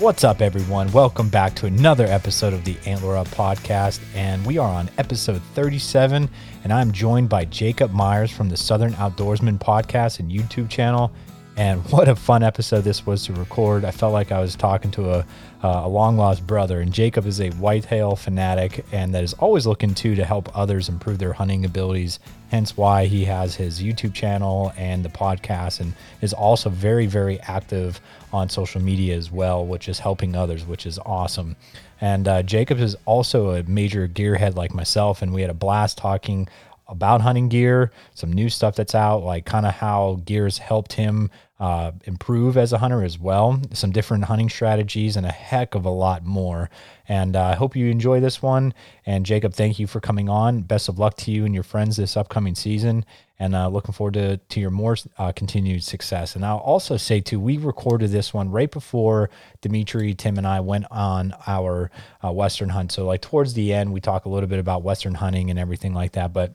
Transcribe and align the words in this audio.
What's 0.00 0.24
up, 0.24 0.40
everyone? 0.40 0.90
Welcome 0.92 1.28
back 1.28 1.54
to 1.56 1.66
another 1.66 2.06
episode 2.06 2.54
of 2.54 2.64
the 2.64 2.74
Antler 2.86 3.18
Up 3.18 3.28
podcast. 3.28 4.00
And 4.14 4.46
we 4.46 4.56
are 4.56 4.66
on 4.66 4.88
episode 4.96 5.42
37. 5.52 6.26
And 6.64 6.72
I'm 6.72 6.90
joined 6.90 7.28
by 7.28 7.44
Jacob 7.44 7.92
Myers 7.92 8.30
from 8.30 8.48
the 8.48 8.56
Southern 8.56 8.94
Outdoorsman 8.94 9.58
podcast 9.58 10.18
and 10.18 10.32
YouTube 10.32 10.70
channel. 10.70 11.12
And 11.60 11.82
what 11.92 12.08
a 12.08 12.16
fun 12.16 12.42
episode 12.42 12.84
this 12.84 13.04
was 13.04 13.26
to 13.26 13.34
record. 13.34 13.84
I 13.84 13.90
felt 13.90 14.14
like 14.14 14.32
I 14.32 14.40
was 14.40 14.56
talking 14.56 14.90
to 14.92 15.10
a, 15.10 15.18
uh, 15.62 15.82
a 15.84 15.88
long 15.88 16.16
lost 16.16 16.46
brother. 16.46 16.80
And 16.80 16.90
Jacob 16.90 17.26
is 17.26 17.38
a 17.38 17.50
whitetail 17.50 18.16
fanatic 18.16 18.86
and 18.92 19.14
that 19.14 19.22
is 19.22 19.34
always 19.34 19.66
looking 19.66 19.92
to 19.96 20.14
to 20.14 20.24
help 20.24 20.56
others 20.56 20.88
improve 20.88 21.18
their 21.18 21.34
hunting 21.34 21.66
abilities. 21.66 22.18
Hence 22.50 22.78
why 22.78 23.04
he 23.04 23.26
has 23.26 23.56
his 23.56 23.82
YouTube 23.82 24.14
channel 24.14 24.72
and 24.78 25.04
the 25.04 25.10
podcast 25.10 25.80
and 25.80 25.92
is 26.22 26.32
also 26.32 26.70
very, 26.70 27.04
very 27.04 27.38
active 27.40 28.00
on 28.32 28.48
social 28.48 28.80
media 28.80 29.14
as 29.14 29.30
well, 29.30 29.66
which 29.66 29.86
is 29.86 29.98
helping 29.98 30.34
others, 30.34 30.64
which 30.64 30.86
is 30.86 30.98
awesome. 31.04 31.56
And 32.00 32.26
uh, 32.26 32.42
Jacob 32.42 32.78
is 32.78 32.96
also 33.04 33.50
a 33.50 33.62
major 33.64 34.08
gearhead 34.08 34.56
like 34.56 34.72
myself. 34.72 35.20
And 35.20 35.34
we 35.34 35.42
had 35.42 35.50
a 35.50 35.54
blast 35.54 35.98
talking 35.98 36.48
about 36.90 37.20
hunting 37.20 37.48
gear, 37.48 37.92
some 38.14 38.32
new 38.32 38.48
stuff 38.48 38.74
that's 38.76 38.94
out, 38.94 39.22
like 39.22 39.46
kind 39.46 39.64
of 39.64 39.72
how 39.72 40.20
gears 40.24 40.58
helped 40.58 40.94
him 40.94 41.30
uh, 41.60 41.92
improve 42.04 42.56
as 42.56 42.72
a 42.72 42.78
hunter 42.78 43.04
as 43.04 43.18
well, 43.18 43.60
some 43.74 43.92
different 43.92 44.24
hunting 44.24 44.48
strategies, 44.48 45.16
and 45.16 45.26
a 45.26 45.30
heck 45.30 45.74
of 45.74 45.84
a 45.84 45.90
lot 45.90 46.24
more. 46.24 46.70
And 47.06 47.36
uh, 47.36 47.44
I 47.44 47.54
hope 47.54 47.76
you 47.76 47.86
enjoy 47.88 48.20
this 48.20 48.40
one. 48.40 48.72
And 49.04 49.26
Jacob, 49.26 49.52
thank 49.52 49.78
you 49.78 49.86
for 49.86 50.00
coming 50.00 50.30
on. 50.30 50.62
Best 50.62 50.88
of 50.88 50.98
luck 50.98 51.16
to 51.18 51.30
you 51.30 51.44
and 51.44 51.52
your 51.52 51.62
friends 51.62 51.96
this 51.96 52.16
upcoming 52.16 52.54
season. 52.54 53.04
And 53.38 53.54
uh, 53.54 53.68
looking 53.68 53.92
forward 53.92 54.14
to, 54.14 54.36
to 54.36 54.60
your 54.60 54.70
more 54.70 54.96
uh, 55.18 55.32
continued 55.32 55.82
success. 55.82 56.34
And 56.34 56.44
I'll 56.44 56.58
also 56.58 56.96
say, 56.96 57.20
too, 57.20 57.40
we 57.40 57.58
recorded 57.58 58.10
this 58.10 58.32
one 58.32 58.50
right 58.50 58.70
before 58.70 59.30
Dimitri, 59.60 60.14
Tim, 60.14 60.38
and 60.38 60.46
I 60.46 60.60
went 60.60 60.86
on 60.90 61.34
our 61.46 61.90
uh, 62.24 62.32
Western 62.32 62.70
hunt. 62.70 62.92
So, 62.92 63.06
like, 63.06 63.22
towards 63.22 63.54
the 63.54 63.72
end, 63.72 63.92
we 63.92 64.00
talk 64.00 64.24
a 64.24 64.28
little 64.28 64.48
bit 64.48 64.58
about 64.58 64.82
Western 64.82 65.14
hunting 65.14 65.50
and 65.50 65.58
everything 65.58 65.94
like 65.94 66.12
that. 66.12 66.32
But 66.32 66.54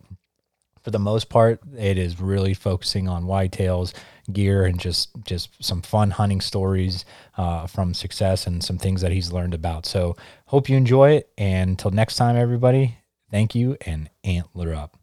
for 0.86 0.91
the 0.91 1.00
most 1.00 1.30
part, 1.30 1.59
it 1.75 1.97
is 1.97 2.22
really 2.22 2.53
focusing 2.53 3.09
on 3.09 3.23
whitetails, 3.23 3.91
gear, 4.31 4.66
and 4.66 4.80
just 4.80 5.09
just 5.25 5.50
some 5.64 5.81
fun 5.81 6.11
hunting 6.11 6.41
stories 6.41 7.05
uh, 7.38 7.66
from 7.66 7.95
success 7.95 8.45
and 8.45 8.64
some 8.64 8.78
things 8.78 9.02
that 9.02 9.11
he's 9.11 9.31
learned 9.31 9.56
about. 9.56 9.88
So 9.88 10.16
hope 10.45 10.69
you 10.69 10.78
enjoy 10.78 11.13
it. 11.13 11.31
And 11.39 11.72
until 11.72 11.89
next 11.89 12.17
time, 12.17 12.36
everybody, 12.36 13.00
thank 13.31 13.56
you 13.56 13.78
and 13.83 14.11
antler 14.23 14.75
up. 14.75 14.95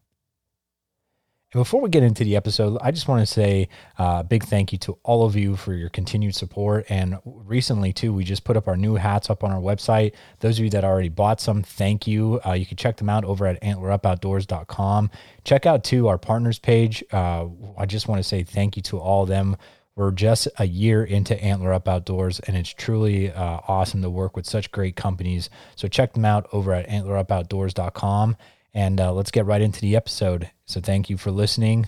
And 1.53 1.59
before 1.59 1.81
we 1.81 1.89
get 1.89 2.01
into 2.01 2.23
the 2.23 2.35
episode, 2.35 2.79
I 2.81 2.89
just 2.89 3.07
want 3.07 3.21
to 3.21 3.31
say 3.31 3.69
a 3.99 4.01
uh, 4.01 4.23
big 4.23 4.43
thank 4.43 4.71
you 4.71 4.79
to 4.79 4.97
all 5.03 5.23
of 5.23 5.35
you 5.35 5.55
for 5.55 5.73
your 5.73 5.89
continued 5.89 6.33
support. 6.33 6.83
And 6.89 7.19
recently, 7.25 7.93
too, 7.93 8.11
we 8.11 8.23
just 8.23 8.43
put 8.43 8.57
up 8.57 8.67
our 8.67 8.75
new 8.75 8.95
hats 8.95 9.29
up 9.29 9.43
on 9.43 9.51
our 9.51 9.61
website. 9.61 10.13
Those 10.39 10.57
of 10.57 10.65
you 10.65 10.71
that 10.71 10.83
already 10.83 11.09
bought 11.09 11.39
some, 11.39 11.61
thank 11.61 12.07
you. 12.07 12.41
Uh, 12.43 12.53
you 12.53 12.65
can 12.65 12.75
check 12.75 12.97
them 12.97 13.07
out 13.07 13.23
over 13.23 13.45
at 13.45 13.61
antlerupoutdoors.com. 13.61 15.11
Check 15.43 15.67
out, 15.67 15.83
too, 15.83 16.07
our 16.07 16.17
partners 16.17 16.57
page. 16.57 17.03
Uh, 17.11 17.45
I 17.77 17.85
just 17.85 18.07
want 18.07 18.17
to 18.17 18.27
say 18.27 18.41
thank 18.41 18.75
you 18.75 18.81
to 18.83 18.97
all 18.97 19.23
of 19.23 19.29
them. 19.29 19.55
We're 19.95 20.09
just 20.09 20.47
a 20.57 20.65
year 20.65 21.03
into 21.03 21.39
Antler 21.39 21.71
Up 21.71 21.87
Outdoors, 21.87 22.39
and 22.39 22.57
it's 22.57 22.73
truly 22.73 23.31
uh, 23.31 23.59
awesome 23.67 24.01
to 24.01 24.09
work 24.09 24.35
with 24.35 24.47
such 24.47 24.71
great 24.71 24.95
companies. 24.95 25.51
So 25.75 25.87
check 25.87 26.13
them 26.13 26.25
out 26.25 26.47
over 26.51 26.73
at 26.73 26.89
antlerupoutdoors.com. 26.89 28.37
And 28.73 28.99
uh, 28.99 29.13
let's 29.13 29.31
get 29.31 29.45
right 29.45 29.61
into 29.61 29.81
the 29.81 29.95
episode. 29.95 30.49
So 30.65 30.81
thank 30.81 31.09
you 31.09 31.17
for 31.17 31.31
listening. 31.31 31.87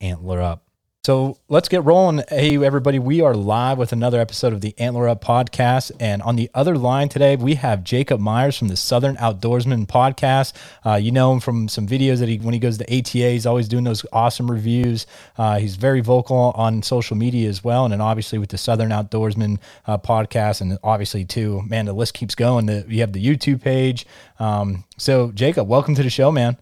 Antler 0.00 0.40
up. 0.40 0.65
So 1.06 1.38
let's 1.48 1.68
get 1.68 1.84
rolling. 1.84 2.24
Hey, 2.28 2.56
everybody, 2.56 2.98
we 2.98 3.20
are 3.20 3.32
live 3.32 3.78
with 3.78 3.92
another 3.92 4.20
episode 4.20 4.52
of 4.52 4.60
the 4.60 4.74
Antler 4.76 5.08
Up 5.08 5.22
podcast. 5.22 5.92
And 6.00 6.20
on 6.20 6.34
the 6.34 6.50
other 6.52 6.76
line 6.76 7.08
today, 7.08 7.36
we 7.36 7.54
have 7.54 7.84
Jacob 7.84 8.18
Myers 8.18 8.58
from 8.58 8.66
the 8.66 8.76
Southern 8.76 9.14
Outdoorsman 9.18 9.86
podcast. 9.86 10.52
Uh, 10.84 10.96
you 10.96 11.12
know 11.12 11.32
him 11.32 11.38
from 11.38 11.68
some 11.68 11.86
videos 11.86 12.18
that 12.18 12.28
he, 12.28 12.38
when 12.38 12.54
he 12.54 12.58
goes 12.58 12.78
to 12.78 12.84
ATA, 12.86 13.30
he's 13.30 13.46
always 13.46 13.68
doing 13.68 13.84
those 13.84 14.04
awesome 14.12 14.50
reviews. 14.50 15.06
Uh, 15.38 15.60
he's 15.60 15.76
very 15.76 16.00
vocal 16.00 16.52
on 16.56 16.82
social 16.82 17.16
media 17.16 17.48
as 17.48 17.62
well. 17.62 17.84
And 17.84 17.92
then 17.92 18.00
obviously 18.00 18.40
with 18.40 18.50
the 18.50 18.58
Southern 18.58 18.90
Outdoorsman 18.90 19.60
uh, 19.86 19.98
podcast, 19.98 20.60
and 20.60 20.76
obviously, 20.82 21.24
too, 21.24 21.62
man, 21.68 21.86
the 21.86 21.92
list 21.92 22.14
keeps 22.14 22.34
going. 22.34 22.66
The, 22.66 22.84
you 22.88 23.02
have 23.02 23.12
the 23.12 23.24
YouTube 23.24 23.62
page. 23.62 24.06
Um, 24.40 24.82
so, 24.96 25.30
Jacob, 25.30 25.68
welcome 25.68 25.94
to 25.94 26.02
the 26.02 26.10
show, 26.10 26.32
man. 26.32 26.56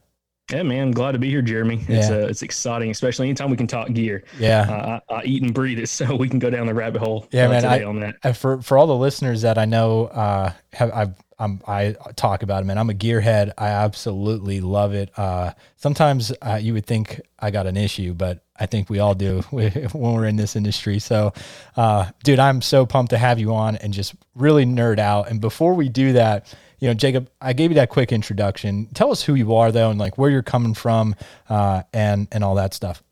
Yeah, 0.53 0.62
man, 0.62 0.91
glad 0.91 1.12
to 1.12 1.19
be 1.19 1.31
here, 1.31 1.41
Jeremy. 1.41 1.84
It's 1.88 2.10
yeah. 2.10 2.16
uh, 2.16 2.27
it's 2.27 2.43
exciting, 2.43 2.91
especially 2.91 3.28
anytime 3.28 3.50
we 3.50 3.56
can 3.56 3.66
talk 3.66 3.91
gear. 3.93 4.25
Yeah, 4.38 4.60
uh, 4.60 5.00
I, 5.09 5.15
I, 5.15 5.25
eat 5.25 5.43
and 5.43 5.55
breathe 5.55 5.78
it, 5.78 5.88
so 5.88 6.15
we 6.16 6.28
can 6.28 6.38
go 6.38 6.50
down 6.50 6.66
the 6.66 6.75
rabbit 6.75 7.00
hole. 7.00 7.27
Yeah, 7.32 7.47
uh, 7.47 7.50
man. 7.50 7.65
I, 7.65 7.82
on 7.84 8.00
that. 8.00 8.16
I, 8.22 8.32
for 8.32 8.60
for 8.60 8.77
all 8.77 8.87
the 8.87 8.97
listeners 8.97 9.43
that 9.43 9.56
I 9.56 9.65
know, 9.65 10.06
uh, 10.06 10.53
have 10.72 10.93
I've 10.93 11.15
I'm, 11.38 11.60
I 11.66 11.97
talk 12.16 12.43
about 12.43 12.62
it, 12.62 12.66
man. 12.66 12.78
I'm 12.78 12.91
a 12.91 12.94
gearhead. 12.94 13.53
I 13.59 13.69
absolutely 13.69 14.60
love 14.60 14.94
it. 14.94 15.10
Uh, 15.19 15.53
sometimes 15.77 16.33
uh, 16.43 16.59
you 16.60 16.75
would 16.75 16.87
think 16.87 17.21
I 17.38 17.50
got 17.50 17.66
an 17.66 17.77
issue, 17.77 18.15
but 18.15 18.44
I 18.56 18.66
think 18.66 18.88
we 18.88 19.00
all 19.00 19.15
do 19.15 19.41
when 19.50 19.88
we're 19.93 20.27
in 20.27 20.37
this 20.37 20.56
industry. 20.56 20.99
So, 20.99 21.33
uh, 21.77 22.10
dude, 22.22 22.38
I'm 22.38 22.62
so 22.62 22.87
pumped 22.87 23.10
to 23.10 23.19
have 23.19 23.38
you 23.38 23.54
on 23.54 23.77
and 23.77 23.93
just 23.93 24.15
really 24.34 24.65
nerd 24.65 24.99
out. 24.99 25.28
And 25.28 25.41
before 25.41 25.75
we 25.75 25.88
do 25.88 26.12
that, 26.12 26.54
you 26.84 26.91
know, 26.91 26.95
Jacob, 26.95 27.31
I 27.41 27.55
gave 27.55 27.71
you 27.71 27.77
that 27.77 27.89
quick 27.89 28.12
introduction. 28.12 28.89
Tell 28.93 29.11
us 29.11 29.22
who 29.22 29.37
you 29.37 29.55
are, 29.55 29.72
though, 29.72 29.89
and 29.89 29.99
like 29.99 30.19
where 30.19 30.28
you're 30.28 30.43
coming 30.43 30.75
from, 30.75 31.17
uh, 31.49 31.83
and 31.95 32.28
and 32.31 32.45
all 32.45 32.56
that 32.56 32.75
stuff. 32.75 33.03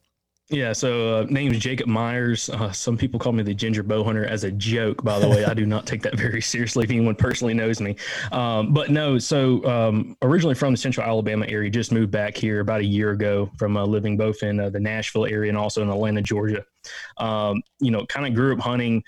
Yeah, 0.51 0.75
so 0.75 1.21
uh, 1.21 1.27
name 1.31 1.53
is 1.53 1.59
Jacob 1.59 1.87
Myers. 1.87 2.51
Uh, 2.51 2.71
some 2.71 2.99
people 2.99 3.19
call 3.19 3.33
me 3.33 3.43
the 3.43 3.55
Ginger 3.55 3.83
Bow 3.83 4.05
Hunter 4.05 4.27
as 4.27 4.45
a 4.45 4.51
joke. 4.51 5.03
By 5.03 5.19
the 5.19 5.27
way, 5.27 5.47
I 5.47 5.55
do 5.55 5.65
not 5.65 5.87
take 5.87 6.03
that 6.03 6.17
very 6.19 6.43
seriously. 6.43 6.85
If 6.85 6.91
anyone 6.91 7.15
personally 7.15 7.55
knows 7.55 7.81
me, 7.81 7.97
um, 8.31 8.75
but 8.75 8.91
no. 8.91 9.17
So 9.17 9.65
um, 9.65 10.19
originally 10.21 10.55
from 10.55 10.75
the 10.75 10.77
Central 10.77 11.07
Alabama 11.07 11.47
area, 11.49 11.71
just 11.71 11.93
moved 11.93 12.11
back 12.11 12.37
here 12.37 12.61
about 12.61 12.81
a 12.81 12.85
year 12.85 13.13
ago 13.13 13.51
from 13.57 13.79
uh, 13.79 13.87
living 13.87 14.19
both 14.19 14.43
in 14.43 14.61
uh, 14.61 14.69
the 14.69 14.81
Nashville 14.81 15.25
area 15.25 15.49
and 15.49 15.57
also 15.57 15.81
in 15.81 15.89
Atlanta, 15.89 16.21
Georgia. 16.21 16.63
Um, 17.17 17.63
you 17.81 17.91
know, 17.91 18.05
kind 18.05 18.27
of 18.27 18.35
grew 18.35 18.53
up 18.53 18.61
hunting 18.61 19.03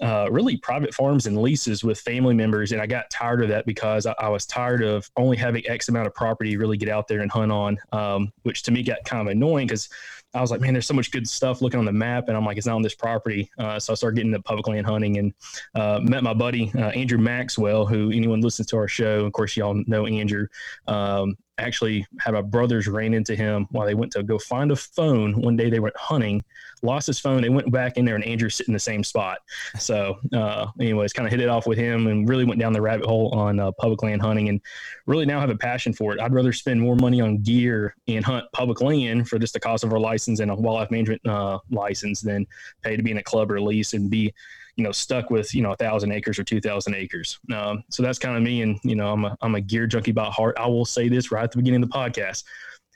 uh, 0.00 0.28
really 0.30 0.56
private 0.56 0.94
farms 0.94 1.26
and 1.26 1.40
leases 1.40 1.84
with 1.84 2.00
family 2.00 2.34
members. 2.34 2.72
And 2.72 2.80
I 2.80 2.86
got 2.86 3.10
tired 3.10 3.42
of 3.42 3.48
that 3.48 3.66
because 3.66 4.06
I, 4.06 4.14
I, 4.18 4.28
was 4.28 4.46
tired 4.46 4.82
of 4.82 5.10
only 5.16 5.36
having 5.36 5.62
X 5.68 5.88
amount 5.88 6.06
of 6.06 6.14
property 6.14 6.56
really 6.56 6.76
get 6.76 6.88
out 6.88 7.06
there 7.06 7.20
and 7.20 7.30
hunt 7.30 7.52
on, 7.52 7.78
um, 7.92 8.32
which 8.42 8.62
to 8.62 8.70
me 8.70 8.82
got 8.82 9.04
kind 9.04 9.20
of 9.20 9.30
annoying 9.30 9.66
because 9.66 9.88
I 10.32 10.40
was 10.40 10.50
like, 10.50 10.60
man, 10.60 10.72
there's 10.72 10.86
so 10.86 10.94
much 10.94 11.10
good 11.10 11.28
stuff 11.28 11.60
looking 11.60 11.78
on 11.78 11.84
the 11.84 11.92
map. 11.92 12.28
And 12.28 12.36
I'm 12.36 12.44
like, 12.44 12.56
it's 12.56 12.66
not 12.66 12.76
on 12.76 12.82
this 12.82 12.94
property. 12.94 13.50
Uh, 13.58 13.78
so 13.78 13.92
I 13.92 13.96
started 13.96 14.16
getting 14.16 14.32
into 14.32 14.42
public 14.42 14.68
land 14.68 14.86
hunting 14.86 15.18
and 15.18 15.34
uh, 15.74 16.00
met 16.02 16.22
my 16.22 16.34
buddy, 16.34 16.70
uh, 16.76 16.90
Andrew 16.90 17.18
Maxwell, 17.18 17.84
who 17.84 18.10
anyone 18.12 18.40
listens 18.40 18.68
to 18.68 18.76
our 18.76 18.88
show, 18.88 19.24
of 19.26 19.32
course, 19.32 19.56
y'all 19.56 19.82
know 19.86 20.06
Andrew. 20.06 20.46
Um, 20.86 21.36
actually 21.58 22.06
had 22.20 22.32
my 22.32 22.42
brothers 22.42 22.88
ran 22.88 23.12
into 23.12 23.36
him 23.36 23.66
while 23.70 23.86
they 23.86 23.94
went 23.94 24.12
to 24.12 24.22
go 24.22 24.38
find 24.38 24.70
a 24.70 24.76
phone. 24.76 25.40
One 25.40 25.56
day 25.56 25.68
they 25.68 25.80
went 25.80 25.96
hunting 25.96 26.42
lost 26.82 27.06
his 27.06 27.18
phone. 27.18 27.42
They 27.42 27.48
went 27.48 27.70
back 27.70 27.96
in 27.96 28.04
there, 28.04 28.14
and 28.14 28.24
Andrew 28.24 28.48
sitting 28.48 28.72
in 28.72 28.74
the 28.74 28.80
same 28.80 29.04
spot. 29.04 29.38
So, 29.78 30.18
uh, 30.32 30.66
anyways, 30.80 31.12
kind 31.12 31.26
of 31.26 31.30
hit 31.30 31.40
it 31.40 31.48
off 31.48 31.66
with 31.66 31.78
him, 31.78 32.06
and 32.06 32.28
really 32.28 32.44
went 32.44 32.60
down 32.60 32.72
the 32.72 32.80
rabbit 32.80 33.06
hole 33.06 33.30
on 33.34 33.60
uh, 33.60 33.72
public 33.72 34.02
land 34.02 34.22
hunting, 34.22 34.48
and 34.48 34.60
really 35.06 35.26
now 35.26 35.40
have 35.40 35.50
a 35.50 35.56
passion 35.56 35.92
for 35.92 36.14
it. 36.14 36.20
I'd 36.20 36.34
rather 36.34 36.52
spend 36.52 36.80
more 36.80 36.96
money 36.96 37.20
on 37.20 37.38
gear 37.38 37.94
and 38.08 38.24
hunt 38.24 38.46
public 38.52 38.80
land 38.80 39.28
for 39.28 39.38
just 39.38 39.54
the 39.54 39.60
cost 39.60 39.84
of 39.84 39.92
our 39.92 40.00
license 40.00 40.40
and 40.40 40.50
a 40.50 40.54
wildlife 40.54 40.90
management 40.90 41.26
uh, 41.26 41.58
license 41.70 42.20
than 42.20 42.46
pay 42.82 42.96
to 42.96 43.02
be 43.02 43.10
in 43.10 43.18
a 43.18 43.22
club 43.22 43.50
or 43.50 43.60
lease 43.60 43.92
and 43.92 44.10
be 44.10 44.32
you 44.76 44.84
know 44.84 44.92
stuck 44.92 45.30
with 45.30 45.54
you 45.54 45.62
know 45.62 45.72
a 45.72 45.76
thousand 45.76 46.12
acres 46.12 46.38
or 46.38 46.44
two 46.44 46.60
thousand 46.60 46.94
acres. 46.94 47.38
Um, 47.54 47.84
so 47.90 48.02
that's 48.02 48.18
kind 48.18 48.36
of 48.36 48.42
me, 48.42 48.62
and 48.62 48.78
you 48.82 48.96
know 48.96 49.12
I'm 49.12 49.24
a 49.26 49.36
I'm 49.42 49.54
a 49.54 49.60
gear 49.60 49.86
junkie 49.86 50.12
by 50.12 50.24
heart. 50.26 50.56
I 50.58 50.66
will 50.66 50.86
say 50.86 51.08
this 51.08 51.30
right 51.30 51.44
at 51.44 51.52
the 51.52 51.58
beginning 51.58 51.82
of 51.82 51.90
the 51.90 51.94
podcast: 51.94 52.44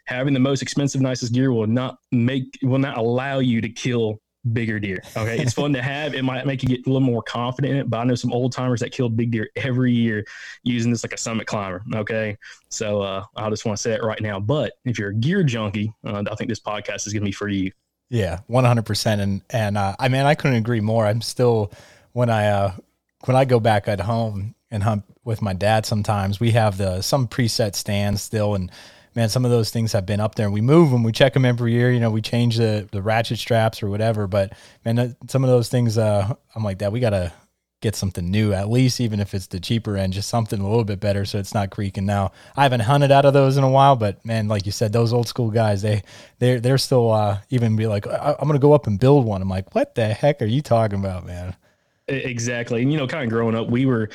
having 0.05 0.35
the 0.35 0.41
most 0.41 0.63
expensive, 0.63 1.01
nicest 1.01 1.33
gear 1.33 1.53
will 1.53 1.67
not 1.67 1.99
make 2.13 2.59
will 2.63 2.79
not 2.79 2.99
allow 2.99 3.39
you 3.39 3.61
to 3.61 3.69
kill 3.69 4.21
bigger 4.53 4.79
deer. 4.79 5.03
Okay. 5.17 5.39
It's 5.39 5.55
fun 5.55 5.73
to 5.73 5.83
have. 5.83 6.15
It 6.15 6.23
might 6.23 6.47
make 6.47 6.63
you 6.63 6.69
get 6.69 6.87
a 6.87 6.91
little 6.91 7.01
more 7.01 7.23
confident 7.23 7.73
in 7.73 7.81
it, 7.81 7.91
but 7.91 7.99
I 7.99 8.05
know 8.05 8.15
some 8.15 8.33
old 8.33 8.53
timers 8.53 8.81
that 8.81 8.93
kill 8.93 9.09
big 9.09 9.31
deer 9.31 9.49
every 9.57 9.93
year 9.93 10.25
using 10.63 10.91
this 10.91 11.05
like 11.05 11.13
a 11.13 11.19
summit 11.19 11.47
climber. 11.47 11.83
Okay. 11.95 12.37
So 12.69 13.01
uh, 13.03 13.25
I 13.37 13.49
just 13.51 13.65
want 13.65 13.77
to 13.77 13.83
say 13.83 13.93
it 13.93 14.03
right 14.03 14.21
now. 14.21 14.41
But 14.41 14.75
if 14.85 14.99
you're 14.99 15.11
a 15.11 15.15
gear 15.15 15.43
junkie, 15.43 15.93
uh, 16.05 16.25
I 16.31 16.35
think 16.35 16.49
this 16.51 16.61
podcast 16.61 17.07
is 17.07 17.13
going 17.13 17.23
to 17.23 17.27
be 17.27 17.33
for 17.33 17.49
you. 17.49 17.71
Yeah, 18.11 18.41
100%. 18.51 19.21
And, 19.21 19.43
and 19.51 19.79
uh, 19.79 19.97
I 19.99 20.09
mean, 20.09 20.27
I 20.27 20.35
couldn't 20.35 20.59
agree 20.59 20.81
more. 20.81 21.07
I'm 21.07 21.23
still, 21.23 21.73
when 22.13 22.29
I, 22.29 22.49
uh, 22.49 22.73
when 23.25 23.37
I 23.37 23.45
go 23.45 23.59
back 23.59 23.89
at 23.89 24.01
home 24.01 24.55
and 24.71 24.83
hunt 24.83 25.05
with 25.25 25.41
my 25.41 25.55
dad, 25.55 25.87
sometimes 25.87 26.39
we 26.39 26.51
have 26.51 26.77
the, 26.77 27.01
some 27.01 27.27
preset 27.27 27.75
stands 27.75 28.23
still. 28.23 28.55
And 28.55 28.71
man, 29.15 29.29
some 29.29 29.45
of 29.45 29.51
those 29.51 29.71
things 29.71 29.93
have 29.93 30.07
been 30.07 30.21
up 30.21 30.35
there. 30.35 30.51
We 30.51 30.61
move 30.61 30.91
them, 30.91 31.03
we 31.03 31.13
check 31.13 31.35
them 31.35 31.45
every 31.45 31.73
year. 31.73 31.91
You 31.91 32.01
know, 32.01 32.11
we 32.11 32.23
change 32.23 32.57
the 32.57 32.89
the 32.91 33.03
ratchet 33.03 33.39
straps 33.39 33.83
or 33.83 33.89
whatever. 33.89 34.27
But 34.27 34.53
man, 34.85 35.17
some 35.29 35.45
of 35.45 35.51
those 35.51 35.69
things, 35.69 35.99
uh, 35.99 36.35
I'm 36.55 36.65
like 36.65 36.79
that. 36.79 36.93
We 36.93 37.01
gotta 37.01 37.33
get 37.81 37.95
something 37.95 38.31
new 38.31 38.55
at 38.55 38.71
least, 38.71 38.99
even 39.01 39.21
if 39.21 39.35
it's 39.35 39.49
the 39.49 39.61
cheaper 39.61 39.97
end, 39.97 40.15
just 40.15 40.29
something 40.29 40.59
a 40.59 40.67
little 40.67 40.85
bit 40.85 41.01
better 41.01 41.27
so 41.27 41.39
it's 41.39 41.53
not 41.53 41.71
creaking. 41.71 42.07
Now, 42.07 42.33
I 42.57 42.63
haven't 42.63 42.81
hunted 42.81 43.13
out 43.13 43.27
of 43.27 43.35
those 43.35 43.59
in 43.59 43.65
a 43.65 43.69
while, 43.69 43.95
but 43.95 44.25
man, 44.25 44.49
like 44.49 44.65
you 44.65 44.73
said, 44.73 44.93
those 44.93 45.13
old 45.13 45.29
school 45.29 45.51
guys, 45.51 45.83
they 45.83 46.03
they 46.39 46.59
they're 46.59 46.79
still 46.79 47.13
uh, 47.13 47.41
even 47.51 47.77
be 47.77 47.87
like, 47.87 48.07
I'm 48.07 48.47
gonna 48.47 48.59
go 48.59 48.73
up 48.73 48.87
and 48.87 48.99
build 48.99 49.27
one. 49.27 49.43
I'm 49.43 49.49
like, 49.49 49.75
what 49.75 49.95
the 49.95 50.07
heck 50.09 50.41
are 50.41 50.47
you 50.47 50.63
talking 50.63 50.99
about, 50.99 51.27
man? 51.27 51.57
exactly. 52.09 52.83
And, 52.83 52.93
you 52.93 52.99
know, 52.99 53.07
kind 53.07 53.25
of 53.25 53.31
growing 53.31 53.55
up, 53.55 53.69
we 53.69 53.87
were, 53.87 54.09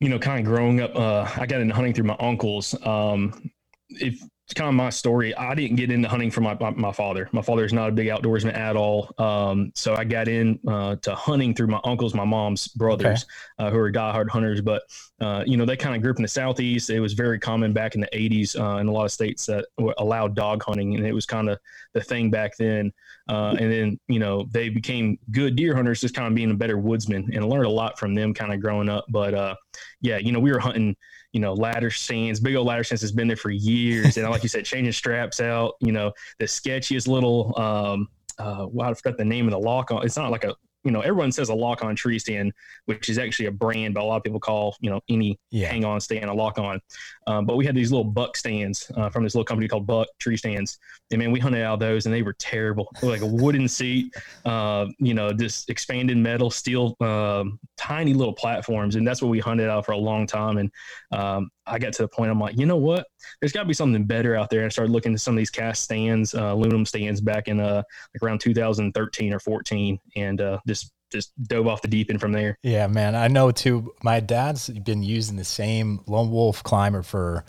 you 0.00 0.08
know, 0.08 0.18
kind 0.18 0.40
of 0.40 0.44
growing 0.52 0.80
up, 0.80 0.94
uh, 0.94 1.28
I 1.36 1.46
got 1.46 1.60
into 1.60 1.74
hunting 1.74 1.94
through 1.94 2.04
my 2.04 2.16
uncles. 2.20 2.74
Um, 2.86 3.50
if 3.88 4.20
it's 4.46 4.54
kind 4.54 4.68
of 4.68 4.74
my 4.74 4.90
story. 4.90 5.34
I 5.34 5.56
didn't 5.56 5.74
get 5.74 5.90
into 5.90 6.08
hunting 6.08 6.30
from 6.30 6.44
my, 6.44 6.56
my, 6.60 6.70
my 6.70 6.92
father. 6.92 7.28
My 7.32 7.42
father 7.42 7.64
is 7.64 7.72
not 7.72 7.88
a 7.88 7.92
big 7.92 8.06
outdoorsman 8.06 8.56
at 8.56 8.76
all. 8.76 9.12
Um, 9.18 9.72
so 9.74 9.96
I 9.96 10.04
got 10.04 10.28
in 10.28 10.60
uh, 10.68 10.94
to 11.02 11.16
hunting 11.16 11.52
through 11.52 11.66
my 11.66 11.80
uncles, 11.82 12.14
my 12.14 12.24
mom's 12.24 12.68
brothers, 12.68 13.26
okay. 13.58 13.66
uh, 13.66 13.70
who 13.72 13.78
are 13.78 13.90
diehard 13.90 14.28
hunters. 14.28 14.60
But 14.60 14.84
uh, 15.20 15.42
you 15.44 15.56
know, 15.56 15.64
they 15.64 15.76
kind 15.76 15.96
of 15.96 16.02
grew 16.02 16.12
up 16.12 16.18
in 16.18 16.22
the 16.22 16.28
southeast. 16.28 16.90
It 16.90 17.00
was 17.00 17.14
very 17.14 17.40
common 17.40 17.72
back 17.72 17.96
in 17.96 18.00
the 18.00 18.08
'80s 18.12 18.56
uh, 18.56 18.78
in 18.78 18.86
a 18.86 18.92
lot 18.92 19.04
of 19.04 19.10
states 19.10 19.46
that 19.46 19.66
allowed 19.98 20.36
dog 20.36 20.62
hunting, 20.62 20.94
and 20.94 21.04
it 21.04 21.12
was 21.12 21.26
kind 21.26 21.50
of 21.50 21.58
the 21.92 22.00
thing 22.00 22.30
back 22.30 22.56
then. 22.56 22.92
Uh, 23.28 23.56
and 23.58 23.72
then 23.72 24.00
you 24.06 24.20
know 24.20 24.46
they 24.52 24.68
became 24.68 25.18
good 25.32 25.56
deer 25.56 25.74
hunters, 25.74 26.00
just 26.00 26.14
kind 26.14 26.28
of 26.28 26.36
being 26.36 26.52
a 26.52 26.54
better 26.54 26.78
woodsman, 26.78 27.28
and 27.34 27.42
I 27.42 27.46
learned 27.48 27.66
a 27.66 27.70
lot 27.70 27.98
from 27.98 28.14
them, 28.14 28.32
kind 28.32 28.52
of 28.52 28.60
growing 28.60 28.88
up. 28.88 29.06
But 29.08 29.34
uh, 29.34 29.56
yeah, 30.00 30.18
you 30.18 30.30
know, 30.30 30.38
we 30.38 30.52
were 30.52 30.60
hunting 30.60 30.94
you 31.36 31.40
know, 31.40 31.52
ladder 31.52 31.90
stands, 31.90 32.40
big 32.40 32.54
old 32.54 32.66
ladder 32.66 32.82
stands 32.82 33.02
has 33.02 33.12
been 33.12 33.28
there 33.28 33.36
for 33.36 33.50
years. 33.50 34.16
And 34.16 34.26
like 34.30 34.42
you 34.42 34.48
said, 34.48 34.64
changing 34.64 34.94
straps 34.94 35.38
out, 35.38 35.74
you 35.80 35.92
know, 35.92 36.10
the 36.38 36.46
sketchiest 36.46 37.06
little, 37.08 37.52
um, 37.60 38.08
uh, 38.38 38.66
well, 38.70 38.88
I 38.88 38.94
forgot 38.94 39.18
the 39.18 39.24
name 39.26 39.46
of 39.46 39.50
the 39.50 39.58
lock 39.58 39.90
on. 39.90 40.02
It's 40.02 40.16
not 40.16 40.30
like 40.30 40.44
a 40.44 40.54
you 40.86 40.92
know, 40.92 41.00
everyone 41.00 41.32
says 41.32 41.48
a 41.48 41.54
lock 41.54 41.82
on 41.82 41.96
tree 41.96 42.18
stand, 42.18 42.52
which 42.84 43.08
is 43.08 43.18
actually 43.18 43.46
a 43.46 43.50
brand, 43.50 43.92
but 43.92 44.02
a 44.02 44.04
lot 44.04 44.16
of 44.16 44.22
people 44.22 44.38
call, 44.38 44.76
you 44.80 44.88
know, 44.88 45.00
any 45.08 45.38
yeah. 45.50 45.68
hang 45.68 45.84
on 45.84 46.00
stand 46.00 46.30
a 46.30 46.32
lock 46.32 46.58
on. 46.58 46.80
Um, 47.26 47.44
but 47.44 47.56
we 47.56 47.66
had 47.66 47.74
these 47.74 47.90
little 47.90 48.04
buck 48.04 48.36
stands 48.36 48.90
uh, 48.96 49.10
from 49.10 49.24
this 49.24 49.34
little 49.34 49.44
company 49.44 49.66
called 49.66 49.86
Buck 49.86 50.06
Tree 50.20 50.36
Stands. 50.36 50.78
And 51.10 51.18
man, 51.18 51.32
we 51.32 51.40
hunted 51.40 51.62
out 51.62 51.80
those 51.80 52.06
and 52.06 52.14
they 52.14 52.22
were 52.22 52.34
terrible. 52.34 52.88
like 53.02 53.20
a 53.20 53.26
wooden 53.26 53.66
seat, 53.66 54.14
uh, 54.44 54.86
you 54.98 55.12
know, 55.12 55.32
just 55.32 55.68
expanded 55.68 56.16
metal, 56.16 56.50
steel, 56.50 56.96
um, 57.00 57.58
tiny 57.76 58.14
little 58.14 58.34
platforms. 58.34 58.94
And 58.94 59.06
that's 59.06 59.20
what 59.20 59.28
we 59.28 59.40
hunted 59.40 59.68
out 59.68 59.84
for 59.84 59.92
a 59.92 59.98
long 59.98 60.26
time. 60.26 60.58
And 60.58 60.70
um, 61.12 61.50
I 61.66 61.80
got 61.80 61.92
to 61.94 62.02
the 62.02 62.08
point 62.08 62.30
I'm 62.30 62.40
like, 62.40 62.56
you 62.56 62.66
know 62.66 62.76
what? 62.76 63.08
There's 63.40 63.52
got 63.52 63.62
to 63.62 63.68
be 63.68 63.74
something 63.74 64.04
better 64.04 64.36
out 64.36 64.50
there. 64.50 64.64
I 64.64 64.68
started 64.68 64.92
looking 64.92 65.14
at 65.14 65.20
some 65.20 65.34
of 65.34 65.38
these 65.38 65.50
cast 65.50 65.84
stands, 65.84 66.34
uh, 66.34 66.52
aluminum 66.52 66.86
stands 66.86 67.20
back 67.20 67.48
in 67.48 67.60
uh, 67.60 67.82
like 68.14 68.22
around 68.22 68.40
2013 68.40 69.32
or 69.32 69.38
14, 69.38 69.98
and 70.16 70.40
uh, 70.40 70.58
just 70.66 70.92
just 71.12 71.30
dove 71.44 71.68
off 71.68 71.82
the 71.82 71.88
deep 71.88 72.10
end 72.10 72.20
from 72.20 72.32
there. 72.32 72.58
Yeah, 72.62 72.88
man. 72.88 73.14
I 73.14 73.28
know 73.28 73.50
too. 73.50 73.92
My 74.02 74.20
dad's 74.20 74.68
been 74.68 75.02
using 75.02 75.36
the 75.36 75.44
same 75.44 76.00
lone 76.06 76.30
wolf 76.30 76.62
climber 76.62 77.02
for 77.02 77.44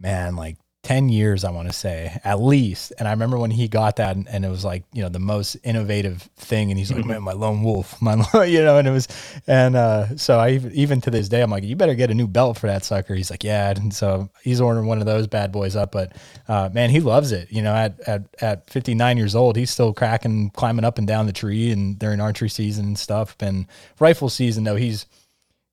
man 0.00 0.36
like 0.36 0.56
10 0.84 1.08
years, 1.08 1.44
I 1.44 1.50
want 1.50 1.66
to 1.66 1.72
say, 1.72 2.20
at 2.24 2.40
least. 2.40 2.92
And 2.98 3.08
I 3.08 3.10
remember 3.10 3.38
when 3.38 3.50
he 3.50 3.68
got 3.68 3.96
that 3.96 4.16
and, 4.16 4.28
and, 4.28 4.44
it 4.44 4.50
was 4.50 4.64
like, 4.64 4.84
you 4.92 5.02
know, 5.02 5.08
the 5.08 5.18
most 5.18 5.56
innovative 5.64 6.22
thing. 6.36 6.70
And 6.70 6.78
he's 6.78 6.92
like, 6.92 7.00
mm-hmm. 7.00 7.08
man, 7.08 7.22
my 7.22 7.32
lone 7.32 7.62
wolf, 7.62 8.00
my, 8.02 8.14
you 8.44 8.62
know, 8.62 8.78
and 8.78 8.86
it 8.86 8.90
was, 8.90 9.08
and 9.46 9.74
uh, 9.74 10.14
so 10.16 10.38
I 10.38 10.60
even 10.72 11.00
to 11.00 11.10
this 11.10 11.28
day, 11.28 11.40
I'm 11.40 11.50
like, 11.50 11.64
you 11.64 11.74
better 11.74 11.94
get 11.94 12.10
a 12.10 12.14
new 12.14 12.28
belt 12.28 12.58
for 12.58 12.66
that 12.66 12.84
sucker. 12.84 13.14
He's 13.14 13.30
like, 13.30 13.42
yeah. 13.42 13.70
And 13.70 13.92
so 13.92 14.28
he's 14.42 14.60
ordering 14.60 14.86
one 14.86 15.00
of 15.00 15.06
those 15.06 15.26
bad 15.26 15.50
boys 15.50 15.74
up. 15.74 15.90
But 15.90 16.16
uh, 16.48 16.68
man, 16.72 16.90
he 16.90 17.00
loves 17.00 17.32
it. 17.32 17.50
You 17.50 17.62
know, 17.62 17.74
at, 17.74 17.98
at, 18.06 18.22
at 18.40 18.70
59 18.70 19.16
years 19.16 19.34
old, 19.34 19.56
he's 19.56 19.70
still 19.70 19.94
cracking, 19.94 20.50
climbing 20.50 20.84
up 20.84 20.98
and 20.98 21.06
down 21.06 21.26
the 21.26 21.32
tree 21.32 21.70
and 21.70 21.98
during 21.98 22.20
archery 22.20 22.50
season 22.50 22.84
and 22.84 22.98
stuff. 22.98 23.34
And 23.40 23.66
rifle 23.98 24.28
season, 24.28 24.64
though, 24.64 24.76
he's, 24.76 25.06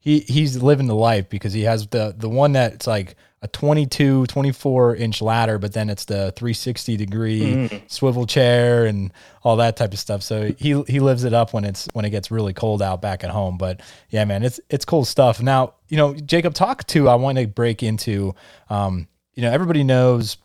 he, 0.01 0.19
he's 0.19 0.61
living 0.61 0.87
the 0.87 0.95
life 0.95 1.29
because 1.29 1.53
he 1.53 1.61
has 1.61 1.87
the, 1.87 2.13
the 2.17 2.29
one 2.29 2.51
that's 2.51 2.85
like, 2.85 3.15
a 3.43 3.47
22, 3.47 4.27
24 4.27 4.95
inch 4.97 5.21
ladder, 5.21 5.57
but 5.57 5.73
then 5.73 5.89
it's 5.89 6.05
the 6.05 6.31
360 6.35 6.95
degree 6.95 7.41
mm. 7.41 7.81
swivel 7.91 8.27
chair 8.27 8.85
and 8.85 9.11
all 9.43 9.55
that 9.55 9.75
type 9.75 9.93
of 9.93 9.99
stuff. 9.99 10.21
So 10.21 10.51
he 10.59 10.79
he 10.83 10.99
lives 10.99 11.23
it 11.23 11.33
up 11.33 11.51
when 11.51 11.65
it's 11.65 11.87
when 11.93 12.05
it 12.05 12.11
gets 12.11 12.29
really 12.29 12.53
cold 12.53 12.83
out 12.83 13.01
back 13.01 13.23
at 13.23 13.31
home. 13.31 13.57
But 13.57 13.81
yeah, 14.09 14.25
man, 14.25 14.43
it's 14.43 14.59
it's 14.69 14.85
cool 14.85 15.05
stuff. 15.05 15.41
Now, 15.41 15.73
you 15.89 15.97
know, 15.97 16.13
Jacob, 16.13 16.53
talk 16.53 16.85
to 16.87 17.09
I 17.09 17.15
want 17.15 17.39
to 17.39 17.47
break 17.47 17.81
into 17.81 18.35
um, 18.69 19.07
you 19.33 19.41
know, 19.41 19.51
everybody 19.51 19.83
knows 19.83 20.37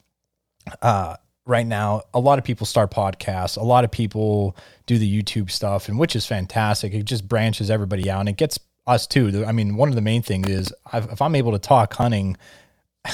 uh 0.82 1.16
right 1.44 1.66
now 1.66 2.02
a 2.12 2.18
lot 2.18 2.40
of 2.40 2.44
people 2.44 2.66
start 2.66 2.90
podcasts 2.90 3.56
a 3.56 3.62
lot 3.62 3.84
of 3.84 3.90
people 3.92 4.56
do 4.86 4.98
the 4.98 5.22
youtube 5.22 5.48
stuff 5.48 5.88
and 5.88 5.96
which 5.96 6.16
is 6.16 6.26
fantastic 6.26 6.92
it 6.92 7.04
just 7.04 7.28
branches 7.28 7.70
everybody 7.70 8.10
out 8.10 8.18
and 8.18 8.28
it 8.28 8.36
gets 8.36 8.58
us 8.86 9.06
too 9.06 9.44
i 9.46 9.52
mean 9.52 9.76
one 9.76 9.88
of 9.88 9.94
the 9.94 10.00
main 10.00 10.22
things 10.22 10.48
is 10.48 10.74
if 10.92 11.20
i'm 11.20 11.34
able 11.34 11.52
to 11.52 11.58
talk 11.58 11.92
hunting 11.94 12.36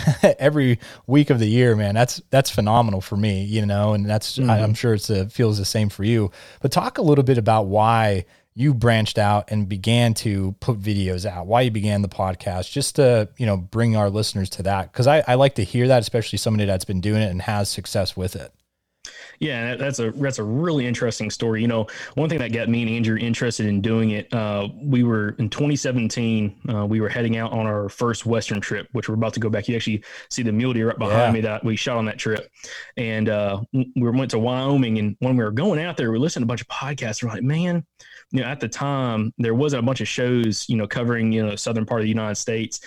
every 0.39 0.79
week 1.07 1.31
of 1.31 1.39
the 1.39 1.47
year, 1.47 1.77
man, 1.77 1.95
that's 1.95 2.21
that's 2.31 2.51
phenomenal 2.51 3.01
for 3.01 3.17
me, 3.17 3.45
you 3.45 3.65
know, 3.65 3.95
and 3.95 4.09
that's 4.09 4.39
mm-hmm. 4.39 4.51
I, 4.51 4.59
am 4.59 4.75
sure 4.75 4.95
it's 4.95 5.11
a, 5.11 5.29
feels 5.29 5.59
the 5.59 5.65
same 5.65 5.89
for 5.89 6.05
you. 6.05 6.31
But 6.61 6.73
talk 6.73 6.99
a 6.99 7.03
little 7.03 7.25
bit 7.25 7.39
about 7.39 7.67
why 7.67 8.25
you 8.55 8.75
branched 8.75 9.19
out 9.19 9.51
and 9.51 9.69
began 9.69 10.13
to 10.13 10.55
put 10.61 10.81
videos 10.81 11.25
out, 11.25 11.47
why 11.47 11.63
you 11.63 11.71
began 11.71 12.03
the 12.03 12.09
podcast, 12.09 12.71
just 12.71 12.97
to 12.97 13.29
you 13.37 13.47
know 13.47 13.57
bring 13.57 13.97
our 13.97 14.11
listeners 14.11 14.51
to 14.51 14.63
that 14.65 14.93
because 14.93 15.07
I, 15.07 15.23
I 15.27 15.35
like 15.35 15.55
to 15.57 15.65
hear 15.65 15.89
that, 15.89 16.01
especially 16.01 16.39
somebody 16.39 16.67
that's 16.67 16.85
been 16.85 17.01
doing 17.01 17.23
it 17.23 17.31
and 17.31 17.43
has 17.43 17.69
success 17.69 18.17
with 18.17 18.37
it. 18.37 18.53
Yeah, 19.41 19.75
that's 19.75 19.99
a 19.99 20.13
that's 20.13 20.39
a 20.39 20.45
really 20.45 20.87
interesting 20.87 21.29
story. 21.29 21.61
You 21.61 21.67
know, 21.67 21.89
one 22.15 22.29
thing 22.29 22.39
that 22.39 22.53
got 22.53 22.69
me 22.69 22.83
and 22.83 22.91
Andrew 22.91 23.17
interested 23.19 23.67
in 23.67 23.81
doing 23.81 24.11
it, 24.11 24.33
uh, 24.33 24.69
we 24.81 25.03
were 25.03 25.31
in 25.39 25.51
2017. 25.51 26.61
Uh, 26.73 26.87
we 26.87 27.01
were 27.01 27.09
heading 27.09 27.37
out 27.37 27.53
on 27.53 27.67
our 27.67 27.89
first 27.89 28.25
Western 28.25 28.61
trip, 28.61 28.87
which 28.93 29.09
we're 29.09 29.17
about 29.17 29.35
to 29.35 29.41
go 29.41 29.49
back. 29.49 29.67
You 29.67 29.75
actually 29.75 30.05
see 30.31 30.45
the 30.45 30.53
mule 30.53 30.73
deer 30.73 30.89
right 30.89 30.99
behind 30.99 31.17
yeah. 31.17 31.33
me 31.33 31.41
that 31.41 31.65
we 31.65 31.75
shot 31.75 31.97
on 31.97 32.05
that 32.05 32.19
trip, 32.19 32.49
and 32.97 33.29
uh, 33.29 33.63
we 33.73 34.11
went 34.11 34.31
to 34.31 34.39
Wyoming. 34.39 34.99
And 34.99 35.17
when 35.19 35.37
we 35.37 35.43
were 35.43 35.51
going 35.51 35.81
out 35.81 35.97
there, 35.97 36.13
we 36.13 36.19
listened 36.19 36.43
to 36.43 36.47
a 36.47 36.49
bunch 36.49 36.61
of 36.61 36.69
podcasts. 36.69 37.23
We're 37.23 37.31
like, 37.31 37.43
man, 37.43 37.85
you 38.31 38.41
know, 38.41 38.47
at 38.47 38.61
the 38.61 38.69
time 38.69 39.33
there 39.39 39.55
wasn't 39.55 39.83
a 39.83 39.87
bunch 39.87 40.01
of 40.01 40.07
shows, 40.07 40.69
you 40.69 40.77
know, 40.77 40.87
covering 40.87 41.33
you 41.33 41.43
know 41.45 41.51
the 41.51 41.59
southern 41.59 41.87
part 41.87 42.01
of 42.01 42.05
the 42.05 42.11
United 42.11 42.37
States 42.37 42.81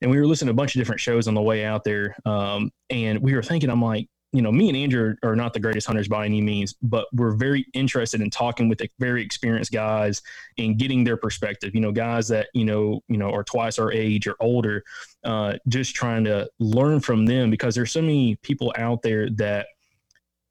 and 0.00 0.10
we 0.10 0.18
were 0.18 0.26
listening 0.26 0.48
to 0.48 0.52
a 0.52 0.54
bunch 0.54 0.74
of 0.74 0.80
different 0.80 1.00
shows 1.00 1.28
on 1.28 1.34
the 1.34 1.40
way 1.40 1.64
out 1.64 1.84
there. 1.84 2.16
Um, 2.26 2.70
and 2.90 3.20
we 3.20 3.34
were 3.34 3.42
thinking, 3.42 3.70
I'm 3.70 3.80
like, 3.80 4.08
you 4.34 4.42
know, 4.42 4.50
me 4.50 4.68
and 4.68 4.76
Andrew 4.76 5.14
are 5.22 5.36
not 5.36 5.52
the 5.52 5.60
greatest 5.60 5.86
hunters 5.86 6.08
by 6.08 6.24
any 6.24 6.40
means, 6.40 6.74
but 6.82 7.06
we're 7.12 7.36
very 7.36 7.66
interested 7.72 8.20
in 8.20 8.30
talking 8.30 8.68
with 8.68 8.82
very 8.98 9.22
experienced 9.22 9.70
guys 9.70 10.22
and 10.58 10.76
getting 10.76 11.04
their 11.04 11.16
perspective. 11.16 11.72
You 11.72 11.80
know, 11.80 11.92
guys 11.92 12.26
that 12.28 12.48
you 12.52 12.64
know, 12.64 13.00
you 13.06 13.16
know, 13.16 13.30
are 13.30 13.44
twice 13.44 13.78
our 13.78 13.92
age 13.92 14.26
or 14.26 14.34
older, 14.40 14.82
uh, 15.22 15.54
just 15.68 15.94
trying 15.94 16.24
to 16.24 16.50
learn 16.58 16.98
from 16.98 17.26
them 17.26 17.48
because 17.48 17.76
there's 17.76 17.92
so 17.92 18.02
many 18.02 18.34
people 18.42 18.74
out 18.76 19.02
there 19.02 19.30
that, 19.30 19.68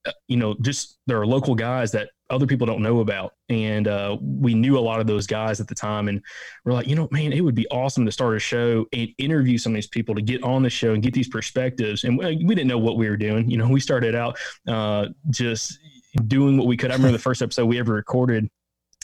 uh, 0.05 0.13
you 0.29 0.37
know, 0.37 0.55
just 0.61 0.97
there 1.05 1.19
are 1.19 1.27
local 1.27 1.53
guys 1.53 1.91
that 1.91 2.09
other 2.33 2.47
people 2.47 2.65
don't 2.65 2.81
know 2.81 2.99
about. 2.99 3.33
And 3.49 3.87
uh, 3.87 4.17
we 4.21 4.53
knew 4.53 4.77
a 4.77 4.81
lot 4.81 4.99
of 4.99 5.07
those 5.07 5.27
guys 5.27 5.59
at 5.61 5.67
the 5.67 5.75
time. 5.75 6.07
And 6.07 6.21
we're 6.65 6.73
like, 6.73 6.87
you 6.87 6.95
know, 6.95 7.07
man, 7.11 7.31
it 7.31 7.41
would 7.41 7.55
be 7.55 7.67
awesome 7.69 8.05
to 8.05 8.11
start 8.11 8.35
a 8.35 8.39
show 8.39 8.85
and 8.91 9.09
interview 9.17 9.57
some 9.57 9.73
of 9.73 9.75
these 9.75 9.87
people 9.87 10.15
to 10.15 10.21
get 10.21 10.43
on 10.43 10.63
the 10.63 10.69
show 10.69 10.93
and 10.93 11.03
get 11.03 11.13
these 11.13 11.27
perspectives. 11.27 12.03
And 12.03 12.17
we, 12.17 12.53
didn't 12.53 12.67
know 12.67 12.77
what 12.77 12.97
we 12.97 13.09
were 13.09 13.17
doing. 13.17 13.49
You 13.49 13.57
know, 13.57 13.67
we 13.67 13.79
started 13.79 14.15
out 14.15 14.37
uh, 14.67 15.07
just 15.29 15.79
doing 16.27 16.57
what 16.57 16.67
we 16.67 16.77
could. 16.77 16.91
I 16.91 16.95
remember 16.95 17.13
the 17.13 17.19
first 17.23 17.41
episode 17.41 17.65
we 17.65 17.79
ever 17.79 17.93
recorded 17.93 18.49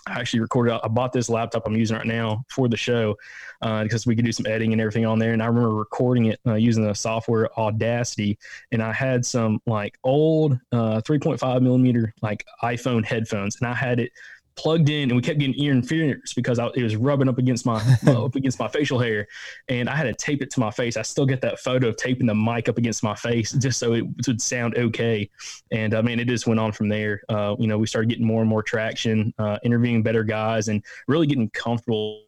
I 0.10 0.20
actually 0.20 0.40
recorded. 0.40 0.80
I 0.84 0.88
bought 0.88 1.14
this 1.14 1.30
laptop 1.30 1.66
I'm 1.66 1.76
using 1.76 1.98
right 1.98 2.06
now 2.06 2.44
for 2.50 2.68
the 2.68 2.78
show 2.78 3.16
uh, 3.62 3.84
because 3.84 4.06
we 4.06 4.16
could 4.16 4.26
do 4.26 4.32
some 4.32 4.46
editing 4.48 4.72
and 4.74 4.82
everything 4.82 5.06
on 5.06 5.20
there. 5.20 5.34
And 5.34 5.44
I 5.44 5.46
remember 5.46 5.74
recording 5.74 6.26
it 6.26 6.40
uh, 6.46 6.56
using 6.56 6.84
the 6.84 6.94
software 6.94 7.50
Audacity, 7.60 8.38
and 8.72 8.82
I 8.82 8.94
had 8.94 9.26
some 9.26 9.62
like 9.66 9.98
old 10.04 10.54
uh, 10.72 11.02
3.5 11.02 11.62
millimeter 11.62 12.14
like 12.22 12.46
iPhone 12.64 13.06
headphones, 13.06 13.58
and 13.62 13.68
I 13.68 13.74
had 13.74 14.00
it 14.00 14.12
plugged 14.60 14.90
in 14.90 15.04
and 15.04 15.16
we 15.16 15.22
kept 15.22 15.40
getting 15.40 15.58
ear 15.58 15.72
interference 15.72 16.34
because 16.34 16.60
I, 16.60 16.68
it 16.76 16.84
was 16.84 16.98
rubbing 16.98 17.30
up 17.30 17.38
against 17.38 17.66
my 17.66 17.82
up 18.08 18.36
against 18.36 18.60
my 18.60 18.68
facial 18.68 19.00
hair 19.00 19.26
and 19.70 19.90
I 19.90 19.96
had 19.96 20.04
to 20.04 20.14
tape 20.14 20.42
it 20.42 20.52
to 20.52 20.60
my 20.60 20.70
face. 20.70 20.98
I 20.98 21.02
still 21.02 21.26
get 21.26 21.40
that 21.42 21.60
photo 21.60 21.88
of 21.88 21.96
taping 21.96 22.28
the 22.28 22.36
mic 22.36 22.68
up 22.68 22.78
against 22.78 23.02
my 23.02 23.16
face 23.16 23.54
just 23.54 23.80
so 23.80 23.94
it 23.94 24.04
would 24.28 24.42
sound 24.42 24.78
okay. 24.78 25.30
And 25.72 25.94
I 25.94 26.02
mean, 26.02 26.20
it 26.20 26.28
just 26.28 26.46
went 26.46 26.60
on 26.60 26.74
from 26.74 26.90
there. 26.90 27.22
Uh, 27.30 27.56
you 27.58 27.68
know, 27.68 27.78
we 27.78 27.88
started 27.88 28.10
getting 28.10 28.26
more 28.26 28.42
and 28.42 28.50
more 28.50 28.62
traction, 28.62 29.34
uh, 29.38 29.58
interviewing 29.64 30.04
better 30.04 30.26
guys 30.26 30.68
and 30.68 30.84
really 31.08 31.26
getting 31.26 31.50
comfortable 31.52 32.24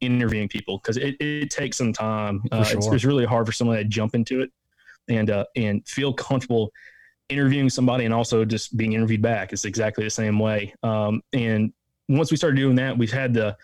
interviewing 0.00 0.48
people 0.48 0.78
because 0.78 0.96
it, 0.96 1.16
it 1.20 1.50
takes 1.50 1.76
some 1.76 1.92
time. 1.92 2.42
Uh, 2.50 2.64
sure. 2.64 2.78
it's, 2.78 2.86
it's, 2.88 3.04
really 3.04 3.24
hard 3.24 3.46
for 3.46 3.52
someone 3.52 3.76
to 3.76 3.84
jump 3.84 4.14
into 4.14 4.40
it 4.42 4.50
and 5.08 5.30
uh, 5.30 5.44
and 5.56 5.86
feel 5.86 6.12
comfortable 6.12 6.72
interviewing 7.28 7.70
somebody 7.70 8.04
and 8.04 8.14
also 8.14 8.44
just 8.44 8.76
being 8.76 8.92
interviewed 8.92 9.22
back. 9.22 9.52
It's 9.52 9.64
exactly 9.64 10.04
the 10.04 10.10
same 10.10 10.38
way. 10.38 10.74
Um, 10.82 11.22
and 11.32 11.72
once 12.08 12.30
we 12.30 12.36
started 12.36 12.56
doing 12.56 12.76
that, 12.76 12.96
we've 12.96 13.12
had 13.12 13.34
the 13.34 13.56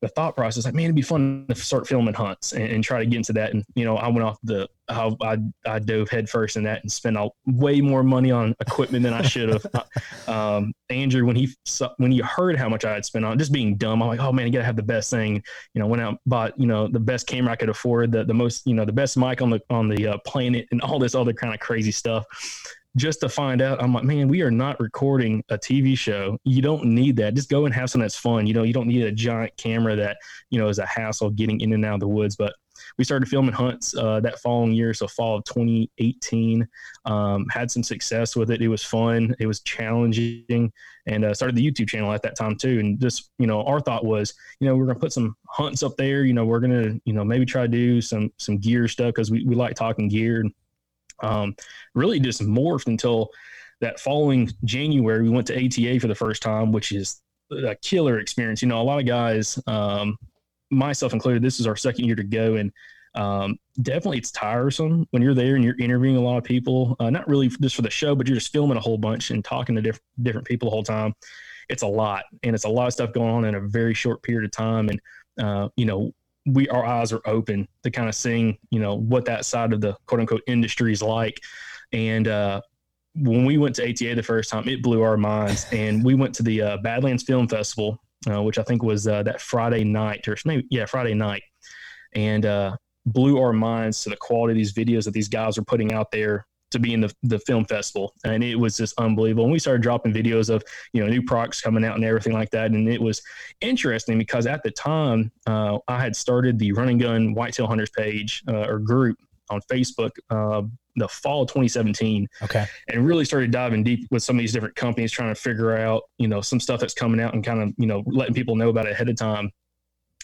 the 0.00 0.08
thought 0.08 0.34
process 0.34 0.64
like, 0.64 0.72
man, 0.72 0.84
it'd 0.84 0.96
be 0.96 1.02
fun 1.02 1.44
to 1.48 1.54
start 1.54 1.86
filming 1.86 2.14
hunts 2.14 2.52
and, 2.52 2.64
and, 2.64 2.82
try 2.82 2.98
to 2.98 3.04
get 3.04 3.18
into 3.18 3.34
that. 3.34 3.52
And 3.52 3.64
you 3.74 3.84
know, 3.84 3.98
I 3.98 4.08
went 4.08 4.22
off 4.22 4.38
the 4.42 4.66
how 4.88 5.14
I 5.20 5.36
I 5.66 5.78
dove 5.78 6.08
headfirst 6.08 6.56
in 6.56 6.62
that 6.64 6.82
and 6.82 6.90
spent 6.90 7.18
a, 7.18 7.28
way 7.46 7.82
more 7.82 8.02
money 8.02 8.30
on 8.30 8.54
equipment 8.60 9.02
than 9.02 9.12
I 9.12 9.22
should 9.22 9.50
have. 9.50 9.66
um, 10.26 10.72
Andrew, 10.88 11.26
when 11.26 11.36
he 11.36 11.54
when 11.98 12.10
he 12.10 12.20
heard 12.20 12.56
how 12.56 12.68
much 12.68 12.86
I 12.86 12.94
had 12.94 13.04
spent 13.04 13.26
on 13.26 13.38
just 13.38 13.52
being 13.52 13.76
dumb, 13.76 14.02
I'm 14.02 14.08
like, 14.08 14.20
oh 14.20 14.32
man, 14.32 14.46
you 14.46 14.52
gotta 14.52 14.64
have 14.64 14.76
the 14.76 14.82
best 14.82 15.10
thing. 15.10 15.42
You 15.74 15.80
know, 15.80 15.86
went 15.86 16.02
out 16.02 16.18
bought 16.24 16.58
you 16.58 16.66
know 16.66 16.88
the 16.88 17.00
best 17.00 17.26
camera 17.26 17.52
I 17.52 17.56
could 17.56 17.68
afford, 17.68 18.12
the 18.12 18.24
the 18.24 18.34
most 18.34 18.66
you 18.66 18.74
know 18.74 18.86
the 18.86 18.92
best 18.92 19.18
mic 19.18 19.42
on 19.42 19.50
the 19.50 19.60
on 19.68 19.88
the 19.88 20.08
uh, 20.08 20.18
planet, 20.24 20.66
and 20.70 20.80
all 20.80 20.98
this 20.98 21.14
other 21.14 21.34
kind 21.34 21.52
of 21.52 21.60
crazy 21.60 21.92
stuff 21.92 22.24
just 22.96 23.20
to 23.20 23.28
find 23.28 23.62
out, 23.62 23.82
I'm 23.82 23.94
like, 23.94 24.04
man, 24.04 24.28
we 24.28 24.42
are 24.42 24.50
not 24.50 24.80
recording 24.80 25.44
a 25.48 25.56
TV 25.56 25.96
show. 25.96 26.38
You 26.44 26.60
don't 26.60 26.84
need 26.86 27.16
that. 27.16 27.34
Just 27.34 27.48
go 27.48 27.64
and 27.64 27.74
have 27.74 27.90
something 27.90 28.04
that's 28.04 28.16
fun. 28.16 28.46
You 28.46 28.54
know, 28.54 28.64
you 28.64 28.72
don't 28.72 28.88
need 28.88 29.02
a 29.02 29.12
giant 29.12 29.56
camera 29.56 29.94
that, 29.96 30.16
you 30.50 30.58
know, 30.58 30.68
is 30.68 30.78
a 30.78 30.86
hassle 30.86 31.30
getting 31.30 31.60
in 31.60 31.72
and 31.72 31.84
out 31.84 31.94
of 31.94 32.00
the 32.00 32.08
woods. 32.08 32.36
But 32.36 32.54
we 32.98 33.04
started 33.04 33.28
filming 33.28 33.52
hunts 33.52 33.94
uh, 33.96 34.20
that 34.20 34.40
following 34.40 34.72
year, 34.72 34.94
so 34.94 35.06
fall 35.06 35.38
of 35.38 35.44
2018. 35.44 36.66
Um, 37.04 37.46
had 37.50 37.70
some 37.70 37.82
success 37.82 38.36
with 38.36 38.50
it. 38.50 38.62
It 38.62 38.68
was 38.68 38.82
fun. 38.82 39.34
It 39.38 39.46
was 39.46 39.60
challenging, 39.60 40.72
and 41.06 41.24
uh, 41.24 41.34
started 41.34 41.56
the 41.56 41.70
YouTube 41.70 41.88
channel 41.88 42.12
at 42.12 42.22
that 42.22 42.36
time 42.36 42.56
too. 42.56 42.80
And 42.80 43.00
just 43.00 43.30
you 43.38 43.46
know, 43.46 43.62
our 43.64 43.80
thought 43.80 44.04
was, 44.04 44.34
you 44.60 44.66
know, 44.66 44.76
we're 44.76 44.86
gonna 44.86 44.98
put 44.98 45.12
some 45.12 45.34
hunts 45.48 45.82
up 45.82 45.96
there. 45.96 46.24
You 46.24 46.32
know, 46.32 46.44
we're 46.44 46.60
gonna 46.60 46.94
you 47.04 47.12
know 47.12 47.24
maybe 47.24 47.46
try 47.46 47.62
to 47.62 47.68
do 47.68 48.00
some 48.00 48.32
some 48.38 48.58
gear 48.58 48.88
stuff 48.88 49.08
because 49.08 49.30
we 49.30 49.44
we 49.44 49.54
like 49.54 49.74
talking 49.74 50.08
gear. 50.08 50.40
And 50.40 50.52
um, 51.22 51.54
really 51.94 52.20
just 52.20 52.42
morphed 52.42 52.86
until 52.86 53.30
that 53.80 53.98
following 53.98 54.50
January 54.64 55.22
we 55.22 55.30
went 55.30 55.46
to 55.46 55.54
ATA 55.54 55.98
for 56.00 56.08
the 56.08 56.14
first 56.14 56.42
time, 56.42 56.72
which 56.72 56.92
is 56.92 57.22
a 57.50 57.74
killer 57.76 58.18
experience. 58.18 58.62
You 58.62 58.68
know, 58.68 58.80
a 58.80 58.84
lot 58.84 59.00
of 59.00 59.06
guys 59.06 59.58
um, 59.66 60.18
myself 60.70 61.12
included, 61.12 61.42
this 61.42 61.60
is 61.60 61.66
our 61.66 61.76
second 61.76 62.04
year 62.04 62.16
to 62.16 62.22
go, 62.22 62.56
and 62.56 62.72
um, 63.14 63.58
definitely 63.82 64.18
it's 64.18 64.30
tiresome 64.30 65.06
when 65.10 65.22
you're 65.22 65.34
there 65.34 65.56
and 65.56 65.64
you're 65.64 65.78
interviewing 65.78 66.16
a 66.16 66.20
lot 66.20 66.38
of 66.38 66.44
people. 66.44 66.96
Uh, 67.00 67.10
not 67.10 67.28
really 67.28 67.48
just 67.48 67.74
for 67.74 67.82
the 67.82 67.90
show, 67.90 68.14
but 68.14 68.28
you're 68.28 68.36
just 68.36 68.52
filming 68.52 68.76
a 68.76 68.80
whole 68.80 68.98
bunch 68.98 69.30
and 69.30 69.44
talking 69.44 69.74
to 69.74 69.82
diff- 69.82 70.00
different 70.22 70.46
people 70.46 70.66
the 70.66 70.70
whole 70.70 70.84
time. 70.84 71.14
It's 71.68 71.82
a 71.82 71.88
lot, 71.88 72.24
and 72.42 72.54
it's 72.54 72.64
a 72.64 72.68
lot 72.68 72.86
of 72.86 72.92
stuff 72.92 73.12
going 73.12 73.30
on 73.30 73.44
in 73.44 73.54
a 73.54 73.60
very 73.60 73.94
short 73.94 74.22
period 74.22 74.44
of 74.44 74.50
time. 74.52 74.88
And 74.88 75.00
uh, 75.40 75.68
you 75.76 75.86
know, 75.86 76.12
we 76.52 76.68
our 76.68 76.84
eyes 76.84 77.12
are 77.12 77.22
open 77.26 77.68
to 77.82 77.90
kind 77.90 78.08
of 78.08 78.14
seeing 78.14 78.58
you 78.70 78.80
know 78.80 78.94
what 78.94 79.24
that 79.26 79.44
side 79.44 79.72
of 79.72 79.80
the 79.80 79.96
quote 80.06 80.20
unquote 80.20 80.42
industry 80.46 80.92
is 80.92 81.02
like. 81.02 81.40
And 81.92 82.28
uh, 82.28 82.60
when 83.16 83.44
we 83.44 83.58
went 83.58 83.74
to 83.76 83.82
ATA 83.82 84.14
the 84.14 84.22
first 84.22 84.50
time, 84.50 84.68
it 84.68 84.82
blew 84.82 85.02
our 85.02 85.16
minds. 85.16 85.66
And 85.72 86.04
we 86.04 86.14
went 86.14 86.34
to 86.36 86.42
the 86.44 86.62
uh, 86.62 86.76
Badlands 86.78 87.24
Film 87.24 87.48
Festival 87.48 88.00
uh, 88.28 88.42
which 88.42 88.58
I 88.58 88.62
think 88.62 88.82
was 88.82 89.06
uh, 89.06 89.22
that 89.22 89.40
Friday 89.40 89.84
night 89.84 90.26
or 90.28 90.36
maybe 90.44 90.66
yeah 90.70 90.86
Friday 90.86 91.14
night, 91.14 91.42
and 92.14 92.44
uh, 92.44 92.76
blew 93.06 93.40
our 93.40 93.52
minds 93.52 94.02
to 94.02 94.10
the 94.10 94.16
quality 94.16 94.52
of 94.52 94.56
these 94.56 94.74
videos 94.74 95.04
that 95.04 95.12
these 95.12 95.28
guys 95.28 95.56
are 95.56 95.62
putting 95.62 95.92
out 95.92 96.10
there 96.10 96.46
to 96.70 96.78
be 96.78 96.94
in 96.94 97.00
the, 97.00 97.14
the 97.22 97.38
film 97.40 97.64
festival 97.64 98.14
and 98.24 98.42
it 98.42 98.56
was 98.56 98.76
just 98.76 98.98
unbelievable 98.98 99.44
and 99.44 99.52
we 99.52 99.58
started 99.58 99.82
dropping 99.82 100.12
videos 100.12 100.50
of 100.50 100.62
you 100.92 101.02
know 101.02 101.08
new 101.08 101.22
products 101.22 101.60
coming 101.60 101.84
out 101.84 101.96
and 101.96 102.04
everything 102.04 102.32
like 102.32 102.50
that 102.50 102.70
and 102.70 102.88
it 102.88 103.00
was 103.00 103.22
interesting 103.60 104.18
because 104.18 104.46
at 104.46 104.62
the 104.62 104.70
time 104.70 105.30
uh, 105.46 105.78
i 105.88 106.00
had 106.00 106.14
started 106.14 106.58
the 106.58 106.72
Running 106.72 106.98
gun 106.98 107.34
whitetail 107.34 107.66
hunters 107.66 107.90
page 107.90 108.42
uh, 108.48 108.66
or 108.68 108.78
group 108.78 109.18
on 109.50 109.60
facebook 109.70 110.10
uh, 110.30 110.62
the 110.96 111.08
fall 111.08 111.42
of 111.42 111.48
2017. 111.48 112.28
Okay. 112.42 112.66
And 112.88 113.06
really 113.06 113.24
started 113.24 113.50
diving 113.50 113.82
deep 113.82 114.06
with 114.10 114.22
some 114.22 114.36
of 114.36 114.40
these 114.40 114.52
different 114.52 114.74
companies, 114.76 115.12
trying 115.12 115.34
to 115.34 115.40
figure 115.40 115.76
out, 115.76 116.02
you 116.18 116.28
know, 116.28 116.40
some 116.40 116.60
stuff 116.60 116.80
that's 116.80 116.94
coming 116.94 117.20
out 117.20 117.34
and 117.34 117.44
kind 117.44 117.62
of, 117.62 117.72
you 117.78 117.86
know, 117.86 118.02
letting 118.06 118.34
people 118.34 118.56
know 118.56 118.68
about 118.68 118.86
it 118.86 118.92
ahead 118.92 119.08
of 119.08 119.16
time. 119.16 119.50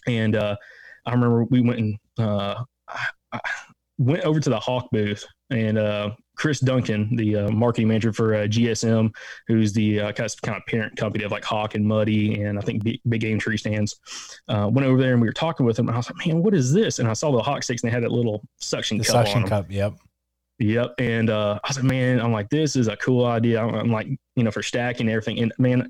And 0.06 0.36
uh, 0.36 0.56
I 1.04 1.12
remember 1.12 1.44
we 1.44 1.60
went 1.60 1.78
and 1.78 1.98
uh, 2.18 2.62
I 3.32 3.40
went 3.98 4.24
over 4.24 4.40
to 4.40 4.50
the 4.50 4.60
Hawk 4.60 4.88
booth 4.92 5.24
and 5.50 5.78
uh, 5.78 6.10
Chris 6.36 6.60
Duncan, 6.60 7.14
the 7.16 7.36
uh, 7.36 7.50
marketing 7.50 7.88
manager 7.88 8.12
for 8.12 8.34
uh, 8.34 8.38
GSM, 8.40 9.14
who's 9.46 9.72
the 9.72 10.00
uh, 10.00 10.12
kind, 10.12 10.30
of, 10.30 10.42
kind 10.42 10.56
of 10.56 10.66
parent 10.66 10.96
company 10.96 11.24
of 11.24 11.32
like 11.32 11.44
Hawk 11.44 11.74
and 11.74 11.84
Muddy 11.84 12.42
and 12.42 12.58
I 12.58 12.62
think 12.62 12.84
Big, 12.84 13.00
Big 13.08 13.20
Game 13.22 13.38
Tree 13.38 13.56
Stands, 13.56 13.96
uh, 14.48 14.68
went 14.70 14.86
over 14.86 15.00
there 15.00 15.12
and 15.12 15.20
we 15.20 15.26
were 15.26 15.32
talking 15.32 15.66
with 15.66 15.78
him. 15.78 15.88
And 15.88 15.94
I 15.94 15.98
was 15.98 16.10
like, 16.10 16.26
man, 16.26 16.42
what 16.42 16.54
is 16.54 16.72
this? 16.72 16.98
And 16.98 17.08
I 17.08 17.14
saw 17.14 17.32
the 17.32 17.42
Hawk 17.42 17.62
sticks 17.62 17.82
and 17.82 17.90
they 17.90 17.94
had 17.94 18.04
that 18.04 18.12
little 18.12 18.42
suction 18.58 18.98
the 18.98 19.04
cup. 19.04 19.26
Suction 19.26 19.48
cup, 19.48 19.70
yep. 19.70 19.94
Yep. 20.58 20.94
And 20.98 21.30
uh, 21.30 21.58
I 21.62 21.68
was 21.68 21.76
like, 21.76 21.84
man, 21.84 22.20
I'm 22.20 22.32
like, 22.32 22.48
this 22.48 22.76
is 22.76 22.88
a 22.88 22.96
cool 22.96 23.26
idea. 23.26 23.60
I'm, 23.60 23.74
I'm, 23.74 23.92
like, 23.92 24.08
you 24.36 24.42
know, 24.42 24.50
for 24.50 24.62
stacking 24.62 25.08
everything. 25.08 25.38
And 25.40 25.52
man, 25.58 25.88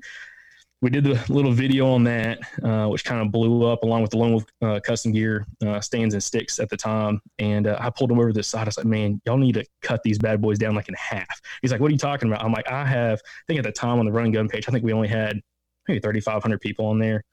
we 0.81 0.91
did 0.91 1.03
the 1.03 1.19
little 1.33 1.51
video 1.51 1.87
on 1.91 2.03
that, 2.03 2.39
uh, 2.63 2.87
which 2.87 3.03
kind 3.03 3.21
of 3.21 3.31
blew 3.31 3.65
up 3.65 3.81
along 3.83 4.03
with 4.03 4.11
the 4.11 4.17
Lone 4.17 4.31
Wolf 4.31 4.45
uh, 4.61 4.79
Custom 4.79 5.11
Gear 5.11 5.45
uh, 5.65 5.79
stands 5.79 6.13
and 6.13 6.21
sticks 6.21 6.59
at 6.59 6.69
the 6.69 6.77
time. 6.77 7.19
And 7.39 7.65
uh, 7.65 7.77
I 7.79 7.89
pulled 7.89 8.11
him 8.11 8.19
over 8.19 8.27
to 8.27 8.33
the 8.33 8.43
side. 8.43 8.61
I 8.61 8.65
was 8.65 8.77
like, 8.77 8.85
man, 8.85 9.19
y'all 9.25 9.37
need 9.37 9.53
to 9.53 9.65
cut 9.81 10.03
these 10.03 10.19
bad 10.19 10.39
boys 10.39 10.59
down 10.59 10.75
like 10.75 10.87
in 10.87 10.95
half. 10.95 11.41
He's 11.61 11.71
like, 11.71 11.81
what 11.81 11.89
are 11.89 11.93
you 11.93 11.97
talking 11.97 12.29
about? 12.29 12.43
I'm 12.43 12.51
like, 12.51 12.69
I 12.69 12.85
have, 12.85 13.19
I 13.25 13.43
think 13.47 13.57
at 13.57 13.65
the 13.65 13.71
time 13.71 13.97
on 13.99 14.05
the 14.05 14.11
run 14.11 14.25
and 14.25 14.33
gun 14.33 14.47
page, 14.47 14.65
I 14.67 14.71
think 14.71 14.83
we 14.83 14.93
only 14.93 15.07
had 15.07 15.41
maybe 15.87 15.99
3,500 15.99 16.61
people 16.61 16.85
on 16.85 16.99
there. 16.99 17.23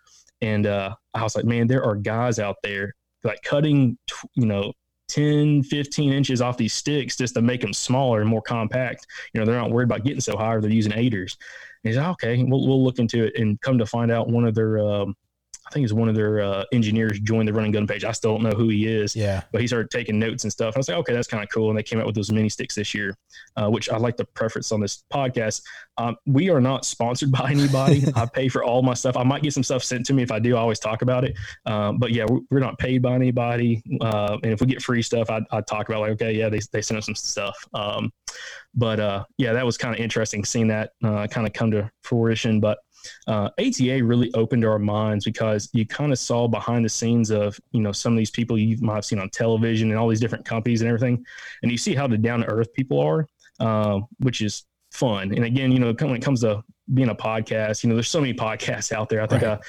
And 0.41 0.67
uh, 0.67 0.95
I 1.13 1.23
was 1.23 1.37
like, 1.37 1.45
man, 1.45 1.67
there 1.67 1.85
are 1.85 1.97
guys 1.97 2.39
out 2.39 2.57
there 2.63 2.95
like 3.25 3.43
cutting, 3.43 3.99
you 4.35 4.47
know, 4.47 4.73
10, 5.09 5.65
15 5.65 6.13
inches 6.13 6.41
off 6.41 6.57
these 6.57 6.73
sticks 6.73 7.17
just 7.17 7.35
to 7.35 7.43
make 7.43 7.61
them 7.61 7.75
smaller 7.75 8.21
and 8.21 8.29
more 8.29 8.43
compact. 8.43 9.07
You 9.33 9.41
know, 9.41 9.47
they're 9.47 9.61
not 9.61 9.71
worried 9.71 9.85
about 9.85 10.05
getting 10.05 10.21
so 10.21 10.37
high 10.37 10.55
or 10.55 10.61
they're 10.61 10.71
using 10.71 10.93
aiders. 10.95 11.37
He's 11.85 11.97
like, 11.97 12.09
okay, 12.09 12.43
we'll, 12.43 12.67
we'll 12.67 12.83
look 12.83 12.99
into 12.99 13.25
it 13.25 13.35
and 13.37 13.61
come 13.61 13.79
to 13.79 13.87
find 13.87 14.11
out 14.11 14.29
one 14.29 14.47
of 14.47 14.55
their, 14.55 14.79
um, 14.79 15.15
I 15.67 15.71
think 15.71 15.85
it's 15.85 15.93
one 15.93 16.09
of 16.09 16.15
their 16.15 16.41
uh, 16.41 16.65
engineers 16.73 17.19
joined 17.21 17.49
the 17.49 17.53
running 17.53 17.73
gun 17.73 17.87
page. 17.87 18.05
I 18.05 18.13
still 18.13 18.33
don't 18.35 18.43
know 18.43 18.57
who 18.57 18.69
he 18.69 18.87
is. 18.87 19.17
Yeah. 19.17 19.43
But 19.51 19.61
he 19.61 19.67
started 19.67 19.91
taking 19.91 20.19
notes 20.19 20.45
and 20.45 20.53
stuff. 20.53 20.77
I 20.77 20.79
was 20.79 20.89
like, 20.89 20.99
okay, 20.99 21.15
that's 21.15 21.29
kind 21.29 21.43
of 21.43 21.49
cool. 21.51 21.71
And 21.71 21.79
they 21.79 21.83
came 21.83 21.99
out 21.99 22.07
with 22.07 22.15
those 22.15 22.31
mini 22.31 22.49
sticks 22.49 22.75
this 22.75 22.95
year, 22.95 23.17
uh, 23.57 23.71
which 23.71 23.89
I 23.89 23.97
like 23.97 24.17
to 24.19 24.25
preference 24.25 24.73
on 24.73 24.81
this 24.81 25.05
podcast. 25.13 25.63
Um, 25.97 26.17
we 26.27 26.51
are 26.51 26.61
not 26.61 26.85
sponsored 26.85 27.33
by 27.39 27.51
anybody. 27.51 28.05
I 28.15 28.27
pay 28.27 28.49
for 28.49 28.63
all 28.63 28.83
my 28.83 28.95
stuff. 28.95 29.17
I 29.17 29.23
might 29.23 29.43
get 29.43 29.55
some 29.55 29.63
stuff 29.63 29.83
sent 29.83 30.05
to 30.07 30.13
me 30.13 30.23
if 30.23 30.31
I 30.31 30.39
do. 30.39 30.57
I 30.57 30.61
always 30.61 30.79
talk 30.81 31.03
about 31.03 31.25
it. 31.25 31.37
Um, 31.65 31.99
but 31.99 32.13
yeah, 32.13 32.27
we're, 32.29 32.41
we're, 32.51 32.65
not 32.65 32.79
paid 32.79 33.03
by 33.03 33.15
anybody. 33.15 33.83
Uh, 34.01 34.39
and 34.43 34.53
if 34.53 34.61
we 34.61 34.67
get 34.67 34.81
free 34.83 35.03
stuff, 35.03 35.29
I, 35.29 35.41
I 35.51 35.61
talk 35.61 35.89
about 35.89 36.01
like, 36.01 36.13
okay, 36.13 36.33
yeah, 36.33 36.49
they, 36.49 36.61
they 36.73 36.81
sent 36.81 36.97
us 36.97 37.05
some 37.05 37.15
stuff. 37.15 37.57
Um, 37.75 38.11
but 38.75 39.01
uh, 39.01 39.25
yeah, 39.39 39.53
that 39.53 39.65
was 39.65 39.77
kind 39.77 39.95
of 39.95 40.01
interesting 40.01 40.45
seeing 40.45 40.69
that 40.69 40.93
uh, 41.03 41.27
kind 41.27 41.47
of 41.47 41.53
come 41.53 41.71
to 41.73 41.91
fruition. 42.03 42.61
But 42.61 42.79
uh, 43.27 43.51
ATA 43.59 44.03
really 44.03 44.33
opened 44.35 44.65
our 44.65 44.79
minds 44.79 45.25
because 45.25 45.69
you 45.73 45.87
kind 45.87 46.13
of 46.13 46.19
saw 46.19 46.49
behind 46.49 46.85
the 46.85 46.89
scenes 46.89 47.31
of 47.31 47.59
you 47.73 47.81
know 47.81 47.93
some 47.93 48.13
of 48.13 48.19
these 48.19 48.31
people 48.31 48.59
you 48.59 48.77
might 48.81 48.97
have 48.97 49.05
seen 49.05 49.19
on 49.19 49.31
television 49.31 49.91
and 49.91 49.99
all 49.99 50.09
these 50.09 50.21
different 50.21 50.45
companies 50.45 50.81
and 50.81 50.89
everything, 50.89 51.25
and 51.63 51.71
you 51.71 51.79
see 51.79 51.95
how 51.95 52.07
the 52.07 52.19
down 52.19 52.41
to 52.41 52.47
earth 52.47 52.73
people 52.73 53.01
are, 53.01 53.27
uh, 53.61 54.01
which 54.19 54.41
is 54.41 54.65
fun. 54.93 55.35
And 55.35 55.45
again, 55.45 55.73
you 55.73 55.79
know, 55.79 55.93
when 55.93 56.17
it 56.17 56.23
comes 56.23 56.41
to 56.43 56.63
being 56.93 57.09
a 57.09 57.15
podcast, 57.15 57.83
you 57.83 57.89
know, 57.89 57.97
there's 57.97 58.09
so 58.09 58.21
many 58.21 58.35
podcasts 58.35 58.93
out 58.93 59.09
there. 59.09 59.21
I 59.21 59.27
think 59.27 59.43
right. 59.43 59.59
I 59.59 59.65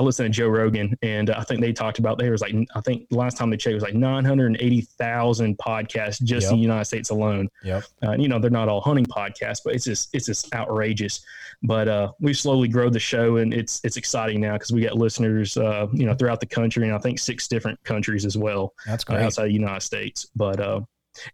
listened 0.00 0.32
to 0.32 0.40
Joe 0.40 0.48
Rogan, 0.48 0.96
and 1.02 1.30
I 1.30 1.42
think 1.42 1.60
they 1.60 1.72
talked 1.72 1.98
about 1.98 2.18
there 2.18 2.30
was 2.30 2.40
like 2.40 2.54
I 2.74 2.80
think 2.80 3.08
the 3.08 3.16
last 3.16 3.36
time 3.36 3.50
they 3.50 3.56
checked 3.56 3.72
it 3.72 3.74
was 3.74 3.82
like 3.82 3.94
nine 3.94 4.24
hundred 4.24 4.46
and 4.46 4.56
eighty 4.60 4.82
thousand 4.82 5.58
podcasts 5.58 6.22
just 6.22 6.44
yep. 6.44 6.52
in 6.52 6.58
the 6.58 6.62
United 6.62 6.84
States 6.84 7.10
alone. 7.10 7.48
Yep. 7.64 7.84
Uh, 8.02 8.10
and, 8.10 8.22
you 8.22 8.28
know 8.28 8.38
they're 8.38 8.50
not 8.50 8.68
all 8.68 8.80
hunting 8.80 9.06
podcasts, 9.06 9.60
but 9.64 9.74
it's 9.74 9.84
just 9.84 10.14
it's 10.14 10.26
just 10.26 10.52
outrageous. 10.54 11.20
But 11.62 11.88
uh, 11.88 12.12
we've 12.20 12.38
slowly 12.38 12.68
grow 12.68 12.90
the 12.90 13.00
show, 13.00 13.36
and 13.36 13.52
it's 13.52 13.80
it's 13.84 13.96
exciting 13.96 14.40
now 14.40 14.54
because 14.54 14.72
we 14.72 14.82
got 14.82 14.94
listeners, 14.94 15.56
uh, 15.56 15.86
you 15.92 16.06
know, 16.06 16.14
throughout 16.14 16.40
the 16.40 16.46
country, 16.46 16.84
and 16.84 16.94
I 16.94 16.98
think 16.98 17.18
six 17.18 17.48
different 17.48 17.82
countries 17.84 18.24
as 18.24 18.36
well. 18.36 18.74
That's 18.86 19.04
uh, 19.04 19.14
great 19.14 19.24
outside 19.24 19.46
the 19.46 19.52
United 19.52 19.82
States. 19.82 20.26
But 20.36 20.60
uh, 20.60 20.80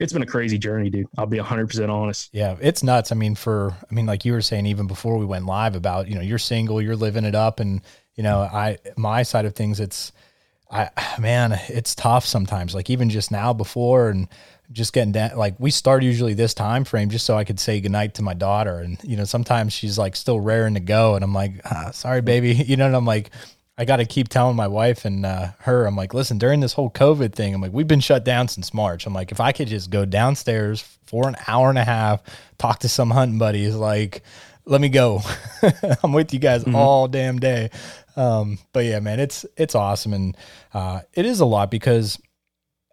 it's 0.00 0.12
been 0.12 0.22
a 0.22 0.26
crazy 0.26 0.58
journey, 0.58 0.90
dude. 0.90 1.06
I'll 1.18 1.26
be 1.26 1.38
100% 1.38 1.88
honest. 1.88 2.30
Yeah, 2.32 2.56
it's 2.60 2.82
nuts. 2.82 3.12
I 3.12 3.14
mean, 3.14 3.34
for, 3.34 3.72
I 3.72 3.94
mean, 3.94 4.06
like 4.06 4.24
you 4.24 4.32
were 4.32 4.40
saying, 4.40 4.66
even 4.66 4.86
before 4.86 5.18
we 5.18 5.26
went 5.26 5.46
live 5.46 5.74
about, 5.74 6.08
you 6.08 6.14
know, 6.14 6.20
you're 6.20 6.38
single, 6.38 6.80
you're 6.80 6.96
living 6.96 7.24
it 7.24 7.34
up, 7.34 7.60
and 7.60 7.82
you 8.14 8.22
know, 8.22 8.40
I 8.40 8.78
my 8.96 9.22
side 9.22 9.44
of 9.44 9.54
things, 9.54 9.80
it's 9.80 10.12
I 10.70 10.90
man, 11.18 11.58
it's 11.68 11.94
tough 11.94 12.24
sometimes. 12.24 12.74
Like 12.74 12.90
even 12.90 13.10
just 13.10 13.30
now 13.30 13.52
before 13.52 14.08
and 14.08 14.28
just 14.72 14.92
getting 14.92 15.12
down 15.12 15.36
like 15.36 15.54
we 15.58 15.70
start 15.70 16.02
usually 16.02 16.34
this 16.34 16.54
time 16.54 16.84
frame 16.84 17.10
just 17.10 17.26
so 17.26 17.36
I 17.36 17.44
could 17.44 17.60
say 17.60 17.80
goodnight 17.80 18.14
to 18.14 18.22
my 18.22 18.34
daughter. 18.34 18.78
And 18.78 18.98
you 19.02 19.16
know, 19.16 19.24
sometimes 19.24 19.72
she's 19.72 19.98
like 19.98 20.16
still 20.16 20.40
raring 20.40 20.74
to 20.74 20.80
go 20.80 21.14
and 21.14 21.24
I'm 21.24 21.34
like, 21.34 21.52
ah, 21.64 21.90
sorry, 21.92 22.20
baby. 22.20 22.54
You 22.64 22.76
know, 22.76 22.86
and 22.86 22.96
I'm 22.96 23.04
like, 23.04 23.30
I 23.76 23.84
got 23.84 23.96
to 23.96 24.04
keep 24.04 24.28
telling 24.28 24.56
my 24.56 24.68
wife 24.68 25.04
and 25.04 25.26
uh, 25.26 25.48
her, 25.60 25.84
I'm 25.86 25.96
like, 25.96 26.14
listen, 26.14 26.38
during 26.38 26.60
this 26.60 26.72
whole 26.72 26.90
COVID 26.90 27.32
thing, 27.32 27.54
I'm 27.54 27.60
like, 27.60 27.72
we've 27.72 27.88
been 27.88 28.00
shut 28.00 28.24
down 28.24 28.46
since 28.46 28.72
March. 28.72 29.04
I'm 29.06 29.12
like, 29.12 29.32
if 29.32 29.40
I 29.40 29.50
could 29.50 29.68
just 29.68 29.90
go 29.90 30.04
downstairs 30.04 30.80
for 31.06 31.28
an 31.28 31.36
hour 31.48 31.70
and 31.70 31.78
a 31.78 31.84
half, 31.84 32.22
talk 32.56 32.80
to 32.80 32.88
some 32.88 33.10
hunting 33.10 33.38
buddies, 33.38 33.74
like, 33.74 34.22
let 34.64 34.80
me 34.80 34.88
go. 34.88 35.22
I'm 36.02 36.12
with 36.12 36.32
you 36.32 36.38
guys 36.38 36.62
mm-hmm. 36.62 36.76
all 36.76 37.08
damn 37.08 37.38
day. 37.38 37.70
Um, 38.16 38.58
but 38.72 38.84
yeah, 38.84 39.00
man, 39.00 39.20
it's 39.20 39.44
it's 39.56 39.74
awesome, 39.74 40.12
and 40.12 40.36
uh, 40.72 41.00
it 41.12 41.26
is 41.26 41.40
a 41.40 41.44
lot 41.44 41.70
because 41.70 42.20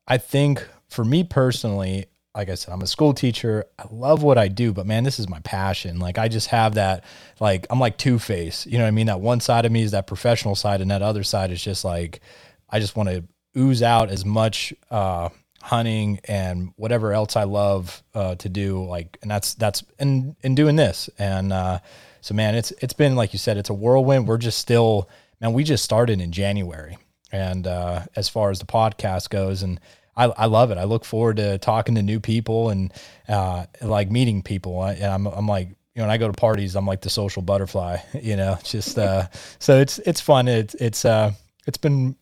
I 0.07 0.17
think 0.17 0.67
for 0.89 1.05
me 1.05 1.23
personally, 1.23 2.07
like 2.35 2.49
I 2.49 2.55
said, 2.55 2.73
I'm 2.73 2.81
a 2.81 2.87
school 2.87 3.13
teacher. 3.13 3.65
I 3.77 3.85
love 3.91 4.23
what 4.23 4.37
I 4.37 4.47
do, 4.47 4.73
but 4.73 4.85
man, 4.85 5.03
this 5.03 5.19
is 5.19 5.29
my 5.29 5.39
passion. 5.41 5.99
Like 5.99 6.17
I 6.17 6.27
just 6.27 6.47
have 6.47 6.75
that, 6.75 7.03
like 7.39 7.67
I'm 7.69 7.79
like 7.79 7.97
two 7.97 8.19
face. 8.19 8.65
You 8.65 8.77
know 8.77 8.85
what 8.85 8.89
I 8.89 8.91
mean? 8.91 9.07
That 9.07 9.21
one 9.21 9.39
side 9.39 9.65
of 9.65 9.71
me 9.71 9.83
is 9.83 9.91
that 9.91 10.07
professional 10.07 10.55
side, 10.55 10.81
and 10.81 10.91
that 10.91 11.01
other 11.01 11.23
side 11.23 11.51
is 11.51 11.63
just 11.63 11.83
like 11.83 12.21
I 12.69 12.79
just 12.79 12.95
want 12.95 13.09
to 13.09 13.23
ooze 13.57 13.83
out 13.83 14.09
as 14.09 14.25
much 14.25 14.73
uh, 14.89 15.29
hunting 15.61 16.19
and 16.25 16.73
whatever 16.77 17.11
else 17.13 17.35
I 17.35 17.43
love 17.43 18.01
uh, 18.15 18.35
to 18.35 18.49
do. 18.49 18.85
Like, 18.85 19.17
and 19.21 19.29
that's 19.29 19.53
that's 19.55 19.83
in 19.99 20.35
in 20.41 20.55
doing 20.55 20.75
this 20.75 21.09
and. 21.17 21.53
Uh, 21.53 21.79
so 22.21 22.33
man, 22.33 22.55
it's 22.55 22.71
it's 22.81 22.93
been 22.93 23.15
like 23.15 23.33
you 23.33 23.39
said, 23.39 23.57
it's 23.57 23.69
a 23.69 23.73
whirlwind. 23.73 24.27
We're 24.27 24.37
just 24.37 24.59
still 24.59 25.09
man, 25.41 25.53
we 25.53 25.63
just 25.63 25.83
started 25.83 26.21
in 26.21 26.31
January, 26.31 26.97
and 27.31 27.67
uh, 27.67 28.03
as 28.15 28.29
far 28.29 28.51
as 28.51 28.59
the 28.59 28.65
podcast 28.65 29.29
goes, 29.29 29.63
and 29.63 29.79
I, 30.15 30.25
I 30.25 30.45
love 30.45 30.71
it. 30.71 30.77
I 30.77 30.83
look 30.83 31.05
forward 31.05 31.37
to 31.37 31.57
talking 31.57 31.95
to 31.95 32.01
new 32.01 32.19
people 32.19 32.69
and 32.69 32.93
uh, 33.27 33.65
like 33.81 34.11
meeting 34.11 34.41
people. 34.41 34.79
I, 34.79 34.93
I'm, 34.93 35.25
I'm 35.25 35.47
like, 35.47 35.69
you 35.69 35.75
know, 35.95 36.03
when 36.03 36.11
I 36.11 36.17
go 36.17 36.27
to 36.27 36.33
parties, 36.33 36.75
I'm 36.75 36.85
like 36.85 37.01
the 37.01 37.09
social 37.09 37.41
butterfly, 37.41 37.97
you 38.21 38.35
know, 38.35 38.57
just, 38.63 38.97
uh, 38.97 39.27
so 39.59 39.79
it's, 39.79 39.99
it's 39.99 40.21
fun. 40.21 40.47
It's, 40.47 40.75
it's, 40.75 41.05
uh, 41.05 41.31
it's 41.65 41.77
been 41.77 42.15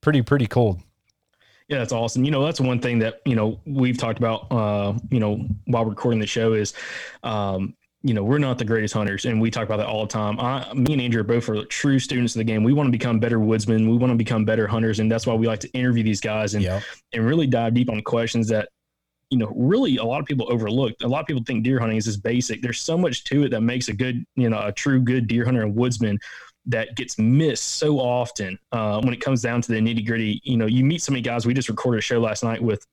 pretty, 0.00 0.22
pretty 0.22 0.46
cool. 0.46 0.82
Yeah, 1.68 1.78
that's 1.78 1.92
awesome. 1.92 2.24
You 2.24 2.32
know, 2.32 2.44
that's 2.44 2.60
one 2.60 2.80
thing 2.80 2.98
that, 2.98 3.20
you 3.24 3.36
know, 3.36 3.60
we've 3.64 3.96
talked 3.96 4.18
about, 4.18 4.50
uh, 4.50 4.94
you 5.10 5.20
know, 5.20 5.46
while 5.66 5.84
recording 5.84 6.18
the 6.18 6.26
show 6.26 6.52
is, 6.52 6.74
um, 7.22 7.76
you 8.02 8.14
know, 8.14 8.24
we're 8.24 8.38
not 8.38 8.56
the 8.58 8.64
greatest 8.64 8.94
hunters, 8.94 9.26
and 9.26 9.40
we 9.40 9.50
talk 9.50 9.64
about 9.64 9.76
that 9.76 9.86
all 9.86 10.06
the 10.06 10.12
time. 10.12 10.40
I, 10.40 10.72
me 10.72 10.94
and 10.94 11.02
Andrew 11.02 11.20
are 11.20 11.24
both 11.24 11.48
are 11.50 11.64
true 11.66 11.98
students 11.98 12.34
of 12.34 12.38
the 12.38 12.44
game. 12.44 12.64
We 12.64 12.72
want 12.72 12.86
to 12.86 12.92
become 12.92 13.18
better 13.18 13.38
woodsmen. 13.38 13.90
We 13.90 13.96
want 13.98 14.10
to 14.10 14.16
become 14.16 14.44
better 14.44 14.66
hunters, 14.66 15.00
and 15.00 15.12
that's 15.12 15.26
why 15.26 15.34
we 15.34 15.46
like 15.46 15.60
to 15.60 15.70
interview 15.72 16.02
these 16.02 16.20
guys 16.20 16.54
and 16.54 16.64
yep. 16.64 16.82
and 17.12 17.26
really 17.26 17.46
dive 17.46 17.74
deep 17.74 17.90
on 17.90 18.00
questions 18.00 18.48
that 18.48 18.70
you 19.28 19.36
know 19.36 19.52
really 19.54 19.98
a 19.98 20.04
lot 20.04 20.20
of 20.20 20.26
people 20.26 20.50
overlook. 20.50 20.94
A 21.02 21.08
lot 21.08 21.20
of 21.20 21.26
people 21.26 21.42
think 21.46 21.62
deer 21.62 21.78
hunting 21.78 21.98
is 21.98 22.06
just 22.06 22.22
basic. 22.22 22.62
There's 22.62 22.80
so 22.80 22.96
much 22.96 23.24
to 23.24 23.44
it 23.44 23.50
that 23.50 23.60
makes 23.60 23.88
a 23.88 23.92
good, 23.92 24.24
you 24.34 24.48
know, 24.48 24.60
a 24.64 24.72
true 24.72 25.00
good 25.00 25.26
deer 25.26 25.44
hunter 25.44 25.62
and 25.62 25.76
woodsman 25.76 26.18
that 26.66 26.96
gets 26.96 27.18
missed 27.18 27.76
so 27.76 27.98
often 27.98 28.58
uh, 28.72 29.00
when 29.02 29.12
it 29.12 29.20
comes 29.20 29.42
down 29.42 29.60
to 29.60 29.72
the 29.72 29.78
nitty 29.78 30.06
gritty. 30.06 30.40
You 30.44 30.56
know, 30.56 30.66
you 30.66 30.84
meet 30.84 31.02
so 31.02 31.12
many 31.12 31.22
guys. 31.22 31.44
We 31.44 31.52
just 31.52 31.68
recorded 31.68 31.98
a 31.98 32.02
show 32.02 32.18
last 32.18 32.44
night 32.44 32.62
with 32.62 32.86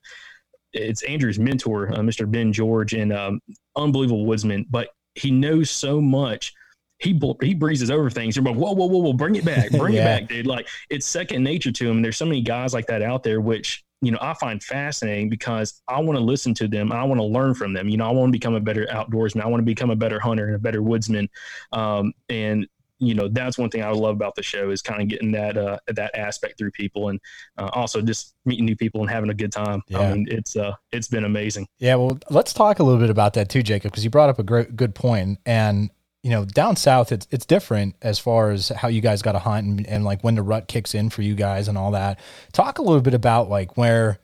it's 0.74 1.04
Andrew's 1.04 1.40
mentor, 1.40 1.94
uh, 1.94 2.00
Mr. 2.00 2.30
Ben 2.30 2.52
George, 2.52 2.94
and 2.94 3.14
um, 3.14 3.40
unbelievable 3.76 4.26
woodsman. 4.26 4.66
But 4.70 4.90
he 5.18 5.32
knows 5.32 5.70
so 5.70 6.00
much. 6.02 6.54
He 7.00 7.20
he 7.42 7.54
breezes 7.54 7.92
over 7.92 8.10
things. 8.10 8.36
You're 8.36 8.46
like, 8.46 8.56
whoa, 8.56 8.72
whoa, 8.72 8.88
whoa, 8.88 9.00
whoa, 9.00 9.14
bring 9.14 9.36
it 9.36 9.46
back, 9.46 9.70
bring 9.72 9.94
yeah. 9.96 10.02
it 10.02 10.22
back, 10.22 10.30
dude. 10.30 10.48
Like 10.48 10.68
it's 10.90 11.06
second 11.06 11.44
nature 11.44 11.72
to 11.72 11.90
him. 11.90 11.98
And 11.98 12.06
there's 12.06 12.18
so 12.18 12.26
many 12.26 12.42
guys 12.42 12.74
like 12.74 12.88
that 12.88 13.02
out 13.02 13.24
there, 13.24 13.40
which 13.40 13.84
you 14.02 14.12
know 14.12 14.18
I 14.20 14.34
find 14.34 14.64
fascinating 14.64 15.30
because 15.30 15.82
I 15.88 16.00
want 16.00 16.18
to 16.18 16.24
listen 16.24 16.54
to 16.56 16.68
them. 16.68 16.92
I 16.92 17.04
want 17.04 17.20
to 17.20 17.26
learn 17.26 17.54
from 17.54 17.74
them. 17.74 17.88
You 17.88 17.98
know, 17.98 18.08
I 18.08 18.12
want 18.12 18.30
to 18.30 18.32
become 18.32 18.56
a 18.56 18.60
better 18.60 18.88
outdoorsman. 18.88 19.42
I 19.42 19.48
want 19.48 19.62
to 19.62 19.66
become 19.66 19.92
a 19.92 19.96
better 19.96 20.20
hunter 20.20 20.48
and 20.48 20.56
a 20.56 20.60
better 20.60 20.82
woodsman. 20.82 21.30
Um, 21.72 22.14
and 22.30 22.68
you 23.00 23.14
know 23.14 23.28
that's 23.28 23.58
one 23.58 23.70
thing 23.70 23.84
I 23.84 23.90
love 23.92 24.16
about 24.16 24.36
the 24.36 24.44
show 24.44 24.72
is 24.72 24.82
kind 24.82 25.02
of 25.02 25.08
getting 25.08 25.32
that 25.32 25.58
uh, 25.58 25.78
that 25.88 26.16
aspect 26.16 26.58
through 26.58 26.72
people 26.72 27.10
and 27.10 27.20
uh, 27.58 27.70
also 27.74 28.02
just 28.02 28.36
meeting 28.46 28.66
new 28.66 28.76
people 28.76 29.02
and 29.02 29.10
having 29.10 29.30
a 29.30 29.34
good 29.34 29.52
time. 29.52 29.82
Yeah. 29.88 30.00
I 30.00 30.14
mean, 30.14 30.28
it's 30.30 30.56
uh 30.56 30.74
it's 30.92 31.08
been 31.08 31.26
amazing. 31.26 31.68
Yeah, 31.80 31.96
well, 31.96 32.18
let's 32.30 32.54
talk 32.54 32.80
a 32.80 32.84
little 32.84 33.00
bit 33.00 33.10
about 33.10 33.34
that 33.34 33.50
too, 33.50 33.62
Jacob, 33.62 33.92
because 33.92 34.04
you 34.04 34.10
brought 34.10 34.30
up 34.30 34.40
a 34.40 34.44
great 34.44 34.76
good 34.76 34.96
point 34.96 35.40
and 35.46 35.90
you 36.24 36.32
know 36.32 36.46
down 36.46 36.76
south 36.76 37.12
it's 37.12 37.28
it's 37.30 37.46
different 37.46 37.96
as 38.02 38.18
far 38.18 38.50
as 38.50 38.70
how 38.70 38.88
you 38.88 39.02
guys 39.02 39.22
got 39.22 39.34
to 39.34 39.40
hunt 39.40 39.68
and, 39.68 39.88
and 39.88 40.04
like 40.04 40.24
when 40.24 40.36
the 40.36 40.42
rut 40.42 40.68
kicks 40.68 40.96
in 40.96 41.10
for 41.10 41.22
you 41.22 41.36
guys 41.36 41.68
and 41.68 41.78
all 41.78 41.92
that. 41.92 42.20
Talk 42.52 42.80
a 42.80 42.82
little 42.82 43.02
bit 43.02 43.14
about 43.14 43.50
like 43.50 43.78
where 43.78 44.20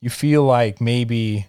you 0.00 0.10
feel 0.10 0.44
like 0.44 0.80
maybe 0.80 1.46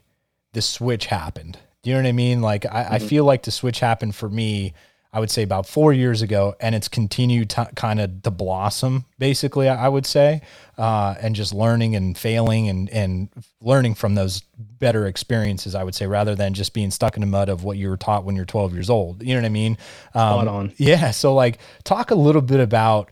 the 0.53 0.61
switch 0.61 1.07
happened. 1.07 1.57
Do 1.81 1.89
you 1.89 1.95
know 1.95 2.03
what 2.03 2.09
I 2.09 2.13
mean? 2.13 2.41
Like 2.41 2.65
I, 2.65 2.83
mm-hmm. 2.83 2.93
I 2.93 2.99
feel 2.99 3.23
like 3.23 3.43
the 3.43 3.51
switch 3.51 3.79
happened 3.79 4.15
for 4.15 4.29
me 4.29 4.73
I 5.11 5.19
would 5.19 5.31
say 5.31 5.41
about 5.41 5.65
four 5.65 5.91
years 5.91 6.21
ago, 6.21 6.55
and 6.59 6.75
it's 6.75 6.87
continued 6.87 7.49
to 7.51 7.67
kind 7.75 7.99
of 7.99 8.21
to 8.21 8.29
blossom, 8.29 9.05
basically, 9.17 9.67
I 9.67 9.87
would 9.87 10.05
say, 10.05 10.41
uh, 10.77 11.15
and 11.19 11.35
just 11.35 11.51
learning 11.51 11.95
and 11.95 12.15
failing 12.15 12.69
and, 12.69 12.89
and 12.91 13.29
learning 13.59 13.95
from 13.95 14.13
those 14.13 14.43
better 14.57 15.07
experiences, 15.07 15.73
I 15.73 15.83
would 15.83 15.95
say, 15.95 16.05
rather 16.05 16.35
than 16.35 16.53
just 16.53 16.75
being 16.75 16.91
stuck 16.91 17.17
in 17.17 17.21
the 17.21 17.27
mud 17.27 17.49
of 17.49 17.63
what 17.63 17.77
you 17.77 17.89
were 17.89 17.97
taught 17.97 18.23
when 18.23 18.35
you're 18.35 18.45
12 18.45 18.73
years 18.73 18.89
old. 18.89 19.23
You 19.23 19.33
know 19.33 19.41
what 19.41 19.47
I 19.47 19.49
mean? 19.49 19.77
Um, 20.13 20.47
on. 20.47 20.73
Yeah. 20.77 21.09
So, 21.09 21.33
like, 21.33 21.57
talk 21.83 22.11
a 22.11 22.15
little 22.15 22.43
bit 22.43 22.59
about, 22.59 23.09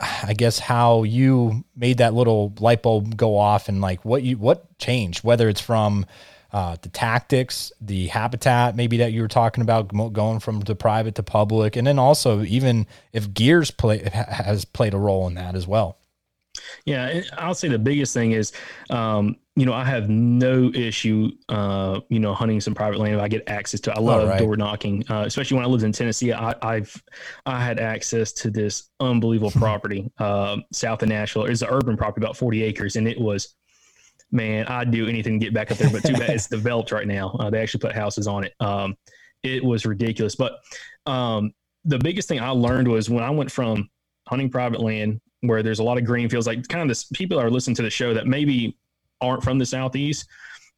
I 0.00 0.34
guess, 0.34 0.58
how 0.58 1.04
you 1.04 1.64
made 1.76 1.98
that 1.98 2.14
little 2.14 2.52
light 2.58 2.82
bulb 2.82 3.16
go 3.16 3.36
off 3.38 3.68
and 3.68 3.80
like 3.80 4.04
what 4.04 4.24
you, 4.24 4.38
what 4.38 4.76
changed, 4.78 5.22
whether 5.22 5.48
it's 5.48 5.60
from, 5.60 6.04
uh, 6.52 6.76
the 6.80 6.88
tactics, 6.88 7.72
the 7.80 8.06
habitat, 8.08 8.74
maybe 8.74 8.96
that 8.98 9.12
you 9.12 9.20
were 9.20 9.28
talking 9.28 9.62
about 9.62 9.88
going 10.12 10.40
from 10.40 10.60
the 10.60 10.74
private 10.74 11.14
to 11.16 11.22
public, 11.22 11.76
and 11.76 11.86
then 11.86 11.98
also 11.98 12.42
even 12.42 12.86
if 13.12 13.32
gears 13.34 13.70
play 13.70 14.08
has 14.12 14.64
played 14.64 14.94
a 14.94 14.98
role 14.98 15.26
in 15.26 15.34
that 15.34 15.54
as 15.54 15.66
well. 15.66 15.98
Yeah, 16.84 17.20
I'll 17.36 17.54
say 17.54 17.68
the 17.68 17.78
biggest 17.78 18.14
thing 18.14 18.32
is, 18.32 18.52
um, 18.90 19.36
you 19.56 19.66
know, 19.66 19.72
I 19.72 19.84
have 19.84 20.08
no 20.08 20.70
issue, 20.72 21.30
uh, 21.48 22.00
you 22.08 22.20
know, 22.20 22.32
hunting 22.32 22.60
some 22.60 22.74
private 22.74 22.98
land 22.98 23.16
if 23.16 23.20
I 23.20 23.28
get 23.28 23.48
access 23.48 23.80
to. 23.80 23.90
It. 23.90 23.96
I 23.96 24.00
love 24.00 24.28
right. 24.28 24.38
door 24.38 24.56
knocking, 24.56 25.04
uh, 25.10 25.24
especially 25.26 25.56
when 25.56 25.64
I 25.64 25.68
lived 25.68 25.82
in 25.82 25.92
Tennessee. 25.92 26.32
I, 26.32 26.54
have 26.62 27.02
I 27.44 27.62
had 27.62 27.80
access 27.80 28.32
to 28.34 28.50
this 28.50 28.90
unbelievable 29.00 29.50
property 29.56 30.10
uh, 30.18 30.58
south 30.72 31.02
of 31.02 31.08
Nashville. 31.08 31.46
It's 31.46 31.62
an 31.62 31.68
urban 31.70 31.96
property, 31.96 32.24
about 32.24 32.36
forty 32.36 32.62
acres, 32.62 32.96
and 32.96 33.08
it 33.08 33.20
was 33.20 33.56
man, 34.30 34.66
I'd 34.66 34.90
do 34.90 35.06
anything 35.06 35.38
to 35.38 35.44
get 35.44 35.54
back 35.54 35.70
up 35.70 35.78
there. 35.78 35.90
But 35.90 36.04
too 36.04 36.14
bad 36.14 36.30
it's 36.30 36.48
developed 36.48 36.92
right 36.92 37.06
now. 37.06 37.30
Uh, 37.38 37.50
they 37.50 37.60
actually 37.60 37.80
put 37.80 37.94
houses 37.94 38.26
on 38.26 38.44
it. 38.44 38.54
Um, 38.60 38.96
it 39.42 39.64
was 39.64 39.86
ridiculous. 39.86 40.34
But 40.34 40.60
um, 41.06 41.52
the 41.84 41.98
biggest 41.98 42.28
thing 42.28 42.40
I 42.40 42.50
learned 42.50 42.88
was 42.88 43.08
when 43.08 43.24
I 43.24 43.30
went 43.30 43.50
from 43.50 43.88
hunting 44.28 44.50
private 44.50 44.80
land 44.80 45.20
where 45.40 45.62
there's 45.62 45.78
a 45.78 45.84
lot 45.84 45.98
of 45.98 46.04
green 46.04 46.28
fields, 46.28 46.46
like 46.46 46.66
kind 46.68 46.82
of 46.82 46.88
this 46.88 47.04
people 47.04 47.38
are 47.38 47.50
listening 47.50 47.76
to 47.76 47.82
the 47.82 47.90
show 47.90 48.12
that 48.12 48.26
maybe 48.26 48.76
aren't 49.20 49.42
from 49.42 49.58
the 49.58 49.66
southeast. 49.66 50.26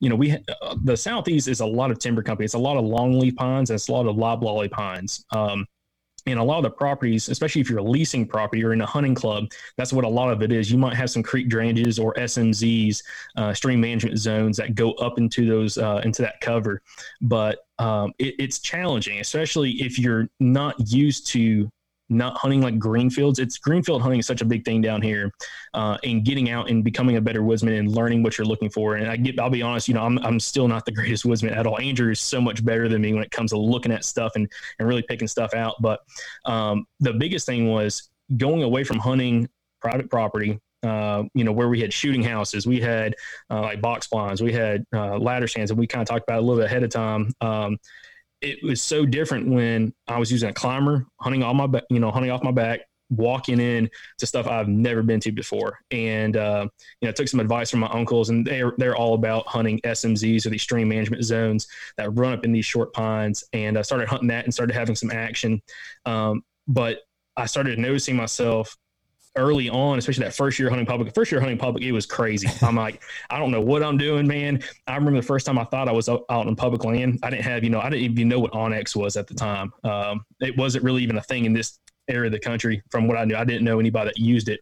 You 0.01 0.09
know, 0.09 0.17
we 0.17 0.33
uh, 0.33 0.77
the 0.85 0.97
southeast 0.97 1.49
is 1.49 1.61
a 1.61 1.67
lot 1.67 1.91
of 1.91 1.99
timber 1.99 2.23
company. 2.23 2.45
It's 2.45 2.55
a 2.55 2.59
lot 2.59 2.77
of 2.77 2.85
longleaf 2.85 3.37
pines 3.37 3.71
and 3.71 3.77
it's 3.77 3.89
a 3.89 3.93
lot 3.93 4.07
of 4.07 4.17
loblolly 4.17 4.69
pines. 4.69 5.25
Um, 5.31 5.67
and 6.27 6.39
a 6.39 6.43
lot 6.43 6.59
of 6.59 6.65
the 6.65 6.71
properties, 6.71 7.29
especially 7.29 7.61
if 7.61 7.71
you're 7.71 7.83
leasing 7.83 8.27
property 8.27 8.65
or 8.65 8.73
in 8.73 8.81
a 8.81 8.87
hunting 8.87 9.15
club, 9.15 9.47
that's 9.77 9.93
what 9.93 10.05
a 10.05 10.09
lot 10.09 10.31
of 10.31 10.43
it 10.43 10.53
is. 10.53 10.71
You 10.71 10.79
might 10.79 10.95
have 10.95 11.11
some 11.11 11.23
creek 11.23 11.49
drainages 11.49 12.03
or 12.03 12.15
SMZs, 12.15 13.03
uh, 13.37 13.55
stream 13.55 13.81
management 13.81 14.19
zones 14.19 14.57
that 14.57 14.75
go 14.75 14.93
up 14.93 15.19
into 15.19 15.47
those 15.47 15.79
uh, 15.79 16.01
into 16.05 16.23
that 16.23 16.41
cover, 16.41 16.83
but 17.21 17.67
um, 17.79 18.13
it, 18.19 18.35
it's 18.39 18.59
challenging, 18.59 19.21
especially 19.21 19.71
if 19.83 19.99
you're 19.99 20.29
not 20.39 20.75
used 20.91 21.27
to 21.29 21.71
not 22.11 22.37
hunting 22.37 22.61
like 22.61 22.79
greenfields. 22.79 23.39
It's 23.39 23.57
greenfield 23.59 24.03
hunting 24.03 24.21
is 24.21 24.27
such 24.27 24.43
a 24.43 24.45
big 24.45 24.65
thing 24.65 24.81
down 24.81 25.01
here, 25.01 25.33
uh, 25.75 25.97
and 26.05 26.25
getting 26.25 26.51
out 26.51 26.69
and 26.69 26.85
becoming 26.85 27.17
a 27.17 27.21
better 27.21 27.43
woodsman 27.43 27.75
and 27.75 27.91
learning 27.91 28.23
what 28.23 28.37
you're 28.37 28.47
looking 28.47 28.69
for. 28.69 28.97
And 28.97 29.09
I 29.09 29.17
get, 29.17 29.39
I'll 29.39 29.49
be 29.49 29.63
honest, 29.63 29.89
you 29.89 29.95
know, 29.95 30.03
I'm, 30.03 30.19
I'm 30.19 30.41
still 30.41 30.69
not 30.69 30.85
the 30.85 30.93
greatest 31.01 31.25
woodsman 31.25 31.55
at 31.55 31.67
all. 31.67 31.79
Andrew 31.81 32.11
is 32.11 32.21
so 32.21 32.41
much 32.41 32.65
better 32.65 32.89
than 32.89 33.01
me 33.01 33.15
when 33.15 33.23
it 33.23 33.31
comes 33.31 33.53
to 33.53 33.59
looking 33.59 33.93
at 33.93 34.05
stuff 34.05 34.33
and, 34.35 34.51
and 34.79 34.89
really 34.89 35.03
picking 35.03 35.29
stuff 35.29 35.55
out. 35.55 35.77
But 35.81 36.01
um, 36.45 36.87
the 36.99 37.13
biggest 37.13 37.47
thing 37.47 37.69
was 37.69 38.11
going 38.37 38.63
away 38.63 38.85
from 38.85 38.99
hunting 38.99 39.49
private 39.81 40.11
property 40.11 40.61
uh, 40.83 41.25
you 41.35 41.45
know, 41.45 41.53
where 41.53 41.69
we 41.69 41.81
had 41.81 41.93
shooting 41.93 42.23
houses, 42.23 42.67
we 42.67 42.81
had 42.81 43.15
uh, 43.51 43.61
like 43.61 43.81
box 43.81 44.07
blinds, 44.07 44.43
we 44.43 44.53
had 44.53 44.85
uh, 44.95 45.19
ladder 45.19 45.47
stands, 45.47 45.71
and 45.71 45.79
we 45.79 45.87
kind 45.87 46.03
of 46.03 46.09
talked 46.09 46.25
about 46.27 46.39
a 46.39 46.41
little 46.41 46.57
bit 46.57 46.67
ahead 46.67 46.83
of 46.83 46.91
time. 46.91 47.33
Um, 47.41 47.79
it 48.41 48.63
was 48.63 48.81
so 48.81 49.05
different 49.05 49.49
when 49.49 49.93
I 50.09 50.19
was 50.19 50.33
using 50.33 50.49
a 50.49 50.53
climber, 50.53 51.07
hunting 51.21 51.43
on 51.43 51.57
my 51.57 51.67
back, 51.67 51.85
you 51.91 52.01
know, 52.01 52.11
hunting 52.11 52.31
off 52.31 52.43
my 52.43 52.53
back, 52.53 52.81
walking 53.11 53.61
in 53.61 53.91
to 54.19 54.27
stuff 54.27 54.47
I've 54.47 54.69
never 54.69 55.03
been 55.03 55.21
to 55.21 55.33
before. 55.33 55.79
And 55.91 56.37
uh, 56.37 56.69
you 57.01 57.07
know, 57.07 57.11
I 57.11 57.13
took 57.13 57.29
some 57.29 57.41
advice 57.41 57.71
from 57.71 57.81
my 57.81 57.89
uncles, 57.89 58.31
and 58.31 58.47
they're 58.47 58.73
they're 58.79 58.97
all 58.97 59.15
about 59.15 59.47
hunting 59.47 59.81
SMZs 59.85 60.47
or 60.47 60.51
these 60.51 60.63
stream 60.63 60.89
management 60.89 61.25
zones 61.25 61.67
that 61.97 62.17
run 62.17 62.33
up 62.33 62.45
in 62.45 62.53
these 62.53 62.67
short 62.67 62.93
pines. 62.93 63.45
And 63.53 63.79
I 63.79 63.83
started 63.83 64.09
hunting 64.09 64.29
that 64.29 64.45
and 64.45 64.55
started 64.55 64.75
having 64.75 64.97
some 64.97 65.11
action. 65.11 65.61
Um, 66.07 66.43
but 66.67 67.01
I 67.37 67.47
started 67.47 67.79
noticing 67.79 68.17
myself 68.17 68.77
early 69.37 69.69
on, 69.69 69.99
especially 69.99 70.25
that 70.25 70.35
first 70.35 70.59
year 70.59 70.69
hunting 70.69 70.87
public. 70.87 71.15
First 71.15 71.31
year 71.31 71.41
hunting 71.41 71.59
public, 71.59 71.85
it 71.85 71.93
was 71.93 72.07
crazy. 72.07 72.49
I'm 72.63 72.77
like, 72.77 73.03
I 73.31 73.39
don't 73.39 73.51
know 73.51 73.61
what 73.61 73.83
I'm 73.83 73.97
doing, 73.97 74.27
man. 74.27 74.63
I 74.87 74.95
remember 74.97 75.21
the 75.21 75.27
first 75.27 75.47
time 75.47 75.59
I 75.59 75.65
thought 75.65 75.89
I 75.89 75.93
was 75.93 76.09
out 76.09 76.25
on 76.29 76.55
public 76.57 76.85
land. 76.85 77.21
I 77.23 77.31
didn't 77.31 77.45
have, 77.45 77.65
you 77.65 77.71
know, 77.71 77.81
I 77.81 77.91
didn't 77.91 78.05
even 78.05 78.29
know 78.29 78.41
what 78.41 78.53
onX 78.53 78.97
was 78.97 79.17
at 79.17 79.27
the 79.27 79.35
time. 79.35 79.73
Um, 79.85 80.25
it 80.41 80.57
wasn't 80.57 80.85
really 80.85 81.03
even 81.03 81.17
a 81.17 81.23
thing 81.23 81.45
in 81.45 81.53
this 81.53 81.79
area 82.09 82.27
of 82.27 82.33
the 82.33 82.41
country. 82.41 82.83
From 82.91 83.07
what 83.07 83.17
I 83.17 83.25
knew, 83.25 83.37
I 83.37 83.45
didn't 83.45 83.65
know 83.65 83.79
anybody 83.79 84.11
that 84.11 84.19
used 84.19 84.49
it. 84.49 84.61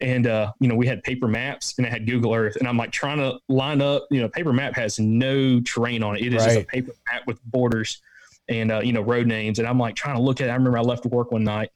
And 0.00 0.26
uh, 0.26 0.52
you 0.60 0.68
know, 0.68 0.74
we 0.74 0.86
had 0.86 1.02
paper 1.04 1.28
maps 1.28 1.74
and 1.78 1.86
I 1.86 1.90
had 1.90 2.04
Google 2.04 2.34
Earth, 2.34 2.56
and 2.56 2.66
I'm 2.66 2.76
like 2.76 2.90
trying 2.90 3.18
to 3.18 3.38
line 3.48 3.80
up. 3.80 4.06
You 4.10 4.20
know, 4.22 4.28
paper 4.28 4.52
map 4.52 4.74
has 4.74 4.98
no 4.98 5.60
terrain 5.60 6.02
on 6.02 6.16
it. 6.16 6.22
It 6.22 6.34
is 6.34 6.40
right. 6.40 6.54
just 6.54 6.60
a 6.60 6.64
paper 6.64 6.92
map 7.10 7.22
with 7.28 7.42
borders 7.44 8.02
and 8.48 8.72
uh, 8.72 8.80
you 8.80 8.92
know 8.92 9.02
road 9.02 9.28
names. 9.28 9.60
And 9.60 9.68
I'm 9.68 9.78
like 9.78 9.94
trying 9.94 10.16
to 10.16 10.22
look 10.22 10.40
at. 10.40 10.48
it. 10.48 10.50
I 10.50 10.54
remember 10.54 10.78
I 10.78 10.82
left 10.82 11.06
work 11.06 11.30
one 11.30 11.44
night 11.44 11.70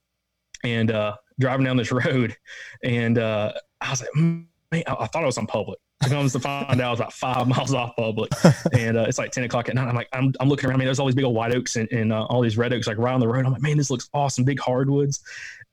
and 0.65 0.91
uh, 0.91 1.17
driving 1.39 1.65
down 1.65 1.77
this 1.77 1.93
road, 1.93 2.37
and 2.83 3.19
uh, 3.19 3.53
I 3.81 3.91
was 3.91 4.01
like, 4.01 4.15
man, 4.15 4.47
I, 4.73 4.97
I, 5.01 5.07
thought 5.07 5.23
I 5.23 5.27
was 5.27 5.39
on 5.39 5.47
public. 5.47 5.79
I 6.03 6.09
comes 6.09 6.33
to 6.33 6.41
find 6.41 6.81
out 6.81 6.87
I 6.87 6.91
was 6.91 7.01
about 7.01 7.13
five 7.13 7.49
miles 7.57 7.75
off 7.75 7.97
public, 7.97 8.31
and 8.73 8.97
uh, 8.97 9.07
it's 9.09 9.19
like 9.19 9.33
ten 9.33 9.45
o'clock 9.45 9.69
at 9.69 9.75
night. 9.75 9.89
I'm 9.89 9.95
like, 9.95 10.09
I'm, 10.13 10.33
I'm 10.41 10.49
looking 10.49 10.69
around. 10.69 10.79
me. 10.79 10.85
there's 10.85 10.99
all 10.99 11.07
these 11.07 11.15
big 11.15 11.25
old 11.25 11.35
white 11.35 11.55
oaks 11.55 11.77
and, 11.77 11.91
and 11.91 12.13
uh, 12.13 12.25
all 12.27 12.41
these 12.41 12.57
red 12.57 12.73
oaks 12.73 12.87
like 12.87 12.99
right 12.99 13.15
on 13.15 13.21
the 13.21 13.29
road. 13.29 13.45
I'm 13.45 13.53
like, 13.53 13.63
man, 13.63 13.77
this 13.77 13.91
looks 13.91 14.09
awesome, 14.15 14.45
big 14.45 14.61
hardwoods. 14.61 15.21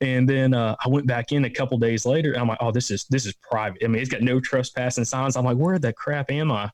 And 0.02 0.28
then 0.28 0.54
uh, 0.54 0.76
I 0.84 0.90
went 0.90 1.08
back 1.08 1.32
in 1.32 1.46
a 1.46 1.50
couple 1.50 1.78
days 1.78 2.06
later. 2.06 2.38
I'm 2.38 2.48
like, 2.48 2.58
oh, 2.60 2.72
this 2.72 2.92
is 2.92 3.06
this 3.06 3.26
is 3.26 3.34
private. 3.34 3.84
I 3.84 3.88
mean, 3.88 4.02
it's 4.02 4.10
got 4.10 4.22
no 4.22 4.40
trespassing 4.40 5.06
signs. 5.06 5.38
I'm 5.38 5.46
like, 5.46 5.58
where 5.58 5.80
the 5.80 5.94
crap 5.94 6.32
am 6.32 6.52
I? 6.52 6.70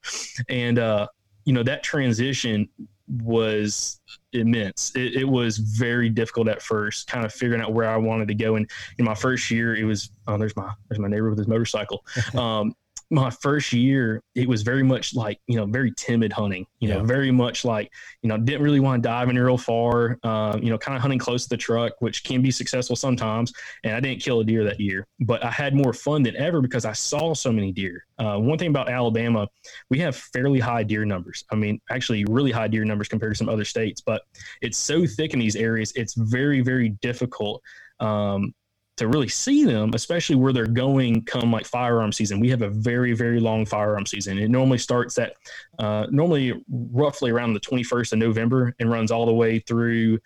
And 0.50 0.80
uh, 0.80 1.08
you 1.46 1.54
know 1.54 1.64
that 1.64 1.84
transition 1.84 2.70
was 3.12 4.00
immense. 4.34 4.92
It, 4.96 5.16
it, 5.16 5.28
was 5.28 5.58
very 5.58 6.10
difficult 6.10 6.48
at 6.48 6.62
first, 6.62 7.08
kind 7.08 7.26
of 7.26 7.34
figuring 7.34 7.62
out 7.62 7.74
where 7.74 7.90
I 7.90 7.98
wanted 7.98 8.28
to 8.30 8.36
go. 8.36 8.56
And 8.56 8.70
in 8.98 9.06
my 9.06 9.16
first 9.16 9.52
year, 9.52 9.76
it 9.76 9.84
was 9.84 10.12
oh, 10.28 10.38
there's 10.38 10.56
my 10.56 10.72
there's 10.90 11.00
my 11.00 11.08
neighbor 11.08 11.30
with 11.30 11.38
his 11.38 11.48
motorcycle. 11.48 12.06
Um, 12.36 12.74
my 13.12 13.30
first 13.30 13.74
year, 13.74 14.24
it 14.36 14.48
was 14.48 14.62
very 14.62 14.84
much 14.84 15.14
like, 15.14 15.40
you 15.46 15.58
know, 15.58 15.66
very 15.66 15.92
timid 15.98 16.32
hunting, 16.32 16.66
you 16.80 16.88
yeah. 16.88 16.96
know, 16.96 17.04
very 17.04 17.30
much 17.30 17.66
like, 17.66 17.92
you 18.22 18.30
know, 18.30 18.38
didn't 18.38 18.62
really 18.62 18.80
want 18.80 19.04
to 19.04 19.08
dive 19.08 19.30
in 19.30 19.38
real 19.38 19.58
far, 19.58 20.18
uh, 20.24 20.58
you 20.62 20.70
know, 20.70 20.78
kind 20.78 20.96
of 20.96 21.02
hunting 21.02 21.20
close 21.20 21.44
to 21.44 21.50
the 21.50 21.58
truck, 21.58 21.94
which 22.00 22.24
can 22.24 22.42
be 22.42 22.50
successful 22.50 22.96
sometimes. 22.96 23.52
And 23.84 23.94
I 23.94 24.00
didn't 24.00 24.22
kill 24.22 24.40
a 24.40 24.46
deer 24.46 24.64
that 24.64 24.80
year, 24.80 25.06
but 25.20 25.44
I 25.44 25.52
had 25.52 25.76
more 25.76 25.92
fun 25.92 26.24
than 26.24 26.38
ever 26.38 26.62
because 26.62 26.86
I 26.86 26.94
saw 26.94 27.34
so 27.34 27.52
many 27.52 27.74
deer. 27.74 28.06
Uh, 28.18 28.38
one 28.38 28.58
thing 28.58 28.70
about 28.70 28.90
Alabama, 28.90 29.48
we 29.90 30.00
have 30.00 30.16
fairly 30.16 30.60
high 30.60 30.84
deer 30.84 31.04
numbers. 31.04 31.44
I 31.52 31.56
mean, 31.56 31.82
actually, 31.90 32.24
really 32.26 32.52
high 32.52 32.70
deer 32.70 32.86
numbers 32.86 33.10
compared 33.10 33.34
to 33.34 33.38
some 33.38 33.50
other 33.50 33.66
states, 33.66 34.00
but 34.00 34.22
it's 34.62 34.78
so 34.78 35.06
thick 35.06 35.34
in 35.34 35.40
these 35.40 35.58
areas, 35.58 35.92
it's 35.96 36.14
very, 36.14 36.62
very 36.62 36.90
difficult. 37.02 37.62
Um, 38.00 38.54
to 38.98 39.08
really 39.08 39.28
see 39.28 39.66
them, 39.66 39.92
especially 39.94 40.36
where 40.36 40.54
they're 40.54 40.68
going 40.68 41.24
come 41.26 41.52
like 41.52 41.66
firearm 41.66 42.12
season. 42.12 42.40
We 42.40 42.50
have 42.50 42.62
a 42.62 42.70
very, 42.70 43.14
very 43.14 43.40
long 43.40 43.66
firearm 43.66 44.06
season. 44.06 44.38
It 44.38 44.50
normally 44.50 44.78
starts 44.78 45.18
at 45.18 45.34
uh, 45.80 46.08
normally 46.12 46.62
roughly 46.70 47.32
around 47.32 47.54
the 47.54 47.60
21st 47.62 48.14
of 48.14 48.20
November 48.20 48.76
and 48.80 48.92
runs 48.92 49.12
all 49.12 49.26
the 49.26 49.34
way 49.34 49.60
through, 49.60 50.20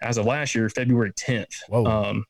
as 0.00 0.16
of 0.16 0.26
last 0.26 0.54
year, 0.54 0.68
February 0.68 1.12
10th. 1.12 1.54
Um, 1.86 2.24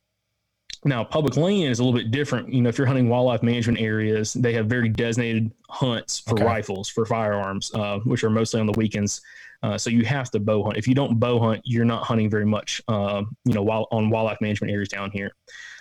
now, 0.85 1.05
public 1.05 1.37
land 1.37 1.71
is 1.71 1.79
a 1.79 1.85
little 1.85 1.99
bit 1.99 2.11
different. 2.11 2.53
You 2.53 2.63
know, 2.63 2.69
if 2.69 2.77
you're 2.77 2.87
hunting 2.87 3.09
wildlife 3.09 3.43
management 3.43 3.81
areas, 3.81 4.33
they 4.33 4.53
have 4.55 4.67
very 4.67 4.89
designated 4.89 5.53
hunts 5.69 6.19
for 6.19 6.35
okay. 6.35 6.45
rifles, 6.45 6.89
for 6.89 7.07
firearms, 7.07 7.73
uh, 7.75 7.99
which 8.01 8.25
are 8.25 8.31
mostly 8.31 8.59
on 8.61 8.67
the 8.67 8.73
weekends. 8.73 9.21
Uh, 9.63 9.79
so 9.79 9.91
you 9.91 10.05
have 10.05 10.31
to 10.33 10.41
bow 10.41 10.63
hunt. 10.63 10.77
If 10.77 10.89
you 10.89 10.95
don't 10.95 11.19
bow 11.19 11.39
hunt, 11.39 11.61
you're 11.65 11.85
not 11.85 12.05
hunting 12.05 12.29
very 12.29 12.47
much. 12.47 12.83
Uh, 12.89 13.23
you 13.45 13.55
know, 13.55 13.63
while 13.63 13.87
on 13.93 14.11
wildlife 14.11 14.41
management 14.41 14.73
areas 14.73 14.89
down 14.89 15.11
here. 15.11 15.33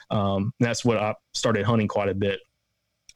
Um, 0.10 0.54
that's 0.60 0.84
what 0.84 0.98
I 0.98 1.15
started 1.34 1.65
hunting 1.65 1.88
quite 1.88 2.10
a 2.10 2.13
bit. 2.13 2.39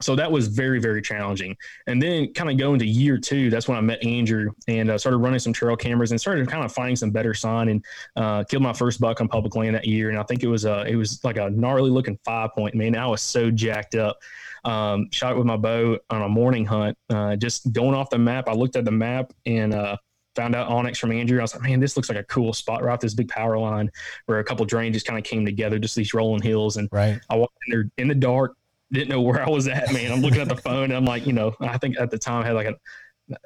So 0.00 0.14
that 0.16 0.30
was 0.30 0.48
very, 0.48 0.78
very 0.78 1.00
challenging. 1.00 1.56
And 1.86 2.02
then 2.02 2.32
kind 2.34 2.50
of 2.50 2.58
going 2.58 2.78
to 2.80 2.86
year 2.86 3.16
two, 3.16 3.48
that's 3.48 3.66
when 3.66 3.78
I 3.78 3.80
met 3.80 4.04
Andrew 4.04 4.50
and 4.68 4.90
uh, 4.90 4.98
started 4.98 5.18
running 5.18 5.38
some 5.38 5.54
trail 5.54 5.76
cameras 5.76 6.10
and 6.10 6.20
started 6.20 6.46
kind 6.48 6.64
of 6.64 6.72
finding 6.72 6.96
some 6.96 7.10
better 7.10 7.32
sign 7.32 7.68
and 7.68 7.84
uh, 8.16 8.44
killed 8.44 8.62
my 8.62 8.74
first 8.74 9.00
buck 9.00 9.20
on 9.20 9.28
public 9.28 9.56
land 9.56 9.74
that 9.74 9.86
year. 9.86 10.10
And 10.10 10.18
I 10.18 10.22
think 10.24 10.42
it 10.42 10.48
was 10.48 10.66
a, 10.66 10.84
it 10.86 10.96
was 10.96 11.24
like 11.24 11.38
a 11.38 11.48
gnarly 11.48 11.90
looking 11.90 12.18
five 12.24 12.50
point, 12.54 12.74
man. 12.74 12.94
I 12.94 13.06
was 13.06 13.22
so 13.22 13.50
jacked 13.50 13.94
up. 13.94 14.18
Um, 14.64 15.08
shot 15.12 15.32
it 15.32 15.38
with 15.38 15.46
my 15.46 15.56
bow 15.56 15.98
on 16.10 16.22
a 16.22 16.28
morning 16.28 16.66
hunt, 16.66 16.98
uh, 17.08 17.36
just 17.36 17.72
going 17.72 17.94
off 17.94 18.10
the 18.10 18.18
map. 18.18 18.48
I 18.48 18.52
looked 18.52 18.76
at 18.76 18.84
the 18.84 18.90
map 18.90 19.32
and, 19.46 19.72
uh, 19.72 19.96
found 20.36 20.54
out 20.54 20.68
onX 20.68 20.98
from 20.98 21.12
Andrew. 21.12 21.38
I 21.38 21.42
was 21.42 21.54
like, 21.54 21.64
man, 21.64 21.80
this 21.80 21.96
looks 21.96 22.08
like 22.08 22.18
a 22.18 22.24
cool 22.24 22.52
spot 22.52 22.84
right 22.84 22.92
off 22.92 23.00
this 23.00 23.14
big 23.14 23.28
power 23.28 23.58
line 23.58 23.90
where 24.26 24.38
a 24.38 24.44
couple 24.44 24.64
drains 24.66 24.94
just 24.94 25.06
kind 25.06 25.18
of 25.18 25.24
came 25.24 25.44
together, 25.44 25.78
just 25.78 25.96
these 25.96 26.14
rolling 26.14 26.42
hills. 26.42 26.76
And 26.76 26.88
right. 26.92 27.18
I 27.30 27.36
walked 27.36 27.56
in 27.66 27.72
there 27.72 27.90
in 27.96 28.08
the 28.08 28.14
dark, 28.14 28.56
didn't 28.92 29.08
know 29.08 29.20
where 29.20 29.42
I 29.42 29.50
was 29.50 29.66
at, 29.66 29.92
man. 29.92 30.12
I'm 30.12 30.20
looking 30.20 30.40
at 30.40 30.48
the 30.48 30.56
phone 30.62 30.84
and 30.84 30.94
I'm 30.94 31.04
like, 31.04 31.26
you 31.26 31.32
know, 31.32 31.54
I 31.60 31.78
think 31.78 31.98
at 31.98 32.10
the 32.10 32.18
time 32.18 32.44
I 32.44 32.46
had 32.46 32.54
like 32.54 32.68
an 32.68 32.76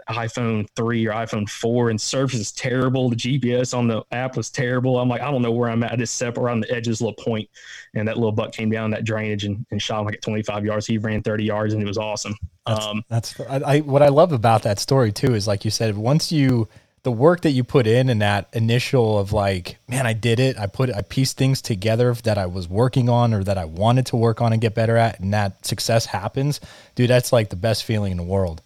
iPhone 0.08 0.66
3 0.76 1.06
or 1.06 1.12
iPhone 1.12 1.48
4 1.48 1.90
and 1.90 2.00
service 2.00 2.34
is 2.34 2.52
terrible. 2.52 3.08
The 3.08 3.16
GPS 3.16 3.76
on 3.76 3.88
the 3.88 4.02
app 4.12 4.36
was 4.36 4.50
terrible. 4.50 4.98
I'm 4.98 5.08
like, 5.08 5.22
I 5.22 5.30
don't 5.30 5.42
know 5.42 5.52
where 5.52 5.70
I'm 5.70 5.82
at. 5.82 5.92
I 5.92 5.96
just 5.96 6.14
step 6.14 6.36
around 6.36 6.60
the 6.60 6.70
edges, 6.70 7.00
little 7.00 7.14
point, 7.14 7.48
and 7.94 8.06
that 8.06 8.16
little 8.16 8.32
buck 8.32 8.52
came 8.52 8.70
down 8.70 8.90
that 8.90 9.04
drainage 9.04 9.44
and, 9.44 9.64
and 9.70 9.80
shot 9.80 10.00
him 10.00 10.06
like 10.06 10.16
at 10.16 10.22
25 10.22 10.64
yards. 10.64 10.86
He 10.86 10.98
ran 10.98 11.22
30 11.22 11.44
yards 11.44 11.72
and 11.72 11.82
it 11.82 11.86
was 11.86 11.98
awesome. 11.98 12.36
That's, 12.66 12.86
um, 12.86 13.04
that's 13.08 13.40
I, 13.40 13.56
I, 13.56 13.80
what 13.80 14.02
I 14.02 14.08
love 14.08 14.32
about 14.32 14.62
that 14.64 14.78
story 14.78 15.12
too 15.12 15.34
is 15.34 15.46
like 15.46 15.64
you 15.64 15.70
said, 15.70 15.96
once 15.96 16.30
you 16.30 16.68
the 17.02 17.12
work 17.12 17.40
that 17.42 17.52
you 17.52 17.64
put 17.64 17.86
in 17.86 18.10
and 18.10 18.20
that 18.20 18.48
initial 18.52 19.18
of 19.18 19.32
like, 19.32 19.78
man, 19.88 20.06
I 20.06 20.12
did 20.12 20.38
it. 20.38 20.58
I 20.58 20.66
put 20.66 20.94
I 20.94 21.02
pieced 21.02 21.38
things 21.38 21.62
together 21.62 22.12
that 22.24 22.36
I 22.36 22.46
was 22.46 22.68
working 22.68 23.08
on 23.08 23.32
or 23.32 23.42
that 23.44 23.56
I 23.56 23.64
wanted 23.64 24.06
to 24.06 24.16
work 24.16 24.40
on 24.40 24.52
and 24.52 24.60
get 24.60 24.74
better 24.74 24.96
at, 24.96 25.18
and 25.20 25.32
that 25.32 25.64
success 25.64 26.06
happens, 26.06 26.60
dude. 26.94 27.08
That's 27.08 27.32
like 27.32 27.48
the 27.48 27.56
best 27.56 27.84
feeling 27.84 28.12
in 28.12 28.18
the 28.18 28.22
world. 28.22 28.60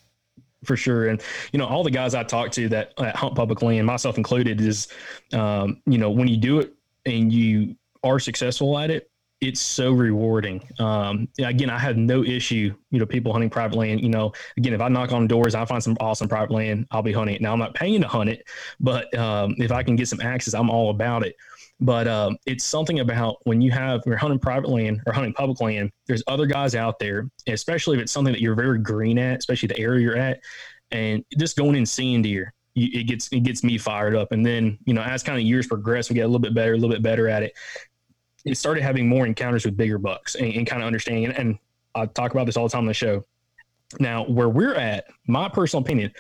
For 0.64 0.76
sure, 0.76 1.08
and 1.08 1.22
you 1.52 1.58
know 1.58 1.66
all 1.66 1.82
the 1.84 1.90
guys 1.90 2.14
I 2.14 2.22
talk 2.22 2.50
to 2.52 2.68
that, 2.70 2.96
that 2.96 3.16
hunt 3.16 3.34
publicly, 3.34 3.78
and 3.78 3.86
myself 3.86 4.16
included, 4.16 4.60
is 4.60 4.88
um, 5.32 5.80
you 5.86 5.98
know 5.98 6.10
when 6.10 6.28
you 6.28 6.36
do 6.36 6.60
it 6.60 6.74
and 7.06 7.32
you 7.32 7.76
are 8.02 8.18
successful 8.18 8.78
at 8.78 8.90
it, 8.90 9.10
it's 9.40 9.60
so 9.60 9.92
rewarding. 9.92 10.66
Um, 10.78 11.28
again, 11.38 11.70
I 11.70 11.78
have 11.78 11.96
no 11.96 12.24
issue, 12.24 12.74
you 12.90 12.98
know, 12.98 13.06
people 13.06 13.32
hunting 13.32 13.50
private 13.50 13.76
land. 13.76 14.00
You 14.00 14.08
know, 14.08 14.32
again, 14.56 14.72
if 14.72 14.80
I 14.80 14.88
knock 14.88 15.12
on 15.12 15.26
doors, 15.26 15.54
I 15.54 15.64
find 15.64 15.82
some 15.82 15.96
awesome 16.00 16.28
private 16.28 16.52
land, 16.52 16.86
I'll 16.90 17.02
be 17.02 17.12
hunting 17.12 17.36
it. 17.36 17.42
Now, 17.42 17.52
I'm 17.52 17.58
not 17.58 17.74
paying 17.74 18.00
to 18.00 18.08
hunt 18.08 18.30
it, 18.30 18.46
but 18.80 19.14
um, 19.18 19.54
if 19.58 19.70
I 19.72 19.82
can 19.82 19.96
get 19.96 20.08
some 20.08 20.20
access, 20.20 20.54
I'm 20.54 20.70
all 20.70 20.90
about 20.90 21.26
it. 21.26 21.36
But 21.84 22.08
um, 22.08 22.38
it's 22.46 22.64
something 22.64 23.00
about 23.00 23.36
when 23.44 23.60
you 23.60 23.70
have 23.70 24.02
you're 24.06 24.16
hunting 24.16 24.38
private 24.38 24.70
land 24.70 25.02
or 25.06 25.12
hunting 25.12 25.34
public 25.34 25.60
land. 25.60 25.90
There's 26.06 26.22
other 26.26 26.46
guys 26.46 26.74
out 26.74 26.98
there, 26.98 27.28
especially 27.46 27.96
if 27.96 28.02
it's 28.02 28.12
something 28.12 28.32
that 28.32 28.40
you're 28.40 28.54
very 28.54 28.78
green 28.78 29.18
at, 29.18 29.38
especially 29.38 29.68
the 29.68 29.78
area 29.78 30.00
you're 30.00 30.16
at, 30.16 30.40
and 30.90 31.24
just 31.38 31.56
going 31.56 31.76
and 31.76 31.88
seeing 31.88 32.22
deer. 32.22 32.54
it 32.74 33.06
gets 33.06 33.28
it 33.28 33.40
gets 33.40 33.62
me 33.62 33.76
fired 33.76 34.16
up, 34.16 34.32
and 34.32 34.44
then 34.44 34.78
you 34.86 34.94
know 34.94 35.02
as 35.02 35.22
kind 35.22 35.38
of 35.38 35.44
years 35.44 35.66
progress, 35.66 36.08
we 36.08 36.14
get 36.14 36.22
a 36.22 36.26
little 36.26 36.40
bit 36.40 36.54
better, 36.54 36.72
a 36.72 36.76
little 36.76 36.94
bit 36.94 37.02
better 37.02 37.28
at 37.28 37.42
it 37.42 37.52
it 38.44 38.58
started 38.58 38.82
having 38.82 39.08
more 39.08 39.26
encounters 39.26 39.64
with 39.64 39.76
bigger 39.76 39.98
bucks 39.98 40.34
and, 40.34 40.52
and 40.52 40.66
kind 40.66 40.82
of 40.82 40.86
understanding. 40.86 41.26
And, 41.26 41.38
and 41.38 41.58
I 41.94 42.06
talk 42.06 42.32
about 42.32 42.46
this 42.46 42.56
all 42.56 42.64
the 42.68 42.72
time 42.72 42.80
on 42.80 42.86
the 42.86 42.94
show. 42.94 43.24
Now, 44.00 44.24
where 44.24 44.48
we're 44.48 44.74
at, 44.74 45.06
my 45.26 45.48
personal 45.48 45.82
opinion, 45.82 46.12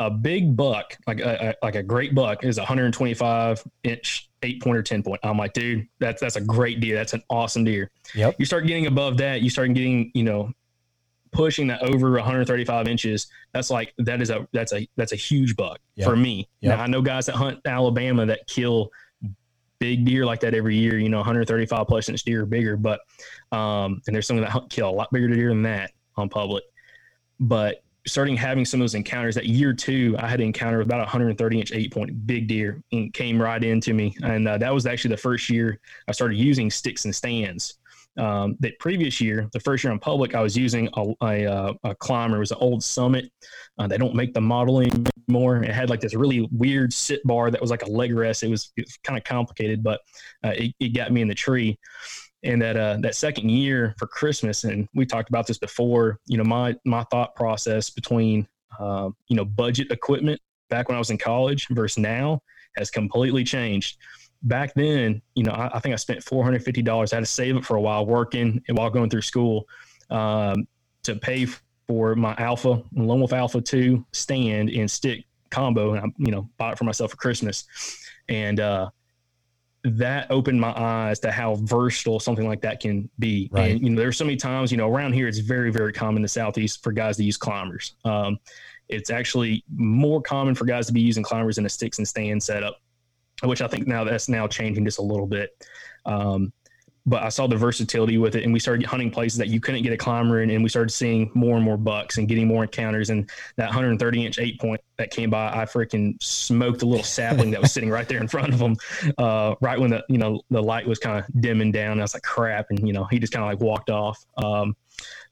a 0.00 0.10
big 0.10 0.56
buck, 0.56 0.96
like 1.06 1.20
a, 1.20 1.50
a 1.50 1.54
like 1.64 1.74
a 1.76 1.82
great 1.82 2.14
buck, 2.14 2.42
is 2.42 2.58
125 2.58 3.62
inch 3.84 4.30
eight 4.42 4.62
pointer, 4.62 4.82
10 4.82 5.02
point. 5.02 5.20
I'm 5.22 5.36
like, 5.36 5.52
dude, 5.52 5.86
that's 5.98 6.20
that's 6.20 6.36
a 6.36 6.40
great 6.40 6.80
deer. 6.80 6.96
That's 6.96 7.12
an 7.12 7.22
awesome 7.28 7.64
deer. 7.64 7.90
Yep. 8.14 8.36
You 8.38 8.46
start 8.46 8.66
getting 8.66 8.86
above 8.86 9.18
that, 9.18 9.42
you 9.42 9.50
start 9.50 9.72
getting, 9.74 10.10
you 10.14 10.24
know, 10.24 10.52
pushing 11.32 11.66
that 11.68 11.82
over 11.82 12.12
135 12.12 12.88
inches. 12.88 13.28
That's 13.52 13.70
like 13.70 13.92
that 13.98 14.22
is 14.22 14.30
a 14.30 14.48
that's 14.52 14.72
a 14.72 14.88
that's 14.96 15.12
a 15.12 15.16
huge 15.16 15.54
buck 15.54 15.78
yep. 15.96 16.08
for 16.08 16.16
me. 16.16 16.48
Yep. 16.60 16.78
Now 16.78 16.82
I 16.82 16.86
know 16.86 17.02
guys 17.02 17.26
that 17.26 17.36
hunt 17.36 17.60
Alabama 17.66 18.24
that 18.24 18.46
kill 18.46 18.90
big 19.80 20.06
deer 20.06 20.24
like 20.24 20.40
that 20.40 20.54
every 20.54 20.76
year, 20.76 20.98
you 20.98 21.10
know, 21.10 21.18
135 21.18 21.86
plus 21.86 22.08
inch 22.08 22.22
deer 22.24 22.42
or 22.42 22.46
bigger. 22.46 22.76
But, 22.76 23.00
um, 23.52 24.00
and 24.06 24.14
there's 24.14 24.26
some 24.26 24.38
that 24.38 24.48
hunt, 24.48 24.70
kill 24.70 24.88
a 24.88 24.90
lot 24.90 25.10
bigger 25.12 25.28
deer 25.28 25.50
than 25.50 25.62
that 25.62 25.92
on 26.16 26.28
public. 26.30 26.64
But 27.38 27.82
starting 28.10 28.36
having 28.36 28.64
some 28.64 28.80
of 28.80 28.82
those 28.82 28.96
encounters 28.96 29.36
that 29.36 29.46
year 29.46 29.72
two, 29.72 30.16
I 30.18 30.26
had 30.26 30.40
encountered 30.40 30.80
about 30.80 30.98
130 30.98 31.60
inch 31.60 31.72
eight 31.72 31.92
point 31.92 32.26
big 32.26 32.48
deer 32.48 32.82
and 32.92 33.14
came 33.14 33.40
right 33.40 33.62
into 33.62 33.94
me. 33.94 34.16
And 34.22 34.48
uh, 34.48 34.58
that 34.58 34.74
was 34.74 34.84
actually 34.84 35.10
the 35.10 35.20
first 35.22 35.48
year 35.48 35.78
I 36.08 36.12
started 36.12 36.36
using 36.36 36.70
sticks 36.70 37.04
and 37.04 37.14
stands. 37.14 37.78
Um, 38.18 38.56
that 38.58 38.76
previous 38.80 39.20
year, 39.20 39.48
the 39.52 39.60
first 39.60 39.84
year 39.84 39.92
on 39.92 40.00
public, 40.00 40.34
I 40.34 40.42
was 40.42 40.56
using 40.56 40.88
a, 40.94 41.12
a, 41.22 41.46
uh, 41.46 41.72
a 41.84 41.94
climber. 41.94 42.36
It 42.36 42.40
was 42.40 42.50
an 42.50 42.58
old 42.60 42.82
Summit. 42.82 43.30
Uh, 43.78 43.86
they 43.86 43.96
don't 43.96 44.16
make 44.16 44.34
the 44.34 44.40
model 44.40 44.80
anymore. 44.80 45.62
It 45.62 45.70
had 45.70 45.88
like 45.88 46.00
this 46.00 46.14
really 46.14 46.48
weird 46.50 46.92
sit 46.92 47.24
bar 47.24 47.52
that 47.52 47.60
was 47.60 47.70
like 47.70 47.82
a 47.82 47.90
leg 47.90 48.12
rest. 48.12 48.42
It 48.42 48.50
was, 48.50 48.72
was 48.76 48.98
kind 49.04 49.16
of 49.16 49.22
complicated, 49.22 49.84
but 49.84 50.00
uh, 50.44 50.52
it, 50.56 50.74
it 50.80 50.88
got 50.88 51.12
me 51.12 51.22
in 51.22 51.28
the 51.28 51.34
tree. 51.34 51.78
And 52.42 52.62
that 52.62 52.76
uh, 52.76 52.96
that 53.00 53.14
second 53.14 53.50
year 53.50 53.94
for 53.98 54.06
Christmas, 54.06 54.64
and 54.64 54.88
we 54.94 55.04
talked 55.04 55.28
about 55.28 55.46
this 55.46 55.58
before. 55.58 56.18
You 56.26 56.38
know, 56.38 56.44
my 56.44 56.74
my 56.86 57.04
thought 57.04 57.36
process 57.36 57.90
between 57.90 58.48
uh, 58.78 59.10
you 59.28 59.36
know 59.36 59.44
budget 59.44 59.90
equipment 59.90 60.40
back 60.70 60.88
when 60.88 60.96
I 60.96 60.98
was 60.98 61.10
in 61.10 61.18
college 61.18 61.66
versus 61.68 61.98
now 61.98 62.40
has 62.76 62.90
completely 62.90 63.44
changed 63.44 63.98
back 64.42 64.72
then, 64.74 65.20
you 65.34 65.42
know, 65.42 65.52
I, 65.52 65.76
I 65.76 65.80
think 65.80 65.92
I 65.92 65.96
spent 65.96 66.22
four 66.22 66.44
hundred 66.44 66.64
fifty 66.64 66.82
dollars. 66.82 67.12
I 67.12 67.16
had 67.16 67.24
to 67.24 67.30
save 67.30 67.56
it 67.56 67.64
for 67.64 67.76
a 67.76 67.80
while, 67.80 68.06
working 68.06 68.62
and 68.68 68.76
while 68.76 68.90
going 68.90 69.10
through 69.10 69.22
school, 69.22 69.68
um, 70.10 70.66
to 71.02 71.16
pay 71.16 71.46
for 71.88 72.14
my 72.14 72.34
Alpha 72.38 72.82
Lone 72.94 73.18
Wolf 73.18 73.32
Alpha 73.32 73.60
Two 73.60 74.04
stand 74.12 74.70
and 74.70 74.90
stick 74.90 75.24
combo, 75.50 75.94
and 75.94 76.06
I, 76.06 76.08
you 76.18 76.30
know, 76.30 76.48
bought 76.58 76.72
it 76.72 76.78
for 76.78 76.84
myself 76.84 77.10
for 77.10 77.16
Christmas, 77.16 77.64
and 78.28 78.60
uh, 78.60 78.90
that 79.84 80.30
opened 80.30 80.60
my 80.60 80.78
eyes 80.78 81.18
to 81.20 81.32
how 81.32 81.54
versatile 81.56 82.20
something 82.20 82.46
like 82.46 82.60
that 82.60 82.80
can 82.80 83.08
be. 83.18 83.48
Right. 83.52 83.72
And 83.72 83.80
you 83.80 83.90
know, 83.90 84.00
there's 84.00 84.16
so 84.16 84.24
many 84.24 84.36
times, 84.36 84.70
you 84.70 84.76
know, 84.76 84.88
around 84.88 85.14
here 85.14 85.26
it's 85.26 85.38
very, 85.38 85.72
very 85.72 85.92
common 85.92 86.16
in 86.16 86.22
the 86.22 86.28
southeast 86.28 86.82
for 86.82 86.92
guys 86.92 87.16
to 87.16 87.24
use 87.24 87.36
climbers. 87.36 87.94
Um, 88.04 88.38
it's 88.88 89.08
actually 89.10 89.64
more 89.74 90.20
common 90.20 90.54
for 90.54 90.64
guys 90.64 90.86
to 90.88 90.92
be 90.92 91.00
using 91.00 91.22
climbers 91.22 91.58
in 91.58 91.64
a 91.64 91.68
sticks 91.68 91.98
and 91.98 92.06
stand 92.06 92.42
setup 92.42 92.80
which 93.42 93.62
I 93.62 93.68
think 93.68 93.86
now 93.86 94.04
that's 94.04 94.28
now 94.28 94.46
changing 94.46 94.84
just 94.84 94.98
a 94.98 95.02
little 95.02 95.26
bit. 95.26 95.66
Um, 96.04 96.52
but 97.06 97.22
I 97.22 97.28
saw 97.28 97.46
the 97.46 97.56
versatility 97.56 98.18
with 98.18 98.36
it, 98.36 98.44
and 98.44 98.52
we 98.52 98.58
started 98.58 98.86
hunting 98.86 99.10
places 99.10 99.38
that 99.38 99.48
you 99.48 99.60
couldn't 99.60 99.82
get 99.82 99.92
a 99.92 99.96
climber 99.96 100.42
in, 100.42 100.50
and 100.50 100.62
we 100.62 100.68
started 100.68 100.90
seeing 100.90 101.30
more 101.34 101.56
and 101.56 101.64
more 101.64 101.76
bucks 101.76 102.18
and 102.18 102.28
getting 102.28 102.46
more 102.46 102.62
encounters. 102.62 103.10
And 103.10 103.28
that 103.56 103.66
130 103.66 104.26
inch 104.26 104.38
eight 104.38 104.60
point 104.60 104.80
that 104.98 105.10
came 105.10 105.30
by, 105.30 105.48
I 105.48 105.64
freaking 105.64 106.22
smoked 106.22 106.82
a 106.82 106.86
little 106.86 107.04
sapling 107.04 107.50
that 107.52 107.62
was 107.62 107.72
sitting 107.72 107.90
right 107.90 108.08
there 108.08 108.20
in 108.20 108.28
front 108.28 108.52
of 108.52 108.60
him, 108.60 108.76
uh, 109.18 109.54
right 109.60 109.78
when 109.78 109.90
the 109.90 110.04
you 110.08 110.18
know 110.18 110.42
the 110.50 110.62
light 110.62 110.86
was 110.86 110.98
kind 110.98 111.18
of 111.18 111.40
dimming 111.40 111.72
down. 111.72 111.98
I 111.98 112.02
was 112.02 112.14
like, 112.14 112.22
crap, 112.22 112.66
and 112.70 112.86
you 112.86 112.92
know 112.92 113.04
he 113.04 113.18
just 113.18 113.32
kind 113.32 113.42
of 113.42 113.48
like 113.48 113.60
walked 113.60 113.90
off. 113.90 114.24
Um, 114.36 114.76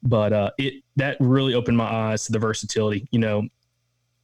but 0.02 0.32
uh, 0.32 0.50
it 0.58 0.82
that 0.96 1.16
really 1.20 1.54
opened 1.54 1.76
my 1.76 1.90
eyes 1.90 2.24
to 2.26 2.32
the 2.32 2.38
versatility. 2.38 3.06
You 3.10 3.18
know, 3.18 3.48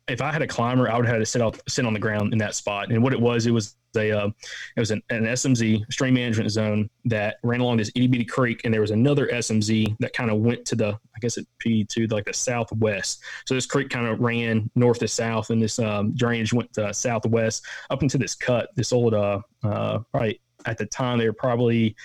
if 0.08 0.20
I 0.20 0.30
had 0.32 0.42
a 0.42 0.46
climber, 0.46 0.90
I 0.90 0.96
would 0.96 1.06
have 1.06 1.14
had 1.14 1.18
to 1.20 1.26
sit 1.26 1.40
out, 1.40 1.58
sit 1.68 1.86
on 1.86 1.94
the 1.94 2.00
ground 2.00 2.32
in 2.32 2.38
that 2.38 2.54
spot. 2.54 2.90
And 2.90 3.02
what 3.02 3.12
it 3.12 3.20
was, 3.20 3.46
it 3.46 3.52
was 3.52 3.76
a, 3.96 4.10
uh, 4.10 4.28
it 4.76 4.80
was 4.80 4.90
an, 4.90 5.02
an, 5.10 5.24
SMZ 5.24 5.90
stream 5.90 6.14
management 6.14 6.50
zone 6.50 6.90
that 7.06 7.36
ran 7.42 7.60
along 7.60 7.78
this 7.78 7.90
itty 7.94 8.08
bitty 8.08 8.24
creek, 8.24 8.60
and 8.64 8.74
there 8.74 8.80
was 8.80 8.90
another 8.90 9.28
SMZ 9.28 9.96
that 10.00 10.12
kind 10.12 10.30
of 10.30 10.40
went 10.40 10.66
to 10.66 10.76
the, 10.76 10.88
I 10.88 11.18
guess 11.20 11.38
it 11.38 11.46
P 11.58 11.84
to 11.84 12.06
like 12.08 12.26
the 12.26 12.34
southwest. 12.34 13.22
So 13.46 13.54
this 13.54 13.66
creek 13.66 13.88
kind 13.88 14.06
of 14.06 14.20
ran 14.20 14.70
north 14.74 14.98
to 14.98 15.08
south, 15.08 15.50
and 15.50 15.62
this 15.62 15.78
um, 15.78 16.14
drainage 16.14 16.52
went 16.52 16.72
to 16.74 16.92
southwest 16.92 17.64
up 17.88 18.02
into 18.02 18.18
this 18.18 18.34
cut. 18.34 18.70
This 18.74 18.92
old, 18.92 19.14
uh, 19.14 19.40
uh, 19.62 20.00
probably 20.10 20.40
at 20.66 20.76
the 20.76 20.86
time 20.86 21.18
they 21.18 21.26
were 21.26 21.32
probably 21.32 21.96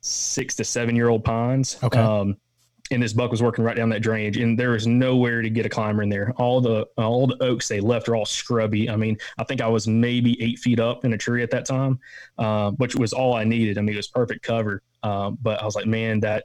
six 0.00 0.54
to 0.56 0.64
seven 0.64 0.94
year 0.94 1.08
old 1.08 1.24
ponds. 1.24 1.78
Okay. 1.82 1.98
Um, 1.98 2.36
and 2.90 3.02
this 3.02 3.12
buck 3.12 3.30
was 3.30 3.42
working 3.42 3.64
right 3.64 3.76
down 3.76 3.88
that 3.90 4.02
drainage 4.02 4.36
and 4.36 4.58
there 4.58 4.70
was 4.70 4.86
nowhere 4.86 5.42
to 5.42 5.50
get 5.50 5.66
a 5.66 5.68
climber 5.68 6.02
in 6.02 6.08
there. 6.08 6.32
All 6.36 6.60
the 6.60 6.86
all 6.96 7.26
the 7.26 7.42
oaks 7.42 7.68
they 7.68 7.80
left 7.80 8.08
are 8.08 8.16
all 8.16 8.26
scrubby. 8.26 8.88
I 8.90 8.96
mean 8.96 9.16
i 9.38 9.44
think 9.44 9.60
i 9.60 9.68
was 9.68 9.86
maybe 9.88 10.40
eight 10.42 10.58
feet 10.58 10.80
up 10.80 11.04
in 11.04 11.12
a 11.12 11.18
tree 11.18 11.42
at 11.42 11.50
that 11.50 11.66
time 11.66 11.98
uh, 12.38 12.70
which 12.72 12.94
was 12.94 13.12
all 13.12 13.34
i 13.34 13.44
needed. 13.44 13.78
I 13.78 13.82
mean 13.82 13.94
it 13.94 13.98
was 13.98 14.08
perfect 14.08 14.42
cover 14.42 14.82
um, 15.02 15.38
but 15.42 15.60
i 15.60 15.64
was 15.64 15.74
like 15.74 15.86
man 15.86 16.20
that 16.20 16.44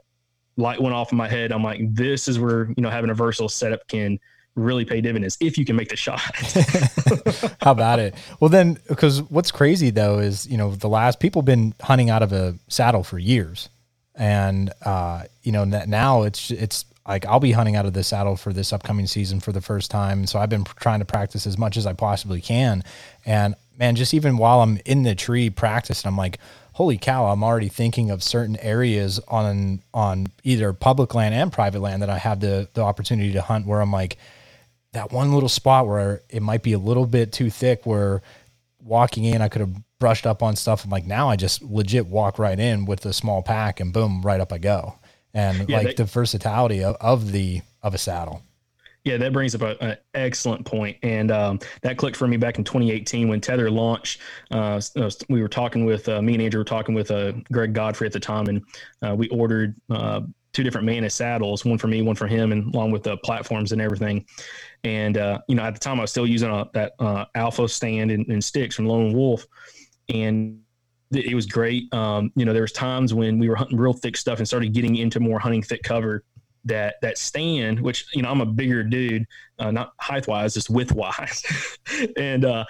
light 0.58 0.82
went 0.82 0.96
off 0.96 1.12
in 1.12 1.18
my 1.18 1.28
head. 1.28 1.52
I'm 1.52 1.64
like 1.64 1.82
this 1.94 2.28
is 2.28 2.40
where 2.40 2.68
you 2.76 2.84
know 2.84 2.90
having 2.90 3.10
a 3.10 3.14
versatile 3.14 3.50
setup 3.50 3.88
can 3.88 4.20
really 4.56 4.84
pay 4.84 5.00
dividends 5.00 5.38
if 5.40 5.58
you 5.58 5.66
can 5.66 5.76
make 5.76 5.90
the 5.90 5.96
shot. 5.96 6.20
How 7.62 7.72
about 7.72 8.00
it? 8.00 8.16
Well, 8.40 8.50
then, 8.50 8.78
because 8.90 9.22
what's 9.24 9.52
crazy 9.52 9.90
though 9.90 10.20
is 10.20 10.48
you 10.48 10.58
know 10.58 10.76
the 10.76 10.90
last 10.90 11.20
people 11.20 11.42
been 11.42 11.74
hunting 11.82 12.10
out 12.10 12.24
of 12.24 12.34
a 12.34 12.56
saddle 12.68 13.04
for 13.04 13.18
years 13.18 13.70
and 14.16 14.72
uh, 14.86 15.24
you 15.44 15.52
know 15.52 15.64
now 15.64 16.24
it's 16.24 16.52
it's 16.52 16.86
like 17.08 17.26
I'll 17.26 17.40
be 17.40 17.52
hunting 17.52 17.76
out 17.76 17.86
of 17.86 17.94
the 17.94 18.04
saddle 18.04 18.36
for 18.36 18.54
this 18.54 18.72
upcoming 18.72 19.08
season 19.08 19.40
for 19.40 19.52
the 19.52 19.62
first 19.62 19.90
time. 19.90 20.28
So 20.28 20.40
I've 20.40 20.50
been 20.50 20.64
trying 20.64 21.00
to 21.00 21.06
practice 21.06 21.48
as 21.48 21.58
much 21.58 21.78
as 21.78 21.86
I 21.88 21.94
possibly 21.94 22.42
can. 22.42 22.84
And 23.26 23.56
man, 23.78 23.96
just 23.96 24.14
even 24.14 24.38
while 24.38 24.62
I'm 24.62 24.80
in 24.86 25.04
the 25.04 25.16
tree 25.16 25.50
practicing, 25.50 26.08
I'm 26.08 26.18
like, 26.18 26.40
holy 26.74 26.98
cow, 26.98 27.26
I'm 27.28 27.44
already 27.44 27.70
thinking 27.70 28.12
of 28.12 28.22
certain 28.22 28.58
areas 28.58 29.20
on 29.28 29.82
on 29.94 30.28
either 30.44 30.74
public 30.74 31.16
land 31.16 31.34
and 31.34 31.52
private 31.52 31.80
land 31.82 32.02
that 32.02 32.10
I 32.10 32.18
have 32.18 32.40
the 32.40 32.68
the 32.74 32.82
opportunity 32.82 33.34
to 33.34 33.42
hunt 33.42 33.66
where 33.66 33.82
I'm 33.82 33.92
like 33.92 34.18
that 34.94 35.12
one 35.12 35.34
little 35.34 35.50
spot 35.50 35.88
where 35.88 36.22
it 36.30 36.42
might 36.42 36.64
be 36.64 36.74
a 36.74 36.80
little 36.80 37.06
bit 37.06 37.32
too 37.32 37.50
thick 37.50 37.86
where 37.86 38.22
walking 38.84 39.26
in 39.26 39.42
I 39.42 39.48
could 39.48 39.62
have 39.62 39.76
brushed 40.00 40.26
up 40.26 40.44
on 40.44 40.56
stuff. 40.56 40.84
I'm 40.84 40.90
like, 40.90 41.06
now 41.06 41.30
I 41.30 41.36
just 41.36 41.62
legit 41.62 42.08
walk 42.08 42.40
right 42.40 42.60
in 42.60 42.86
with 42.86 43.06
a 43.06 43.14
small 43.14 43.42
pack 43.42 43.80
and 43.80 43.94
boom, 43.94 44.22
right 44.22 44.42
up 44.42 44.52
I 44.52 44.58
go. 44.58 44.96
And 45.34 45.70
yeah, 45.70 45.78
like 45.78 45.88
they, 45.88 45.94
the 45.94 46.06
versatility 46.06 46.84
of, 46.84 46.98
of 47.00 47.32
the 47.32 47.62
of 47.82 47.94
a 47.94 47.98
saddle. 47.98 48.42
Yeah, 49.04 49.18
that 49.18 49.34
brings 49.34 49.56
up 49.56 49.62
an 49.82 49.98
excellent 50.14 50.66
point, 50.66 50.98
and 51.02 51.32
um, 51.32 51.60
that 51.82 51.98
clicked 51.98 52.18
for 52.18 52.28
me 52.28 52.38
back 52.38 52.60
in 52.60 52.64
2018 52.64 53.28
when 53.30 53.42
Tethrd 53.42 53.72
launched. 53.72 54.22
Uh, 54.52 54.80
we 55.28 55.42
were 55.42 55.48
talking 55.48 55.86
with 55.86 56.08
uh, 56.08 56.22
me 56.22 56.34
and 56.34 56.42
Andrew 56.44 56.60
were 56.60 56.66
talking 56.66 56.94
with 56.94 57.10
uh, 57.10 57.32
Greg 57.52 57.74
Godfrey 57.74 58.06
at 58.06 58.14
the 58.14 58.20
time, 58.20 58.48
and 58.48 58.62
uh, 59.02 59.16
we 59.16 59.28
ordered 59.30 59.76
uh, 59.90 60.22
two 60.54 60.64
different 60.64 60.86
Mantis 60.86 61.16
saddles, 61.16 61.66
one 61.66 61.78
for 61.78 61.88
me, 61.88 62.02
one 62.02 62.16
for 62.16 62.28
him, 62.28 62.52
and 62.52 62.74
along 62.76 62.92
with 62.92 63.04
the 63.04 63.18
platforms 63.18 63.72
and 63.72 63.82
everything. 63.82 64.26
And 64.84 65.18
uh, 65.18 65.40
you 65.48 65.56
know, 65.56 65.64
at 65.64 65.74
the 65.74 65.80
time, 65.80 66.00
I 66.00 66.04
was 66.04 66.12
still 66.12 66.26
using 66.26 66.50
a, 66.50 66.68
that 66.74 66.94
Alpha 67.36 67.68
stand 67.68 68.12
and, 68.12 68.26
and 68.28 68.44
sticks 68.44 68.76
from 68.76 68.88
Lone 68.88 69.14
Wolf 69.14 69.46
and 70.14 70.60
it 71.12 71.36
was 71.36 71.46
great. 71.46 71.94
Um, 71.94 72.32
you 72.36 72.46
know, 72.46 72.54
there 72.54 72.62
was 72.62 72.72
times 72.72 73.14
when 73.14 73.38
we 73.38 73.50
were 73.50 73.56
hunting 73.56 73.78
real 73.78 73.94
thick 73.94 74.16
stuff 74.16 74.40
and 74.40 74.48
started 74.48 74.74
getting 74.74 74.96
into 74.96 75.20
more 75.20 75.40
hunting 75.40 75.62
thick 75.62 75.84
cover. 75.84 76.24
That 76.66 76.96
that 77.02 77.18
stand, 77.18 77.80
which 77.80 78.06
you 78.14 78.22
know, 78.22 78.30
I'm 78.30 78.42
a 78.42 78.46
bigger 78.46 78.84
dude, 78.84 79.26
uh, 79.58 79.72
not 79.72 79.94
height 80.00 80.28
wise, 80.28 80.54
just 80.54 80.70
width 80.70 80.92
wise, 80.92 81.44
and 82.18 82.46
uh, 82.46 82.66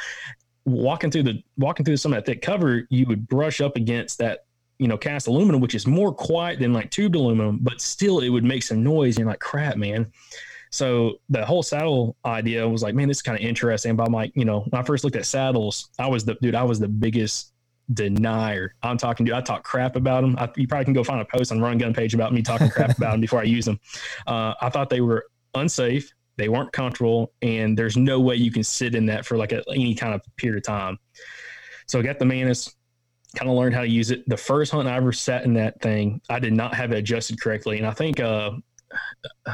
walking 0.63 1.12
through 1.12 1.24
the 1.24 1.43
walking 1.58 1.86
through 1.86 1.97
some 1.97 2.13
of 2.13 2.17
that 2.17 2.26
thick 2.26 2.41
cover, 2.41 2.88
you 2.89 3.06
would 3.08 3.28
brush 3.28 3.60
up 3.60 3.76
against 3.76 4.17
that 4.19 4.45
you 4.80 4.88
know 4.88 4.97
cast 4.97 5.28
aluminum, 5.28 5.60
which 5.60 5.76
is 5.76 5.86
more 5.86 6.13
quiet 6.13 6.60
than 6.60 6.71
like 6.71 6.89
tubed 6.89 7.15
aluminum, 7.15 7.60
but 7.62 7.82
still 7.82 8.21
it 8.21 8.30
would 8.30 8.45
make 8.45 8.63
some 8.63 8.82
noise. 8.82 9.17
And 9.17 9.28
like, 9.28 9.41
crap, 9.41 9.76
man. 9.76 10.10
So 10.71 11.19
the 11.29 11.45
whole 11.45 11.63
saddle 11.63 12.15
idea 12.25 12.67
was 12.67 12.81
like, 12.81 12.95
man, 12.95 13.10
this 13.10 13.17
is 13.17 13.21
kind 13.21 13.38
of 13.38 13.43
interesting. 13.43 13.95
But 13.95 14.07
I'm 14.07 14.13
like, 14.13 14.31
you 14.36 14.45
know, 14.45 14.62
when 14.62 14.81
I 14.81 14.84
first 14.84 15.03
looked 15.03 15.17
at 15.17 15.25
saddles, 15.25 15.89
I 15.99 16.07
was 16.07 16.23
the 16.23 16.36
dude, 16.41 16.55
I 16.55 16.63
was 16.63 16.79
the 16.79 16.88
biggest 16.88 17.53
denier. 17.93 18.73
I'm 18.81 18.97
talking, 18.97 19.25
dude, 19.25 19.36
I 19.36 19.41
talk 19.41 19.63
crap 19.63 19.97
about 19.97 20.21
them. 20.21 20.36
I, 20.38 20.49
you 20.55 20.67
probably 20.67 20.86
can 20.86 20.93
go 20.93 21.03
find 21.03 21.21
a 21.21 21.25
post 21.25 21.51
on 21.51 21.60
Run 21.60 21.77
Gun 21.77 21.93
page 21.93 22.13
about 22.13 22.34
me 22.34 22.41
talking 22.41 22.69
crap 22.69 22.97
about 22.97 23.12
them 23.12 23.21
before 23.21 23.41
I 23.41 23.43
use 23.43 23.65
them. 23.65 23.79
Uh, 24.27 24.53
I 24.62 24.69
thought 24.69 24.89
they 24.89 25.01
were 25.01 25.25
unsafe. 25.55 26.12
They 26.38 26.47
weren't 26.47 26.71
comfortable, 26.71 27.34
and 27.41 27.77
there's 27.77 27.97
no 27.97 28.19
way 28.19 28.36
you 28.36 28.51
can 28.51 28.63
sit 28.63 28.95
in 28.95 29.05
that 29.07 29.25
for 29.25 29.38
like 29.38 29.51
a, 29.51 29.62
any 29.69 29.93
kind 29.93 30.13
of 30.13 30.21
period 30.38 30.57
of 30.57 30.63
time. 30.63 30.97
So 31.88 31.99
I 31.99 32.01
got 32.01 32.19
the 32.19 32.25
Mantis, 32.25 32.73
kind 33.36 33.49
of 33.49 33.57
learned 33.57 33.75
how 33.75 33.81
to 33.81 33.89
use 33.89 34.12
it. 34.12 34.27
The 34.27 34.38
first 34.38 34.71
hunt 34.71 34.88
I 34.88 34.95
ever 34.95 35.12
sat 35.12 35.43
in 35.43 35.53
that 35.55 35.81
thing, 35.81 36.21
I 36.29 36.39
did 36.39 36.53
not 36.53 36.73
have 36.73 36.93
it 36.93 36.97
adjusted 36.97 37.39
correctly, 37.41 37.77
and 37.77 37.86
I 37.86 37.91
think 37.91 38.19
uh, 38.19 38.51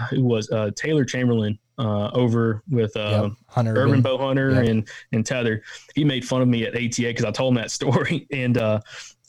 who 0.10 0.23
was 0.23 0.50
uh, 0.52 0.71
Taylor 0.76 1.06
Chamberlain 1.06 1.58
uh, 1.78 2.10
over 2.13 2.63
with 2.69 2.95
uh, 2.95 3.23
yep. 3.23 3.32
Hunter 3.47 3.76
Urban 3.78 4.02
Bow 4.02 4.17
Hunter 4.17 4.52
yep. 4.52 4.65
and 4.65 4.88
and 5.12 5.26
Tethrd. 5.26 5.62
He 5.95 6.04
made 6.04 6.26
fun 6.26 6.41
of 6.41 6.47
me 6.47 6.63
at 6.63 6.76
ATA 6.76 7.04
because 7.04 7.26
I 7.26 7.32
told 7.32 7.56
him 7.56 7.62
that 7.62 7.71
story, 7.78 8.28
and 8.32 8.58
uh, 8.58 8.80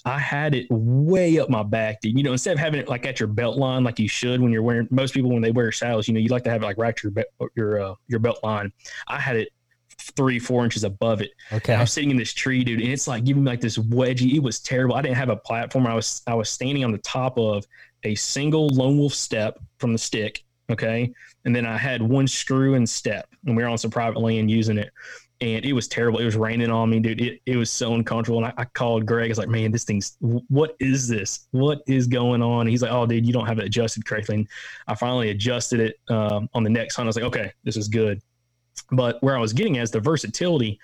I 0.05 0.19
had 0.19 0.55
it 0.55 0.67
way 0.71 1.39
up 1.39 1.51
my 1.51 1.63
back, 1.63 2.01
dude. 2.01 2.17
You 2.17 2.23
know, 2.23 2.33
instead 2.33 2.53
of 2.53 2.59
having 2.59 2.81
it 2.81 2.89
like 2.89 3.05
at 3.07 3.21
your 3.21 3.27
belt 3.27 3.59
line, 3.59 3.85
like 3.85 3.99
you 3.99 4.09
should 4.09 4.41
when 4.41 4.53
you're 4.53 4.63
wearing. 4.63 4.89
Most 4.91 5.15
people 5.15 5.31
when 5.31 5.43
they 5.43 5.51
wear 5.51 5.71
saddles, 5.73 6.09
you 6.09 6.15
know, 6.15 6.21
you 6.21 6.29
like 6.29 6.45
to 6.45 6.51
have 6.51 6.63
it 6.63 6.67
like 6.67 6.79
right 6.79 6.97
to 6.97 7.09
your 7.09 7.13
be- 7.13 7.49
your 7.57 7.83
uh, 7.83 7.95
your 8.07 8.21
belt 8.21 8.39
line. 8.43 8.73
I 9.07 9.19
had 9.19 9.37
it 9.37 9.51
three, 10.17 10.39
four 10.39 10.65
inches 10.65 10.85
above 10.85 11.21
it. 11.21 11.31
Okay. 11.53 11.73
And 11.73 11.81
I 11.81 11.83
was 11.83 11.93
sitting 11.93 12.11
in 12.11 12.17
this 12.17 12.33
tree, 12.33 12.65
dude, 12.65 12.81
and 12.81 12.91
it's 12.91 13.09
like 13.09 13.25
giving 13.25 13.45
me 13.45 13.51
like 13.51 13.61
this 13.61 13.79
wedgie. 13.79 14.35
It 14.35 14.43
was 14.43 14.61
terrible. 14.61 14.97
I 14.97 15.03
didn't 15.03 15.17
have 15.17 15.31
a 15.31 15.37
platform. 15.37 15.87
I 15.87 15.95
was 15.95 16.23
I 16.27 16.35
was 16.35 16.51
standing 16.51 16.85
on 16.85 16.93
the 16.93 16.99
top 16.99 17.39
of 17.39 17.67
a 18.05 18.15
single 18.15 18.69
lone 18.69 18.99
wolf 18.99 19.15
step 19.15 19.59
from 19.79 19.93
the 19.93 19.99
stick. 19.99 20.45
Okay. 20.71 21.13
And 21.45 21.57
then 21.57 21.65
I 21.65 21.79
had 21.79 22.03
one 22.03 22.27
screw 22.27 22.75
and 22.75 22.89
step, 22.89 23.29
and 23.47 23.57
we 23.57 23.63
were 23.63 23.69
on 23.69 23.79
some 23.79 23.91
private 23.91 24.21
land 24.21 24.51
using 24.51 24.79
it. 24.79 24.91
And 25.41 25.65
it 25.65 25.73
was 25.73 25.87
terrible. 25.87 26.19
It 26.19 26.25
was 26.25 26.35
raining 26.35 26.69
on 26.69 26.91
me, 26.91 26.99
dude. 26.99 27.21
It, 27.21 27.41
it 27.47 27.57
was 27.57 27.71
so 27.71 27.95
uncomfortable. 27.95 28.39
And 28.39 28.49
I, 28.49 28.63
I 28.63 28.65
called 28.65 29.07
Greg. 29.07 29.27
I 29.27 29.29
was 29.29 29.39
like, 29.39 29.49
man, 29.49 29.71
this 29.71 29.85
thing's, 29.85 30.17
what 30.19 30.75
is 30.81 31.07
this? 31.07 31.47
What 31.53 31.81
is 31.87 32.09
going 32.09 32.43
on? 32.43 32.63
And 32.63 32.71
he's 32.71 32.83
like, 32.83 32.91
oh, 32.91 33.07
dude, 33.07 33.25
you 33.25 33.33
don't 33.33 33.47
have 33.47 33.61
it 33.61 33.65
adjusted 33.65 34.05
correctly. 34.05 34.35
And 34.35 34.49
I 34.89 34.97
finally 34.97 35.31
adjusted 35.31 35.79
it 35.79 36.01
um, 36.09 36.51
on 36.55 36.65
the 36.65 36.71
next 36.71 36.97
hunt. 36.97 37.07
I 37.07 37.11
was 37.11 37.15
like, 37.15 37.25
okay, 37.27 37.53
this 37.63 37.77
is 37.77 37.87
good. 37.87 38.21
But 38.91 39.23
where 39.23 39.37
I 39.37 39.41
was 39.41 39.53
getting 39.53 39.79
as 39.79 39.91
the 39.91 40.01
versatility, 40.01 40.79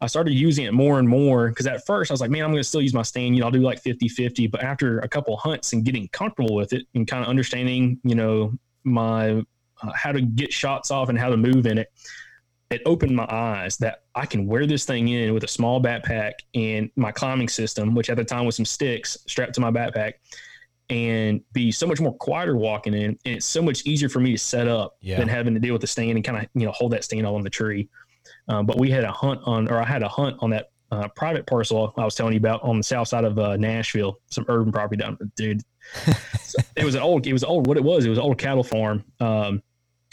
I 0.00 0.06
started 0.06 0.32
using 0.32 0.64
it 0.64 0.74
more 0.74 0.98
and 0.98 1.08
more 1.08 1.48
because 1.48 1.66
at 1.66 1.86
first 1.86 2.10
I 2.10 2.14
was 2.14 2.20
like, 2.20 2.30
man, 2.30 2.42
I'm 2.42 2.50
going 2.50 2.60
to 2.60 2.68
still 2.68 2.82
use 2.82 2.92
my 2.92 3.02
stand. 3.02 3.36
You 3.36 3.40
know, 3.40 3.46
I'll 3.46 3.52
do 3.52 3.60
like 3.60 3.80
50 3.80 4.08
50. 4.08 4.48
But 4.48 4.64
after 4.64 4.98
a 5.00 5.08
couple 5.08 5.36
hunts 5.36 5.72
and 5.72 5.84
getting 5.84 6.08
comfortable 6.08 6.56
with 6.56 6.72
it 6.72 6.86
and 6.94 7.06
kind 7.06 7.22
of 7.22 7.28
understanding, 7.28 8.00
you 8.02 8.16
know, 8.16 8.52
my 8.84 9.44
uh, 9.82 9.92
how 9.94 10.12
to 10.12 10.20
get 10.20 10.52
shots 10.52 10.90
off 10.90 11.08
and 11.08 11.18
how 11.18 11.28
to 11.28 11.36
move 11.36 11.66
in 11.66 11.78
it, 11.78 11.92
it 12.72 12.82
opened 12.86 13.14
my 13.14 13.26
eyes 13.30 13.76
that 13.76 14.02
I 14.14 14.26
can 14.26 14.46
wear 14.46 14.66
this 14.66 14.84
thing 14.84 15.08
in 15.08 15.34
with 15.34 15.44
a 15.44 15.48
small 15.48 15.80
backpack 15.80 16.32
and 16.54 16.90
my 16.96 17.12
climbing 17.12 17.48
system, 17.48 17.94
which 17.94 18.10
at 18.10 18.16
the 18.16 18.24
time 18.24 18.46
was 18.46 18.56
some 18.56 18.64
sticks 18.64 19.18
strapped 19.26 19.54
to 19.54 19.60
my 19.60 19.70
backpack, 19.70 20.14
and 20.92 21.40
be 21.54 21.72
so 21.72 21.86
much 21.86 22.00
more 22.02 22.14
quieter 22.14 22.54
walking 22.54 22.92
in. 22.92 23.18
And 23.24 23.36
it's 23.36 23.46
so 23.46 23.62
much 23.62 23.86
easier 23.86 24.10
for 24.10 24.20
me 24.20 24.32
to 24.32 24.38
set 24.38 24.68
up 24.68 24.98
yeah. 25.00 25.18
than 25.18 25.26
having 25.26 25.54
to 25.54 25.60
deal 25.60 25.72
with 25.72 25.80
the 25.80 25.86
stand 25.86 26.10
and 26.10 26.24
kind 26.24 26.36
of, 26.36 26.46
you 26.54 26.66
know, 26.66 26.72
hold 26.72 26.92
that 26.92 27.02
stand 27.02 27.26
all 27.26 27.34
on 27.34 27.42
the 27.42 27.50
tree. 27.50 27.88
Um, 28.48 28.66
but 28.66 28.78
we 28.78 28.90
had 28.90 29.02
a 29.02 29.10
hunt 29.10 29.40
on, 29.44 29.70
or 29.70 29.80
I 29.80 29.86
had 29.86 30.02
a 30.02 30.08
hunt 30.08 30.36
on 30.40 30.50
that 30.50 30.70
uh, 30.90 31.08
private 31.16 31.46
parcel 31.46 31.94
I 31.96 32.04
was 32.04 32.14
telling 32.14 32.34
you 32.34 32.38
about 32.38 32.62
on 32.62 32.76
the 32.76 32.82
south 32.82 33.08
side 33.08 33.24
of 33.24 33.38
uh, 33.38 33.56
Nashville, 33.56 34.20
some 34.30 34.44
urban 34.48 34.70
property 34.70 35.00
down, 35.00 35.16
dude. 35.34 35.62
so 36.42 36.58
it 36.76 36.84
was 36.84 36.94
an 36.94 37.00
old, 37.00 37.26
it 37.26 37.32
was 37.32 37.42
old. 37.42 37.66
What 37.66 37.78
it 37.78 37.82
was, 37.82 38.04
it 38.04 38.10
was 38.10 38.18
an 38.18 38.24
old 38.24 38.36
cattle 38.36 38.62
farm 38.62 39.02
um, 39.18 39.62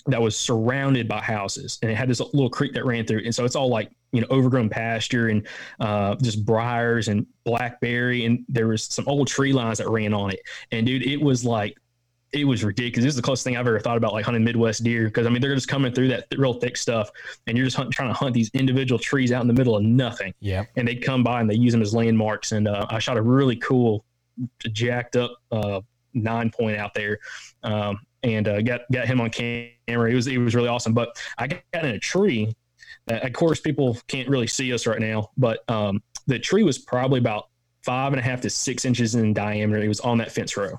that 0.05 0.21
was 0.21 0.39
surrounded 0.39 1.09
by 1.09 1.19
houses, 1.19 1.77
and 1.81 1.91
it 1.91 1.95
had 1.95 2.07
this 2.07 2.21
little 2.21 2.49
creek 2.49 2.73
that 2.75 2.85
ran 2.85 3.05
through, 3.05 3.23
and 3.25 3.35
so 3.35 3.43
it's 3.43 3.57
all 3.57 3.67
like 3.67 3.91
you 4.11 4.21
know 4.21 4.27
overgrown 4.29 4.69
pasture 4.69 5.27
and 5.27 5.47
uh, 5.79 6.15
just 6.15 6.45
briars 6.45 7.07
and 7.07 7.25
blackberry, 7.43 8.25
and 8.25 8.45
there 8.49 8.67
was 8.67 8.83
some 8.85 9.07
old 9.07 9.27
tree 9.27 9.53
lines 9.53 9.77
that 9.77 9.89
ran 9.89 10.13
on 10.13 10.31
it, 10.31 10.39
and 10.71 10.85
dude, 10.85 11.05
it 11.05 11.21
was 11.21 11.43
like 11.45 11.77
it 12.31 12.45
was 12.45 12.63
ridiculous. 12.63 13.05
This 13.05 13.11
is 13.13 13.15
the 13.15 13.21
closest 13.21 13.43
thing 13.43 13.57
I've 13.57 13.67
ever 13.67 13.79
thought 13.79 13.97
about 13.97 14.13
like 14.13 14.25
hunting 14.25 14.43
Midwest 14.43 14.83
deer 14.83 15.05
because 15.05 15.25
I 15.25 15.29
mean 15.29 15.41
they're 15.41 15.55
just 15.55 15.67
coming 15.67 15.91
through 15.91 16.09
that 16.09 16.29
th- 16.29 16.39
real 16.39 16.53
thick 16.53 16.77
stuff, 16.77 17.09
and 17.47 17.57
you're 17.57 17.65
just 17.65 17.77
hunt, 17.77 17.91
trying 17.91 18.09
to 18.09 18.13
hunt 18.13 18.33
these 18.33 18.49
individual 18.53 18.99
trees 18.99 19.31
out 19.31 19.41
in 19.41 19.47
the 19.47 19.53
middle 19.53 19.75
of 19.75 19.83
nothing. 19.83 20.33
Yeah, 20.39 20.65
and 20.75 20.87
they 20.87 20.95
come 20.95 21.23
by 21.23 21.41
and 21.41 21.49
they 21.49 21.55
use 21.55 21.73
them 21.73 21.81
as 21.81 21.93
landmarks. 21.93 22.51
And 22.51 22.67
uh, 22.67 22.85
I 22.89 22.99
shot 22.99 23.17
a 23.17 23.21
really 23.21 23.55
cool, 23.55 24.05
jacked 24.71 25.15
up 25.15 25.31
uh, 25.51 25.81
nine 26.13 26.51
point 26.51 26.77
out 26.77 26.93
there, 26.93 27.19
um, 27.63 27.99
and 28.23 28.47
uh, 28.47 28.61
got 28.61 28.81
got 28.91 29.07
him 29.07 29.21
on 29.21 29.29
camera. 29.29 30.11
It 30.11 30.15
was 30.15 30.27
it 30.27 30.37
was 30.37 30.55
really 30.55 30.69
awesome. 30.69 30.93
But 30.93 31.09
I 31.37 31.47
got 31.47 31.85
in 31.85 31.85
a 31.85 31.99
tree. 31.99 32.55
That, 33.09 33.25
of 33.25 33.33
course, 33.33 33.59
people 33.59 33.97
can't 34.07 34.29
really 34.29 34.47
see 34.47 34.73
us 34.73 34.87
right 34.87 34.99
now, 34.99 35.29
but 35.37 35.69
um, 35.69 36.01
the 36.27 36.39
tree 36.39 36.63
was 36.63 36.77
probably 36.77 37.19
about 37.19 37.49
five 37.83 38.13
and 38.13 38.19
a 38.19 38.23
half 38.23 38.41
to 38.41 38.49
six 38.49 38.85
inches 38.85 39.15
in 39.15 39.33
diameter. 39.33 39.81
It 39.83 39.87
was 39.87 39.99
on 39.99 40.17
that 40.19 40.31
fence 40.31 40.55
row 40.55 40.77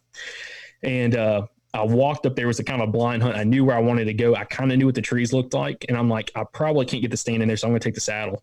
and 0.82 1.16
uh, 1.16 1.46
I 1.74 1.82
walked 1.82 2.26
up 2.26 2.36
there 2.36 2.46
was 2.46 2.58
a 2.58 2.64
kind 2.64 2.82
of 2.82 2.88
a 2.88 2.92
blind 2.92 3.22
hunt. 3.22 3.36
I 3.36 3.44
knew 3.44 3.64
where 3.64 3.76
I 3.76 3.80
wanted 3.80 4.06
to 4.06 4.14
go. 4.14 4.34
I 4.34 4.44
kind 4.44 4.72
of 4.72 4.78
knew 4.78 4.86
what 4.86 4.94
the 4.94 5.02
trees 5.02 5.32
looked 5.32 5.54
like, 5.54 5.84
and 5.88 5.96
I'm 5.96 6.08
like, 6.08 6.30
I 6.34 6.44
probably 6.52 6.86
can't 6.86 7.02
get 7.02 7.10
the 7.10 7.16
stand 7.16 7.42
in 7.42 7.48
there, 7.48 7.56
so 7.56 7.66
I'm 7.66 7.72
going 7.72 7.80
to 7.80 7.84
take 7.84 7.94
the 7.94 8.00
saddle. 8.00 8.42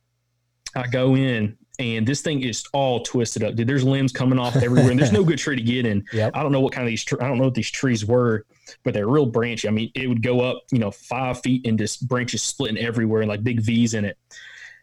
I 0.76 0.88
go 0.88 1.16
in, 1.16 1.58
and 1.80 2.08
this 2.08 2.22
thing 2.22 2.42
is 2.42 2.66
all 2.74 3.02
twisted 3.04 3.44
up. 3.44 3.56
Dude, 3.56 3.68
there's 3.68 3.84
limbs 3.84 4.12
coming 4.12 4.40
off 4.40 4.56
everywhere, 4.56 4.90
and 4.92 5.00
there's 5.00 5.12
no 5.12 5.24
good 5.24 5.38
tree 5.38 5.56
to 5.56 5.62
get 5.62 5.86
in. 5.86 6.04
Yep. 6.14 6.32
I 6.36 6.42
don't 6.42 6.52
know 6.52 6.62
what 6.62 6.74
kind 6.74 6.88
of 6.88 6.90
these. 6.90 7.06
I 7.20 7.28
don't 7.28 7.38
know 7.38 7.44
what 7.44 7.54
these 7.54 7.70
trees 7.70 8.06
were, 8.06 8.46
but 8.84 8.94
they're 8.94 9.08
real 9.08 9.26
branchy. 9.26 9.68
I 9.68 9.72
mean, 9.72 9.92
it 9.94 10.08
would 10.08 10.24
go 10.24 10.40
up, 10.40 10.64
you 10.72 10.80
know, 10.80 10.90
five 10.90 11.42
feet 11.42 11.68
and 11.68 11.78
just 11.78 12.08
branches 12.08 12.42
splitting 12.42 12.78
everywhere, 12.78 13.22
and 13.22 13.30
like 13.30 13.44
big 13.44 13.62
V's 13.62 13.94
in 13.94 14.06
it. 14.06 14.18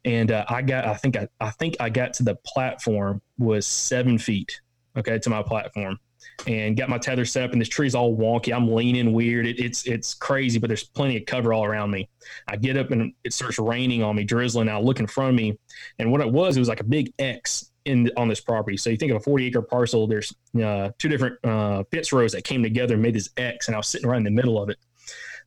And 0.05 0.31
uh, 0.31 0.45
I 0.49 0.63
got, 0.63 0.87
I 0.87 0.95
think, 0.95 1.17
I, 1.17 1.29
I 1.41 1.51
think 1.51 1.77
I 1.81 1.89
got 1.89 2.13
to 2.15 2.23
the 2.23 2.37
platform 2.47 3.21
was 3.39 3.67
seven 3.67 4.19
feet, 4.19 4.61
okay, 4.97 5.19
to 5.19 5.31
my 5.31 5.43
platform, 5.43 5.99
and 6.47 6.77
got 6.77 6.89
my 6.89 6.99
tether 6.99 7.25
set 7.25 7.45
up. 7.45 7.53
And 7.53 7.61
this 7.61 7.69
tree's 7.69 7.95
all 7.95 8.17
wonky. 8.17 8.55
I'm 8.55 8.73
leaning 8.73 9.13
weird. 9.13 9.47
It, 9.47 9.59
it's 9.59 9.87
it's 9.87 10.15
crazy, 10.15 10.59
but 10.59 10.69
there's 10.69 10.85
plenty 10.85 11.17
of 11.17 11.27
cover 11.27 11.53
all 11.53 11.65
around 11.65 11.91
me. 11.91 12.09
I 12.49 12.57
get 12.57 12.77
up 12.77 12.91
and 12.91 13.13
it 13.25 13.33
starts 13.33 13.59
raining 13.59 14.03
on 14.03 14.17
me, 14.17 14.25
drizzling. 14.25 14.69
I 14.69 14.79
look 14.79 15.01
in 15.01 15.07
front 15.07 15.31
of 15.31 15.37
me, 15.37 15.59
and 15.99 16.11
what 16.11 16.21
it 16.21 16.31
was, 16.31 16.57
it 16.57 16.61
was 16.61 16.69
like 16.69 16.81
a 16.81 16.85
big 16.85 17.13
X 17.19 17.71
in 17.85 18.11
on 18.17 18.29
this 18.29 18.41
property. 18.41 18.77
So 18.77 18.91
you 18.91 18.97
think 18.97 19.11
of 19.11 19.17
a 19.17 19.21
40 19.21 19.47
acre 19.47 19.63
parcel. 19.63 20.07
There's 20.07 20.35
uh, 20.63 20.91
two 20.99 21.09
different 21.09 21.45
uh, 21.45 21.85
fence 21.91 22.13
rows 22.13 22.33
that 22.33 22.45
came 22.45 22.63
together 22.63 22.95
and 22.95 23.03
made 23.03 23.15
this 23.15 23.31
X, 23.37 23.69
and 23.69 23.75
I 23.75 23.79
was 23.79 23.89
sitting 23.89 24.09
right 24.09 24.19
in 24.19 24.25
the 24.25 24.31
middle 24.31 24.63
of 24.63 24.69
it 24.69 24.79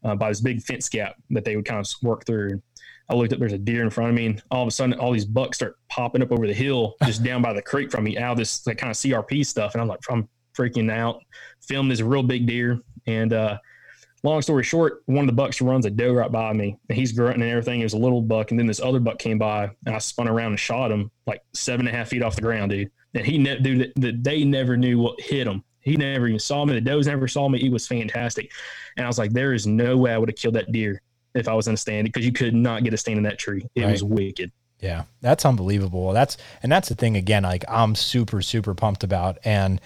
uh, 0.03 0.15
by 0.15 0.29
this 0.29 0.41
big 0.41 0.61
fence 0.61 0.89
gap 0.89 1.15
that 1.31 1.45
they 1.45 1.55
would 1.55 1.65
kind 1.65 1.79
of 1.79 1.91
work 2.01 2.25
through. 2.25 2.61
I 3.09 3.15
looked 3.15 3.31
up, 3.31 3.39
there's 3.39 3.53
a 3.53 3.57
deer 3.57 3.83
in 3.83 3.89
front 3.89 4.09
of 4.09 4.15
me, 4.15 4.25
and 4.25 4.43
all 4.51 4.63
of 4.63 4.67
a 4.67 4.71
sudden, 4.71 4.99
all 4.99 5.13
these 5.13 5.25
bucks 5.25 5.57
start 5.57 5.77
popping 5.89 6.21
up 6.21 6.31
over 6.31 6.45
the 6.45 6.53
hill 6.53 6.95
just 7.05 7.23
down 7.23 7.41
by 7.41 7.53
the 7.53 7.61
creek 7.61 7.89
from 7.89 8.03
me, 8.03 8.17
out 8.17 8.33
of 8.33 8.37
this 8.37 8.67
like 8.67 8.77
kind 8.77 8.91
of 8.91 8.97
CRP 8.97 9.45
stuff. 9.45 9.73
And 9.73 9.81
I'm 9.81 9.87
like, 9.87 9.99
I'm 10.09 10.27
freaking 10.57 10.91
out. 10.91 11.21
Filmed 11.61 11.91
this 11.91 12.01
real 12.01 12.23
big 12.23 12.45
deer. 12.47 12.79
And 13.05 13.33
uh, 13.33 13.57
long 14.23 14.41
story 14.41 14.63
short, 14.63 15.01
one 15.05 15.19
of 15.19 15.27
the 15.27 15.33
bucks 15.33 15.61
runs 15.61 15.85
a 15.85 15.89
doe 15.89 16.13
right 16.13 16.31
by 16.31 16.53
me, 16.53 16.77
and 16.89 16.97
he's 16.97 17.11
grunting 17.11 17.41
and 17.41 17.51
everything. 17.51 17.79
It 17.81 17.83
was 17.83 17.93
a 17.93 17.97
little 17.97 18.21
buck, 18.21 18.51
and 18.51 18.59
then 18.59 18.67
this 18.67 18.79
other 18.81 18.99
buck 18.99 19.19
came 19.19 19.37
by, 19.37 19.69
and 19.85 19.95
I 19.95 19.99
spun 19.99 20.27
around 20.27 20.51
and 20.51 20.59
shot 20.59 20.91
him 20.91 21.11
like 21.25 21.41
seven 21.53 21.87
and 21.87 21.95
a 21.95 21.97
half 21.97 22.09
feet 22.09 22.23
off 22.23 22.35
the 22.35 22.41
ground, 22.41 22.71
dude. 22.71 22.91
And 23.13 23.25
he, 23.25 23.37
ne- 23.37 23.59
dude, 23.59 23.93
the, 23.95 24.11
they 24.11 24.43
never 24.43 24.75
knew 24.77 24.99
what 24.99 25.19
hit 25.21 25.47
him. 25.47 25.63
He 25.81 25.95
never 25.95 26.27
even 26.27 26.39
saw 26.39 26.65
me. 26.65 26.73
The 26.73 26.81
does 26.81 27.07
never 27.07 27.27
saw 27.29 27.47
me. 27.47 27.59
He 27.59 27.69
was 27.69 27.87
fantastic. 27.87 28.51
And 28.97 29.05
I 29.05 29.07
was 29.07 29.17
like, 29.17 29.31
there 29.31 29.53
is 29.53 29.65
no 29.65 29.95
way 29.95 30.11
I 30.11 30.17
would 30.17 30.27
have 30.27 30.35
killed 30.35 30.55
that 30.55 30.71
deer 30.73 31.01
if 31.33 31.47
I 31.47 31.53
was 31.53 31.69
in 31.69 31.75
a 31.75 31.77
stand 31.77 32.05
because 32.05 32.25
you 32.25 32.33
could 32.33 32.53
not 32.53 32.83
get 32.83 32.93
a 32.93 32.97
stand 32.97 33.17
in 33.17 33.23
that 33.23 33.37
tree. 33.39 33.65
It 33.73 33.83
Right. 33.83 33.91
was 33.91 34.03
wicked. 34.03 34.51
Yeah, 34.81 35.03
that's 35.21 35.45
unbelievable. 35.45 36.11
That's 36.11 36.37
and 36.61 36.69
that's 36.71 36.89
the 36.89 36.95
thing 36.95 37.15
again. 37.15 37.43
Like 37.43 37.63
I'm 37.69 37.95
super 37.95 38.41
super 38.43 38.75
pumped 38.75 39.03
about, 39.03 39.37
and 39.45 39.79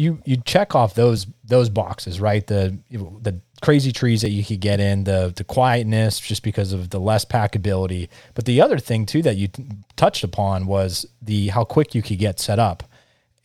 you 0.00 0.18
you 0.24 0.38
check 0.46 0.74
off 0.74 0.94
those 0.94 1.26
those 1.44 1.68
boxes, 1.68 2.20
right? 2.20 2.46
The 2.46 2.78
the 2.90 3.38
crazy 3.60 3.92
trees 3.92 4.22
that 4.22 4.30
you 4.30 4.42
could 4.42 4.60
get 4.60 4.80
in, 4.80 5.04
the 5.04 5.30
the 5.36 5.44
quietness, 5.44 6.18
just 6.18 6.42
because 6.42 6.72
of 6.72 6.88
the 6.88 6.98
less 6.98 7.26
packability. 7.26 8.08
But 8.34 8.46
the 8.46 8.62
other 8.62 8.78
thing 8.78 9.04
too 9.04 9.20
that 9.22 9.36
you 9.36 9.48
t- 9.48 9.66
touched 9.96 10.24
upon 10.24 10.66
was 10.66 11.04
the 11.20 11.48
how 11.48 11.64
quick 11.64 11.94
you 11.94 12.00
could 12.00 12.18
get 12.18 12.40
set 12.40 12.58
up. 12.58 12.82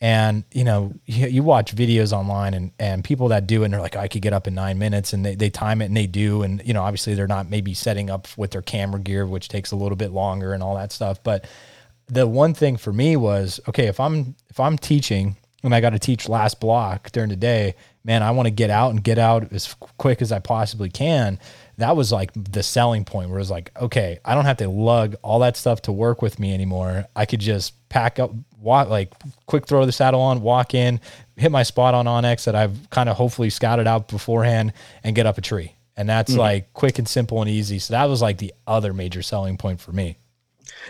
And 0.00 0.44
you 0.50 0.64
know, 0.64 0.94
you, 1.04 1.26
you 1.26 1.42
watch 1.42 1.76
videos 1.76 2.14
online 2.14 2.54
and 2.54 2.72
and 2.78 3.04
people 3.04 3.28
that 3.28 3.46
do 3.46 3.60
it, 3.60 3.66
and 3.66 3.74
they're 3.74 3.82
like, 3.82 3.96
I 3.96 4.08
could 4.08 4.22
get 4.22 4.32
up 4.32 4.46
in 4.46 4.54
nine 4.54 4.78
minutes, 4.78 5.12
and 5.12 5.26
they, 5.26 5.34
they 5.34 5.50
time 5.50 5.82
it 5.82 5.86
and 5.86 5.96
they 5.96 6.06
do, 6.06 6.42
and 6.42 6.62
you 6.64 6.72
know, 6.72 6.82
obviously 6.82 7.14
they're 7.14 7.26
not 7.26 7.50
maybe 7.50 7.74
setting 7.74 8.08
up 8.08 8.28
with 8.38 8.52
their 8.52 8.62
camera 8.62 9.00
gear, 9.00 9.26
which 9.26 9.48
takes 9.48 9.72
a 9.72 9.76
little 9.76 9.96
bit 9.96 10.10
longer 10.10 10.54
and 10.54 10.62
all 10.62 10.74
that 10.76 10.90
stuff. 10.90 11.22
But 11.22 11.44
the 12.06 12.26
one 12.26 12.54
thing 12.54 12.78
for 12.78 12.94
me 12.94 13.16
was, 13.16 13.60
okay, 13.68 13.88
if 13.88 14.00
I'm 14.00 14.36
if 14.48 14.58
I'm 14.58 14.78
teaching 14.78 15.36
and 15.66 15.74
I 15.74 15.80
got 15.80 15.90
to 15.90 15.98
teach 15.98 16.28
last 16.28 16.60
block 16.60 17.10
during 17.12 17.28
the 17.28 17.36
day, 17.36 17.74
man, 18.04 18.22
I 18.22 18.30
want 18.30 18.46
to 18.46 18.50
get 18.50 18.70
out 18.70 18.90
and 18.90 19.02
get 19.02 19.18
out 19.18 19.52
as 19.52 19.74
quick 19.98 20.22
as 20.22 20.32
I 20.32 20.38
possibly 20.38 20.88
can. 20.88 21.38
That 21.78 21.96
was 21.96 22.12
like 22.12 22.30
the 22.34 22.62
selling 22.62 23.04
point 23.04 23.28
where 23.28 23.38
it 23.38 23.42
was 23.42 23.50
like, 23.50 23.70
okay, 23.80 24.18
I 24.24 24.34
don't 24.34 24.46
have 24.46 24.56
to 24.58 24.68
lug 24.68 25.16
all 25.22 25.40
that 25.40 25.56
stuff 25.56 25.82
to 25.82 25.92
work 25.92 26.22
with 26.22 26.38
me 26.38 26.54
anymore. 26.54 27.04
I 27.14 27.26
could 27.26 27.40
just 27.40 27.74
pack 27.88 28.18
up, 28.18 28.30
walk, 28.58 28.88
like 28.88 29.12
quick 29.46 29.66
throw 29.66 29.84
the 29.84 29.92
saddle 29.92 30.20
on, 30.20 30.40
walk 30.40 30.74
in, 30.74 31.00
hit 31.36 31.52
my 31.52 31.64
spot 31.64 31.94
on 31.94 32.06
onX 32.06 32.44
that 32.44 32.54
I've 32.54 32.88
kind 32.90 33.08
of 33.08 33.16
hopefully 33.16 33.50
scouted 33.50 33.86
out 33.86 34.08
beforehand 34.08 34.72
and 35.04 35.14
get 35.14 35.26
up 35.26 35.36
a 35.36 35.42
tree. 35.42 35.74
And 35.98 36.08
that's 36.08 36.34
like 36.34 36.72
quick 36.74 36.98
and 36.98 37.08
simple 37.08 37.40
and 37.40 37.50
easy. 37.50 37.78
So 37.78 37.94
that 37.94 38.04
was 38.04 38.20
like 38.20 38.38
the 38.38 38.52
other 38.66 38.92
major 38.92 39.22
selling 39.22 39.56
point 39.56 39.80
for 39.80 39.92
me. 39.92 40.18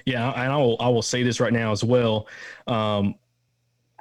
Yeah, 0.04 0.30
and 0.30 0.52
I 0.52 0.56
will 0.56 0.76
I 0.80 0.88
will 0.88 1.02
say 1.02 1.22
this 1.22 1.40
right 1.40 1.52
now 1.52 1.72
as 1.72 1.82
well. 1.82 2.26
Um, 2.66 3.14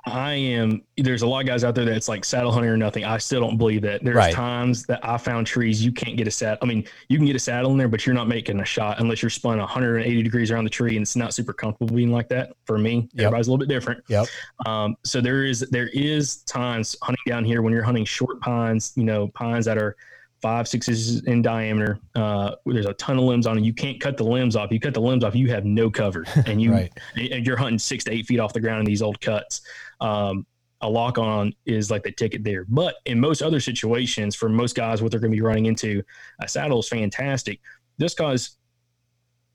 I 0.08 0.34
am 0.34 0.84
there's 0.98 1.24
a 1.24 1.28
lot 1.28 1.40
of 1.42 1.48
guys 1.48 1.64
out 1.64 1.74
there 1.76 1.84
that's 1.86 2.08
like 2.08 2.24
saddle 2.24 2.52
hunting 2.52 2.70
or 2.70 2.78
nothing. 2.78 3.04
I 3.04 3.18
still 3.18 3.42
don't 3.42 3.58
believe 3.58 3.82
that. 3.82 4.04
There's 4.04 4.16
Right. 4.16 4.34
times 4.34 4.86
that 4.86 5.00
I 5.04 5.18
found 5.18 5.48
trees 5.48 5.84
you 5.84 5.92
can't 5.92 6.16
get 6.16 6.28
a 6.28 6.32
saddle. 6.32 6.60
I 6.62 6.66
mean, 6.68 6.86
you 7.10 7.18
can 7.18 7.26
get 7.26 7.36
a 7.36 7.40
saddle 7.40 7.72
in 7.72 7.78
there, 7.78 7.88
but 7.88 8.06
you're 8.06 8.14
not 8.16 8.28
making 8.28 8.60
a 8.60 8.66
shot 8.66 9.00
unless 9.00 9.22
you're 9.24 9.30
spun 9.32 9.58
180 9.58 10.22
degrees 10.22 10.52
around 10.52 10.64
the 10.66 10.70
tree, 10.70 10.96
and 10.96 11.02
it's 11.02 11.16
not 11.16 11.34
super 11.34 11.54
comfortable 11.54 11.96
being 11.96 12.12
like 12.12 12.30
that. 12.30 12.54
For 12.66 12.78
me, 12.78 13.10
Yep. 13.14 13.26
everybody's 13.26 13.48
a 13.48 13.52
little 13.52 13.66
bit 13.66 13.70
different. 13.74 14.04
Yep. 14.08 14.28
Um, 14.66 14.96
so 15.04 15.22
there 15.22 15.44
is 15.44 15.62
there 15.72 15.90
is 15.90 16.38
times 16.44 16.96
hunting 17.02 17.24
down 17.26 17.44
here 17.44 17.62
when 17.62 17.74
you're 17.74 17.84
hunting 17.84 18.06
short 18.06 18.40
pines, 18.42 18.94
you 18.96 19.04
know, 19.04 19.28
pines 19.30 19.66
that 19.66 19.78
are 19.78 19.96
five 20.42 20.68
six 20.68 20.88
inches 20.88 21.24
in 21.24 21.42
diameter. 21.42 22.00
Uh, 22.14 22.52
there's 22.66 22.86
a 22.86 22.94
ton 22.94 23.18
of 23.18 23.24
limbs 23.24 23.48
on 23.48 23.58
it. 23.58 23.64
You 23.64 23.74
can't 23.74 24.00
cut 24.00 24.18
the 24.18 24.24
limbs 24.24 24.56
off. 24.56 24.72
You 24.72 24.80
cut 24.80 24.94
the 24.94 25.02
limbs 25.02 25.24
off, 25.24 25.36
you 25.36 25.50
have 25.50 25.66
no 25.66 25.90
cover, 25.90 26.26
and 26.46 26.62
you 26.62 26.72
Right. 26.72 26.92
and 27.16 27.46
you're 27.46 27.58
hunting 27.58 27.80
six 27.80 28.04
to 28.06 28.12
eight 28.12 28.26
feet 28.28 28.40
off 28.40 28.54
the 28.54 28.60
ground 28.60 28.80
in 28.80 28.86
these 28.86 29.02
old 29.02 29.20
cuts. 29.22 29.62
Um, 30.02 30.46
a 30.82 30.90
lock 30.90 31.18
on 31.18 31.54
is 31.66 31.90
like 31.90 32.04
the 32.04 32.12
ticket 32.12 32.44
there. 32.44 32.66
But 32.68 32.96
in 33.06 33.20
most 33.20 33.42
other 33.42 33.60
situations, 33.60 34.36
for 34.36 34.50
most 34.50 34.76
guys, 34.76 35.02
what 35.02 35.10
they're 35.10 35.22
going 35.22 35.32
to 35.32 35.36
be 35.36 35.42
running 35.42 35.66
into, 35.68 36.04
a 36.42 36.48
saddle 36.48 36.80
is 36.80 36.90
fantastic. 36.90 37.60
Just 38.00 38.18
because 38.18 38.58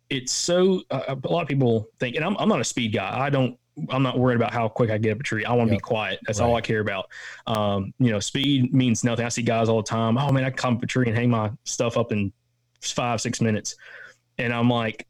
it's 0.08 0.32
so, 0.32 0.82
uh, 0.90 1.14
a 1.22 1.28
lot 1.28 1.42
of 1.42 1.48
people 1.48 1.86
think, 2.00 2.16
and 2.16 2.24
I'm, 2.24 2.36
I'm 2.38 2.48
not 2.48 2.60
a 2.60 2.64
speed 2.64 2.94
guy. 2.94 3.16
I 3.20 3.30
don't, 3.30 3.56
I'm 3.88 4.02
not 4.02 4.18
worried 4.18 4.36
about 4.36 4.52
how 4.52 4.68
quick 4.68 4.90
I 4.90 4.98
get 4.98 5.12
up 5.12 5.20
a 5.20 5.22
tree. 5.22 5.44
I 5.44 5.52
want 5.52 5.68
to 5.68 5.74
Yep. 5.74 5.82
be 5.82 5.82
quiet. 5.82 6.20
That's 6.26 6.40
all 6.40 6.54
I 6.56 6.60
care 6.60 6.80
about. 6.80 7.06
Um, 7.46 7.92
you 7.98 8.10
know, 8.10 8.20
speed 8.20 8.72
means 8.74 9.04
nothing. 9.04 9.24
I 9.24 9.28
see 9.28 9.42
guys 9.42 9.68
all 9.68 9.82
the 9.82 9.88
time. 9.88 10.18
Oh 10.18 10.30
man, 10.32 10.44
I 10.44 10.50
climb 10.50 10.76
up 10.76 10.82
a 10.82 10.86
tree 10.86 11.06
and 11.06 11.16
hang 11.16 11.30
my 11.30 11.50
stuff 11.64 11.96
up 11.96 12.12
in 12.12 12.32
five, 12.80 13.20
six 13.20 13.40
minutes. 13.40 13.76
And 14.38 14.52
I'm 14.52 14.68
like, 14.70 15.06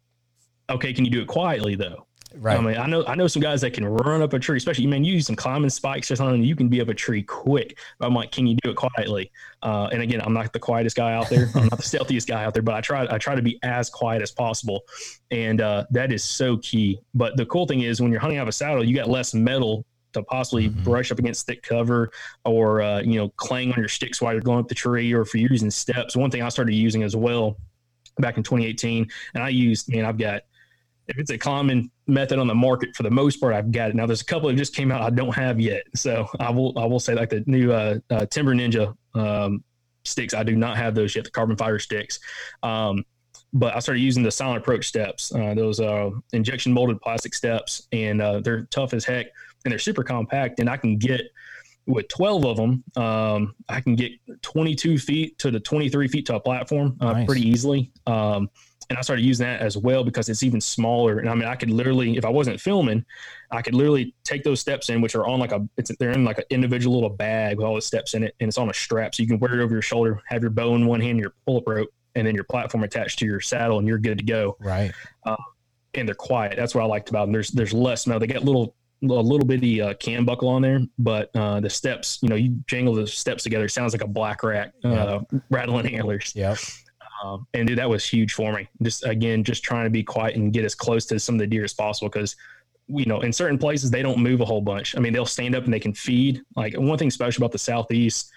okay, 0.68 0.92
can 0.92 1.04
you 1.04 1.10
do 1.10 1.20
it 1.22 1.28
quietly 1.28 1.74
though? 1.74 2.06
Right. 2.36 2.56
I 2.56 2.60
mean, 2.60 2.76
I 2.76 2.86
know 2.86 3.04
I 3.06 3.14
know 3.16 3.26
some 3.26 3.42
guys 3.42 3.60
that 3.62 3.72
can 3.72 3.84
run 3.84 4.22
up 4.22 4.32
a 4.32 4.38
tree, 4.38 4.56
especially 4.56 4.84
you 4.84 4.88
man, 4.88 5.02
you 5.02 5.14
use 5.14 5.26
some 5.26 5.34
climbing 5.36 5.70
spikes 5.70 6.10
or 6.10 6.16
something, 6.16 6.42
you 6.44 6.54
can 6.54 6.68
be 6.68 6.80
up 6.80 6.88
a 6.88 6.94
tree 6.94 7.22
quick. 7.22 7.78
But 7.98 8.06
I'm 8.06 8.14
like, 8.14 8.30
can 8.30 8.46
you 8.46 8.56
do 8.62 8.70
it 8.70 8.76
quietly? 8.76 9.32
Uh, 9.62 9.88
and 9.92 10.00
again, 10.02 10.20
I'm 10.24 10.32
not 10.32 10.52
the 10.52 10.58
quietest 10.60 10.96
guy 10.96 11.12
out 11.12 11.28
there. 11.28 11.48
I'm 11.54 11.66
not 11.66 11.78
the 11.78 11.82
stealthiest 11.82 12.28
guy 12.28 12.44
out 12.44 12.54
there, 12.54 12.62
but 12.62 12.74
I 12.74 12.80
try 12.80 13.06
I 13.12 13.18
try 13.18 13.34
to 13.34 13.42
be 13.42 13.58
as 13.62 13.90
quiet 13.90 14.22
as 14.22 14.30
possible, 14.30 14.82
and 15.30 15.60
uh, 15.60 15.86
that 15.90 16.12
is 16.12 16.22
so 16.22 16.56
key. 16.58 17.00
But 17.14 17.36
the 17.36 17.46
cool 17.46 17.66
thing 17.66 17.80
is 17.80 18.00
when 18.00 18.12
you're 18.12 18.20
hunting 18.20 18.38
out 18.38 18.42
of 18.42 18.48
a 18.48 18.52
saddle, 18.52 18.84
you 18.84 18.94
got 18.94 19.08
less 19.08 19.34
metal 19.34 19.84
to 20.12 20.22
possibly 20.24 20.68
Mhm. 20.68 20.82
brush 20.82 21.12
up 21.12 21.20
against 21.20 21.46
thick 21.46 21.62
cover 21.62 22.10
or 22.44 22.80
uh, 22.82 23.00
you 23.00 23.16
know 23.16 23.28
clang 23.36 23.72
on 23.72 23.78
your 23.78 23.88
sticks 23.88 24.20
while 24.20 24.32
you're 24.32 24.42
going 24.42 24.60
up 24.60 24.68
the 24.68 24.74
tree, 24.74 25.12
or 25.12 25.22
if 25.22 25.34
you're 25.34 25.50
using 25.50 25.70
steps. 25.70 26.16
One 26.16 26.30
thing 26.30 26.42
I 26.42 26.48
started 26.48 26.74
using 26.74 27.02
as 27.02 27.14
well 27.16 27.56
back 28.18 28.36
in 28.36 28.42
2018, 28.42 29.08
and 29.34 29.42
I 29.42 29.48
used 29.48 29.88
man, 29.92 30.04
I've 30.04 30.18
got 30.18 30.42
if 31.10 31.18
it's 31.18 31.30
a 31.30 31.38
common 31.38 31.90
method 32.06 32.38
on 32.38 32.46
the 32.46 32.54
market 32.54 32.94
for 32.94 33.02
the 33.02 33.10
most 33.10 33.36
part 33.36 33.52
i've 33.52 33.70
got 33.72 33.90
it. 33.90 33.96
Now 33.96 34.06
there's 34.06 34.22
a 34.22 34.24
couple 34.24 34.48
that 34.48 34.54
just 34.56 34.74
came 34.74 34.90
out 34.90 35.02
i 35.02 35.10
don't 35.10 35.34
have 35.34 35.60
yet. 35.60 35.82
So 35.94 36.26
i 36.38 36.50
will 36.50 36.78
i 36.78 36.84
will 36.86 37.00
say 37.00 37.14
like 37.14 37.30
the 37.30 37.44
new 37.46 37.72
uh, 37.72 37.98
uh 38.10 38.26
timber 38.26 38.54
ninja 38.54 38.94
um 39.14 39.62
sticks 40.04 40.32
i 40.32 40.42
do 40.42 40.56
not 40.56 40.76
have 40.76 40.94
those 40.94 41.14
yet 41.14 41.24
the 41.24 41.30
carbon 41.30 41.56
fiber 41.56 41.78
sticks. 41.78 42.20
Um 42.62 43.04
but 43.52 43.74
i 43.74 43.80
started 43.80 44.00
using 44.00 44.22
the 44.22 44.30
silent 44.30 44.58
approach 44.58 44.86
steps 44.86 45.34
uh, 45.34 45.54
those 45.54 45.80
uh 45.80 46.10
injection 46.32 46.72
molded 46.72 47.00
plastic 47.00 47.34
steps 47.34 47.88
and 47.92 48.22
uh, 48.22 48.40
they're 48.40 48.62
tough 48.66 48.94
as 48.94 49.04
heck 49.04 49.26
and 49.64 49.72
they're 49.72 49.78
super 49.78 50.04
compact 50.04 50.60
and 50.60 50.70
i 50.70 50.76
can 50.76 50.96
get 50.96 51.22
with 51.86 52.06
12 52.08 52.44
of 52.44 52.56
them 52.56 52.84
um, 52.96 53.54
i 53.68 53.80
can 53.80 53.96
get 53.96 54.12
22 54.42 54.98
feet 54.98 55.36
to 55.38 55.50
the 55.50 55.58
23 55.58 56.06
feet 56.06 56.26
to 56.26 56.36
a 56.36 56.40
platform 56.40 56.96
uh, 57.00 57.12
Nice. 57.12 57.26
pretty 57.26 57.48
easily. 57.48 57.90
Um, 58.06 58.48
and 58.90 58.98
I 58.98 59.02
started 59.02 59.24
using 59.24 59.46
that 59.46 59.60
as 59.60 59.76
well 59.76 60.02
because 60.04 60.28
it's 60.28 60.42
even 60.42 60.60
smaller. 60.60 61.20
And 61.20 61.30
I 61.30 61.34
mean, 61.34 61.48
I 61.48 61.54
could 61.54 61.70
literally, 61.70 62.16
if 62.16 62.24
I 62.24 62.28
wasn't 62.28 62.60
filming, 62.60 63.04
I 63.52 63.62
could 63.62 63.74
literally 63.74 64.14
take 64.24 64.42
those 64.42 64.60
steps 64.60 64.90
in, 64.90 65.00
which 65.00 65.14
are 65.14 65.26
on 65.26 65.38
like 65.38 65.52
a, 65.52 65.66
it's 65.76 65.96
they're 65.98 66.10
in 66.10 66.24
like 66.24 66.38
an 66.38 66.44
individual 66.50 66.96
little 66.96 67.16
bag 67.16 67.56
with 67.56 67.64
all 67.64 67.76
the 67.76 67.82
steps 67.82 68.14
in 68.14 68.24
it, 68.24 68.34
and 68.40 68.48
it's 68.48 68.58
on 68.58 68.68
a 68.68 68.74
strap, 68.74 69.14
so 69.14 69.22
you 69.22 69.28
can 69.28 69.38
wear 69.38 69.58
it 69.58 69.62
over 69.62 69.72
your 69.72 69.80
shoulder, 69.80 70.20
have 70.26 70.42
your 70.42 70.50
bow 70.50 70.74
in 70.74 70.86
one 70.86 71.00
hand, 71.00 71.18
your 71.18 71.34
pull-up 71.46 71.66
rope, 71.66 71.88
and 72.16 72.26
then 72.26 72.34
your 72.34 72.44
platform 72.44 72.82
attached 72.84 73.20
to 73.20 73.24
your 73.24 73.40
saddle, 73.40 73.78
and 73.78 73.86
you're 73.86 73.98
good 73.98 74.18
to 74.18 74.24
go. 74.24 74.56
right. 74.60 74.92
And 75.94 76.06
they're 76.06 76.14
quiet. 76.14 76.56
That's 76.56 76.72
what 76.72 76.82
I 76.82 76.86
liked 76.86 77.10
about 77.10 77.24
them. 77.26 77.32
There's 77.32 77.50
there's 77.50 77.72
less 77.72 78.02
smell. 78.02 78.20
They 78.20 78.28
got 78.28 78.44
little 78.44 78.76
a 79.02 79.06
little 79.06 79.46
bitty 79.46 79.80
uh, 79.80 79.94
cam 79.94 80.24
buckle 80.24 80.48
on 80.48 80.62
there, 80.62 80.80
but 80.98 81.30
uh, 81.34 81.58
the 81.58 81.70
steps, 81.70 82.18
you 82.22 82.28
know, 82.28 82.34
you 82.36 82.62
jangle 82.66 82.94
the 82.94 83.06
steps 83.06 83.42
together, 83.42 83.64
it 83.64 83.70
sounds 83.70 83.92
like 83.92 84.02
a 84.02 84.06
black 84.06 84.42
rack 84.42 84.72
uh, 84.84 85.20
rattling 85.50 85.94
antlers. 85.94 86.32
Yep. 86.36 86.58
Um, 87.22 87.46
and 87.54 87.68
dude, 87.68 87.78
that 87.78 87.88
was 87.88 88.06
huge 88.06 88.32
for 88.32 88.52
me. 88.52 88.68
Just 88.82 89.04
again, 89.04 89.44
just 89.44 89.62
trying 89.62 89.84
to 89.84 89.90
be 89.90 90.02
quiet 90.02 90.36
and 90.36 90.52
get 90.52 90.64
as 90.64 90.74
close 90.74 91.04
to 91.06 91.18
some 91.18 91.34
of 91.34 91.38
the 91.40 91.46
deer 91.46 91.64
as 91.64 91.74
possible 91.74 92.08
because, 92.08 92.36
you 92.88 93.04
know, 93.04 93.20
in 93.20 93.32
certain 93.32 93.58
places 93.58 93.90
they 93.90 94.02
don't 94.02 94.18
move 94.18 94.40
a 94.40 94.44
whole 94.44 94.60
bunch. 94.60 94.96
I 94.96 95.00
mean, 95.00 95.12
they'll 95.12 95.26
stand 95.26 95.54
up 95.54 95.64
and 95.64 95.72
they 95.72 95.80
can 95.80 95.94
feed. 95.94 96.42
Like 96.56 96.74
one 96.74 96.98
thing 96.98 97.10
special 97.10 97.42
about 97.42 97.52
the 97.52 97.58
southeast 97.58 98.30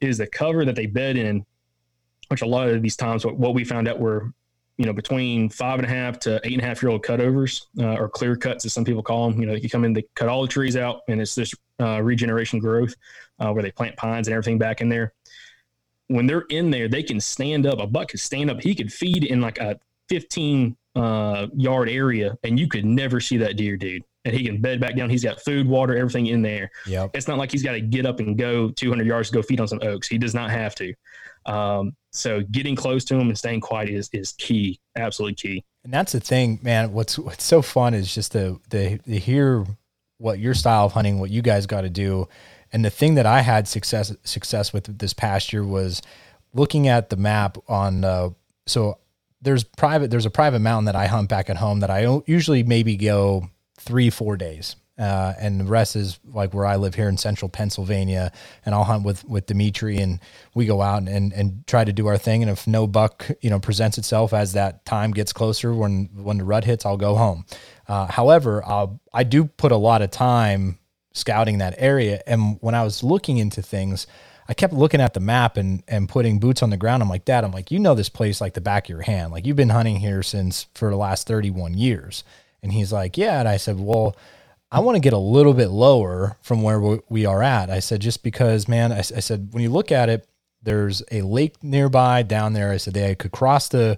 is 0.00 0.18
the 0.18 0.26
cover 0.26 0.64
that 0.64 0.74
they 0.74 0.86
bed 0.86 1.16
in, 1.16 1.44
which 2.28 2.42
a 2.42 2.46
lot 2.46 2.68
of 2.68 2.82
these 2.82 2.96
times 2.96 3.24
what, 3.24 3.36
what 3.36 3.54
we 3.54 3.64
found 3.64 3.88
out 3.88 3.98
were 3.98 4.32
you 4.78 4.86
know, 4.86 4.92
between 4.92 5.48
five 5.48 5.80
and 5.80 5.86
a 5.86 5.88
half 5.88 6.20
to 6.20 6.40
eight 6.44 6.52
and 6.52 6.62
a 6.62 6.64
half 6.64 6.80
year 6.82 6.90
old 6.90 7.02
cutovers 7.02 7.66
uh, 7.80 7.96
or 7.96 8.08
clear 8.08 8.36
cuts, 8.36 8.64
as 8.64 8.72
some 8.72 8.84
people 8.84 9.02
call 9.02 9.28
them. 9.28 9.40
You 9.40 9.46
know, 9.46 9.54
you 9.54 9.68
come 9.68 9.84
in, 9.84 9.92
they 9.92 10.04
cut 10.14 10.28
all 10.28 10.40
the 10.40 10.48
trees 10.48 10.76
out, 10.76 11.00
and 11.08 11.20
it's 11.20 11.34
this 11.34 11.52
uh, 11.80 12.00
regeneration 12.00 12.60
growth 12.60 12.94
uh, 13.40 13.50
where 13.50 13.62
they 13.62 13.72
plant 13.72 13.96
pines 13.96 14.28
and 14.28 14.34
everything 14.34 14.56
back 14.56 14.80
in 14.80 14.88
there. 14.88 15.12
When 16.08 16.26
they're 16.26 16.46
in 16.48 16.70
there, 16.70 16.88
they 16.88 17.02
can 17.02 17.20
stand 17.20 17.66
up. 17.66 17.80
A 17.80 17.86
buck 17.86 18.08
could 18.08 18.20
stand 18.20 18.50
up. 18.50 18.60
He 18.60 18.74
could 18.74 18.92
feed 18.92 19.24
in 19.24 19.40
like 19.40 19.58
a 19.58 19.78
15 20.08 20.76
uh, 20.96 21.46
yard 21.54 21.88
area, 21.88 22.36
and 22.42 22.58
you 22.58 22.68
could 22.68 22.84
never 22.84 23.20
see 23.20 23.36
that 23.38 23.56
deer, 23.56 23.76
dude. 23.76 24.02
And 24.24 24.34
he 24.34 24.44
can 24.44 24.60
bed 24.60 24.80
back 24.80 24.96
down. 24.96 25.08
He's 25.08 25.24
got 25.24 25.40
food, 25.42 25.66
water, 25.66 25.96
everything 25.96 26.26
in 26.26 26.42
there. 26.42 26.70
Yep. 26.86 27.10
It's 27.14 27.28
not 27.28 27.38
like 27.38 27.52
he's 27.52 27.62
got 27.62 27.72
to 27.72 27.80
get 27.80 28.04
up 28.04 28.20
and 28.20 28.36
go 28.36 28.70
200 28.70 29.06
yards 29.06 29.30
to 29.30 29.34
go 29.34 29.42
feed 29.42 29.60
on 29.60 29.68
some 29.68 29.80
oaks. 29.82 30.08
He 30.08 30.18
does 30.18 30.34
not 30.34 30.50
have 30.50 30.74
to. 30.76 30.92
Um, 31.46 31.96
so 32.12 32.42
getting 32.50 32.76
close 32.76 33.04
to 33.06 33.14
them 33.14 33.28
and 33.28 33.38
staying 33.38 33.60
quiet 33.60 33.88
is 33.88 34.10
is 34.12 34.32
key, 34.32 34.80
absolutely 34.96 35.34
key. 35.34 35.64
And 35.84 35.92
that's 35.92 36.12
the 36.12 36.20
thing, 36.20 36.58
man. 36.62 36.92
What's 36.92 37.18
what's 37.18 37.44
so 37.44 37.62
fun 37.62 37.94
is 37.94 38.14
just 38.14 38.32
to 38.32 38.60
to, 38.70 38.98
to 38.98 39.18
hear 39.18 39.64
what 40.18 40.38
your 40.38 40.54
style 40.54 40.86
of 40.86 40.92
hunting, 40.92 41.20
what 41.20 41.30
you 41.30 41.42
guys 41.42 41.66
got 41.66 41.82
to 41.82 41.90
do. 41.90 42.28
And 42.72 42.84
the 42.84 42.90
thing 42.90 43.14
that 43.14 43.26
I 43.26 43.40
had 43.40 43.66
success 43.68 44.14
success 44.24 44.72
with 44.72 44.98
this 44.98 45.12
past 45.12 45.52
year 45.52 45.64
was 45.64 46.02
looking 46.52 46.88
at 46.88 47.10
the 47.10 47.16
map 47.16 47.58
on. 47.68 48.04
Uh, 48.04 48.30
so 48.66 48.98
there's 49.40 49.64
private. 49.64 50.10
There's 50.10 50.26
a 50.26 50.30
private 50.30 50.60
mountain 50.60 50.86
that 50.86 50.96
I 50.96 51.06
hunt 51.06 51.28
back 51.28 51.48
at 51.48 51.56
home 51.56 51.80
that 51.80 51.90
I 51.90 52.20
usually 52.26 52.62
maybe 52.62 52.96
go 52.96 53.50
three 53.78 54.10
four 54.10 54.36
days 54.36 54.76
uh, 54.98 55.32
and 55.38 55.60
the 55.60 55.64
rest 55.64 55.94
is 55.94 56.18
like 56.24 56.52
where 56.52 56.66
I 56.66 56.76
live 56.76 56.96
here 56.96 57.08
in 57.08 57.16
central 57.16 57.48
Pennsylvania. 57.48 58.32
And 58.66 58.74
I'll 58.74 58.84
hunt 58.84 59.04
with 59.04 59.24
with 59.24 59.46
Dimitri, 59.46 59.98
and 59.98 60.18
we 60.54 60.66
go 60.66 60.82
out 60.82 61.08
and, 61.08 61.32
and, 61.32 61.66
try 61.66 61.84
to 61.84 61.92
do 61.92 62.08
our 62.08 62.18
thing. 62.18 62.42
And 62.42 62.50
if 62.50 62.66
no 62.66 62.86
buck, 62.86 63.30
you 63.40 63.48
know, 63.48 63.60
presents 63.60 63.96
itself 63.96 64.32
as 64.32 64.54
that 64.54 64.84
time 64.84 65.12
gets 65.12 65.32
closer, 65.32 65.72
when 65.72 66.08
when 66.14 66.38
the 66.38 66.44
rut 66.44 66.64
hits, 66.64 66.84
I'll 66.84 66.96
go 66.96 67.14
home. 67.14 67.44
Uh, 67.86 68.06
however, 68.06 68.62
I'll, 68.66 69.00
I 69.12 69.22
do 69.22 69.44
put 69.44 69.70
a 69.70 69.76
lot 69.76 70.02
of 70.02 70.10
time 70.10 70.78
scouting 71.18 71.58
that 71.58 71.74
area. 71.78 72.22
And 72.26 72.58
when 72.60 72.74
I 72.74 72.84
was 72.84 73.02
looking 73.02 73.38
into 73.38 73.62
things, 73.62 74.06
I 74.48 74.54
kept 74.54 74.72
looking 74.72 75.00
at 75.00 75.14
the 75.14 75.20
map 75.20 75.56
and 75.56 75.82
and 75.88 76.08
putting 76.08 76.38
boots 76.38 76.62
on 76.62 76.70
the 76.70 76.76
ground. 76.76 77.02
I'm 77.02 77.08
like, 77.08 77.24
Dad, 77.24 77.44
I'm 77.44 77.52
like, 77.52 77.70
you 77.70 77.78
know 77.78 77.94
this 77.94 78.08
place 78.08 78.40
like 78.40 78.54
the 78.54 78.60
back 78.60 78.86
of 78.86 78.90
your 78.90 79.02
hand. 79.02 79.32
Like 79.32 79.46
you've 79.46 79.56
been 79.56 79.68
hunting 79.68 79.96
here 79.96 80.22
since 80.22 80.66
for 80.74 80.90
the 80.90 80.96
last 80.96 81.26
31 81.26 81.74
years. 81.74 82.24
And 82.62 82.72
he's 82.72 82.92
like, 82.92 83.18
Yeah. 83.18 83.40
And 83.40 83.48
I 83.48 83.58
said, 83.58 83.78
Well 83.78 84.16
I 84.70 84.80
want 84.80 84.96
to 84.96 85.00
get 85.00 85.14
a 85.14 85.18
little 85.18 85.54
bit 85.54 85.68
lower 85.68 86.36
from 86.42 86.62
where 86.62 86.98
we 87.08 87.24
are 87.24 87.42
at. 87.42 87.70
I 87.70 87.78
said, 87.78 88.00
just 88.00 88.22
because, 88.22 88.68
man, 88.68 88.92
I, 88.92 88.98
I, 88.98 89.02
said, 89.02 89.48
when 89.52 89.62
you 89.62 89.70
look 89.70 89.90
at 89.90 90.10
it, 90.10 90.28
there's 90.62 91.02
a 91.10 91.22
lake 91.22 91.62
nearby 91.62 92.22
down 92.22 92.52
there. 92.52 92.70
I 92.70 92.76
said 92.76 92.92
they 92.92 93.14
could 93.14 93.30
cross 93.30 93.68
the 93.68 93.96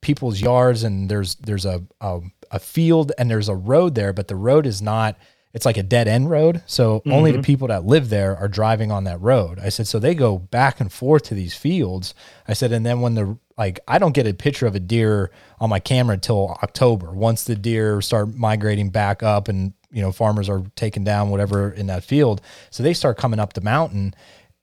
people's 0.00 0.40
yards 0.40 0.84
and 0.84 1.10
there's, 1.10 1.34
there's 1.36 1.64
a, 1.64 1.82
a, 2.00 2.20
a 2.52 2.60
field 2.60 3.10
and 3.18 3.28
there's 3.28 3.48
a 3.48 3.54
road 3.56 3.96
there, 3.96 4.12
but 4.12 4.28
the 4.28 4.36
road 4.36 4.64
is 4.64 4.80
not, 4.80 5.16
it's 5.54 5.66
like 5.66 5.76
a 5.76 5.82
dead 5.82 6.08
end 6.08 6.30
road. 6.30 6.62
So 6.66 7.00
mm-hmm. 7.00 7.12
only 7.12 7.32
the 7.32 7.38
mm-hmm. 7.38 7.44
people 7.44 7.68
that 7.68 7.84
live 7.84 8.08
there 8.08 8.36
are 8.36 8.48
driving 8.48 8.90
on 8.90 9.04
that 9.04 9.20
road. 9.20 9.58
I 9.58 9.68
said, 9.68 9.86
so 9.86 9.98
they 9.98 10.14
go 10.14 10.38
back 10.38 10.80
and 10.80 10.92
forth 10.92 11.24
to 11.24 11.34
these 11.34 11.54
fields. 11.54 12.14
I 12.48 12.54
said, 12.54 12.72
and 12.72 12.86
then 12.86 13.00
when 13.00 13.14
the, 13.14 13.38
like, 13.58 13.80
I 13.86 13.98
don't 13.98 14.12
get 14.12 14.26
a 14.26 14.32
picture 14.32 14.66
of 14.66 14.74
a 14.74 14.80
deer 14.80 15.30
on 15.60 15.68
my 15.68 15.78
camera 15.78 16.14
until 16.14 16.58
October. 16.62 17.12
Once 17.12 17.44
the 17.44 17.54
deer 17.54 18.00
start 18.00 18.34
migrating 18.34 18.90
back 18.90 19.22
up 19.22 19.48
and 19.48 19.74
you 19.92 20.00
know 20.00 20.10
farmers 20.10 20.48
are 20.48 20.64
taking 20.74 21.04
down 21.04 21.30
whatever 21.30 21.70
in 21.70 21.86
that 21.86 22.02
field 22.02 22.40
so 22.70 22.82
they 22.82 22.94
start 22.94 23.18
coming 23.18 23.38
up 23.38 23.52
the 23.52 23.60
mountain 23.60 24.14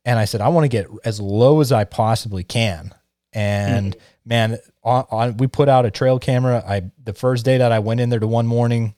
and 0.04 0.20
i 0.20 0.26
said 0.26 0.42
i 0.42 0.48
want 0.50 0.66
to 0.66 0.68
get 0.68 0.88
as 1.06 1.22
low 1.22 1.62
as 1.62 1.72
i 1.72 1.84
possibly 1.84 2.44
can 2.44 2.94
and 3.32 3.94
mm-hmm. 3.94 4.30
man 4.30 4.58
on, 4.84 5.06
on, 5.12 5.38
we 5.38 5.48
put 5.48 5.70
out 5.70 5.86
a 5.86 5.92
trail 5.92 6.20
camera 6.20 6.64
i 6.68 6.82
the 7.04 7.14
first 7.14 7.46
day 7.46 7.60
that 7.60 7.72
i 7.72 7.80
went 7.80 8.00
in 8.00 8.10
there 8.10 8.20
to 8.20 8.28
one 8.28 8.48
morning 8.48 8.96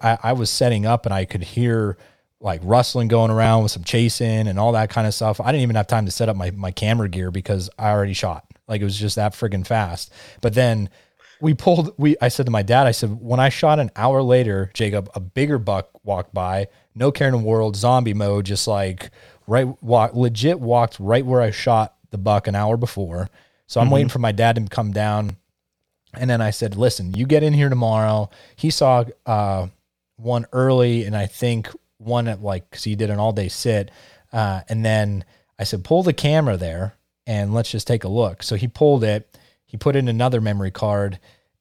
I, 0.00 0.18
I 0.22 0.32
was 0.32 0.50
setting 0.50 0.86
up 0.86 1.06
and 1.06 1.14
i 1.14 1.24
could 1.24 1.42
hear 1.42 1.96
like 2.40 2.60
rustling 2.64 3.08
going 3.08 3.30
around 3.30 3.62
with 3.62 3.72
some 3.72 3.84
chasing 3.84 4.48
and 4.48 4.58
all 4.58 4.72
that 4.72 4.90
kind 4.90 5.06
of 5.06 5.14
stuff 5.14 5.40
i 5.40 5.46
didn't 5.46 5.62
even 5.62 5.76
have 5.76 5.86
time 5.86 6.06
to 6.06 6.12
set 6.12 6.28
up 6.28 6.36
my, 6.36 6.50
my 6.52 6.70
camera 6.70 7.08
gear 7.08 7.30
because 7.30 7.70
i 7.78 7.90
already 7.90 8.14
shot 8.14 8.46
like 8.68 8.80
it 8.80 8.84
was 8.84 8.98
just 8.98 9.16
that 9.16 9.32
friggin' 9.32 9.66
fast 9.66 10.12
but 10.40 10.54
then 10.54 10.88
we 11.42 11.54
pulled 11.54 11.92
we 11.98 12.16
I 12.22 12.28
said 12.28 12.46
to 12.46 12.52
my 12.52 12.62
dad, 12.62 12.86
I 12.86 12.92
said, 12.92 13.20
when 13.20 13.40
I 13.40 13.48
shot 13.48 13.80
an 13.80 13.90
hour 13.96 14.22
later, 14.22 14.70
Jacob, 14.74 15.10
a 15.14 15.20
bigger 15.20 15.58
buck 15.58 15.90
walked 16.04 16.32
by, 16.32 16.68
no 16.94 17.10
care 17.10 17.26
in 17.26 17.32
the 17.32 17.38
world, 17.38 17.74
zombie 17.76 18.14
mode, 18.14 18.46
just 18.46 18.68
like 18.68 19.10
right 19.46 19.66
walk 19.82 20.14
legit 20.14 20.60
walked 20.60 20.98
right 21.00 21.26
where 21.26 21.42
I 21.42 21.50
shot 21.50 21.96
the 22.10 22.18
buck 22.18 22.46
an 22.46 22.54
hour 22.54 22.76
before. 22.76 23.28
So 23.66 23.80
I'm 23.80 23.86
mm-hmm. 23.86 23.94
waiting 23.94 24.08
for 24.08 24.20
my 24.20 24.32
dad 24.32 24.54
to 24.56 24.62
come 24.66 24.92
down. 24.92 25.36
And 26.14 26.28
then 26.28 26.40
I 26.40 26.50
said, 26.50 26.76
listen, 26.76 27.14
you 27.14 27.26
get 27.26 27.42
in 27.42 27.52
here 27.52 27.68
tomorrow. 27.68 28.30
He 28.56 28.70
saw 28.70 29.04
uh, 29.24 29.68
one 30.16 30.46
early 30.52 31.04
and 31.04 31.16
I 31.16 31.26
think 31.26 31.68
one 31.98 32.28
at 32.28 32.42
like, 32.42 32.70
cause 32.70 32.84
he 32.84 32.96
did 32.96 33.10
an 33.10 33.18
all 33.18 33.32
day 33.32 33.48
sit. 33.48 33.90
Uh, 34.32 34.62
and 34.68 34.84
then 34.84 35.24
I 35.58 35.64
said, 35.64 35.84
pull 35.84 36.02
the 36.02 36.12
camera 36.12 36.56
there 36.56 36.96
and 37.26 37.54
let's 37.54 37.70
just 37.70 37.86
take 37.86 38.04
a 38.04 38.08
look. 38.08 38.42
So 38.42 38.56
he 38.56 38.68
pulled 38.68 39.04
it 39.04 39.32
he 39.72 39.78
put 39.78 39.96
in 39.96 40.06
another 40.06 40.42
memory 40.42 40.70
card 40.70 41.18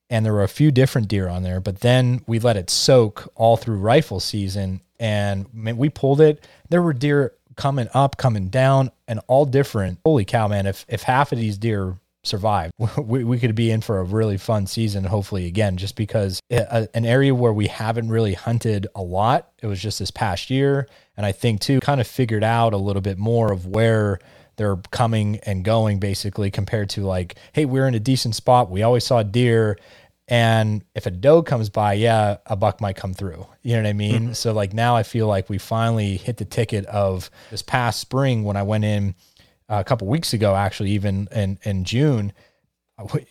and 0.09 0.25
there 0.25 0.33
were 0.33 0.43
a 0.43 0.49
few 0.49 0.69
different 0.69 1.07
deer 1.07 1.29
on 1.29 1.43
there, 1.43 1.61
but 1.61 1.79
then 1.79 2.21
we 2.27 2.39
let 2.39 2.57
it 2.57 2.69
soak 2.69 3.31
all 3.35 3.55
through 3.55 3.77
rifle 3.77 4.19
season 4.19 4.81
and 4.99 5.47
we 5.53 5.87
pulled 5.87 6.19
it. 6.19 6.45
There 6.69 6.81
were 6.81 6.91
deer 6.91 7.31
coming 7.55 7.87
up, 7.93 8.17
coming 8.17 8.49
down, 8.49 8.91
and 9.07 9.21
all 9.27 9.45
different. 9.45 9.99
Holy 10.05 10.25
cow, 10.25 10.49
man. 10.49 10.67
If, 10.67 10.85
if 10.89 11.03
half 11.03 11.31
of 11.31 11.37
these 11.37 11.57
deer 11.57 11.95
survived, 12.23 12.73
we, 12.97 13.23
we 13.23 13.39
could 13.39 13.55
be 13.55 13.71
in 13.71 13.81
for 13.81 13.99
a 13.99 14.03
really 14.03 14.37
fun 14.37 14.67
season, 14.67 15.03
hopefully 15.03 15.45
again, 15.47 15.77
just 15.77 15.95
because 15.95 16.39
a, 16.49 16.87
an 16.93 17.05
area 17.05 17.33
where 17.33 17.53
we 17.53 17.67
haven't 17.67 18.09
really 18.09 18.33
hunted 18.33 18.87
a 18.95 19.01
lot, 19.01 19.51
it 19.61 19.67
was 19.67 19.81
just 19.81 19.99
this 19.99 20.11
past 20.11 20.49
year. 20.49 20.87
And 21.17 21.25
I 21.25 21.31
think 21.31 21.61
too, 21.61 21.79
kind 21.79 22.01
of 22.01 22.07
figured 22.07 22.43
out 22.43 22.73
a 22.73 22.77
little 22.77 23.01
bit 23.01 23.17
more 23.17 23.51
of 23.51 23.65
where 23.65 24.19
they're 24.57 24.77
coming 24.91 25.37
and 25.43 25.63
going 25.63 25.99
basically 25.99 26.51
compared 26.51 26.89
to 26.91 27.01
like, 27.01 27.35
hey, 27.53 27.65
we're 27.65 27.87
in 27.87 27.95
a 27.95 27.99
decent 27.99 28.35
spot. 28.35 28.69
We 28.69 28.83
always 28.83 29.03
saw 29.03 29.23
deer. 29.23 29.77
And 30.27 30.83
if 30.95 31.05
a 31.05 31.11
doe 31.11 31.43
comes 31.43 31.69
by, 31.69 31.93
yeah, 31.93 32.37
a 32.45 32.55
buck 32.55 32.79
might 32.79 32.95
come 32.95 33.13
through. 33.13 33.45
You 33.63 33.73
know 33.75 33.83
what 33.83 33.89
I 33.89 33.93
mean? 33.93 34.21
Mm-hmm. 34.21 34.33
So 34.33 34.53
like 34.53 34.73
now 34.73 34.95
I 34.95 35.03
feel 35.03 35.27
like 35.27 35.49
we 35.49 35.57
finally 35.57 36.17
hit 36.17 36.37
the 36.37 36.45
ticket 36.45 36.85
of 36.85 37.29
this 37.49 37.61
past 37.61 37.99
spring 37.99 38.43
when 38.43 38.55
I 38.55 38.63
went 38.63 38.85
in 38.85 39.09
uh, 39.09 39.13
a 39.79 39.83
couple 39.83 40.07
weeks 40.07 40.33
ago, 40.33 40.55
actually, 40.55 40.91
even 40.91 41.27
in, 41.31 41.57
in 41.63 41.83
June 41.83 42.33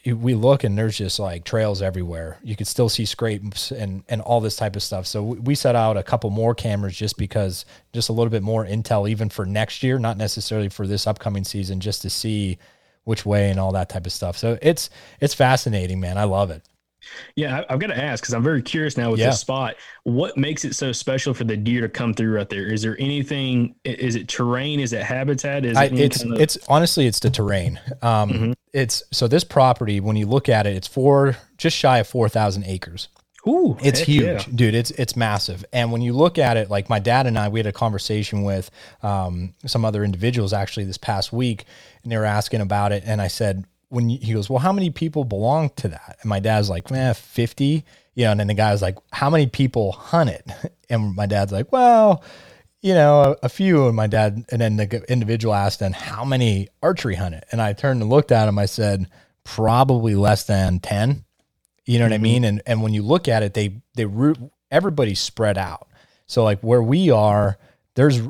we 0.06 0.34
look 0.34 0.64
and 0.64 0.76
there's 0.76 0.96
just 0.96 1.18
like 1.18 1.44
trails 1.44 1.82
everywhere. 1.82 2.38
You 2.42 2.56
could 2.56 2.66
still 2.66 2.88
see 2.88 3.04
scrapes 3.04 3.70
and 3.70 4.02
and 4.08 4.20
all 4.20 4.40
this 4.40 4.56
type 4.56 4.76
of 4.76 4.82
stuff. 4.82 5.06
So 5.06 5.22
we 5.22 5.54
set 5.54 5.76
out 5.76 5.96
a 5.96 6.02
couple 6.02 6.30
more 6.30 6.54
cameras 6.54 6.96
just 6.96 7.16
because 7.16 7.64
just 7.92 8.08
a 8.08 8.12
little 8.12 8.30
bit 8.30 8.42
more 8.42 8.64
intel 8.64 9.08
even 9.08 9.28
for 9.28 9.46
next 9.46 9.82
year, 9.82 9.98
not 9.98 10.16
necessarily 10.16 10.68
for 10.68 10.86
this 10.86 11.06
upcoming 11.06 11.44
season, 11.44 11.80
just 11.80 12.02
to 12.02 12.10
see 12.10 12.58
which 13.04 13.24
way 13.24 13.50
and 13.50 13.58
all 13.58 13.72
that 13.72 13.88
type 13.88 14.06
of 14.06 14.12
stuff. 14.12 14.36
So 14.36 14.58
it's 14.62 14.90
it's 15.20 15.34
fascinating, 15.34 16.00
man. 16.00 16.18
I 16.18 16.24
love 16.24 16.50
it. 16.50 16.62
Yeah, 17.36 17.64
I, 17.68 17.72
have 17.72 17.80
got 17.80 17.88
to 17.88 17.98
ask 17.98 18.22
because 18.22 18.34
I'm 18.34 18.42
very 18.42 18.62
curious 18.62 18.96
now 18.96 19.10
with 19.10 19.20
yeah. 19.20 19.26
this 19.26 19.40
spot. 19.40 19.76
What 20.04 20.36
makes 20.36 20.64
it 20.64 20.74
so 20.74 20.92
special 20.92 21.34
for 21.34 21.44
the 21.44 21.56
deer 21.56 21.80
to 21.80 21.88
come 21.88 22.14
through 22.14 22.36
right 22.36 22.48
there? 22.48 22.66
Is 22.66 22.82
there 22.82 22.96
anything? 22.98 23.74
Is 23.84 24.16
it 24.16 24.28
terrain? 24.28 24.80
Is 24.80 24.92
it 24.92 25.02
habitat? 25.02 25.64
Is 25.64 25.76
I, 25.76 25.84
it 25.84 25.98
it's 25.98 26.22
kind 26.22 26.34
of... 26.34 26.40
it's 26.40 26.58
honestly 26.68 27.06
it's 27.06 27.20
the 27.20 27.30
terrain. 27.30 27.80
Um, 28.02 28.30
mm-hmm. 28.30 28.52
It's 28.72 29.02
so 29.12 29.28
this 29.28 29.44
property 29.44 30.00
when 30.00 30.16
you 30.16 30.26
look 30.26 30.48
at 30.48 30.66
it, 30.66 30.76
it's 30.76 30.88
four 30.88 31.36
just 31.56 31.76
shy 31.76 31.98
of 31.98 32.06
four 32.06 32.28
thousand 32.28 32.64
acres. 32.64 33.08
Ooh, 33.48 33.78
it's 33.82 34.00
huge, 34.00 34.46
yeah. 34.46 34.54
dude. 34.54 34.74
It's 34.74 34.90
it's 34.92 35.16
massive. 35.16 35.64
And 35.72 35.92
when 35.92 36.02
you 36.02 36.12
look 36.12 36.36
at 36.36 36.56
it, 36.56 36.68
like 36.68 36.90
my 36.90 36.98
dad 36.98 37.26
and 37.26 37.38
I, 37.38 37.48
we 37.48 37.58
had 37.58 37.66
a 37.66 37.72
conversation 37.72 38.42
with 38.42 38.70
um, 39.02 39.54
some 39.66 39.84
other 39.84 40.04
individuals 40.04 40.52
actually 40.52 40.84
this 40.84 40.98
past 40.98 41.32
week, 41.32 41.64
and 42.02 42.12
they 42.12 42.18
were 42.18 42.26
asking 42.26 42.60
about 42.60 42.92
it. 42.92 43.02
And 43.06 43.20
I 43.22 43.28
said, 43.28 43.64
when 43.90 44.08
he 44.08 44.32
goes, 44.32 44.48
well, 44.48 44.60
how 44.60 44.72
many 44.72 44.90
people 44.90 45.24
belong 45.24 45.70
to 45.70 45.88
that? 45.88 46.18
And 46.22 46.28
my 46.28 46.40
dad's 46.40 46.70
like, 46.70 46.90
man, 46.90 47.12
50. 47.12 47.84
You 48.14 48.24
know, 48.24 48.30
and 48.30 48.40
then 48.40 48.46
the 48.46 48.54
guy 48.54 48.72
was 48.72 48.82
like, 48.82 48.96
how 49.12 49.28
many 49.28 49.46
people 49.46 49.92
hunt 49.92 50.30
it? 50.30 50.46
And 50.92 51.14
my 51.14 51.26
dad's 51.26 51.52
like, 51.52 51.70
well, 51.70 52.24
you 52.80 52.94
know, 52.94 53.22
a, 53.22 53.46
a, 53.46 53.48
few. 53.48 53.86
And 53.86 53.94
my 53.94 54.08
dad, 54.08 54.44
and 54.50 54.60
then 54.60 54.76
the 54.76 55.04
individual 55.08 55.54
asked, 55.54 55.78
then 55.78 55.92
how 55.92 56.24
many 56.24 56.66
archery 56.82 57.14
hunt 57.14 57.36
it? 57.36 57.44
And 57.52 57.62
I 57.62 57.74
turned 57.74 58.02
and 58.02 58.10
looked 58.10 58.32
at 58.32 58.48
him. 58.48 58.58
I 58.58 58.66
said, 58.66 59.06
probably 59.44 60.16
less 60.16 60.42
than 60.42 60.80
10. 60.80 61.24
You 61.84 62.00
know 62.00 62.06
mm-hmm. 62.06 62.10
what 62.10 62.12
I 62.12 62.16
mm-hmm. 62.16 62.22
mean? 62.24 62.44
And, 62.44 62.62
and 62.66 62.82
when 62.82 62.92
you 62.92 63.04
look 63.04 63.28
at 63.28 63.44
it, 63.44 63.54
they, 63.54 63.82
they 63.94 64.04
root, 64.04 64.38
everybody's 64.72 65.20
spread 65.20 65.56
out. 65.56 65.86
So 66.26 66.42
like 66.42 66.58
where 66.60 66.82
we 66.82 67.08
are, 67.12 67.56
there's 67.94 68.20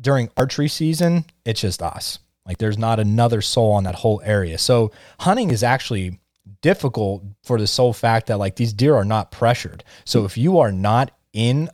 during 0.00 0.30
archery 0.36 0.68
season, 0.68 1.24
it's 1.44 1.60
just 1.60 1.82
us 1.82 2.20
like 2.46 2.58
there's 2.58 2.78
not 2.78 3.00
another 3.00 3.40
soul 3.40 3.72
on 3.72 3.84
that 3.84 3.94
whole 3.94 4.20
area. 4.24 4.58
So 4.58 4.92
hunting 5.20 5.50
is 5.50 5.62
actually 5.62 6.18
difficult 6.60 7.24
for 7.42 7.58
the 7.58 7.66
sole 7.66 7.92
fact 7.92 8.26
that 8.26 8.38
like 8.38 8.56
these 8.56 8.72
deer 8.72 8.94
are 8.94 9.04
not 9.04 9.30
pressured. 9.30 9.84
So 10.04 10.24
if 10.24 10.36
you 10.36 10.58
are 10.58 10.72
not 10.72 11.10
in 11.32 11.70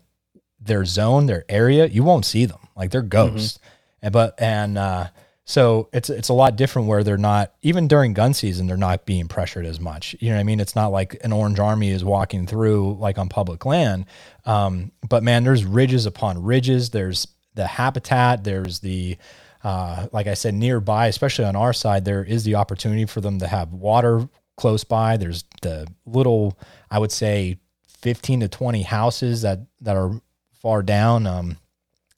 their 0.61 0.85
zone, 0.85 1.27
their 1.27 1.45
area, 1.49 1.87
you 1.87 2.03
won't 2.03 2.25
see 2.25 2.45
them. 2.45 2.68
Like 2.77 2.91
they're 2.91 3.01
mm-hmm. 3.01 3.09
ghosts. 3.09 3.59
Mm-hmm. 3.59 3.66
And 4.03 4.12
but 4.12 4.41
and 4.41 4.79
uh 4.79 5.09
So 5.45 5.89
it's 5.93 6.09
it's 6.11 6.29
a 6.29 6.35
lot 6.35 6.55
different 6.55 6.87
where 6.87 7.03
they're 7.03 7.18
not 7.18 7.53
even 7.62 7.89
during 7.89 8.14
gun 8.14 8.35
season 8.35 8.66
they're 8.66 8.77
not 8.77 9.05
being 9.05 9.27
pressured 9.27 9.66
as 9.66 9.81
much. 9.81 10.14
You 10.21 10.29
know 10.29 10.37
what 10.37 10.41
I 10.41 10.45
mean? 10.45 10.61
It's 10.61 10.77
not 10.77 10.93
like 10.93 11.18
an 11.25 11.33
orange 11.33 11.59
army 11.59 11.91
is 11.91 12.05
walking 12.05 12.47
through 12.47 12.95
like 13.01 13.18
on 13.18 13.29
public 13.29 13.66
land. 13.66 14.07
Um, 14.45 14.93
but 15.09 15.23
man, 15.25 15.43
there's 15.43 15.64
ridges 15.64 16.07
upon 16.07 16.43
ridges. 16.45 16.91
There's 16.91 17.27
the 17.55 17.66
habitat. 17.66 18.45
There's 18.45 18.79
the 18.79 19.18
uh, 19.63 20.07
like 20.13 20.27
I 20.27 20.35
said, 20.35 20.55
nearby, 20.55 21.07
especially 21.09 21.45
on 21.45 21.57
our 21.57 21.73
side, 21.73 22.05
there 22.05 22.25
is 22.25 22.45
the 22.45 22.55
opportunity 22.55 23.05
for 23.05 23.21
them 23.21 23.39
to 23.41 23.47
have 23.47 23.73
water 23.73 24.29
close 24.57 24.85
by. 24.85 25.17
There's 25.17 25.45
the 25.63 25.87
little, 26.07 26.59
I 26.91 26.99
would 26.99 27.13
say, 27.13 27.59
15 28.01 28.41
to 28.41 28.49
20 28.49 28.83
houses 28.83 29.43
that 29.43 29.61
that 29.83 29.97
are 29.97 30.21
far 30.61 30.83
down 30.83 31.27
um, 31.27 31.59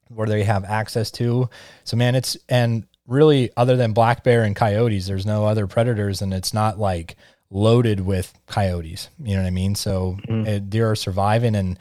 where 0.08 0.26
they 0.26 0.44
have 0.44 0.64
access 0.64 1.10
to. 1.12 1.48
So 1.84 1.96
man, 1.96 2.14
it's 2.14 2.36
and 2.48 2.86
really 3.06 3.50
other 3.56 3.76
than 3.76 3.92
black 3.92 4.24
bear 4.24 4.44
and 4.44 4.54
coyotes, 4.54 5.06
there's 5.06 5.26
no 5.26 5.46
other 5.46 5.66
predators, 5.66 6.22
and 6.22 6.32
it's 6.32 6.54
not 6.54 6.78
like 6.78 7.16
loaded 7.50 8.00
with 8.00 8.32
coyotes. 8.46 9.08
You 9.22 9.34
know 9.36 9.42
what 9.42 9.48
I 9.48 9.50
mean? 9.50 9.74
So 9.74 10.16
mm-hmm. 10.28 10.46
it, 10.46 10.70
deer 10.70 10.90
are 10.92 10.96
surviving, 10.96 11.54
and 11.54 11.78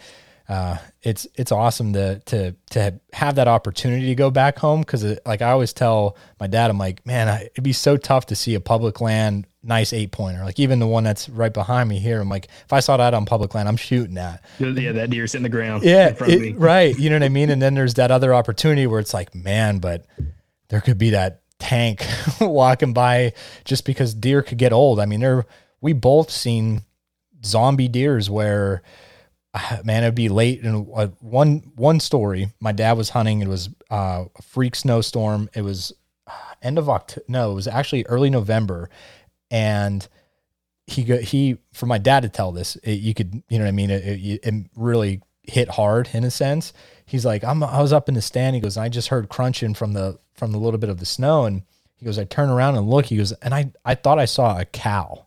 uh, 0.51 0.77
it's 1.01 1.25
it's 1.35 1.53
awesome 1.53 1.93
to 1.93 2.19
to 2.25 2.53
to 2.71 2.99
have 3.13 3.35
that 3.35 3.47
opportunity 3.47 4.07
to 4.07 4.15
go 4.15 4.29
back 4.29 4.59
home 4.59 4.81
because 4.81 5.05
like 5.25 5.41
I 5.41 5.51
always 5.51 5.71
tell 5.71 6.17
my 6.41 6.47
dad, 6.47 6.69
I'm 6.69 6.77
like, 6.77 7.05
man, 7.05 7.29
I, 7.29 7.43
it'd 7.43 7.63
be 7.63 7.71
so 7.71 7.95
tough 7.95 8.25
to 8.25 8.35
see 8.35 8.53
a 8.53 8.59
public 8.59 8.99
land 8.99 9.47
nice 9.63 9.93
eight 9.93 10.11
pointer, 10.11 10.43
like 10.43 10.59
even 10.59 10.79
the 10.79 10.87
one 10.87 11.05
that's 11.05 11.29
right 11.29 11.53
behind 11.53 11.87
me 11.87 11.99
here. 11.99 12.19
I'm 12.19 12.27
like, 12.27 12.49
if 12.65 12.73
I 12.73 12.81
saw 12.81 12.97
that 12.97 13.13
on 13.13 13.25
public 13.25 13.55
land, 13.55 13.69
I'm 13.69 13.77
shooting 13.77 14.15
that. 14.15 14.43
Yeah, 14.59 14.91
that 14.91 15.09
deer's 15.09 15.35
in 15.35 15.43
the 15.43 15.49
ground. 15.49 15.83
Yeah, 15.83 16.15
it, 16.19 16.55
right. 16.57 16.99
You 16.99 17.09
know 17.09 17.15
what 17.15 17.23
I 17.23 17.29
mean? 17.29 17.49
And 17.49 17.61
then 17.61 17.73
there's 17.73 17.93
that 17.93 18.11
other 18.11 18.33
opportunity 18.33 18.85
where 18.87 18.99
it's 18.99 19.13
like, 19.13 19.33
man, 19.33 19.79
but 19.79 20.05
there 20.67 20.81
could 20.81 20.97
be 20.97 21.11
that 21.11 21.43
tank 21.59 22.05
walking 22.41 22.91
by 22.91 23.31
just 23.63 23.85
because 23.85 24.13
deer 24.13 24.41
could 24.41 24.57
get 24.57 24.73
old. 24.73 24.99
I 24.99 25.05
mean, 25.05 25.21
there 25.21 25.45
we 25.79 25.93
both 25.93 26.29
seen 26.29 26.81
zombie 27.45 27.87
deers 27.87 28.29
where 28.29 28.81
man, 29.83 30.03
it'd 30.03 30.15
be 30.15 30.29
late. 30.29 30.63
And 30.63 30.87
uh, 30.93 31.07
one 31.19 31.71
one 31.75 31.99
story, 31.99 32.49
my 32.59 32.71
dad 32.71 32.93
was 32.93 33.09
hunting. 33.09 33.41
It 33.41 33.47
was 33.47 33.69
uh, 33.89 34.25
a 34.35 34.41
freak 34.41 34.75
snowstorm. 34.75 35.49
It 35.53 35.61
was 35.61 35.93
end 36.61 36.77
of 36.77 36.89
October. 36.89 37.25
No, 37.27 37.51
it 37.51 37.55
was 37.55 37.67
actually 37.67 38.05
early 38.05 38.29
November, 38.29 38.89
and 39.49 40.07
he 40.87 41.03
go, 41.03 41.17
he 41.17 41.57
for 41.73 41.85
my 41.85 41.97
dad 41.97 42.23
to 42.23 42.29
tell 42.29 42.51
this, 42.51 42.75
it, 42.77 42.99
you 42.99 43.13
could 43.13 43.43
you 43.49 43.57
know 43.57 43.65
what 43.65 43.69
I 43.69 43.73
mean. 43.73 43.89
It, 43.89 44.05
it, 44.05 44.39
it, 44.43 44.65
really 44.75 45.21
hit 45.43 45.69
hard 45.69 46.09
in 46.13 46.23
a 46.23 46.31
sense. 46.31 46.73
He's 47.05 47.25
like, 47.25 47.43
I'm 47.43 47.63
I 47.63 47.81
was 47.81 47.93
up 47.93 48.07
in 48.07 48.15
the 48.15 48.21
stand. 48.21 48.55
He 48.55 48.61
goes, 48.61 48.77
I 48.77 48.89
just 48.89 49.09
heard 49.09 49.29
crunching 49.29 49.73
from 49.73 49.93
the 49.93 50.19
from 50.33 50.51
the 50.51 50.57
little 50.57 50.79
bit 50.79 50.89
of 50.89 50.99
the 50.99 51.05
snow, 51.05 51.45
and 51.45 51.63
he 51.97 52.05
goes, 52.05 52.17
I 52.17 52.23
turn 52.23 52.49
around 52.49 52.75
and 52.77 52.89
look. 52.89 53.07
He 53.07 53.17
goes, 53.17 53.31
and 53.33 53.53
I 53.53 53.71
I 53.83 53.95
thought 53.95 54.19
I 54.19 54.25
saw 54.25 54.59
a 54.59 54.65
cow 54.65 55.25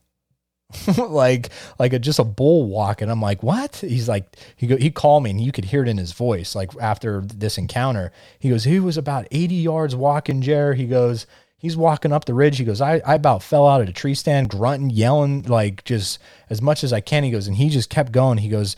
like 0.98 1.50
like 1.78 1.92
a, 1.92 1.98
just 1.98 2.18
a 2.18 2.24
bull 2.24 2.66
walk 2.66 3.00
and 3.00 3.10
i'm 3.10 3.20
like 3.20 3.42
what? 3.42 3.76
He's 3.76 4.08
like 4.08 4.36
he 4.56 4.66
go, 4.66 4.76
he 4.76 4.90
called 4.90 5.22
me 5.22 5.30
and 5.30 5.40
you 5.40 5.52
could 5.52 5.66
hear 5.66 5.82
it 5.82 5.88
in 5.88 5.98
his 5.98 6.12
voice 6.12 6.54
like 6.54 6.70
after 6.80 7.22
this 7.22 7.58
encounter. 7.58 8.12
He 8.38 8.50
goes 8.50 8.64
he 8.64 8.80
was 8.80 8.96
about 8.96 9.26
80 9.30 9.54
yards 9.54 9.96
walking 9.96 10.42
jer. 10.42 10.74
He 10.74 10.86
goes 10.86 11.26
he's 11.56 11.76
walking 11.76 12.12
up 12.12 12.24
the 12.24 12.34
ridge. 12.34 12.58
He 12.58 12.64
goes 12.64 12.80
i, 12.80 13.00
I 13.06 13.14
about 13.14 13.42
fell 13.42 13.66
out 13.66 13.80
of 13.80 13.86
the 13.86 13.92
tree 13.92 14.14
stand 14.14 14.50
grunting 14.50 14.90
yelling 14.90 15.42
like 15.42 15.84
just 15.84 16.18
as 16.50 16.60
much 16.60 16.84
as 16.84 16.92
i 16.92 17.00
can. 17.00 17.24
He 17.24 17.30
goes 17.30 17.46
and 17.46 17.56
he 17.56 17.68
just 17.68 17.90
kept 17.90 18.12
going. 18.12 18.38
He 18.38 18.48
goes 18.48 18.76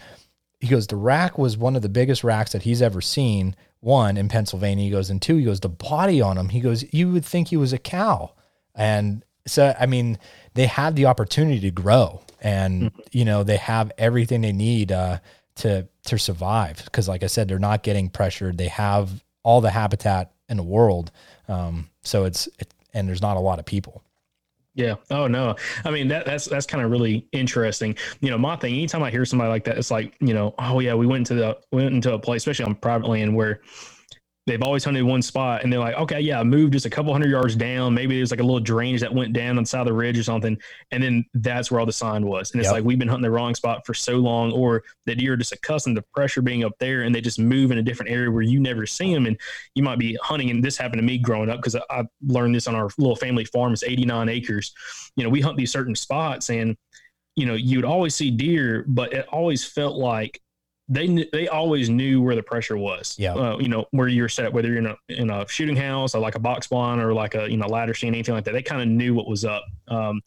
he 0.61 0.69
goes 0.69 0.87
the 0.87 0.97
rack 0.97 1.39
was 1.39 1.57
one 1.57 1.77
of 1.77 1.83
the 1.83 1.89
biggest 1.89 2.25
racks 2.25 2.53
that 2.53 2.63
he's 2.63 2.83
ever 2.83 3.01
seen 3.01 3.57
one 3.81 4.17
in 4.17 4.29
pennsylvania. 4.29 4.85
He 4.85 4.91
goes 4.91 5.11
and 5.11 5.21
two 5.21 5.37
he 5.37 5.45
goes 5.45 5.61
the 5.61 5.69
body 5.69 6.21
on 6.21 6.39
him. 6.39 6.49
He 6.51 6.61
goes 6.61 6.85
you 6.93 7.11
would 7.13 7.25
think 7.25 7.49
he 7.49 7.57
was 7.57 7.73
a 7.73 7.79
cow. 7.79 8.33
And 8.75 9.25
so 9.47 9.75
i 9.79 9.87
mean 9.87 10.19
they 10.55 10.67
have 10.67 10.95
the 10.95 11.07
opportunity 11.07 11.61
to 11.61 11.71
grow 11.71 12.21
and 12.41 12.83
mm-hmm. 12.83 13.01
you 13.13 13.25
know 13.25 13.43
they 13.43 13.57
have 13.57 13.91
everything 13.99 14.41
they 14.41 14.53
need 14.53 14.93
uh, 14.93 15.19
to 15.55 15.87
to 16.05 16.19
survive 16.19 16.85
because 16.85 17.09
like 17.09 17.23
i 17.23 17.27
said 17.27 17.49
they're 17.49 17.59
not 17.59 17.83
getting 17.83 18.09
pressured 18.09 18.59
they 18.59 18.69
have 18.69 19.23
all 19.43 19.61
the 19.61 19.71
habitat 19.71 20.33
in 20.49 20.57
the 20.57 20.63
world 20.63 21.11
um, 21.49 21.89
so 22.03 22.25
it's 22.25 22.47
it, 22.59 22.73
and 22.93 23.09
there's 23.09 23.23
not 23.23 23.37
a 23.37 23.41
lot 23.41 23.59
of 23.59 23.65
people 23.65 24.03
yeah. 24.77 24.97
Oh 25.11 25.27
no. 25.27 25.57
I 25.87 25.91
mean 25.91 26.09
that 26.09 26.27
that's 26.27 26.45
that's 26.45 26.67
kind 26.67 26.85
of 26.85 26.91
really 26.91 27.27
interesting. 27.33 27.97
You 28.21 28.31
know, 28.31 28.37
my 28.37 28.57
thing. 28.57 28.75
Anytime 28.75 29.03
I 29.03 29.11
hear 29.11 29.25
somebody 29.25 29.49
like 29.49 29.65
that, 29.65 29.79
it's 29.79 29.91
like 29.91 30.15
you 30.21 30.35
know, 30.35 30.55
oh 30.59 30.81
yeah, 30.81 30.95
we 30.95 31.07
went 31.07 31.21
into 31.21 31.35
the 31.35 31.59
we 31.73 31.83
went 31.83 31.95
into 31.95 32.13
a 32.13 32.19
place, 32.19 32.43
especially 32.43 32.67
on 32.67 32.75
private 32.75 33.09
land, 33.09 33.35
where 33.35 33.63
they've 34.47 34.63
always 34.63 34.85
hunted 34.85 35.03
one 35.03 35.23
spot 35.23 35.65
and 35.65 35.73
they're 35.73 35.81
like, 35.81 35.97
okay, 35.97 36.21
yeah, 36.21 36.43
move 36.45 36.71
just 36.71 36.87
a 36.87 36.91
couple 36.91 37.13
hundred 37.13 37.31
yards 37.31 37.57
down. 37.57 37.93
Maybe 37.93 38.17
there's 38.17 38.31
like 38.31 38.39
a 38.39 38.45
little 38.45 38.61
drainage 38.61 39.01
that 39.01 39.13
went 39.13 39.33
down 39.33 39.59
on 39.59 39.65
the 39.65 39.67
side 39.67 39.81
of 39.81 39.87
the 39.87 39.93
ridge 39.93 40.17
or 40.17 40.23
something. 40.23 40.57
And 40.93 41.03
then 41.03 41.25
that's 41.35 41.71
where 41.71 41.81
all 41.81 41.87
the 41.87 41.93
sign 41.93 42.25
was. 42.25 42.53
And 42.53 42.61
it's 42.61 42.69
yep. 42.69 42.75
like, 42.75 42.85
we've 42.85 42.99
been 42.99 43.09
hunting 43.09 43.25
the 43.25 43.31
wrong 43.31 43.57
spot 43.57 43.85
for 43.85 43.93
so 43.93 44.17
long, 44.19 44.53
or 44.53 44.85
the 45.05 45.17
deer 45.17 45.33
are 45.33 45.37
just 45.37 45.53
accustomed 45.53 45.97
to 45.97 46.03
pressure 46.15 46.43
being 46.43 46.63
up 46.63 46.75
there 46.79 47.03
and 47.03 47.13
they 47.13 47.21
just 47.21 47.41
move 47.41 47.73
in 47.73 47.79
a 47.79 47.83
different 47.83 48.13
area 48.13 48.31
where 48.31 48.43
you 48.43 48.61
never 48.61 48.87
see 48.87 49.13
them. 49.13 49.27
And 49.27 49.37
you 49.75 49.83
might 49.83 49.99
be 49.99 50.17
hunting. 50.23 50.51
And 50.51 50.63
this 50.63 50.77
happened 50.77 51.01
to 51.01 51.07
me 51.07 51.19
growing 51.19 51.51
up 51.51 51.59
because 51.59 51.75
I, 51.75 51.83
I 51.91 52.05
learned 52.25 52.55
this 52.55 52.69
on 52.69 52.77
our 52.77 52.89
little 52.99 53.17
family 53.17 53.47
farm. 53.47 53.73
It's 53.73 53.83
89 53.83 54.29
acres. 54.29 54.73
You 55.17 55.25
know, 55.25 55.31
we 55.31 55.41
hunt 55.41 55.57
these 55.57 55.73
certain 55.73 55.97
spots 55.97 56.51
and, 56.51 56.77
you 57.35 57.47
know, 57.47 57.55
you'd 57.55 57.85
always 57.85 58.15
see 58.15 58.31
deer, 58.31 58.85
but 58.87 59.13
it 59.13 59.27
always 59.29 59.65
felt 59.65 59.97
like 59.97 60.41
they 60.89 61.28
they 61.32 61.49
always 61.49 61.91
knew 61.91 62.22
where 62.22 62.37
the 62.37 62.43
pressure 62.43 62.76
was. 62.76 63.16
Yeah, 63.18 63.34
uh, 63.34 63.59
you 63.59 63.68
know 63.68 63.87
where 63.91 64.09
you're 64.09 64.28
set, 64.28 64.53
whether 64.53 64.68
you're 64.68 64.78
in 64.78 64.87
a 64.87 64.97
in 65.09 65.30
a 65.30 65.47
shooting 65.49 65.76
house 65.76 66.14
or 66.14 66.20
like 66.20 66.37
a 66.37 66.41
box 66.41 66.68
blind 66.68 67.01
or 67.01 67.12
like 67.12 67.34
a 67.34 67.51
you 67.51 67.57
know 67.57 67.66
ladder 67.66 67.95
stand, 67.95 68.14
anything 68.14 68.34
like 68.34 68.45
that. 68.45 68.53
They 68.53 68.62
kind 68.62 68.82
of 68.82 68.89
knew 68.89 69.14
what 69.14 69.28
was 69.28 69.45
up. 69.45 69.64
Um, 69.89 70.20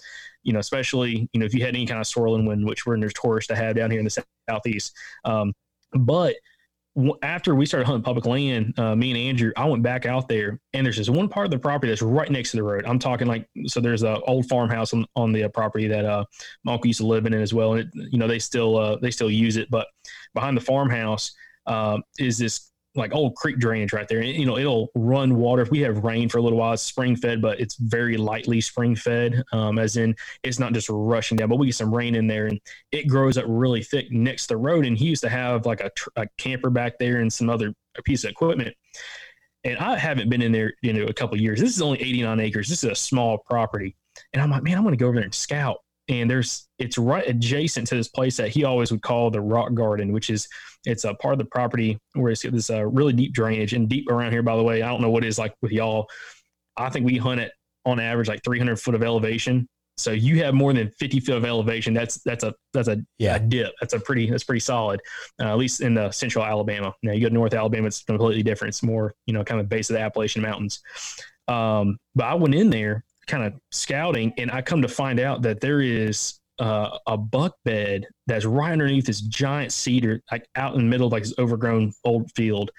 you 0.43 0.53
know, 0.53 0.59
especially 0.59 1.29
you 1.31 1.39
know 1.39 1.45
if 1.45 1.53
you 1.53 1.61
had 1.61 1.75
any 1.75 1.85
kind 1.85 1.99
of 1.99 2.07
swirling 2.07 2.45
wind, 2.45 2.65
which 2.65 2.85
we're 2.85 2.97
notorious 2.97 3.47
to 3.47 3.55
have 3.55 3.75
down 3.75 3.89
here 3.89 3.99
in 3.99 4.05
the 4.05 4.23
southeast. 4.49 4.93
Um, 5.23 5.53
but 5.93 6.35
after 7.21 7.55
we 7.55 7.65
started 7.65 7.85
hunting 7.85 8.03
public 8.03 8.25
land, 8.25 8.77
uh, 8.77 8.95
me 8.95 9.11
and 9.11 9.17
Andrew, 9.17 9.51
I 9.55 9.65
went 9.65 9.83
back 9.83 10.05
out 10.05 10.27
there, 10.27 10.59
and 10.73 10.85
there's 10.85 10.97
this 10.97 11.09
one 11.09 11.29
part 11.29 11.45
of 11.45 11.51
the 11.51 11.59
property 11.59 11.89
that's 11.89 12.01
right 12.01 12.29
next 12.29 12.51
to 12.51 12.57
the 12.57 12.63
road. 12.63 12.85
I'm 12.85 12.99
talking 12.99 13.27
like 13.27 13.47
so. 13.67 13.79
There's 13.79 14.03
a 14.03 14.19
old 14.21 14.47
farmhouse 14.47 14.93
on, 14.93 15.05
on 15.15 15.31
the 15.31 15.45
uh, 15.45 15.49
property 15.49 15.87
that 15.87 16.03
uh, 16.03 16.25
my 16.63 16.73
uncle 16.73 16.87
used 16.87 16.99
to 16.99 17.07
live 17.07 17.25
in 17.25 17.33
as 17.33 17.53
well, 17.53 17.73
and 17.73 17.81
it, 17.81 17.87
you 18.11 18.17
know 18.17 18.27
they 18.27 18.39
still 18.39 18.77
uh, 18.77 18.97
they 18.97 19.11
still 19.11 19.31
use 19.31 19.55
it. 19.55 19.69
But 19.69 19.87
behind 20.33 20.57
the 20.57 20.61
farmhouse 20.61 21.33
uh, 21.65 21.99
is 22.17 22.37
this 22.37 22.69
like 22.95 23.13
old 23.13 23.35
creek 23.35 23.59
drainage 23.59 23.93
right 23.93 24.07
there. 24.07 24.21
You 24.21 24.45
know, 24.45 24.57
it'll 24.57 24.89
run 24.95 25.35
water. 25.35 25.61
If 25.61 25.69
we 25.69 25.79
have 25.81 26.03
rain 26.03 26.27
for 26.27 26.39
a 26.39 26.41
little 26.41 26.57
while, 26.57 26.73
it's 26.73 26.83
spring 26.83 27.15
fed, 27.15 27.41
but 27.41 27.59
it's 27.59 27.75
very 27.75 28.17
lightly 28.17 28.61
spring 28.61 28.95
fed, 28.95 29.43
um, 29.51 29.77
as 29.77 29.95
in 29.95 30.15
it's 30.43 30.59
not 30.59 30.73
just 30.73 30.89
rushing 30.89 31.37
down, 31.37 31.49
but 31.49 31.57
we 31.57 31.67
get 31.67 31.75
some 31.75 31.93
rain 31.93 32.15
in 32.15 32.27
there 32.27 32.47
and 32.47 32.59
it 32.91 33.07
grows 33.07 33.37
up 33.37 33.45
really 33.47 33.83
thick 33.83 34.11
next 34.11 34.47
to 34.47 34.55
the 34.55 34.57
road. 34.57 34.85
And 34.85 34.97
he 34.97 35.05
used 35.05 35.23
to 35.23 35.29
have 35.29 35.65
like 35.65 35.81
a, 35.81 35.91
a 36.15 36.27
camper 36.37 36.69
back 36.69 36.93
there 36.99 37.21
and 37.21 37.31
some 37.31 37.49
other 37.49 37.73
piece 38.03 38.23
of 38.23 38.31
equipment. 38.31 38.75
And 39.63 39.77
I 39.77 39.97
haven't 39.97 40.29
been 40.29 40.41
in 40.41 40.51
there, 40.51 40.73
you 40.81 40.93
know, 40.93 41.03
a 41.03 41.13
couple 41.13 41.39
years. 41.39 41.59
This 41.59 41.75
is 41.75 41.81
only 41.81 42.01
89 42.01 42.39
acres. 42.39 42.69
This 42.69 42.83
is 42.83 42.91
a 42.91 42.95
small 42.95 43.39
property. 43.39 43.95
And 44.33 44.41
I'm 44.41 44.49
like, 44.49 44.63
man, 44.63 44.77
I'm 44.77 44.83
going 44.83 44.93
to 44.93 44.97
go 44.97 45.07
over 45.07 45.15
there 45.15 45.23
and 45.23 45.33
scout 45.33 45.79
and 46.09 46.29
there's 46.29 46.67
it's 46.79 46.97
right 46.97 47.27
adjacent 47.27 47.87
to 47.87 47.95
this 47.95 48.07
place 48.07 48.35
that 48.37 48.49
he 48.49 48.63
always 48.63 48.91
would 48.91 49.01
call 49.01 49.29
the 49.29 49.39
rock 49.39 49.73
garden 49.73 50.11
which 50.11 50.29
is 50.29 50.47
it's 50.85 51.03
a 51.03 51.13
part 51.13 51.33
of 51.33 51.39
the 51.39 51.45
property 51.45 51.99
where 52.13 52.31
it's 52.31 52.43
this 52.43 52.69
uh, 52.69 52.85
really 52.85 53.13
deep 53.13 53.33
drainage 53.33 53.73
and 53.73 53.89
deep 53.89 54.09
around 54.09 54.31
here 54.31 54.43
by 54.43 54.55
the 54.55 54.63
way. 54.63 54.81
I 54.81 54.87
don't 54.87 55.01
know 55.01 55.09
what 55.09 55.23
it 55.23 55.27
is 55.27 55.37
like 55.37 55.53
with 55.61 55.71
y'all. 55.71 56.07
I 56.77 56.89
think 56.89 57.05
we 57.05 57.17
hunt 57.17 57.41
it 57.41 57.51
on 57.85 57.99
average 57.99 58.27
like 58.27 58.43
300 58.43 58.79
foot 58.79 58.95
of 58.95 59.03
elevation. 59.03 59.67
So 59.97 60.11
you 60.11 60.41
have 60.43 60.53
more 60.53 60.71
than 60.71 60.89
50 60.91 61.19
feet 61.19 61.35
of 61.35 61.43
elevation. 61.43 61.93
That's 61.93 62.21
that's 62.23 62.45
a 62.45 62.53
that's 62.73 62.87
a, 62.87 63.03
yeah. 63.17 63.35
a 63.35 63.39
dip. 63.39 63.73
That's 63.81 63.93
a 63.93 63.99
pretty 63.99 64.29
that's 64.29 64.45
pretty 64.45 64.61
solid 64.61 65.01
uh, 65.41 65.47
at 65.47 65.57
least 65.57 65.81
in 65.81 65.93
the 65.93 66.11
central 66.11 66.45
alabama. 66.45 66.93
Now 67.03 67.11
you 67.11 67.21
go 67.21 67.27
to 67.27 67.33
north 67.33 67.53
alabama 67.53 67.87
it's 67.87 68.03
completely 68.03 68.43
different. 68.43 68.69
It's 68.69 68.83
more 68.83 69.13
you 69.25 69.33
know 69.33 69.43
kind 69.43 69.59
of 69.59 69.67
base 69.67 69.89
of 69.89 69.95
the 69.95 69.99
appalachian 69.99 70.41
mountains. 70.41 70.81
Um, 71.49 71.97
but 72.13 72.25
i 72.25 72.35
went 72.35 72.53
in 72.53 72.69
there 72.69 73.03
kind 73.29 73.43
of 73.43 73.53
scouting, 73.71 74.33
and 74.37 74.51
I 74.51 74.61
come 74.61 74.81
to 74.81 74.87
find 74.87 75.19
out 75.19 75.41
that 75.43 75.61
there 75.61 75.81
is 75.81 76.39
uh, 76.59 76.97
a 77.07 77.17
buck 77.17 77.55
bed 77.63 78.05
that's 78.27 78.45
right 78.45 78.71
underneath 78.71 79.05
this 79.05 79.21
giant 79.21 79.71
cedar, 79.71 80.21
like 80.31 80.45
out 80.55 80.73
in 80.73 80.79
the 80.79 80.85
middle 80.85 81.07
of 81.07 81.13
like 81.13 81.23
this 81.23 81.33
overgrown 81.37 81.93
old 82.03 82.29
field. 82.35 82.71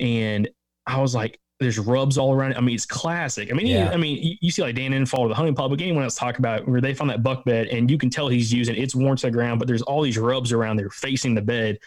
And 0.00 0.48
I 0.86 1.00
was 1.00 1.14
like, 1.14 1.38
there's 1.58 1.78
rubs 1.78 2.16
all 2.16 2.32
around 2.32 2.52
it. 2.52 2.56
I 2.56 2.62
mean, 2.62 2.74
it's 2.74 2.86
classic. 2.86 3.50
I 3.52 3.54
mean, 3.54 3.66
yeah. 3.66 3.90
I 3.90 3.98
mean, 3.98 4.22
you, 4.22 4.36
you, 4.40 4.50
see 4.50 4.62
like 4.62 4.74
Dan 4.74 4.92
Infalt 4.92 5.18
or 5.18 5.28
the 5.28 5.34
hunting 5.34 5.54
public, 5.54 5.82
anyone 5.82 6.02
else 6.02 6.14
talk 6.14 6.38
about 6.38 6.66
where 6.66 6.80
they 6.80 6.94
found 6.94 7.10
that 7.10 7.22
buck 7.22 7.44
bed 7.44 7.66
and 7.66 7.90
you 7.90 7.98
can 7.98 8.08
tell 8.08 8.28
he's 8.28 8.50
using 8.50 8.74
it's 8.76 8.94
worn 8.94 9.16
to 9.18 9.26
the 9.26 9.30
ground, 9.30 9.58
but 9.58 9.68
there's 9.68 9.82
all 9.82 10.00
these 10.00 10.16
rubs 10.16 10.52
around 10.52 10.78
there 10.78 10.88
facing 10.88 11.34
the 11.34 11.42
bed. 11.42 11.78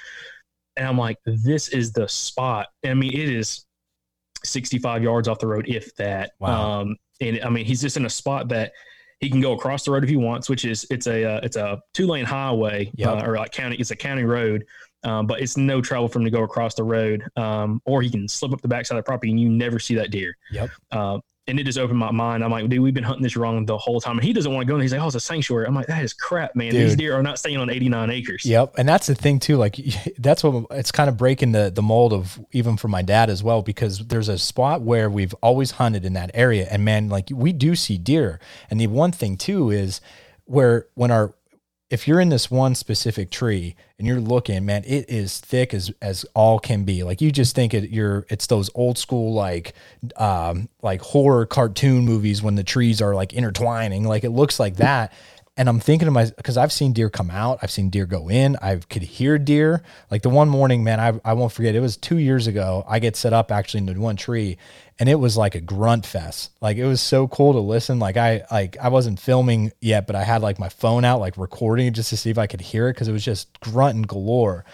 And 0.77 0.87
I'm 0.87 0.97
like, 0.97 1.17
this 1.25 1.69
is 1.69 1.91
the 1.91 2.07
spot. 2.07 2.67
I 2.85 2.93
mean, 2.93 3.13
it 3.13 3.29
is 3.29 3.65
65 4.43 5.01
yards 5.01 5.27
off 5.27 5.39
the 5.39 5.47
road, 5.47 5.65
if 5.67 5.95
that. 5.95 6.33
Wow. 6.39 6.81
Um, 6.81 6.97
and 7.21 7.41
I 7.43 7.49
mean, 7.49 7.65
he's 7.65 7.81
just 7.81 7.97
in 7.97 8.05
a 8.05 8.09
spot 8.09 8.49
that 8.49 8.73
he 9.19 9.29
can 9.29 9.41
go 9.41 9.53
across 9.53 9.83
the 9.83 9.91
road 9.91 10.03
if 10.03 10.09
he 10.09 10.17
wants, 10.17 10.49
which 10.49 10.65
is 10.65 10.85
it's 10.89 11.07
a 11.07 11.23
uh, 11.23 11.39
it's 11.43 11.55
a 11.55 11.81
two 11.93 12.07
lane 12.07 12.25
highway 12.25 12.91
yep. 12.95 13.09
uh, 13.09 13.25
or 13.25 13.37
like 13.37 13.51
county. 13.51 13.77
It's 13.77 13.91
a 13.91 13.95
county 13.95 14.23
road, 14.23 14.65
um, 15.03 15.27
but 15.27 15.41
it's 15.41 15.55
no 15.55 15.81
trouble 15.81 16.07
for 16.09 16.19
him 16.19 16.25
to 16.25 16.31
go 16.31 16.43
across 16.43 16.75
the 16.75 16.83
road. 16.83 17.23
Um, 17.37 17.81
or 17.85 18.01
he 18.01 18.09
can 18.09 18.27
slip 18.27 18.53
up 18.53 18.61
the 18.61 18.67
backside 18.67 18.97
of 18.97 19.03
the 19.03 19.07
property 19.07 19.31
and 19.31 19.39
you 19.39 19.49
never 19.49 19.79
see 19.79 19.95
that 19.95 20.11
deer. 20.11 20.35
Yep. 20.51 20.69
Uh, 20.91 21.19
and 21.47 21.59
it 21.59 21.63
just 21.63 21.77
opened 21.77 21.99
my 21.99 22.11
mind. 22.11 22.43
I'm 22.43 22.51
like, 22.51 22.69
dude, 22.69 22.79
we've 22.79 22.93
been 22.93 23.03
hunting 23.03 23.23
this 23.23 23.35
wrong 23.35 23.65
the 23.65 23.77
whole 23.77 23.99
time. 23.99 24.17
And 24.17 24.23
he 24.23 24.31
doesn't 24.31 24.51
want 24.51 24.65
to 24.65 24.71
go. 24.71 24.75
And 24.75 24.81
he's 24.81 24.93
like, 24.93 25.01
oh, 25.01 25.07
it's 25.07 25.15
a 25.15 25.19
sanctuary. 25.19 25.67
I'm 25.67 25.75
like, 25.75 25.87
that 25.87 26.03
is 26.03 26.13
crap, 26.13 26.55
man. 26.55 26.71
Dude. 26.71 26.89
These 26.89 26.95
deer 26.95 27.15
are 27.15 27.23
not 27.23 27.37
staying 27.37 27.57
on 27.57 27.69
89 27.69 28.09
acres. 28.09 28.45
Yep. 28.45 28.75
And 28.77 28.87
that's 28.87 29.07
the 29.07 29.15
thing 29.15 29.39
too. 29.39 29.57
Like 29.57 29.75
that's 30.17 30.43
what 30.43 30.65
it's 30.71 30.91
kind 30.91 31.09
of 31.09 31.17
breaking 31.17 31.51
the, 31.51 31.69
the 31.69 31.81
mold 31.81 32.13
of 32.13 32.39
even 32.53 32.77
for 32.77 32.87
my 32.87 33.01
dad 33.01 33.29
as 33.29 33.43
well, 33.43 33.61
because 33.61 33.99
there's 34.07 34.29
a 34.29 34.37
spot 34.37 34.81
where 34.81 35.09
we've 35.09 35.33
always 35.41 35.71
hunted 35.71 36.05
in 36.05 36.13
that 36.13 36.31
area. 36.33 36.65
And 36.71 36.85
man, 36.85 37.09
like 37.09 37.27
we 37.33 37.51
do 37.51 37.75
see 37.75 37.97
deer. 37.97 38.39
And 38.69 38.79
the 38.79 38.87
one 38.87 39.11
thing 39.11 39.35
too 39.35 39.69
is 39.69 39.99
where 40.45 40.87
when 40.93 41.11
our, 41.11 41.33
if 41.93 42.07
you're 42.07 42.19
in 42.19 42.29
this 42.29 42.49
one 42.49 42.73
specific 42.73 43.29
tree 43.29 43.75
and 43.99 44.07
you're 44.07 44.19
looking, 44.19 44.65
man, 44.65 44.83
it 44.83 45.07
is 45.07 45.39
thick 45.39 45.75
as 45.75 45.91
as 46.01 46.25
all 46.33 46.57
can 46.57 46.85
be. 46.85 47.03
Like 47.03 47.21
you 47.21 47.31
just 47.31 47.53
think 47.53 47.71
it 47.71 47.91
you're 47.91 48.25
it's 48.29 48.47
those 48.47 48.71
old 48.73 48.97
school 48.97 49.31
like 49.31 49.75
um 50.15 50.69
like 50.81 51.01
horror 51.01 51.45
cartoon 51.45 52.03
movies 52.03 52.41
when 52.41 52.55
the 52.55 52.63
trees 52.63 52.99
are 52.99 53.13
like 53.13 53.31
intertwining. 53.33 54.05
Like 54.05 54.23
it 54.23 54.31
looks 54.31 54.59
like 54.59 54.77
that. 54.77 55.13
And 55.55 55.69
I'm 55.69 55.79
thinking 55.79 56.07
to 56.07 56.11
myself 56.11 56.35
because 56.35 56.57
I've 56.57 56.71
seen 56.71 56.93
deer 56.93 57.11
come 57.11 57.29
out, 57.29 57.59
I've 57.61 57.69
seen 57.69 57.91
deer 57.91 58.07
go 58.07 58.27
in, 58.27 58.57
I 58.59 58.77
could 58.77 59.03
hear 59.03 59.37
deer. 59.37 59.83
Like 60.09 60.23
the 60.23 60.29
one 60.29 60.49
morning, 60.49 60.83
man, 60.83 60.99
I, 60.99 61.19
I 61.23 61.33
won't 61.33 61.51
forget. 61.51 61.75
It 61.75 61.79
was 61.79 61.95
two 61.95 62.17
years 62.17 62.47
ago. 62.47 62.83
I 62.87 62.97
get 62.97 63.15
set 63.15 63.33
up 63.33 63.51
actually 63.51 63.87
in 63.87 64.01
one 64.01 64.15
tree, 64.15 64.57
and 64.97 65.07
it 65.07 65.15
was 65.15 65.37
like 65.37 65.53
a 65.53 65.61
grunt 65.61 66.07
fest. 66.07 66.51
Like 66.59 66.77
it 66.77 66.85
was 66.85 67.01
so 67.01 67.27
cool 67.27 67.53
to 67.53 67.59
listen. 67.59 67.99
Like 67.99 68.17
I 68.17 68.43
like 68.49 68.77
I 68.77 68.89
wasn't 68.89 69.19
filming 69.19 69.71
yet, 69.79 70.07
but 70.07 70.15
I 70.15 70.23
had 70.23 70.41
like 70.41 70.57
my 70.57 70.69
phone 70.69 71.05
out, 71.05 71.19
like 71.19 71.37
recording 71.37 71.93
just 71.93 72.09
to 72.09 72.17
see 72.17 72.31
if 72.31 72.39
I 72.39 72.47
could 72.47 72.61
hear 72.61 72.89
it 72.89 72.93
because 72.93 73.07
it 73.07 73.13
was 73.13 73.25
just 73.25 73.59
grunt 73.59 73.95
and 73.95 74.07
galore. 74.07 74.65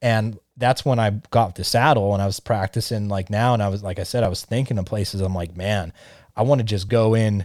And 0.00 0.38
that's 0.56 0.84
when 0.84 1.00
I 1.00 1.10
got 1.30 1.56
the 1.56 1.64
saddle 1.64 2.14
and 2.14 2.22
I 2.22 2.26
was 2.26 2.38
practicing 2.38 3.08
like 3.08 3.28
now. 3.28 3.54
And 3.54 3.62
I 3.62 3.68
was 3.68 3.82
like 3.82 3.98
I 3.98 4.04
said, 4.04 4.22
I 4.22 4.28
was 4.28 4.44
thinking 4.44 4.78
of 4.78 4.84
places. 4.84 5.20
I'm 5.20 5.34
like, 5.34 5.56
man, 5.56 5.92
I 6.36 6.42
want 6.42 6.60
to 6.60 6.64
just 6.64 6.88
go 6.88 7.14
in 7.14 7.44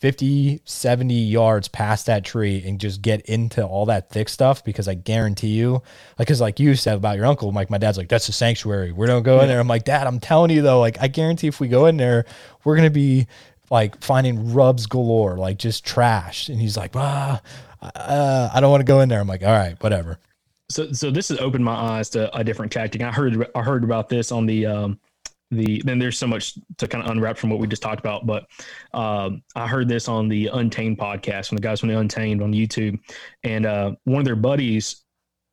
50, 0.00 0.60
70 0.64 1.14
yards 1.14 1.66
past 1.66 2.06
that 2.06 2.24
tree 2.24 2.62
and 2.64 2.80
just 2.80 3.02
get 3.02 3.20
into 3.22 3.66
all 3.66 3.86
that 3.86 4.10
thick 4.10 4.28
stuff 4.28 4.64
because 4.64 4.86
I 4.86 4.94
guarantee 4.94 5.48
you, 5.48 5.82
like, 6.18 6.28
cause 6.28 6.40
like 6.40 6.60
you 6.60 6.76
said 6.76 6.96
about 6.96 7.16
your 7.16 7.26
uncle, 7.26 7.50
like 7.50 7.68
my 7.68 7.78
dad's 7.78 7.98
like, 7.98 8.08
that's 8.08 8.28
a 8.28 8.32
sanctuary. 8.32 8.92
We 8.92 9.08
don't 9.08 9.24
go 9.24 9.40
in 9.40 9.48
there. 9.48 9.58
I'm 9.58 9.66
like, 9.66 9.84
dad, 9.84 10.06
I'm 10.06 10.20
telling 10.20 10.52
you 10.52 10.62
though, 10.62 10.78
like, 10.78 10.98
I 11.00 11.08
guarantee 11.08 11.48
if 11.48 11.58
we 11.58 11.66
go 11.66 11.86
in 11.86 11.96
there, 11.96 12.26
we're 12.64 12.76
going 12.76 12.86
to 12.86 12.94
be 12.94 13.26
like 13.70 14.00
finding 14.00 14.52
rubs 14.52 14.86
galore, 14.86 15.36
like 15.36 15.58
just 15.58 15.84
trash. 15.84 16.48
And 16.48 16.60
he's 16.60 16.76
like, 16.76 16.94
ah, 16.94 17.42
uh, 17.82 18.50
I 18.54 18.60
don't 18.60 18.70
want 18.70 18.80
to 18.82 18.90
go 18.90 19.00
in 19.00 19.08
there. 19.08 19.20
I'm 19.20 19.28
like, 19.28 19.42
all 19.42 19.52
right, 19.52 19.82
whatever. 19.82 20.18
So, 20.70 20.92
so 20.92 21.10
this 21.10 21.28
has 21.30 21.40
opened 21.40 21.64
my 21.64 21.74
eyes 21.74 22.10
to 22.10 22.34
a 22.36 22.44
different 22.44 22.70
tactic. 22.70 23.02
I 23.02 23.10
heard, 23.10 23.50
I 23.54 23.62
heard 23.62 23.82
about 23.82 24.08
this 24.08 24.30
on 24.30 24.46
the, 24.46 24.66
um, 24.66 25.00
the 25.50 25.80
then 25.84 25.98
there's 25.98 26.18
so 26.18 26.26
much 26.26 26.54
to 26.76 26.86
kind 26.86 27.04
of 27.04 27.10
unwrap 27.10 27.38
from 27.38 27.50
what 27.50 27.58
we 27.58 27.66
just 27.66 27.82
talked 27.82 28.00
about 28.00 28.26
but 28.26 28.46
um, 28.94 29.42
i 29.56 29.66
heard 29.66 29.88
this 29.88 30.08
on 30.08 30.28
the 30.28 30.48
untamed 30.48 30.98
podcast 30.98 31.48
from 31.48 31.56
the 31.56 31.62
guys 31.62 31.80
from 31.80 31.88
the 31.88 31.98
untamed 31.98 32.42
on 32.42 32.52
youtube 32.52 32.98
and 33.44 33.66
uh, 33.66 33.92
one 34.04 34.18
of 34.18 34.24
their 34.24 34.36
buddies 34.36 35.04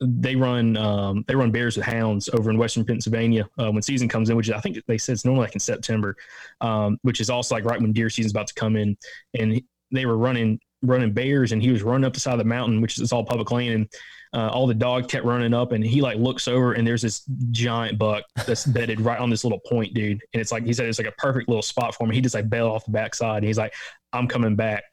they 0.02 0.36
run 0.36 0.76
um, 0.76 1.24
they 1.28 1.36
run 1.36 1.52
bears 1.52 1.78
with 1.78 1.86
hounds 1.86 2.30
over 2.30 2.50
in 2.50 2.58
western 2.58 2.84
pennsylvania 2.84 3.48
uh, 3.58 3.72
when 3.72 3.82
season 3.82 4.10
comes 4.10 4.30
in 4.30 4.36
which 4.36 4.52
i 4.52 4.60
think 4.60 4.78
they 4.88 4.98
said 4.98 5.14
it's 5.14 5.26
normally 5.26 5.46
like 5.46 5.54
in 5.54 5.60
september 5.60 6.16
um, 6.62 6.98
which 7.04 7.22
is 7.22 7.30
also 7.30 7.56
like 7.56 7.64
right 7.64 7.82
when 7.82 7.94
deer 7.94 8.10
season's 8.10 8.34
about 8.34 8.48
to 8.48 8.54
come 8.56 8.76
in 8.76 8.98
and 9.40 9.62
they 9.92 10.06
were 10.06 10.18
running 10.18 10.60
running 10.82 11.14
bears 11.14 11.52
and 11.54 11.62
he 11.62 11.72
was 11.72 11.84
running 11.84 12.06
up 12.06 12.14
the 12.14 12.20
side 12.20 12.34
of 12.34 12.40
the 12.40 12.44
mountain 12.44 12.82
which 12.82 13.00
is 13.00 13.14
all 13.14 13.24
public 13.24 13.50
land 13.52 13.74
and 13.74 13.90
uh, 14.36 14.50
all 14.50 14.68
the 14.68 14.74
dog 14.74 15.08
kept 15.08 15.26
running 15.26 15.54
up 15.54 15.72
and 15.72 15.84
he 15.84 16.02
like 16.02 16.18
looks 16.18 16.48
over 16.50 16.74
and 16.74 16.86
there's 16.86 17.02
this 17.02 17.24
giant 17.52 17.98
buck 17.98 18.26
that's 18.46 18.66
bedded 18.74 19.00
right 19.00 19.20
on 19.20 19.30
this 19.30 19.46
little 19.46 19.62
point, 19.62 19.94
dude. 19.94 20.22
And 20.34 20.42
it's 20.42 20.52
like 20.52 20.66
he 20.66 20.74
said 20.74 20.88
it's 20.88 21.00
like 21.00 21.08
a 21.08 21.14
perfect 21.14 21.48
little 21.48 21.62
spot 21.62 21.96
for 21.96 22.06
me. 22.06 22.16
He 22.16 22.22
just 22.22 22.36
like 22.36 22.50
bailed 22.50 22.70
off 22.70 22.84
the 22.84 22.92
backside 22.92 23.38
and 23.38 23.46
he's 23.46 23.58
like, 23.58 23.74
I'm 24.12 24.28
coming 24.28 24.56
back. 24.58 24.84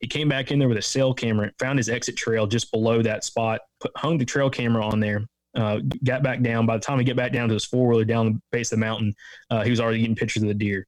He 0.00 0.06
came 0.06 0.30
back 0.30 0.50
in 0.50 0.58
there 0.58 0.68
with 0.68 0.78
a 0.78 0.82
cell 0.82 1.12
camera, 1.12 1.52
found 1.58 1.78
his 1.78 1.90
exit 1.90 2.16
trail 2.16 2.46
just 2.46 2.72
below 2.72 3.02
that 3.02 3.22
spot, 3.22 3.60
put, 3.80 3.92
hung 3.96 4.16
the 4.16 4.24
trail 4.24 4.48
camera 4.48 4.84
on 4.84 4.98
there, 4.98 5.26
uh, 5.54 5.80
got 6.04 6.22
back 6.22 6.40
down. 6.40 6.64
By 6.64 6.78
the 6.78 6.82
time 6.82 6.98
he 6.98 7.04
get 7.04 7.16
back 7.16 7.32
down 7.32 7.48
to 7.48 7.54
his 7.54 7.66
four 7.66 7.88
wheeler 7.88 8.04
down 8.04 8.26
the 8.26 8.40
base 8.50 8.72
of 8.72 8.78
the 8.78 8.84
mountain, 8.84 9.14
uh, 9.50 9.62
he 9.62 9.70
was 9.70 9.80
already 9.80 10.00
getting 10.00 10.16
pictures 10.16 10.42
of 10.42 10.48
the 10.48 10.54
deer. 10.54 10.86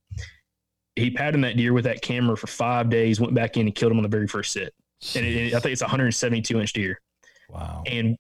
He 0.97 1.11
padded 1.11 1.43
that 1.45 1.57
deer 1.59 1.75
with 1.75 1.85
that 1.85 2.01
camera 2.01 2.37
for 2.37 2.47
five 2.47 2.89
days, 2.89 3.21
went 3.21 3.35
back 3.35 3.57
in 3.59 3.67
and 3.67 3.75
killed 3.75 3.93
him 3.93 3.99
on 3.99 4.03
the 4.03 4.09
very 4.09 4.27
first 4.27 4.53
sit. 4.53 4.75
And 5.15 5.25
it, 5.25 5.37
it, 5.37 5.55
I 5.55 5.61
think 5.61 5.73
it's 5.73 5.83
a 5.83 5.85
172 5.85 6.59
inch 6.59 6.73
deer. 6.73 6.99
Wow. 7.49 7.83
And 7.87 8.17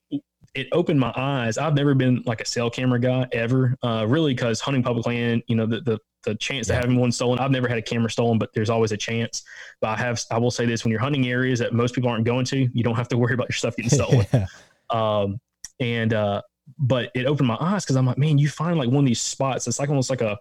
it 0.54 0.68
opened 0.72 0.98
my 0.98 1.12
eyes. 1.16 1.58
I've 1.58 1.74
never 1.74 1.94
been 1.94 2.22
like 2.26 2.40
a 2.40 2.44
cell 2.44 2.70
camera 2.70 2.98
guy 2.98 3.26
ever, 3.32 3.76
uh, 3.82 4.06
really, 4.08 4.34
because 4.34 4.60
hunting 4.60 4.82
public 4.82 5.06
land, 5.06 5.42
you 5.46 5.56
know, 5.56 5.66
the, 5.66 5.80
the, 5.80 5.98
the 6.24 6.34
chance 6.36 6.68
yeah. 6.68 6.74
to 6.74 6.80
having 6.80 6.98
one 6.98 7.12
stolen. 7.12 7.38
I've 7.38 7.50
never 7.50 7.68
had 7.68 7.78
a 7.78 7.82
camera 7.82 8.10
stolen, 8.10 8.38
but 8.38 8.50
there's 8.54 8.70
always 8.70 8.92
a 8.92 8.96
chance. 8.96 9.42
But 9.80 9.90
I 9.90 9.96
have, 9.96 10.20
I 10.30 10.38
will 10.38 10.50
say 10.50 10.66
this: 10.66 10.84
when 10.84 10.90
you're 10.90 11.00
hunting 11.00 11.28
areas 11.28 11.58
that 11.60 11.72
most 11.72 11.94
people 11.94 12.10
aren't 12.10 12.24
going 12.24 12.44
to, 12.46 12.68
you 12.72 12.82
don't 12.82 12.96
have 12.96 13.08
to 13.08 13.18
worry 13.18 13.34
about 13.34 13.48
your 13.48 13.56
stuff 13.56 13.76
getting 13.76 13.90
stolen. 13.98 14.26
yeah. 14.32 14.46
um, 14.90 15.38
and 15.80 16.12
uh, 16.12 16.42
but 16.78 17.10
it 17.14 17.26
opened 17.26 17.46
my 17.46 17.56
eyes 17.60 17.84
because 17.84 17.96
I'm 17.96 18.06
like, 18.06 18.18
man, 18.18 18.38
you 18.38 18.48
find 18.48 18.78
like 18.78 18.88
one 18.88 19.04
of 19.04 19.06
these 19.06 19.20
spots. 19.20 19.66
It's 19.66 19.78
like 19.78 19.88
almost 19.88 20.10
like 20.10 20.20
a, 20.20 20.38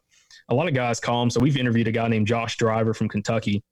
a 0.50 0.56
lot 0.56 0.68
of 0.68 0.74
guys 0.74 1.00
call 1.00 1.22
them. 1.22 1.30
So 1.30 1.40
we've 1.40 1.58
interviewed 1.58 1.88
a 1.88 1.92
guy 1.92 2.08
named 2.08 2.28
Josh 2.28 2.58
Driver 2.58 2.94
from 2.94 3.08
Kentucky 3.08 3.64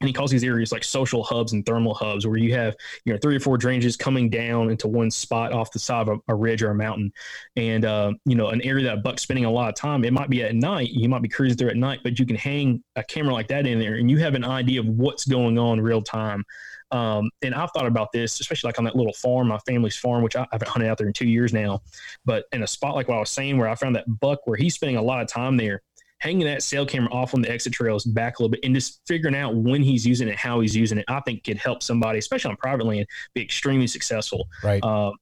and 0.00 0.08
he 0.08 0.12
calls 0.12 0.30
these 0.30 0.44
areas 0.44 0.72
like 0.72 0.84
social 0.84 1.22
hubs 1.22 1.52
and 1.52 1.64
thermal 1.64 1.94
hubs 1.94 2.26
where 2.26 2.36
you 2.36 2.52
have 2.54 2.76
you 3.04 3.12
know 3.12 3.18
three 3.22 3.36
or 3.36 3.40
four 3.40 3.56
drainages 3.56 3.98
coming 3.98 4.28
down 4.28 4.70
into 4.70 4.88
one 4.88 5.10
spot 5.10 5.52
off 5.52 5.72
the 5.72 5.78
side 5.78 6.08
of 6.08 6.20
a, 6.28 6.32
a 6.32 6.34
ridge 6.34 6.62
or 6.62 6.70
a 6.70 6.74
mountain 6.74 7.12
and 7.56 7.84
uh, 7.84 8.12
you 8.24 8.34
know 8.34 8.48
an 8.48 8.62
area 8.62 8.84
that 8.84 9.02
buck's 9.02 9.22
spending 9.22 9.44
a 9.44 9.50
lot 9.50 9.68
of 9.68 9.74
time 9.74 10.04
it 10.04 10.12
might 10.12 10.30
be 10.30 10.42
at 10.42 10.54
night 10.54 10.90
you 10.90 11.08
might 11.08 11.22
be 11.22 11.28
cruising 11.28 11.56
through 11.56 11.70
at 11.70 11.76
night 11.76 12.00
but 12.02 12.18
you 12.18 12.26
can 12.26 12.36
hang 12.36 12.82
a 12.96 13.04
camera 13.04 13.32
like 13.32 13.48
that 13.48 13.66
in 13.66 13.78
there 13.78 13.94
and 13.94 14.10
you 14.10 14.18
have 14.18 14.34
an 14.34 14.44
idea 14.44 14.80
of 14.80 14.86
what's 14.86 15.24
going 15.24 15.58
on 15.58 15.80
real 15.80 16.02
time 16.02 16.44
um, 16.90 17.30
and 17.42 17.54
I've 17.54 17.70
thought 17.72 17.86
about 17.86 18.12
this, 18.12 18.40
especially 18.40 18.68
like 18.68 18.78
on 18.78 18.84
that 18.84 18.96
little 18.96 19.12
farm, 19.12 19.48
my 19.48 19.58
family's 19.66 19.96
farm, 19.96 20.22
which 20.22 20.36
I 20.36 20.46
haven't 20.52 20.68
hunted 20.68 20.88
out 20.88 20.98
there 20.98 21.06
in 21.06 21.12
two 21.12 21.28
years 21.28 21.52
now. 21.52 21.82
But 22.24 22.44
in 22.52 22.62
a 22.62 22.66
spot 22.66 22.94
like 22.94 23.08
what 23.08 23.16
I 23.16 23.20
was 23.20 23.30
saying, 23.30 23.58
where 23.58 23.68
I 23.68 23.74
found 23.74 23.96
that 23.96 24.04
buck 24.20 24.46
where 24.46 24.56
he's 24.56 24.74
spending 24.74 24.96
a 24.96 25.02
lot 25.02 25.20
of 25.20 25.28
time 25.28 25.56
there, 25.56 25.82
hanging 26.18 26.46
that 26.46 26.62
cell 26.62 26.86
camera 26.86 27.12
off 27.12 27.34
on 27.34 27.42
the 27.42 27.50
exit 27.50 27.72
trails 27.72 28.04
back 28.04 28.38
a 28.38 28.42
little 28.42 28.50
bit 28.50 28.60
and 28.64 28.74
just 28.74 29.00
figuring 29.06 29.36
out 29.36 29.54
when 29.54 29.82
he's 29.82 30.06
using 30.06 30.28
it, 30.28 30.36
how 30.36 30.60
he's 30.60 30.74
using 30.74 30.98
it, 30.98 31.04
I 31.08 31.20
think 31.20 31.44
could 31.44 31.58
help 31.58 31.82
somebody, 31.82 32.18
especially 32.18 32.50
on 32.50 32.56
private 32.56 32.86
land, 32.86 33.06
be 33.34 33.42
extremely 33.42 33.86
successful. 33.86 34.48
Right. 34.62 34.82
Uh, 34.82 35.12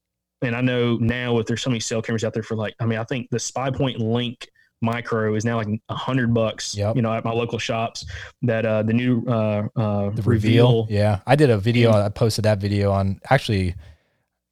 and 0.43 0.55
I 0.55 0.61
know 0.61 0.97
now 0.97 1.39
if 1.39 1.47
there's 1.47 1.63
so 1.63 1.71
many 1.71 1.81
cell 1.81 2.03
cameras 2.03 2.23
out 2.25 2.35
there 2.35 2.43
for 2.43 2.55
like, 2.55 2.75
I 2.79 2.87
mean, 2.87 2.99
I 2.99 3.05
think 3.05 3.29
the 3.31 3.39
Spy 3.39 3.71
Point 3.71 3.99
Link 3.99 4.49
micro 4.83 5.35
is 5.35 5.45
now 5.45 5.57
like 5.57 5.69
a 5.89 5.95
hundred 5.95 6.33
bucks, 6.35 6.77
yep. 6.77 6.95
you 6.95 7.03
know, 7.03 7.13
at 7.13 7.25
my 7.25 7.33
local 7.33 7.59
shops 7.59 8.05
that, 8.43 8.65
uh, 8.65 8.83
the 8.83 8.93
new, 8.93 9.25
uh, 9.27 9.67
uh, 9.77 10.11
the 10.11 10.23
reveal. 10.23 10.83
reveal. 10.83 10.87
Yeah. 10.91 11.21
I 11.27 11.35
did 11.35 11.51
a 11.51 11.59
video. 11.59 11.93
I 11.93 12.09
posted 12.11 12.45
that 12.45 12.59
video 12.59 12.93
on 12.93 13.21
actually, 13.31 13.75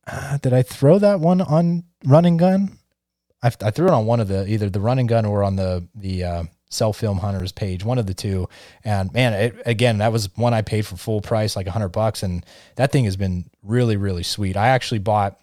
uh, 0.07 0.39
did 0.39 0.53
I 0.53 0.63
throw 0.63 0.99
that 0.99 1.21
one 1.21 1.41
on 1.41 1.85
Run 2.05 2.25
and 2.25 2.39
Gun? 2.39 2.79
I, 3.43 3.53
I 3.63 3.71
threw 3.71 3.87
it 3.87 3.93
on 3.93 4.07
one 4.07 4.21
of 4.21 4.29
the 4.29 4.47
either 4.47 4.71
the 4.71 4.81
Run 4.81 4.99
and 4.99 5.09
Gun 5.09 5.25
or 5.25 5.43
on 5.43 5.57
the 5.57 5.87
the 5.95 6.25
uh, 6.25 6.45
Cell 6.71 6.93
Film 6.93 7.19
Hunters 7.19 7.53
page, 7.53 7.85
one 7.85 7.99
of 7.99 8.07
the 8.07 8.15
two. 8.15 8.49
And 8.85 9.13
man, 9.13 9.33
it, 9.33 9.63
again, 9.67 9.99
that 9.99 10.13
was 10.13 10.35
one 10.37 10.55
I 10.55 10.63
paid 10.63 10.87
for 10.87 10.97
full 10.97 11.21
price, 11.21 11.57
like 11.57 11.67
a 11.67 11.73
hundred 11.73 11.91
bucks, 11.91 12.23
and 12.23 12.45
that 12.77 12.93
thing 12.93 13.05
has 13.05 13.17
been 13.17 13.51
really 13.63 13.97
really 13.97 14.23
sweet. 14.23 14.57
I 14.57 14.69
actually 14.69 15.01
bought 15.01 15.39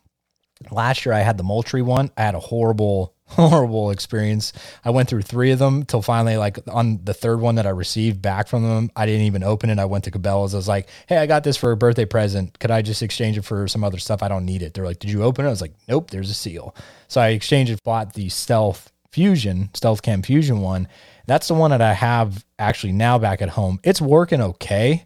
last 0.72 1.06
year. 1.06 1.14
I 1.14 1.20
had 1.20 1.38
the 1.38 1.44
Moultrie 1.44 1.82
one. 1.82 2.12
I 2.18 2.24
had 2.24 2.36
a 2.36 2.40
horrible 2.40 3.14
horrible 3.34 3.92
experience. 3.92 4.54
I 4.84 4.90
went 4.90 5.08
through 5.10 5.22
three 5.22 5.52
of 5.52 5.60
them 5.60 5.84
till 5.86 6.02
finally, 6.02 6.38
like 6.38 6.58
on 6.68 7.00
the 7.04 7.14
third 7.14 7.40
one 7.40 7.56
that 7.56 7.68
I 7.68 7.70
received 7.70 8.22
back 8.22 8.48
from 8.48 8.64
them, 8.64 8.92
I 8.96 9.06
didn't 9.06 9.26
even 9.26 9.44
open 9.44 9.70
it. 9.70 9.80
I 9.80 9.86
went 9.86 10.04
to 10.06 10.12
Cabela's. 10.12 10.54
I 10.54 10.58
was 10.58 10.68
like, 10.68 10.90
"Hey, 11.08 11.18
I 11.18 11.26
got 11.28 11.44
this 11.44 11.58
for 11.58 11.72
a 11.72 11.78
birthday 11.78 12.06
present. 12.06 12.58
Could 12.60 12.72
I 12.72 12.82
just 12.82 13.04
exchange 13.04 13.38
it 13.38 13.44
for 13.44 13.68
some 13.68 13.84
other 13.84 14.00
stuff? 14.00 14.24
I 14.24 14.28
don't 14.28 14.46
need 14.46 14.62
it." 14.62 14.74
They're 14.74 14.86
like, 14.86 15.00
"Did 15.00 15.12
you 15.12 15.24
open 15.24 15.46
it?" 15.46 15.50
I 15.50 15.52
was 15.52 15.62
like, 15.62 15.74
"Nope, 15.88 16.10
there's 16.12 16.30
a 16.30 16.34
seal." 16.34 16.76
So 17.08 17.22
I 17.22 17.30
exchanged 17.30 17.72
it, 17.72 17.84
bought 17.84 18.14
the 18.14 18.30
Stealth 18.30 18.92
Fusion, 19.12 19.70
Stealth 19.74 20.02
Cam 20.02 20.22
Fusion 20.22 20.62
one. 20.62 20.88
That's 21.28 21.48
the 21.48 21.54
one 21.54 21.72
that 21.72 21.82
I 21.82 21.94
have 21.94 22.44
actually 22.58 22.94
now 22.94 23.20
back 23.20 23.42
at 23.42 23.50
home. 23.50 23.80
It's 23.84 24.02
working 24.02 24.42
okay. 24.42 25.06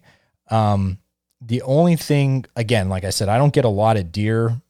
Um, 0.50 0.98
the 1.40 1.60
only 1.62 1.96
thing, 1.96 2.46
again, 2.56 2.88
like 2.88 3.04
I 3.04 3.10
said, 3.10 3.28
I 3.28 3.36
don't 3.36 3.52
get 3.52 3.66
a 3.66 3.70
lot 3.70 3.96
of 3.98 4.12
deer 4.12 4.60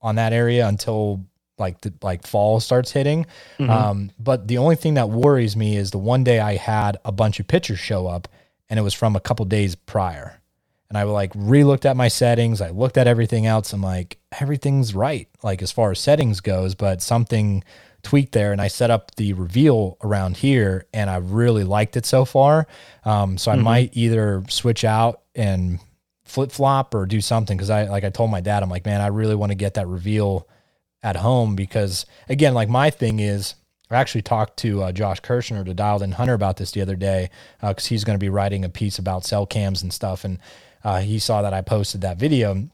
on 0.00 0.14
that 0.16 0.32
area 0.32 0.66
until 0.66 1.24
like 1.60 1.80
the, 1.82 1.92
like 2.02 2.26
fall 2.26 2.58
starts 2.58 2.90
hitting. 2.90 3.26
Mm-hmm. 3.58 3.70
Um, 3.70 4.10
but 4.18 4.48
the 4.48 4.58
only 4.58 4.76
thing 4.76 4.94
that 4.94 5.10
worries 5.10 5.56
me 5.56 5.76
is 5.76 5.90
the 5.90 5.98
one 5.98 6.24
day 6.24 6.40
I 6.40 6.56
had 6.56 6.96
a 7.04 7.12
bunch 7.12 7.38
of 7.38 7.46
pictures 7.46 7.78
show 7.78 8.06
up, 8.06 8.26
and 8.68 8.78
it 8.78 8.82
was 8.82 8.94
from 8.94 9.14
a 9.14 9.20
couple 9.20 9.44
days 9.44 9.74
prior. 9.74 10.40
And 10.88 10.98
I 10.98 11.04
like 11.04 11.30
re-looked 11.36 11.86
at 11.86 11.96
my 11.96 12.08
settings. 12.08 12.60
I 12.60 12.70
looked 12.70 12.98
at 12.98 13.06
everything 13.06 13.46
else. 13.46 13.72
I'm 13.72 13.82
like, 13.82 14.18
everything's 14.40 14.92
right, 14.92 15.28
like 15.42 15.62
as 15.62 15.70
far 15.70 15.92
as 15.92 16.00
settings 16.00 16.40
goes, 16.40 16.74
but 16.74 17.00
something 17.00 17.62
tweaked 18.02 18.32
there. 18.32 18.50
And 18.50 18.60
I 18.60 18.66
set 18.66 18.90
up 18.90 19.14
the 19.14 19.34
reveal 19.34 19.98
around 20.02 20.38
here, 20.38 20.86
and 20.92 21.08
I 21.08 21.18
really 21.18 21.62
liked 21.62 21.96
it 21.96 22.06
so 22.06 22.24
far. 22.24 22.66
Um, 23.04 23.38
so 23.38 23.52
I 23.52 23.54
mm-hmm. 23.54 23.64
might 23.64 23.90
either 23.96 24.42
switch 24.48 24.84
out 24.84 25.20
and 25.36 25.78
flip 26.24 26.52
flop 26.52 26.94
or 26.94 27.06
do 27.06 27.20
something 27.20 27.56
because 27.56 27.70
I 27.70 27.84
like 27.84 28.04
I 28.04 28.10
told 28.10 28.30
my 28.30 28.40
dad, 28.40 28.62
I'm 28.62 28.70
like, 28.70 28.86
man, 28.86 29.00
I 29.00 29.08
really 29.08 29.34
want 29.34 29.50
to 29.50 29.56
get 29.56 29.74
that 29.74 29.86
reveal 29.86 30.48
at 31.02 31.16
home 31.16 31.56
because 31.56 32.06
again, 32.28 32.54
like 32.54 32.68
my 32.68 32.90
thing 32.90 33.20
is 33.20 33.54
I 33.90 33.96
actually 33.96 34.22
talked 34.22 34.56
to 34.58 34.84
uh, 34.84 34.92
Josh 34.92 35.20
Kirshner 35.20 35.64
to 35.64 35.74
Dialed 35.74 36.02
In 36.02 36.12
Hunter 36.12 36.34
about 36.34 36.56
this 36.56 36.70
the 36.70 36.80
other 36.80 36.96
day 36.96 37.30
because 37.60 37.86
uh, 37.86 37.88
he's 37.88 38.04
going 38.04 38.18
to 38.18 38.24
be 38.24 38.28
writing 38.28 38.64
a 38.64 38.68
piece 38.68 38.98
about 38.98 39.24
cell 39.24 39.46
cams 39.46 39.82
and 39.82 39.92
stuff, 39.92 40.24
and 40.24 40.38
uh, 40.84 41.00
he 41.00 41.18
saw 41.18 41.42
that 41.42 41.52
I 41.52 41.60
posted 41.60 42.02
that 42.02 42.16
video. 42.16 42.68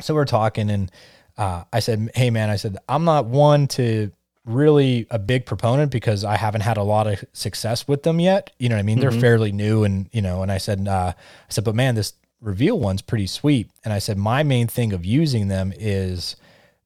So 0.00 0.14
we're 0.14 0.24
talking, 0.24 0.70
and 0.70 0.92
uh, 1.36 1.64
I 1.72 1.80
said, 1.80 2.10
"Hey, 2.14 2.30
man," 2.30 2.50
I 2.50 2.56
said, 2.56 2.78
"I'm 2.88 3.04
not 3.04 3.26
one 3.26 3.66
to." 3.68 4.12
really 4.46 5.06
a 5.10 5.18
big 5.18 5.46
proponent 5.46 5.90
because 5.90 6.22
I 6.22 6.36
haven't 6.36 6.60
had 6.60 6.76
a 6.76 6.82
lot 6.82 7.06
of 7.06 7.24
success 7.32 7.88
with 7.88 8.02
them 8.02 8.20
yet. 8.20 8.50
You 8.58 8.68
know 8.68 8.74
what 8.74 8.80
I 8.80 8.82
mean? 8.82 8.98
Mm-hmm. 8.98 9.08
They're 9.08 9.20
fairly 9.20 9.52
new 9.52 9.84
and, 9.84 10.10
you 10.12 10.20
know, 10.20 10.42
and 10.42 10.52
I 10.52 10.58
said, 10.58 10.86
uh, 10.86 11.14
I 11.16 11.48
said, 11.48 11.64
but 11.64 11.74
man, 11.74 11.94
this 11.94 12.12
reveal 12.42 12.78
one's 12.78 13.00
pretty 13.00 13.26
sweet. 13.26 13.70
And 13.84 13.94
I 13.94 14.00
said, 14.00 14.18
my 14.18 14.42
main 14.42 14.66
thing 14.66 14.92
of 14.92 15.02
using 15.02 15.48
them 15.48 15.72
is 15.74 16.36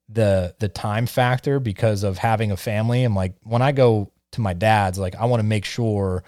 the 0.09 0.55
the 0.59 0.69
time 0.69 1.07
factor 1.07 1.61
because 1.61 2.03
of 2.03 2.19
having 2.19 2.51
a 2.51 2.57
family. 2.57 3.05
I'm 3.05 3.15
like, 3.15 3.35
when 3.43 3.63
I 3.63 3.73
go 3.73 4.11
to 4.33 4.41
my 4.41 4.55
dad's, 4.55 4.99
like 4.99 5.17
I 5.17 5.27
want 5.27 5.41
to 5.41 5.47
make 5.47 5.65
sure 5.65 6.25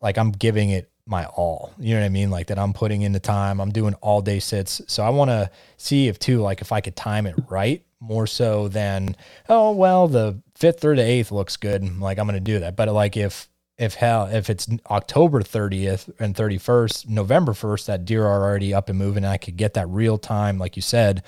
like 0.00 0.18
I'm 0.18 0.32
giving 0.32 0.70
it 0.70 0.90
my 1.06 1.26
all. 1.26 1.72
You 1.78 1.94
know 1.94 2.00
what 2.00 2.06
I 2.06 2.10
mean? 2.10 2.30
Like 2.30 2.46
that 2.46 2.58
I'm 2.58 2.72
putting 2.72 3.02
in 3.02 3.12
the 3.12 3.20
time. 3.20 3.60
I'm 3.60 3.70
doing 3.70 3.94
all 3.94 4.22
day 4.22 4.38
sits. 4.38 4.80
So 4.86 5.02
I 5.02 5.10
want 5.10 5.30
to 5.30 5.50
see 5.76 6.08
if 6.08 6.18
too, 6.18 6.40
like 6.40 6.60
if 6.60 6.72
I 6.72 6.80
could 6.80 6.96
time 6.96 7.26
it 7.26 7.34
right 7.48 7.84
more 8.00 8.26
so 8.26 8.68
than, 8.68 9.16
oh 9.48 9.72
well, 9.72 10.08
the 10.08 10.40
fifth 10.54 10.84
or 10.84 10.96
the 10.96 11.02
eighth 11.02 11.30
looks 11.30 11.56
good. 11.56 12.00
Like 12.00 12.18
I'm 12.18 12.26
gonna 12.26 12.40
do 12.40 12.60
that. 12.60 12.76
But 12.76 12.88
like 12.88 13.16
if 13.16 13.48
if 13.76 13.94
hell 13.94 14.26
if 14.26 14.48
it's 14.48 14.68
October 14.90 15.42
30th 15.42 16.10
and 16.20 16.34
31st, 16.34 17.08
November 17.08 17.52
1st, 17.52 17.86
that 17.86 18.04
deer 18.04 18.24
are 18.24 18.42
already 18.42 18.72
up 18.72 18.88
and 18.88 18.98
moving, 18.98 19.24
and 19.24 19.32
I 19.32 19.36
could 19.36 19.56
get 19.56 19.74
that 19.74 19.88
real 19.88 20.16
time, 20.16 20.58
like 20.58 20.76
you 20.76 20.82
said, 20.82 21.22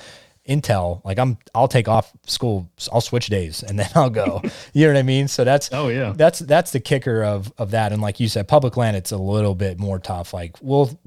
intel. 0.49 1.05
Like 1.05 1.19
I'm, 1.19 1.39
I'll 1.55 1.69
take 1.69 1.89
off 1.89 2.13
school, 2.27 2.71
I'll 2.93 3.01
switch 3.01 3.27
days, 3.27 3.63
and 3.63 3.79
then 3.79 3.89
I'll 3.95 4.11
go. 4.11 4.43
you 4.73 4.87
know 4.87 4.95
what 4.95 4.99
I 4.99 5.03
mean? 5.03 5.29
So 5.29 5.45
that's 5.45 5.71
oh 5.73 5.89
yeah, 5.89 6.13
that's 6.17 6.41
that's 6.41 6.73
the 6.73 6.81
kicker 6.81 7.23
of 7.23 7.53
of 7.59 7.73
that. 7.73 7.93
And 7.93 8.03
like 8.03 8.21
you 8.21 8.29
said, 8.29 8.49
public 8.49 8.77
land, 8.77 8.97
it's 8.97 9.13
a 9.13 9.19
little 9.19 9.55
bit 9.55 9.79
more 9.79 9.99
tough. 9.99 10.33
Like 10.33 10.57
we'll 10.61 10.99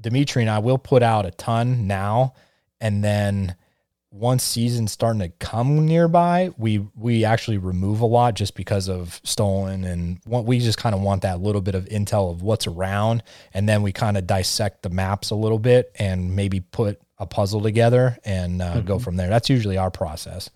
Dimitri 0.00 0.42
and 0.42 0.50
I 0.50 0.58
will 0.58 0.78
put 0.78 1.02
out 1.02 1.26
a 1.26 1.30
ton 1.30 1.86
now, 1.86 2.34
and 2.80 3.02
then 3.02 3.56
once 4.10 4.42
season's 4.42 4.92
starting 4.92 5.20
to 5.20 5.28
come 5.28 5.84
nearby, 5.84 6.50
we 6.56 6.86
we 6.94 7.24
actually 7.24 7.58
remove 7.58 8.00
a 8.00 8.06
lot 8.06 8.34
just 8.34 8.54
because 8.54 8.88
of 8.88 9.20
stolen 9.24 9.84
and 9.84 10.20
what 10.24 10.44
we 10.46 10.58
just 10.58 10.78
kind 10.78 10.94
of 10.94 11.00
want 11.00 11.22
that 11.22 11.40
little 11.40 11.60
bit 11.60 11.74
of 11.74 11.84
intel 11.86 12.30
of 12.30 12.42
what's 12.42 12.66
around, 12.66 13.22
and 13.52 13.68
then 13.68 13.82
we 13.82 13.92
kind 13.92 14.16
of 14.16 14.26
dissect 14.26 14.82
the 14.82 14.90
maps 14.90 15.30
a 15.30 15.34
little 15.34 15.58
bit 15.58 15.90
and 15.98 16.34
maybe 16.34 16.60
put 16.60 17.00
a 17.18 17.26
puzzle 17.26 17.60
together 17.60 18.18
and 18.24 18.60
uh, 18.60 18.74
mm-hmm. 18.74 18.86
go 18.86 18.98
from 18.98 19.16
there. 19.16 19.28
That's 19.28 19.48
usually 19.48 19.76
our 19.76 19.90
process. 19.90 20.50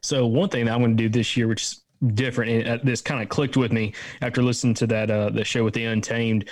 So 0.00 0.26
one 0.26 0.48
thing 0.48 0.66
that 0.66 0.74
I'm 0.74 0.80
going 0.80 0.96
to 0.96 1.02
do 1.02 1.08
this 1.08 1.36
year, 1.36 1.48
which 1.48 1.62
is 1.62 1.82
different, 2.14 2.50
and 2.50 2.80
uh, 2.80 2.84
this 2.84 3.00
kind 3.00 3.22
of 3.22 3.28
clicked 3.28 3.56
with 3.56 3.72
me 3.72 3.94
after 4.20 4.42
listening 4.42 4.74
to 4.74 4.86
that 4.88 5.10
uh, 5.10 5.30
the 5.30 5.44
show 5.44 5.64
with 5.64 5.74
the 5.74 5.84
Untamed. 5.84 6.48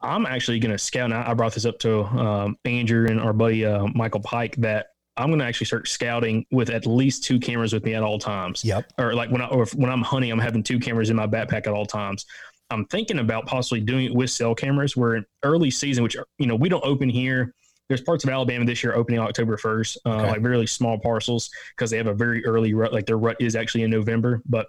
I'm 0.00 0.26
actually 0.26 0.58
going 0.58 0.72
to 0.72 0.78
scout. 0.78 1.06
And 1.06 1.14
I 1.14 1.32
brought 1.34 1.54
this 1.54 1.64
up 1.64 1.78
to 1.80 2.04
um, 2.04 2.58
Andrew 2.64 3.06
and 3.08 3.20
our 3.20 3.32
buddy 3.32 3.64
uh, 3.64 3.86
Michael 3.94 4.20
Pike 4.20 4.54
that 4.56 4.88
I'm 5.16 5.28
going 5.28 5.38
to 5.38 5.46
actually 5.46 5.66
start 5.66 5.88
scouting 5.88 6.44
with 6.50 6.68
at 6.70 6.86
least 6.86 7.24
two 7.24 7.40
cameras 7.40 7.72
with 7.72 7.84
me 7.84 7.94
at 7.94 8.02
all 8.02 8.18
times. 8.18 8.64
Yep. 8.64 8.92
Or 8.98 9.14
like 9.14 9.30
when 9.30 9.40
I 9.40 9.46
or 9.46 9.66
when 9.74 9.90
I'm 9.90 10.02
hunting, 10.02 10.30
I'm 10.30 10.38
having 10.38 10.62
two 10.62 10.78
cameras 10.78 11.10
in 11.10 11.16
my 11.16 11.26
backpack 11.26 11.66
at 11.66 11.68
all 11.68 11.86
times. 11.86 12.26
I'm 12.70 12.84
thinking 12.86 13.20
about 13.20 13.46
possibly 13.46 13.80
doing 13.80 14.06
it 14.06 14.14
with 14.14 14.30
cell 14.30 14.54
cameras. 14.54 14.96
Where 14.96 15.16
in 15.16 15.24
early 15.42 15.70
season, 15.70 16.04
which 16.04 16.16
you 16.38 16.46
know 16.46 16.56
we 16.56 16.68
don't 16.68 16.84
open 16.84 17.08
here. 17.08 17.54
There's 17.88 18.00
parts 18.00 18.24
of 18.24 18.30
Alabama 18.30 18.64
this 18.64 18.82
year 18.82 18.94
opening 18.94 19.20
October 19.20 19.56
1st, 19.56 19.96
uh, 20.04 20.10
okay. 20.10 20.30
like 20.30 20.42
really 20.42 20.66
small 20.66 20.98
parcels 20.98 21.50
because 21.76 21.90
they 21.90 21.96
have 21.96 22.08
a 22.08 22.14
very 22.14 22.44
early 22.44 22.74
rut. 22.74 22.92
Like 22.92 23.06
their 23.06 23.18
rut 23.18 23.36
is 23.40 23.54
actually 23.54 23.84
in 23.84 23.90
November. 23.90 24.42
But 24.46 24.66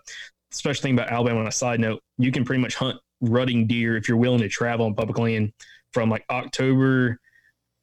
special 0.51 0.81
thing 0.81 0.93
about 0.93 1.11
Alabama 1.11 1.39
on 1.39 1.47
a 1.47 1.51
side 1.51 1.79
note, 1.79 2.01
you 2.17 2.31
can 2.31 2.45
pretty 2.45 2.61
much 2.61 2.75
hunt 2.75 2.99
rutting 3.21 3.65
deer 3.65 3.97
if 3.97 4.07
you're 4.07 4.17
willing 4.17 4.41
to 4.41 4.49
travel 4.49 4.85
on 4.85 4.93
public 4.93 5.17
land 5.17 5.51
from 5.93 6.09
like 6.09 6.25
October 6.29 7.19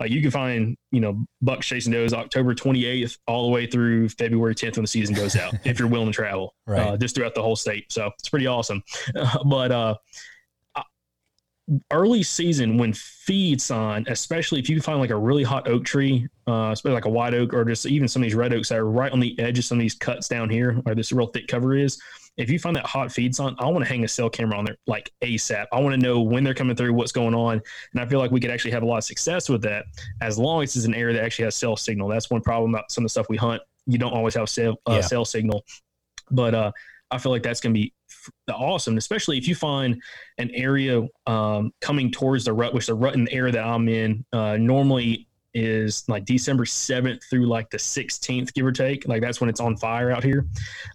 like 0.00 0.10
you 0.10 0.20
can 0.20 0.30
find, 0.30 0.76
you 0.90 1.00
know, 1.00 1.24
bucks 1.40 1.66
chasing 1.66 1.92
does 1.92 2.12
October 2.12 2.54
28th 2.54 3.16
all 3.26 3.46
the 3.46 3.52
way 3.52 3.66
through 3.66 4.08
February 4.08 4.54
10th 4.54 4.76
when 4.76 4.82
the 4.82 4.88
season 4.88 5.14
goes 5.14 5.36
out, 5.36 5.54
if 5.64 5.78
you're 5.78 5.88
willing 5.88 6.08
to 6.08 6.12
travel, 6.12 6.54
right. 6.66 6.80
uh, 6.80 6.96
just 6.96 7.14
throughout 7.14 7.34
the 7.34 7.42
whole 7.42 7.56
state. 7.56 7.92
So 7.92 8.10
it's 8.18 8.28
pretty 8.28 8.46
awesome. 8.46 8.82
Uh, 9.14 9.42
but 9.44 9.70
uh, 9.70 9.94
early 11.90 12.22
season 12.22 12.76
when 12.76 12.92
feeds 12.92 13.70
on, 13.70 14.04
especially 14.08 14.60
if 14.60 14.68
you 14.68 14.80
find 14.80 15.00
like 15.00 15.10
a 15.10 15.16
really 15.16 15.42
hot 15.42 15.66
oak 15.66 15.84
tree, 15.84 16.28
uh, 16.46 16.70
especially 16.72 16.94
like 16.94 17.06
a 17.06 17.10
white 17.10 17.34
oak 17.34 17.54
or 17.54 17.64
just 17.64 17.86
even 17.86 18.06
some 18.06 18.22
of 18.22 18.24
these 18.24 18.34
red 18.34 18.52
oaks 18.52 18.68
that 18.68 18.78
are 18.78 18.90
right 18.90 19.12
on 19.12 19.20
the 19.20 19.38
edge 19.38 19.58
of 19.58 19.64
some 19.64 19.78
of 19.78 19.82
these 19.82 19.94
cuts 19.94 20.28
down 20.28 20.50
here 20.50 20.74
where 20.82 20.94
this 20.94 21.10
real 21.12 21.26
thick 21.26 21.48
cover 21.48 21.74
is, 21.74 21.98
if 22.36 22.50
you 22.50 22.58
find 22.58 22.74
that 22.76 22.84
hot 22.84 23.12
feed 23.12 23.38
on, 23.38 23.54
I 23.58 23.66
want 23.66 23.84
to 23.84 23.88
hang 23.88 24.04
a 24.04 24.08
cell 24.08 24.28
camera 24.28 24.58
on 24.58 24.64
there 24.64 24.76
like 24.86 25.10
ASAP. 25.22 25.66
I 25.72 25.80
want 25.80 25.94
to 25.94 26.00
know 26.00 26.20
when 26.20 26.42
they're 26.42 26.54
coming 26.54 26.74
through, 26.76 26.92
what's 26.92 27.12
going 27.12 27.34
on. 27.34 27.62
And 27.92 28.00
I 28.00 28.06
feel 28.06 28.18
like 28.18 28.30
we 28.32 28.40
could 28.40 28.50
actually 28.50 28.72
have 28.72 28.82
a 28.82 28.86
lot 28.86 28.98
of 28.98 29.04
success 29.04 29.48
with 29.48 29.62
that 29.62 29.86
as 30.20 30.38
long 30.38 30.62
as 30.62 30.74
it's 30.74 30.84
an 30.84 30.94
area 30.94 31.14
that 31.14 31.24
actually 31.24 31.44
has 31.46 31.54
cell 31.54 31.76
signal. 31.76 32.08
That's 32.08 32.30
one 32.30 32.40
problem 32.40 32.74
about 32.74 32.90
some 32.90 33.04
of 33.04 33.06
the 33.06 33.10
stuff 33.10 33.28
we 33.28 33.36
hunt. 33.36 33.62
You 33.86 33.98
don't 33.98 34.12
always 34.12 34.34
have 34.34 34.48
cell, 34.48 34.76
uh, 34.86 34.94
yeah. 34.94 35.00
cell 35.02 35.24
signal. 35.24 35.64
But 36.30 36.54
uh, 36.54 36.72
I 37.10 37.18
feel 37.18 37.30
like 37.30 37.44
that's 37.44 37.60
going 37.60 37.72
to 37.72 37.80
be 37.80 37.93
awesome, 38.48 38.96
especially 38.98 39.38
if 39.38 39.46
you 39.48 39.54
find 39.54 40.00
an 40.38 40.50
area 40.52 41.02
um, 41.26 41.72
coming 41.80 42.10
towards 42.10 42.44
the 42.44 42.52
rut, 42.52 42.74
which 42.74 42.86
the 42.86 42.94
rut 42.94 43.14
in 43.14 43.24
the 43.24 43.32
area 43.32 43.52
that 43.52 43.64
I'm 43.64 43.88
in 43.88 44.24
uh, 44.32 44.56
normally 44.56 45.28
is 45.54 46.04
like 46.08 46.24
December 46.24 46.64
7th 46.64 47.22
through 47.30 47.46
like 47.46 47.70
the 47.70 47.76
16th, 47.76 48.52
give 48.54 48.66
or 48.66 48.72
take. 48.72 49.06
Like 49.06 49.22
that's 49.22 49.40
when 49.40 49.48
it's 49.48 49.60
on 49.60 49.76
fire 49.76 50.10
out 50.10 50.24
here. 50.24 50.46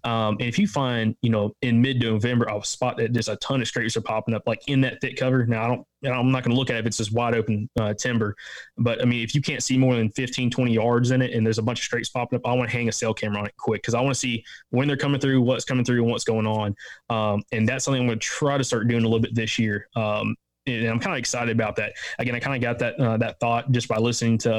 Um, 0.04 0.38
and 0.40 0.44
if 0.44 0.60
you 0.60 0.68
find, 0.68 1.16
you 1.22 1.30
know, 1.30 1.56
in 1.62 1.82
mid 1.82 2.00
November, 2.00 2.50
I'll 2.50 2.64
spot 2.64 2.98
that 2.98 3.14
just 3.14 3.30
a 3.30 3.38
ton 3.38 3.62
of 3.62 3.68
straights 3.68 3.96
are 3.98 4.02
popping 4.02 4.34
up 4.34 4.44
like 4.46 4.62
in 4.68 4.82
that 4.82 5.00
thick 5.02 5.18
cover. 5.18 5.46
Now, 5.46 5.64
I 5.64 5.68
don't, 5.68 5.88
I'm 6.06 6.32
not 6.32 6.44
going 6.44 6.54
to 6.54 6.58
look 6.58 6.70
at 6.70 6.78
it 6.78 6.80
if 6.80 6.86
it's 6.86 6.98
just 6.98 7.14
wide 7.14 7.36
open 7.36 7.70
uh, 7.80 7.94
timber. 7.94 8.36
But 8.78 9.02
I 9.02 9.06
mean, 9.06 9.24
if 9.24 9.36
you 9.36 9.42
can't 9.42 9.64
see 9.64 9.78
more 9.78 9.96
than 9.96 10.10
15, 10.12 10.50
20 10.50 10.74
yards 10.74 11.12
in 11.12 11.22
it 11.22 11.34
and 11.34 11.46
there's 11.46 11.58
a 11.58 11.64
bunch 11.64 11.80
of 11.80 11.86
straights 11.86 12.10
popping 12.10 12.38
up, 12.38 12.48
I 12.48 12.54
want 12.54 12.70
to 12.70 12.76
hang 12.76 12.90
a 12.90 12.92
cell 12.92 13.14
camera 13.14 13.40
on 13.40 13.46
it 13.46 13.56
quick 13.58 13.82
because 13.82 13.94
I 13.94 14.02
want 14.02 14.14
to 14.14 14.20
see 14.20 14.44
when 14.70 14.88
they're 14.88 14.98
coming 14.98 15.20
through, 15.20 15.42
what's 15.42 15.66
coming 15.66 15.84
through, 15.84 16.04
and 16.04 16.12
what's 16.12 16.24
going 16.24 16.48
on. 16.48 16.76
Um, 17.10 17.44
and 17.52 17.68
that's 17.68 17.86
something 17.86 18.02
I'm 18.02 18.08
going 18.08 18.20
to 18.20 18.26
try 18.26 18.58
to 18.58 18.64
start 18.64 18.88
doing 18.88 19.04
a 19.04 19.08
little 19.08 19.20
bit 19.20 19.36
this 19.36 19.60
year. 19.60 19.88
Um, 19.96 20.36
and 20.68 20.88
I'm 20.88 21.00
kind 21.00 21.16
of 21.16 21.20
excited 21.20 21.52
about 21.52 21.76
that. 21.78 21.94
Again, 22.20 22.36
I 22.36 22.40
kind 22.40 22.56
of 22.56 22.62
got 22.62 22.80
that 22.80 23.00
uh, 23.00 23.18
that 23.18 23.40
thought 23.40 23.72
just 23.72 23.88
by 23.88 23.98
listening 23.98 24.38
to 24.40 24.54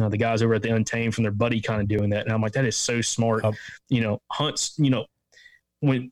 uh, 0.00 0.08
the 0.08 0.16
guys 0.16 0.42
over 0.42 0.54
at 0.54 0.62
the 0.62 0.74
Untamed 0.74 1.14
from 1.14 1.24
their 1.24 1.32
buddy 1.32 1.60
kind 1.60 1.80
of 1.80 1.88
doing 1.88 2.10
that, 2.10 2.24
and 2.24 2.32
I'm 2.32 2.40
like, 2.40 2.52
that 2.52 2.64
is 2.64 2.76
so 2.76 3.00
smart. 3.00 3.44
Oh. 3.44 3.52
You 3.88 4.00
know, 4.00 4.22
hunts. 4.30 4.74
You 4.78 4.90
know, 4.90 5.06
when 5.80 6.10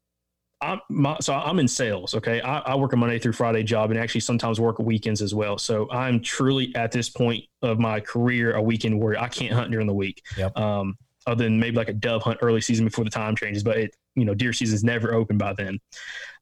I'm 0.61 0.81
my, 0.89 1.17
so 1.21 1.35
I'm 1.35 1.59
in 1.59 1.69
sales. 1.69 2.15
Okay, 2.15 2.41
I, 2.41 2.59
I, 2.61 2.75
work 2.75 2.93
a 2.93 2.97
Monday 2.97 3.19
through 3.19 3.33
Friday 3.33 3.63
job, 3.63 3.91
and 3.91 4.01
actually 4.01 4.23
sometimes 4.23 4.61
work 4.61 4.79
weekends 4.79 5.21
as 5.21 5.35
well. 5.35 5.59
So 5.59 5.91
I'm 5.91 6.21
truly 6.21 6.75
at 6.75 6.91
this 6.91 7.09
point 7.11 7.45
of 7.63 7.79
my 7.79 8.01
career 8.01 8.55
a 8.55 8.63
weekend 8.63 8.99
warrior. 8.99 9.21
I 9.21 9.29
can't 9.29 9.53
hunt 9.53 9.71
during 9.71 9.87
the 9.87 9.95
week. 9.95 10.23
Yep. 10.37 10.57
Um, 10.57 10.97
other 11.27 11.45
than 11.45 11.59
maybe 11.59 11.77
like 11.77 11.89
a 11.89 11.95
dove 11.95 12.23
hunt 12.23 12.39
early 12.43 12.61
season 12.61 12.85
before 12.85 13.05
the 13.05 13.11
time 13.11 13.35
changes, 13.35 13.63
but 13.63 13.79
it, 13.79 13.97
you 14.15 14.25
know, 14.25 14.35
deer 14.35 14.53
season's 14.53 14.85
never 14.85 15.15
open 15.15 15.39
by 15.39 15.55
then. 15.55 15.79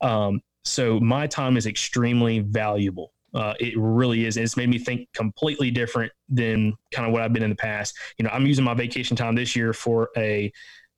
Um, 0.01 0.41
so 0.65 1.01
my 1.01 1.27
time 1.27 1.57
is 1.57 1.67
extremely 1.67 2.41
valuable. 2.41 3.13
Uh, 3.35 3.55
it 3.61 3.75
really 3.77 4.27
is. 4.27 4.37
It's 4.37 4.57
made 4.57 4.69
me 4.69 4.79
think 4.79 5.09
completely 5.15 5.71
different 5.71 6.13
than 6.29 6.75
kind 6.93 7.07
of 7.07 7.13
what 7.13 7.23
I've 7.23 7.33
been 7.33 7.43
in 7.43 7.51
the 7.51 7.57
past. 7.57 7.97
You 8.19 8.25
know, 8.25 8.31
I'm 8.31 8.47
using 8.47 8.65
my 8.65 8.75
vacation 8.75 9.17
time 9.17 9.35
this 9.35 9.57
year 9.57 9.73
for 9.73 10.11
a 10.17 10.53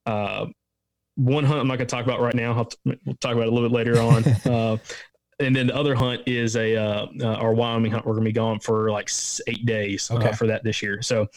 uh, 0.07 0.47
one 1.15 1.45
hunt. 1.45 1.61
I'm 1.61 1.69
not 1.69 1.77
going 1.77 1.87
to 1.87 1.95
talk 1.95 2.05
about 2.05 2.21
right 2.21 2.35
now. 2.35 2.67
We'll 2.85 3.17
talk 3.21 3.33
about 3.33 3.43
it 3.43 3.49
a 3.49 3.51
little 3.51 3.69
bit 3.69 3.75
later 3.75 4.01
on. 4.01 4.25
uh, 4.53 4.77
and 5.41 5.55
then 5.55 5.69
the 5.69 5.77
other 5.77 5.95
hunt 5.95 6.23
is 6.27 6.57
a 6.57 6.77
uh, 6.77 7.07
uh, 7.21 7.27
our 7.27 7.55
Wyoming 7.55 7.93
hunt. 7.93 8.05
We're 8.05 8.15
going 8.15 8.25
to 8.25 8.29
be 8.29 8.33
gone 8.33 8.61
for 8.61 8.91
like 8.91 9.09
eight 9.47 9.65
days 9.65 10.11
uh, 10.11 10.17
okay. 10.17 10.33
for 10.33 10.47
that 10.47 10.65
this 10.65 10.83
year. 10.83 11.03
So 11.03 11.29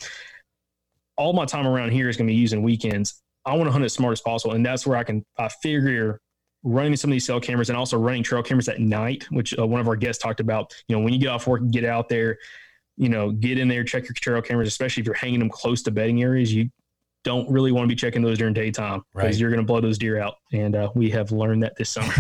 all 1.16 1.34
my 1.34 1.46
time 1.46 1.68
around 1.68 1.92
here 1.92 2.10
is 2.10 2.18
going 2.18 2.28
to 2.28 2.32
be 2.32 2.40
using 2.40 2.64
weekends. 2.64 3.22
I 3.46 3.54
want 3.54 3.68
to 3.68 3.72
hunt 3.72 3.86
as 3.86 3.94
smart 3.94 4.14
as 4.14 4.22
possible, 4.22 4.56
and 4.56 4.66
that's 4.66 4.86
where 4.86 4.98
I 4.98 5.04
can 5.04 5.24
I 5.38 5.48
figure 5.48 6.22
running 6.64 6.96
some 6.96 7.10
of 7.10 7.14
these 7.14 7.26
cell 7.26 7.40
cameras 7.40 7.70
and 7.70 7.78
also 7.78 7.98
running 7.98 8.24
trail 8.24 8.44
cameras 8.44 8.68
at 8.68 8.80
night, 8.80 9.26
which 9.30 9.58
uh, 9.58 9.66
one 9.66 9.80
of 9.80 9.88
our 9.88 9.96
guests 9.96 10.22
talked 10.22 10.40
about. 10.40 10.74
You 10.88 10.96
know, 10.96 11.04
when 11.04 11.14
you 11.14 11.20
get 11.20 11.30
off 11.30 11.48
work, 11.48 11.62
get 11.72 11.86
out 11.86 12.10
there, 12.10 12.38
you 12.98 13.10
know, 13.10 13.32
get 13.32 13.58
in 13.58 13.68
there, 13.68 13.84
check 13.84 14.04
your 14.04 14.14
trail 14.14 14.42
cameras, 14.42 14.68
especially 14.68 15.02
if 15.02 15.06
you're 15.06 15.16
hanging 15.16 15.40
them 15.40 15.50
close 15.50 15.82
to 15.84 15.92
bedding 15.92 16.22
areas. 16.22 16.54
You 16.54 16.70
don't 17.24 17.50
really 17.50 17.72
want 17.72 17.84
to 17.84 17.88
be 17.88 17.96
checking 17.96 18.22
those 18.22 18.38
during 18.38 18.54
daytime 18.54 19.04
because 19.14 19.28
right. 19.28 19.38
you're 19.38 19.50
going 19.50 19.62
to 19.62 19.66
blow 19.66 19.82
those 19.82 19.98
deer 19.98 20.20
out. 20.20 20.36
And 20.52 20.76
uh, 20.76 20.90
we 20.96 21.10
have 21.12 21.32
learned 21.32 21.64
that 21.64 21.76
this 21.76 21.90
summer. 21.90 22.14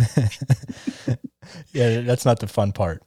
yeah, 1.72 2.02
that's 2.02 2.26
not 2.26 2.40
the 2.40 2.48
fun 2.48 2.72
part. 2.72 3.04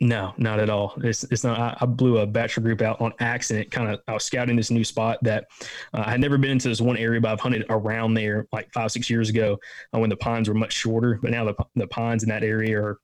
No, 0.00 0.34
not 0.36 0.60
at 0.60 0.68
all. 0.68 0.94
It's 1.02 1.24
it's 1.24 1.42
not. 1.42 1.58
I, 1.58 1.76
I 1.80 1.86
blew 1.86 2.18
a 2.18 2.26
bachelor 2.26 2.62
group 2.62 2.82
out 2.82 3.00
on 3.00 3.14
accident. 3.18 3.70
Kind 3.70 3.90
of, 3.90 4.00
I 4.06 4.12
was 4.12 4.24
scouting 4.24 4.54
this 4.54 4.70
new 4.70 4.84
spot 4.84 5.18
that 5.22 5.46
uh, 5.94 6.02
I 6.04 6.10
had 6.10 6.20
never 6.20 6.36
been 6.36 6.50
into 6.50 6.68
this 6.68 6.82
one 6.82 6.98
area, 6.98 7.18
but 7.18 7.30
I've 7.30 7.40
hunted 7.40 7.64
around 7.70 8.12
there 8.12 8.46
like 8.52 8.70
five, 8.74 8.92
six 8.92 9.08
years 9.08 9.30
ago 9.30 9.58
uh, 9.94 9.98
when 9.98 10.10
the 10.10 10.16
pines 10.16 10.48
were 10.50 10.54
much 10.54 10.74
shorter. 10.74 11.18
But 11.22 11.30
now 11.30 11.44
the 11.44 11.54
the 11.76 11.86
pines 11.86 12.22
in 12.22 12.28
that 12.28 12.44
area 12.44 12.78
are, 12.78 12.98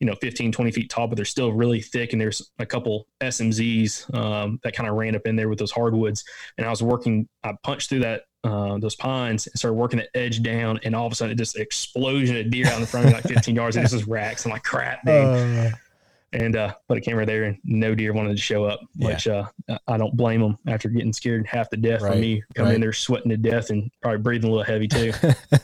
you 0.00 0.06
know 0.06 0.16
15 0.20 0.52
20 0.52 0.70
feet 0.72 0.90
tall 0.90 1.06
but 1.06 1.16
they're 1.16 1.24
still 1.24 1.52
really 1.52 1.80
thick 1.80 2.12
and 2.12 2.20
there's 2.20 2.50
a 2.58 2.66
couple 2.66 3.06
smzs 3.22 4.12
um, 4.14 4.58
that 4.62 4.74
kind 4.74 4.88
of 4.88 4.96
ran 4.96 5.14
up 5.14 5.26
in 5.26 5.36
there 5.36 5.48
with 5.48 5.58
those 5.58 5.70
hardwoods 5.70 6.24
and 6.58 6.66
i 6.66 6.70
was 6.70 6.82
working 6.82 7.28
i 7.44 7.54
punched 7.62 7.88
through 7.88 8.00
that 8.00 8.22
uh, 8.42 8.76
those 8.78 8.94
pines 8.96 9.46
and 9.46 9.58
started 9.58 9.74
working 9.74 9.98
the 9.98 10.16
edge 10.18 10.42
down 10.42 10.78
and 10.84 10.94
all 10.94 11.06
of 11.06 11.12
a 11.12 11.14
sudden 11.14 11.32
it 11.32 11.38
just 11.38 11.56
explosion 11.56 12.36
of 12.36 12.50
deer 12.50 12.66
out 12.66 12.78
in 12.78 12.86
front 12.86 13.06
of 13.06 13.12
me 13.12 13.14
like 13.14 13.24
15 13.24 13.54
yards 13.54 13.76
and 13.76 13.84
this 13.84 13.92
is 13.92 14.06
racks 14.06 14.44
i'm 14.44 14.52
like 14.52 14.64
crap 14.64 15.02
dude 15.06 15.14
uh, 15.14 15.70
and 16.34 16.56
uh, 16.56 16.74
put 16.88 16.98
a 16.98 17.00
camera 17.00 17.24
there, 17.24 17.44
and 17.44 17.58
no 17.64 17.94
deer 17.94 18.12
wanted 18.12 18.36
to 18.36 18.42
show 18.42 18.64
up. 18.64 18.80
Yeah. 18.94 19.08
Which 19.08 19.28
uh, 19.28 19.46
I 19.86 19.96
don't 19.96 20.16
blame 20.16 20.40
them 20.40 20.58
after 20.66 20.88
getting 20.88 21.12
scared 21.12 21.46
half 21.46 21.70
to 21.70 21.76
death 21.76 22.02
right. 22.02 22.12
from 22.12 22.20
me 22.20 22.42
coming 22.54 22.70
right. 22.70 22.74
in 22.74 22.80
there 22.80 22.92
sweating 22.92 23.30
to 23.30 23.36
death 23.36 23.70
and 23.70 23.90
probably 24.02 24.18
breathing 24.18 24.50
a 24.50 24.52
little 24.52 24.64
heavy 24.64 24.88
too. 24.88 25.12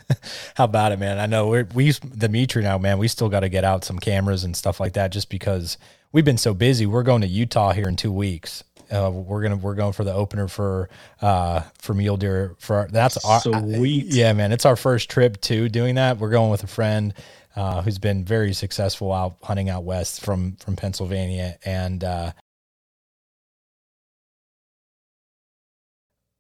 How 0.55 0.65
about 0.65 0.93
it, 0.93 0.99
man? 0.99 1.19
I 1.19 1.27
know 1.27 1.49
we're 1.49 1.69
we 1.75 1.93
Dimitri 1.93 2.63
now, 2.63 2.79
man. 2.79 2.99
We 2.99 3.09
still 3.09 3.29
got 3.29 3.41
to 3.41 3.49
get 3.49 3.65
out 3.65 3.85
some 3.85 3.99
cameras 3.99 4.45
and 4.45 4.57
stuff 4.57 4.81
like 4.81 4.95
that, 4.95 5.13
just 5.13 5.29
because 5.29 5.77
we've 6.13 6.25
been 6.25 6.39
so 6.39 6.55
busy. 6.55 6.87
We're 6.87 7.03
going 7.03 7.23
to 7.23 7.29
Utah 7.29 7.73
here 7.73 7.89
in 7.89 7.97
two 7.97 8.13
weeks. 8.13 8.65
Uh, 8.91 9.09
we're 9.09 9.41
gonna 9.41 9.57
we're 9.57 9.77
going 9.77 9.93
for 9.93 10.03
the 10.03 10.13
opener 10.13 10.49
for 10.49 10.89
uh 11.23 11.61
for 11.79 11.95
mule 11.95 12.17
deer 12.17 12.57
for 12.59 12.75
our, 12.75 12.89
that's 12.89 13.25
our 13.25 13.41
sweet 13.41 14.07
yeah 14.07 14.33
man 14.33 14.51
it's 14.51 14.67
our 14.67 14.75
first 14.75 15.09
trip 15.09 15.41
to 15.41 15.69
doing 15.69 15.95
that 15.95 16.19
we're 16.19 16.29
going 16.29 16.51
with 16.51 16.65
a 16.65 16.67
friend 16.67 17.15
uh, 17.61 17.83
who's 17.83 17.99
been 17.99 18.25
very 18.25 18.55
successful 18.55 19.13
out 19.13 19.37
hunting 19.43 19.69
out 19.69 19.85
west 19.85 20.25
from 20.25 20.57
from 20.57 20.77
Pennsylvania, 20.77 21.59
and 21.63 22.03
uh, 22.03 22.33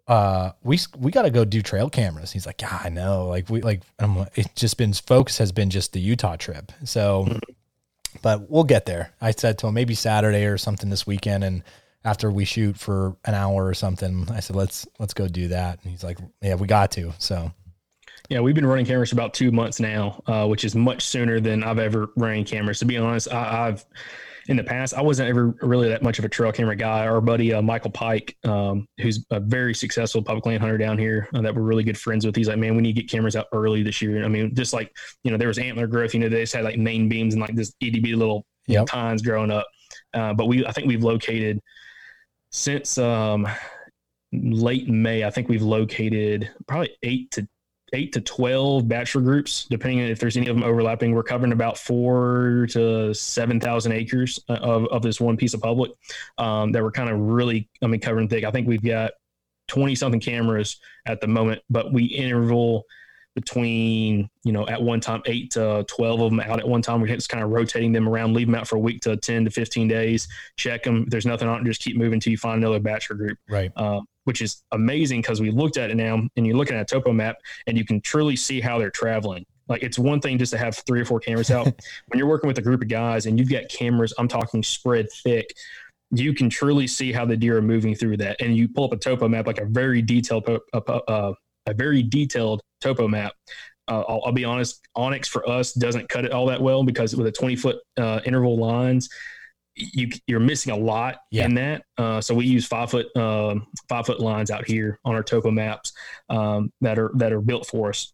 uh, 0.09 0.53
we 0.63 0.79
we 0.97 1.11
got 1.11 1.23
to 1.23 1.31
go 1.31 1.45
do 1.45 1.61
trail 1.61 1.91
cameras. 1.91 2.33
He's 2.33 2.47
like, 2.47 2.63
yeah, 2.63 2.81
I 2.83 2.89
know. 2.89 3.29
Like 3.29 3.51
we 3.51 3.61
like, 3.61 3.83
I'm, 3.99 4.25
it's 4.35 4.49
just 4.55 4.79
been 4.79 4.95
focus 4.95 5.37
has 5.37 5.53
been 5.53 5.69
just 5.69 5.93
the 5.93 6.01
Utah 6.01 6.37
trip. 6.37 6.73
So, 6.85 7.39
but 8.23 8.49
we'll 8.49 8.65
get 8.65 8.87
there. 8.87 9.13
I 9.21 9.33
said 9.33 9.59
to 9.59 9.67
him 9.67 9.75
maybe 9.75 9.95
Saturday 9.95 10.47
or 10.47 10.57
something 10.57 10.89
this 10.89 11.07
weekend, 11.07 11.45
and 11.45 11.63
after 12.03 12.31
we 12.31 12.47
shoot 12.47 12.79
for 12.79 13.15
an 13.27 13.35
hour 13.35 13.67
or 13.67 13.75
something, 13.75 14.27
I 14.33 14.41
said 14.41 14.57
let's 14.57 14.89
let's 14.99 15.13
go 15.13 15.29
do 15.29 15.49
that. 15.49 15.81
And 15.83 15.91
he's 15.91 16.03
like, 16.03 16.17
yeah, 16.41 16.55
we 16.55 16.67
got 16.67 16.93
to. 16.93 17.13
So 17.19 17.53
yeah, 18.31 18.39
we've 18.39 18.55
been 18.55 18.65
running 18.65 18.87
cameras 18.87 19.11
for 19.11 19.17
about 19.17 19.35
two 19.35 19.51
months 19.51 19.81
now, 19.81 20.23
uh, 20.27 20.47
which 20.47 20.65
is 20.65 20.77
much 20.77 21.05
sooner 21.05 21.41
than 21.41 21.65
I've 21.65 21.81
ever 21.81 22.11
ran 22.17 22.45
cameras. 22.45 22.79
To 22.79 22.85
be 22.85 22.97
honest, 22.97 23.31
I, 23.33 23.67
have 23.67 23.85
in 24.47 24.57
the 24.57 24.63
past 24.63 24.95
I 24.95 25.03
wasn't 25.03 25.29
ever 25.29 25.53
really 25.63 25.89
that 25.89 26.05
much 26.05 26.21
of 26.21 26.25
a 26.25 26.29
trail 26.29 26.53
camera 26.53 26.77
guy. 26.77 27.09
Our 27.09 27.21
buddy 27.21 27.53
uh, 27.53 27.61
Michael 27.61 27.91
Pike, 27.91 28.37
um, 28.45 28.87
who's 29.01 29.27
a 29.33 29.41
very 29.41 29.75
successful 29.75 30.23
public 30.23 30.47
land 30.47 30.61
hunter 30.61 30.79
down 30.79 30.97
here 30.97 31.29
uh, 31.35 31.43
that 31.43 31.53
we're 31.53 31.63
really 31.63 31.83
good 31.83 31.99
friends 31.99 32.25
with, 32.25 32.37
he's 32.37 32.47
like, 32.47 32.59
man, 32.59 32.77
we 32.77 32.83
need 32.83 32.95
to 32.95 33.03
get 33.03 33.11
cameras 33.11 33.35
out 33.35 33.47
early 33.53 33.83
this 33.83 34.01
year. 34.01 34.25
I 34.25 34.29
mean, 34.29 34.55
just 34.55 34.73
like 34.73 34.93
you 35.25 35.33
know, 35.33 35.37
there 35.37 35.49
was 35.49 35.59
antler 35.59 35.89
growth. 35.89 36.15
You 36.15 36.21
know, 36.21 36.29
they 36.29 36.43
just 36.43 36.55
had 36.55 36.63
like 36.63 36.79
main 36.79 37.09
beams 37.09 37.35
and 37.35 37.41
like 37.41 37.57
this 37.57 37.75
EDB 37.83 38.17
little 38.17 38.47
yep. 38.69 38.87
tines 38.87 39.23
growing 39.23 39.51
up. 39.51 39.67
Uh, 40.15 40.35
but 40.35 40.47
we, 40.47 40.65
I 40.65 40.71
think 40.71 40.87
we've 40.87 41.03
located 41.03 41.61
since 42.53 42.97
um, 42.97 43.49
late 44.33 44.89
May. 44.89 45.25
I 45.25 45.31
think 45.31 45.49
we've 45.49 45.63
located 45.63 46.49
probably 46.69 46.97
eight 47.03 47.33
to 47.33 47.49
eight 47.93 48.13
to 48.13 48.21
12 48.21 48.89
bachelor 48.89 49.23
groups, 49.23 49.67
depending 49.71 50.01
on 50.01 50.07
if 50.07 50.19
there's 50.19 50.37
any 50.37 50.49
of 50.49 50.57
them 50.57 50.65
overlapping. 50.65 51.15
We're 51.15 51.23
covering 51.23 51.53
about 51.53 51.79
four 51.79 52.67
to 52.71 53.15
7,000 53.15 53.93
acres 53.93 54.39
of, 54.49 54.87
of 54.87 55.03
this 55.03 55.21
one 55.21 55.37
piece 55.37 55.55
of 55.55 55.61
public 55.61 55.93
um, 56.39 56.73
that 56.73 56.83
we're 56.83 56.93
kind 56.93 57.11
of 57.11 57.19
really, 57.19 57.69
I 57.83 57.87
mean, 57.87 58.01
covering 58.01 58.29
thick. 58.29 58.45
I 58.45 58.51
think 58.51 58.69
we've 58.69 58.83
got 58.83 59.13
20 59.69 59.95
something 59.95 60.21
cameras 60.21 60.79
at 61.07 61.21
the 61.21 61.27
moment, 61.27 61.63
but 61.71 61.93
we 61.93 62.05
interval 62.05 62.85
between, 63.35 64.29
you 64.43 64.53
know, 64.53 64.67
at 64.67 64.83
one 64.83 65.01
time, 65.01 65.23
eight 65.27 65.53
to 65.53 65.85
12 65.89 66.21
of 66.21 66.31
them 66.31 66.41
out 66.41 66.59
at 66.59 66.69
one 66.69 66.83
time. 66.83 67.01
We're 67.01 67.15
just 67.15 67.29
kind 67.29 67.45
of 67.45 67.51
rotating 67.51 67.93
them 67.93 68.09
around, 68.09 68.35
leave 68.35 68.49
them 68.49 68.57
out 68.57 68.67
for 68.67 68.77
a 68.77 68.81
week 68.81 69.01
to 69.03 69.17
10 69.17 69.45
to 69.45 69.51
15 69.51 69.89
days, 69.89 70.29
check 70.57 70.83
them. 70.83 71.05
If 71.05 71.11
there's 71.11 71.27
nothing 71.27 71.49
on 71.49 71.61
it, 71.61 71.65
just 71.65 71.81
keep 71.81 71.97
moving 71.97 72.15
until 72.15 72.33
you 72.33 72.39
find 72.39 72.63
another 72.63 72.81
bachelor 72.81 73.17
group. 73.17 73.39
Right. 73.49 73.71
Um, 73.77 74.07
which 74.31 74.43
is 74.43 74.63
amazing 74.71 75.21
because 75.21 75.41
we 75.41 75.51
looked 75.51 75.77
at 75.77 75.91
it 75.91 75.97
now 75.97 76.23
and 76.37 76.47
you're 76.47 76.57
looking 76.57 76.77
at 76.77 76.83
a 76.83 76.85
topo 76.85 77.13
map 77.13 77.35
and 77.67 77.77
you 77.77 77.85
can 77.85 78.01
truly 78.01 78.37
see 78.37 78.61
how 78.61 78.79
they're 78.79 78.89
traveling. 78.89 79.45
Like 79.67 79.83
it's 79.83 79.99
one 79.99 80.21
thing 80.21 80.39
just 80.39 80.53
to 80.53 80.59
have 80.59 80.77
three 80.87 81.01
or 81.01 81.05
four 81.05 81.19
cameras 81.19 81.51
out. 81.51 81.65
when 82.07 82.17
you're 82.17 82.29
working 82.29 82.47
with 82.47 82.59
a 82.59 82.63
group 82.63 82.81
of 82.81 82.87
guys 82.87 83.27
and 83.27 83.37
you've 83.37 83.51
got 83.51 83.69
cameras, 83.69 84.15
I'm 84.19 84.29
talking 84.29 84.63
spread 84.63 85.09
thick, 85.25 85.53
you 86.13 86.33
can 86.33 86.49
truly 86.49 86.87
see 86.87 87.11
how 87.11 87.25
the 87.25 87.37
deer 87.37 87.59
are 87.59 87.63
moving 87.63 87.93
through 87.93 88.19
that. 88.19 88.41
And 88.41 88.57
you 88.57 88.69
pull 88.69 88.85
up 88.85 88.93
a 88.93 88.97
topo 88.97 89.27
map, 89.27 89.49
like 89.49 89.59
a 89.59 89.65
very 89.65 90.01
detailed, 90.01 90.49
uh, 90.73 91.33
a 91.67 91.75
very 91.75 92.05
detailed 92.05 92.61
topo 92.81 93.09
map. 93.09 93.33
Uh, 93.89 94.05
I'll, 94.09 94.23
I'll, 94.27 94.33
be 94.33 94.45
honest, 94.45 94.87
onX 94.97 95.27
for 95.27 95.49
us 95.49 95.73
doesn't 95.73 96.09
cut 96.09 96.25
it 96.25 96.31
all 96.31 96.47
that 96.47 96.63
well 96.63 96.85
because 96.85 97.17
with 97.17 97.27
a 97.27 97.33
20 97.33 97.57
foot 97.57 97.79
uh, 97.99 98.21
interval 98.25 98.57
lines, 98.57 99.09
you 99.81 100.11
you're 100.27 100.41
missing 100.41 100.73
a 100.73 100.77
lot 100.77 101.19
yeah. 101.31 101.45
in 101.45 101.55
that. 101.55 101.85
Uh, 101.99 102.21
so 102.21 102.35
we 102.35 102.47
use 102.47 102.67
five 102.67 102.91
foot 102.91 103.07
uh, 103.17 103.57
five 103.89 104.07
foot 104.07 104.21
lines 104.21 104.51
out 104.51 104.67
here 104.67 104.99
on 105.05 105.15
our 105.15 105.23
topo 105.23 105.51
maps 105.51 105.93
um, 106.29 106.73
that 106.81 106.99
are 106.99 107.11
that 107.15 107.33
are 107.33 107.41
built 107.41 107.67
for 107.67 107.91
us. 107.91 108.13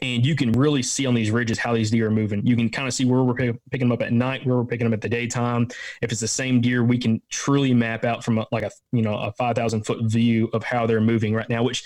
And 0.00 0.24
you 0.24 0.36
can 0.36 0.52
really 0.52 0.82
see 0.82 1.06
on 1.06 1.14
these 1.14 1.32
ridges 1.32 1.58
how 1.58 1.74
these 1.74 1.90
deer 1.90 2.06
are 2.06 2.10
moving. 2.10 2.46
You 2.46 2.54
can 2.54 2.68
kind 2.68 2.86
of 2.86 2.94
see 2.94 3.04
where 3.04 3.24
we're 3.24 3.34
pick, 3.34 3.56
picking 3.72 3.88
them 3.88 3.92
up 3.92 4.02
at 4.02 4.12
night, 4.12 4.46
where 4.46 4.56
we're 4.56 4.64
picking 4.64 4.84
them 4.84 4.94
at 4.94 5.00
the 5.00 5.08
daytime. 5.08 5.66
If 6.02 6.12
it's 6.12 6.20
the 6.20 6.28
same 6.28 6.60
deer, 6.60 6.84
we 6.84 6.98
can 6.98 7.20
truly 7.30 7.74
map 7.74 8.04
out 8.04 8.22
from 8.22 8.38
a, 8.38 8.46
like 8.52 8.62
a 8.62 8.70
you 8.92 9.02
know 9.02 9.16
a 9.18 9.32
five 9.32 9.56
thousand 9.56 9.84
foot 9.84 10.04
view 10.04 10.50
of 10.52 10.62
how 10.62 10.86
they're 10.86 11.00
moving 11.00 11.34
right 11.34 11.48
now. 11.48 11.64
Which 11.64 11.84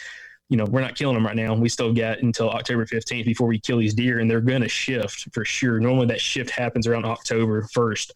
you 0.52 0.58
know, 0.58 0.66
we're 0.66 0.82
not 0.82 0.94
killing 0.94 1.14
them 1.14 1.24
right 1.24 1.34
now. 1.34 1.54
We 1.54 1.70
still 1.70 1.94
got 1.94 2.18
until 2.18 2.50
October 2.50 2.84
15th 2.84 3.24
before 3.24 3.46
we 3.46 3.58
kill 3.58 3.78
these 3.78 3.94
deer, 3.94 4.18
and 4.18 4.30
they're 4.30 4.42
going 4.42 4.60
to 4.60 4.68
shift 4.68 5.28
for 5.32 5.46
sure. 5.46 5.80
Normally, 5.80 6.04
that 6.08 6.20
shift 6.20 6.50
happens 6.50 6.86
around 6.86 7.06
October 7.06 7.62
1st. 7.74 8.10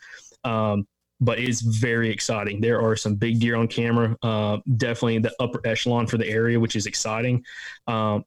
Um, 0.47 0.87
but 1.21 1.39
it's 1.39 1.63
very 1.63 2.11
exciting. 2.11 2.61
There 2.61 2.81
are 2.81 2.95
some 2.95 3.15
big 3.15 3.41
deer 3.41 3.57
on 3.57 3.69
camera, 3.69 4.17
uh, 4.23 4.59
definitely 4.77 5.19
the 5.19 5.35
upper 5.41 5.61
echelon 5.67 6.07
for 6.07 6.19
the 6.19 6.29
area, 6.29 6.61
which 6.61 6.77
is 6.77 6.87
exciting. 6.87 7.43
Um, 7.87 8.25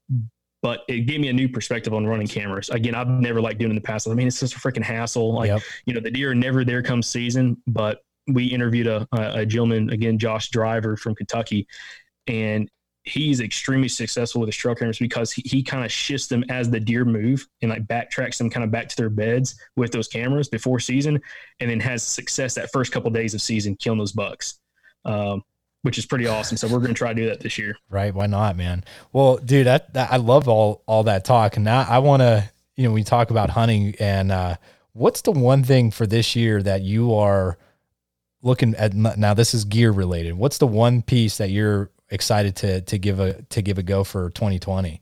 but 0.62 0.82
it 0.88 1.02
gave 1.02 1.22
me 1.22 1.30
a 1.30 1.34
new 1.34 1.48
perspective 1.48 1.94
on 1.94 2.06
running 2.06 2.28
cameras. 2.28 2.70
Again, 2.70 2.96
I've 2.96 3.08
never 3.08 3.40
liked 3.40 3.60
doing 3.60 3.72
in 3.72 3.76
the 3.76 3.82
past. 3.82 4.08
I 4.08 4.14
mean, 4.14 4.28
it's 4.28 4.40
just 4.40 4.56
a 4.56 4.60
freaking 4.60 4.84
hassle. 4.84 5.34
Like, 5.34 5.50
yep. 5.50 5.62
you 5.86 5.94
know, 5.94 6.02
the 6.02 6.12
deer 6.12 6.32
are 6.32 6.36
never 6.36 6.66
there 6.66 6.82
come 6.82 7.02
season, 7.02 7.62
but 7.68 8.00
we 8.28 8.46
interviewed 8.46 8.88
a, 8.88 9.08
a 9.12 9.46
gentleman, 9.46 9.90
again, 9.92 10.18
Josh 10.18 10.50
Driver 10.50 10.98
from 10.98 11.16
Kentucky, 11.16 11.68
and 12.28 12.70
he's 13.10 13.41
extremely 13.41 13.88
successful 13.88 14.41
with 14.41 14.47
his 14.47 14.55
trail 14.55 14.76
cameras 14.76 14.99
because 14.99 15.32
he, 15.32 15.41
he 15.45 15.64
kind 15.64 15.84
of 15.84 15.91
shifts 15.91 16.28
them 16.28 16.43
as 16.49 16.70
the 16.70 16.80
deer 16.80 17.05
move 17.05 17.47
and 17.62 17.72
like 17.72 17.86
backtracks 17.88 18.38
them 18.38 18.49
kind 18.49 18.64
of 18.64 18.72
back 18.72 18.88
to 18.89 18.95
their 18.95 19.10
beds 19.10 19.60
with 19.76 19.91
those 19.91 20.07
cameras 20.07 20.47
before 20.47 20.80
season 20.80 21.20
and 21.60 21.70
then 21.70 21.80
has 21.80 22.03
success 22.03 22.53
that 22.55 22.72
first 22.72 22.91
couple 22.91 23.07
of 23.07 23.14
days 23.14 23.34
of 23.34 23.41
season 23.41 23.76
killing 23.76 23.99
those 23.99 24.12
bucks 24.12 24.60
um, 25.05 25.43
which 25.82 25.97
is 25.97 26.05
pretty 26.05 26.28
awesome. 26.28 26.57
So 26.57 26.68
we're 26.68 26.80
going 26.80 26.89
to 26.89 26.93
try 26.93 27.14
to 27.14 27.22
do 27.22 27.28
that 27.30 27.39
this 27.39 27.57
year. 27.57 27.78
Right 27.89 28.14
why 28.14 28.28
not 28.28 28.55
man? 28.55 28.84
Well 29.14 29.38
dude 29.38 29.68
that 29.68 29.89
i 29.95 30.18
love 30.18 30.47
all 30.47 30.84
all 30.86 31.03
that 31.03 31.26
talk. 31.26 31.55
And 31.55 31.66
now 31.66 31.86
i 31.88 31.99
want 31.99 32.22
to 32.22 32.49
you 32.76 32.88
know 32.88 32.93
we 32.93 33.03
talk 33.03 33.32
about 33.32 33.49
hunting 33.49 33.95
and 33.99 34.32
uh, 34.32 34.55
what's 34.93 35.22
the 35.22 35.32
one 35.32 35.64
thing 35.64 35.91
for 35.91 36.05
this 36.05 36.36
year 36.36 36.62
that 36.64 36.82
you 36.82 37.14
are 37.16 37.57
looking 38.41 38.76
at 38.76 38.93
now 38.93 39.34
this 39.34 39.53
is 39.53 39.66
gear 39.66 39.91
related. 39.91 40.34
What's 40.34 40.57
the 40.57 40.68
one 40.68 41.01
piece 41.01 41.38
that 41.38 41.49
you're 41.49 41.91
excited 42.10 42.55
to 42.57 42.82
to 42.82 42.97
give 42.97 43.20
a 43.20 43.41
to 43.43 43.62
give 43.62 43.78
a 43.78 43.84
go 43.84 44.03
for 44.03 44.30
2020? 44.32 45.01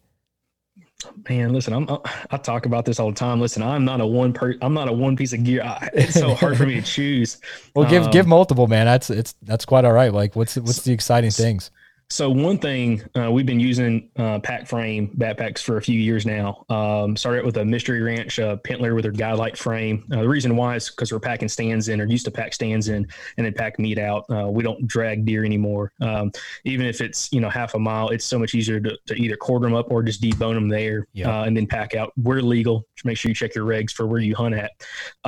Man, 1.29 1.53
listen, 1.53 1.73
I'm 1.73 1.87
I 2.31 2.37
talk 2.37 2.65
about 2.65 2.85
this 2.85 2.99
all 2.99 3.09
the 3.11 3.15
time. 3.15 3.39
Listen, 3.39 3.61
I'm 3.61 3.85
not 3.85 4.01
a 4.01 4.05
one 4.05 4.33
per 4.33 4.55
I'm 4.61 4.73
not 4.73 4.87
a 4.87 4.93
one 4.93 5.15
piece 5.15 5.31
of 5.31 5.43
gear. 5.43 5.61
I, 5.63 5.89
it's 5.93 6.15
so 6.15 6.33
hard 6.33 6.57
for 6.57 6.65
me 6.65 6.75
to 6.75 6.81
choose. 6.81 7.37
Well, 7.75 7.87
give 7.87 8.05
um, 8.05 8.11
give 8.11 8.25
multiple, 8.25 8.65
man. 8.65 8.87
That's 8.87 9.11
it's 9.11 9.35
that's 9.43 9.63
quite 9.63 9.85
all 9.85 9.93
right. 9.93 10.11
Like, 10.11 10.35
what's 10.35 10.55
what's 10.55 10.81
the 10.81 10.93
exciting 10.93 11.29
things? 11.29 11.69
So 12.09 12.29
one 12.29 12.57
thing 12.57 13.03
uh, 13.17 13.29
we've 13.29 13.45
been 13.45 13.59
using 13.59 14.09
uh, 14.17 14.39
pack 14.39 14.65
frame 14.65 15.13
backpacks 15.17 15.59
for 15.59 15.75
a 15.75 15.81
few 15.81 15.99
years 15.99 16.25
now. 16.25 16.63
Um, 16.69 17.17
started 17.17 17.43
with 17.45 17.57
a 17.57 17.65
Mystery 17.65 18.01
Ranch 18.01 18.39
uh, 18.39 18.55
Pintler 18.57 18.95
with 18.95 19.03
her 19.03 19.11
guide 19.11 19.37
Light 19.37 19.57
frame. 19.57 20.05
Uh, 20.13 20.21
the 20.21 20.27
reason 20.27 20.55
why 20.55 20.77
is 20.77 20.89
because 20.89 21.11
we're 21.11 21.19
packing 21.19 21.49
stands 21.49 21.89
in, 21.89 21.99
or 21.99 22.05
used 22.05 22.23
to 22.23 22.31
pack 22.31 22.53
stands 22.53 22.87
in, 22.87 23.05
and 23.35 23.45
then 23.45 23.53
pack 23.53 23.77
meat 23.77 23.99
out. 23.99 24.23
Uh, 24.29 24.47
we 24.47 24.63
don't 24.63 24.87
drag 24.87 25.25
deer 25.25 25.43
anymore. 25.43 25.91
Um, 25.99 26.31
even 26.63 26.85
if 26.85 27.01
it's 27.01 27.29
you 27.33 27.41
know 27.41 27.49
half 27.49 27.73
a 27.73 27.79
mile, 27.79 28.07
it's 28.09 28.25
so 28.25 28.39
much 28.39 28.55
easier 28.55 28.79
to, 28.79 28.97
to 29.07 29.15
either 29.15 29.35
quarter 29.35 29.65
them 29.65 29.75
up 29.75 29.91
or 29.91 30.01
just 30.01 30.21
debone 30.21 30.53
them 30.53 30.69
there, 30.69 31.07
uh, 31.25 31.43
and 31.43 31.57
then 31.57 31.67
pack 31.67 31.93
out. 31.93 32.13
We're 32.15 32.41
legal. 32.41 32.87
Just 32.95 33.05
make 33.05 33.17
sure 33.17 33.29
you 33.29 33.35
check 33.35 33.53
your 33.53 33.65
regs 33.65 33.91
for 33.91 34.07
where 34.07 34.21
you 34.21 34.33
hunt 34.33 34.55
at. 34.55 34.71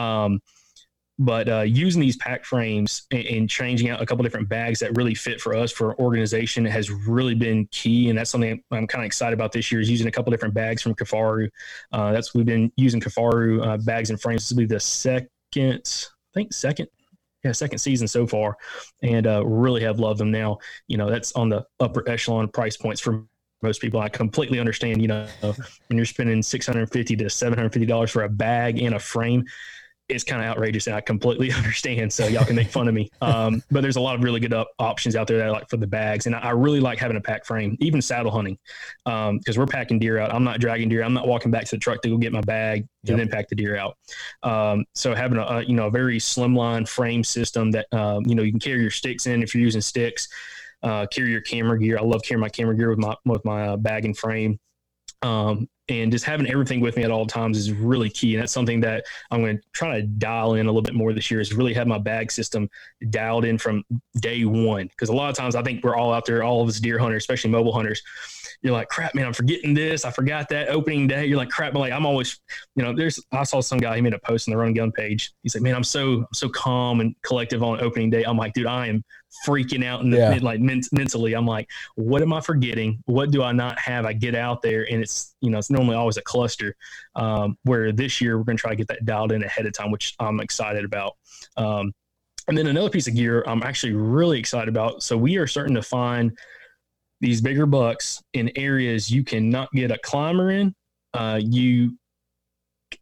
Um, 0.01 0.41
but 1.19 1.49
uh, 1.49 1.61
using 1.61 2.01
these 2.01 2.15
pack 2.17 2.45
frames 2.45 3.03
and, 3.11 3.25
and, 3.25 3.49
changing 3.49 3.89
out 3.89 4.01
a 4.01 4.05
couple 4.05 4.23
different 4.23 4.47
bags 4.47 4.79
that 4.79 4.95
really 4.95 5.13
fit 5.13 5.41
for 5.41 5.53
us 5.53 5.71
for 5.71 5.99
organization 5.99 6.63
has 6.63 6.89
really 6.89 7.35
been 7.35 7.67
key 7.71 8.09
and 8.09 8.17
that's 8.17 8.29
something 8.29 8.63
i'm 8.71 8.87
kind 8.87 9.03
of 9.03 9.05
excited 9.05 9.33
about 9.33 9.51
this 9.51 9.71
year 9.71 9.81
is 9.81 9.89
using 9.89 10.07
a 10.07 10.11
couple 10.11 10.31
different 10.31 10.53
bags 10.53 10.81
from 10.81 10.95
kifaru 10.95 11.49
uh, 11.91 12.11
that's 12.11 12.33
we've 12.33 12.45
been 12.45 12.71
using 12.77 13.01
kifaru 13.01 13.65
uh, 13.65 13.77
bags 13.77 14.09
and 14.09 14.21
frames 14.21 14.43
this 14.43 14.51
will 14.51 14.59
be 14.59 14.65
the 14.65 14.79
second 14.79 15.27
i 15.55 16.33
think 16.33 16.53
second 16.53 16.87
yeah, 17.43 17.53
second 17.53 17.79
season 17.79 18.07
so 18.07 18.27
far, 18.27 18.57
and 19.01 19.25
uh, 19.25 19.45
really 19.45 19.81
have 19.81 19.97
loved 19.97 20.19
them. 20.19 20.29
Now, 20.29 20.57
you 20.87 20.97
know, 20.97 21.09
that's 21.09 21.31
on 21.33 21.47
the 21.47 21.65
upper 21.79 22.07
echelon 22.09 22.49
price 22.49 22.75
points 22.75 22.99
for 22.99 23.23
most 23.61 23.81
people. 23.81 23.99
I 23.99 24.09
completely 24.09 24.59
understand. 24.59 25.01
You 25.01 25.07
know, 25.07 25.27
when 25.41 25.97
you're 25.97 26.05
spending 26.05 26.41
six 26.43 26.65
hundred 26.65 26.91
fifty 26.91 27.15
to 27.15 27.29
seven 27.29 27.57
hundred 27.57 27.73
fifty 27.73 27.85
dollars 27.85 28.11
for 28.11 28.23
a 28.23 28.29
bag 28.29 28.81
and 28.81 28.95
a 28.95 28.99
frame, 28.99 29.45
it's 30.09 30.23
kind 30.23 30.41
of 30.41 30.47
outrageous 30.47 30.87
and 30.87 30.95
I 30.95 31.01
completely 31.01 31.51
understand. 31.57 32.11
So 32.11 32.27
y'all 32.27 32.45
can 32.45 32.55
make 32.55 32.69
fun 32.69 32.87
of 32.87 32.93
me. 32.93 33.09
Um, 33.21 33.63
but 33.71 33.81
there's 33.81 33.95
a 33.95 34.01
lot 34.01 34.15
of 34.15 34.23
really 34.23 34.39
good 34.39 34.53
up 34.53 34.71
options 34.79 35.15
out 35.15 35.27
there 35.27 35.37
that 35.37 35.47
I 35.47 35.49
like 35.51 35.69
for 35.69 35.77
the 35.77 35.87
bags. 35.87 36.25
And 36.25 36.35
I, 36.35 36.49
really 36.59 36.79
like 36.79 36.99
having 36.99 37.15
a 37.15 37.21
pack 37.21 37.45
frame, 37.45 37.77
even 37.79 38.01
saddle 38.01 38.31
hunting. 38.31 38.57
Um, 39.05 39.39
cause 39.39 39.57
we're 39.57 39.67
packing 39.67 39.99
deer 39.99 40.17
out. 40.17 40.33
I'm 40.33 40.43
not 40.43 40.59
dragging 40.59 40.89
deer. 40.89 41.03
I'm 41.03 41.13
not 41.13 41.27
walking 41.27 41.51
back 41.51 41.65
to 41.65 41.71
the 41.71 41.77
truck 41.77 42.01
to 42.01 42.09
go 42.09 42.17
get 42.17 42.33
my 42.33 42.41
bag 42.41 42.85
yep. 43.03 43.11
and 43.11 43.19
then 43.19 43.29
pack 43.29 43.47
the 43.47 43.55
deer 43.55 43.77
out. 43.77 43.97
Um, 44.43 44.83
so 44.93 45.15
having 45.15 45.37
a, 45.37 45.43
a, 45.43 45.63
you 45.63 45.73
know, 45.73 45.87
a 45.87 45.91
very 45.91 46.19
slimline 46.19 46.87
frame 46.87 47.23
system 47.23 47.71
that, 47.71 47.85
um, 47.93 48.25
you 48.25 48.35
know, 48.35 48.43
you 48.43 48.51
can 48.51 48.59
carry 48.59 48.81
your 48.81 48.91
sticks 48.91 49.27
in 49.27 49.41
if 49.41 49.53
you're 49.55 49.63
using 49.63 49.81
sticks, 49.81 50.27
uh, 50.83 51.05
carry 51.05 51.31
your 51.31 51.41
camera 51.41 51.79
gear. 51.79 51.97
I 51.97 52.01
love 52.01 52.23
carrying 52.23 52.41
my 52.41 52.49
camera 52.49 52.75
gear 52.75 52.89
with 52.89 52.99
my, 52.99 53.15
with 53.25 53.45
my 53.45 53.67
uh, 53.67 53.77
bag 53.77 54.05
and 54.05 54.17
frame. 54.17 54.59
Um, 55.21 55.67
and 55.89 56.11
just 56.11 56.23
having 56.23 56.47
everything 56.47 56.81
with 56.81 56.95
me 56.95 57.03
at 57.03 57.11
all 57.11 57.25
times 57.25 57.57
is 57.57 57.71
really 57.71 58.09
key. 58.09 58.35
And 58.35 58.41
that's 58.41 58.53
something 58.53 58.79
that 58.81 59.05
I'm 59.31 59.41
going 59.41 59.57
to 59.57 59.63
try 59.73 59.99
to 59.99 60.05
dial 60.05 60.53
in 60.53 60.67
a 60.67 60.69
little 60.69 60.83
bit 60.83 60.93
more 60.93 61.13
this 61.13 61.31
year 61.31 61.39
is 61.39 61.53
really 61.53 61.73
have 61.73 61.87
my 61.87 61.97
bag 61.97 62.31
system 62.31 62.69
dialed 63.09 63.43
in 63.43 63.57
from 63.57 63.83
day 64.19 64.45
one. 64.45 64.87
Because 64.87 65.09
a 65.09 65.13
lot 65.13 65.29
of 65.29 65.35
times 65.35 65.55
I 65.55 65.63
think 65.63 65.83
we're 65.83 65.95
all 65.95 66.13
out 66.13 66.25
there, 66.25 66.43
all 66.43 66.61
of 66.61 66.69
us 66.69 66.79
deer 66.79 66.99
hunters, 66.99 67.23
especially 67.23 67.49
mobile 67.49 67.73
hunters. 67.73 68.03
You're 68.61 68.73
like, 68.73 68.89
crap, 68.89 69.15
man, 69.15 69.25
I'm 69.25 69.33
forgetting 69.33 69.73
this. 69.73 70.03
I 70.03 70.11
forgot 70.11 70.49
that 70.49 70.69
opening 70.69 71.07
day. 71.07 71.25
You're 71.25 71.37
like, 71.37 71.49
crap, 71.49 71.73
but 71.73 71.79
like 71.79 71.93
I'm 71.93 72.05
always, 72.05 72.39
you 72.75 72.83
know, 72.83 72.93
there's, 72.93 73.19
I 73.31 73.43
saw 73.43 73.61
some 73.61 73.79
guy, 73.79 73.95
he 73.95 74.01
made 74.01 74.13
a 74.13 74.19
post 74.19 74.47
on 74.47 74.53
the 74.53 74.57
run 74.57 74.73
gun 74.73 74.91
page. 74.91 75.31
He's 75.43 75.55
like, 75.55 75.63
man, 75.63 75.75
I'm 75.75 75.83
so, 75.83 76.17
I'm 76.19 76.27
so 76.33 76.49
calm 76.49 76.99
and 76.99 77.15
collective 77.21 77.63
on 77.63 77.81
opening 77.81 78.09
day. 78.09 78.23
I'm 78.23 78.37
like, 78.37 78.53
dude, 78.53 78.67
I 78.67 78.87
am 78.87 79.03
freaking 79.45 79.85
out 79.85 80.01
and 80.01 80.11
yeah. 80.11 80.37
like 80.41 80.59
men- 80.59 80.81
mentally 80.91 81.33
i'm 81.33 81.45
like 81.45 81.69
what 81.95 82.21
am 82.21 82.33
i 82.33 82.41
forgetting 82.41 83.01
what 83.05 83.29
do 83.29 83.43
i 83.43 83.51
not 83.51 83.77
have 83.77 84.05
i 84.05 84.11
get 84.11 84.33
out 84.33 84.61
there 84.61 84.91
and 84.91 85.01
it's 85.01 85.35
you 85.41 85.51
know 85.51 85.57
it's 85.59 85.69
normally 85.69 85.95
always 85.95 86.17
a 86.17 86.21
cluster 86.21 86.75
um, 87.15 87.57
where 87.63 87.91
this 87.91 88.19
year 88.19 88.37
we're 88.37 88.43
going 88.43 88.57
to 88.57 88.61
try 88.61 88.71
to 88.71 88.75
get 88.75 88.87
that 88.87 89.05
dialed 89.05 89.31
in 89.31 89.43
ahead 89.43 89.65
of 89.65 89.73
time 89.73 89.91
which 89.91 90.15
i'm 90.19 90.39
excited 90.39 90.83
about 90.83 91.15
um, 91.57 91.93
and 92.47 92.57
then 92.57 92.67
another 92.67 92.89
piece 92.89 93.07
of 93.07 93.13
gear 93.13 93.43
i'm 93.47 93.61
actually 93.61 93.93
really 93.93 94.39
excited 94.39 94.67
about 94.67 95.03
so 95.03 95.15
we 95.15 95.37
are 95.37 95.47
starting 95.47 95.75
to 95.75 95.83
find 95.83 96.35
these 97.21 97.41
bigger 97.41 97.65
bucks 97.65 98.21
in 98.33 98.51
areas 98.55 99.11
you 99.11 99.23
cannot 99.23 99.71
get 99.73 99.91
a 99.91 99.97
climber 99.99 100.51
in 100.51 100.73
uh, 101.13 101.39
you 101.41 101.97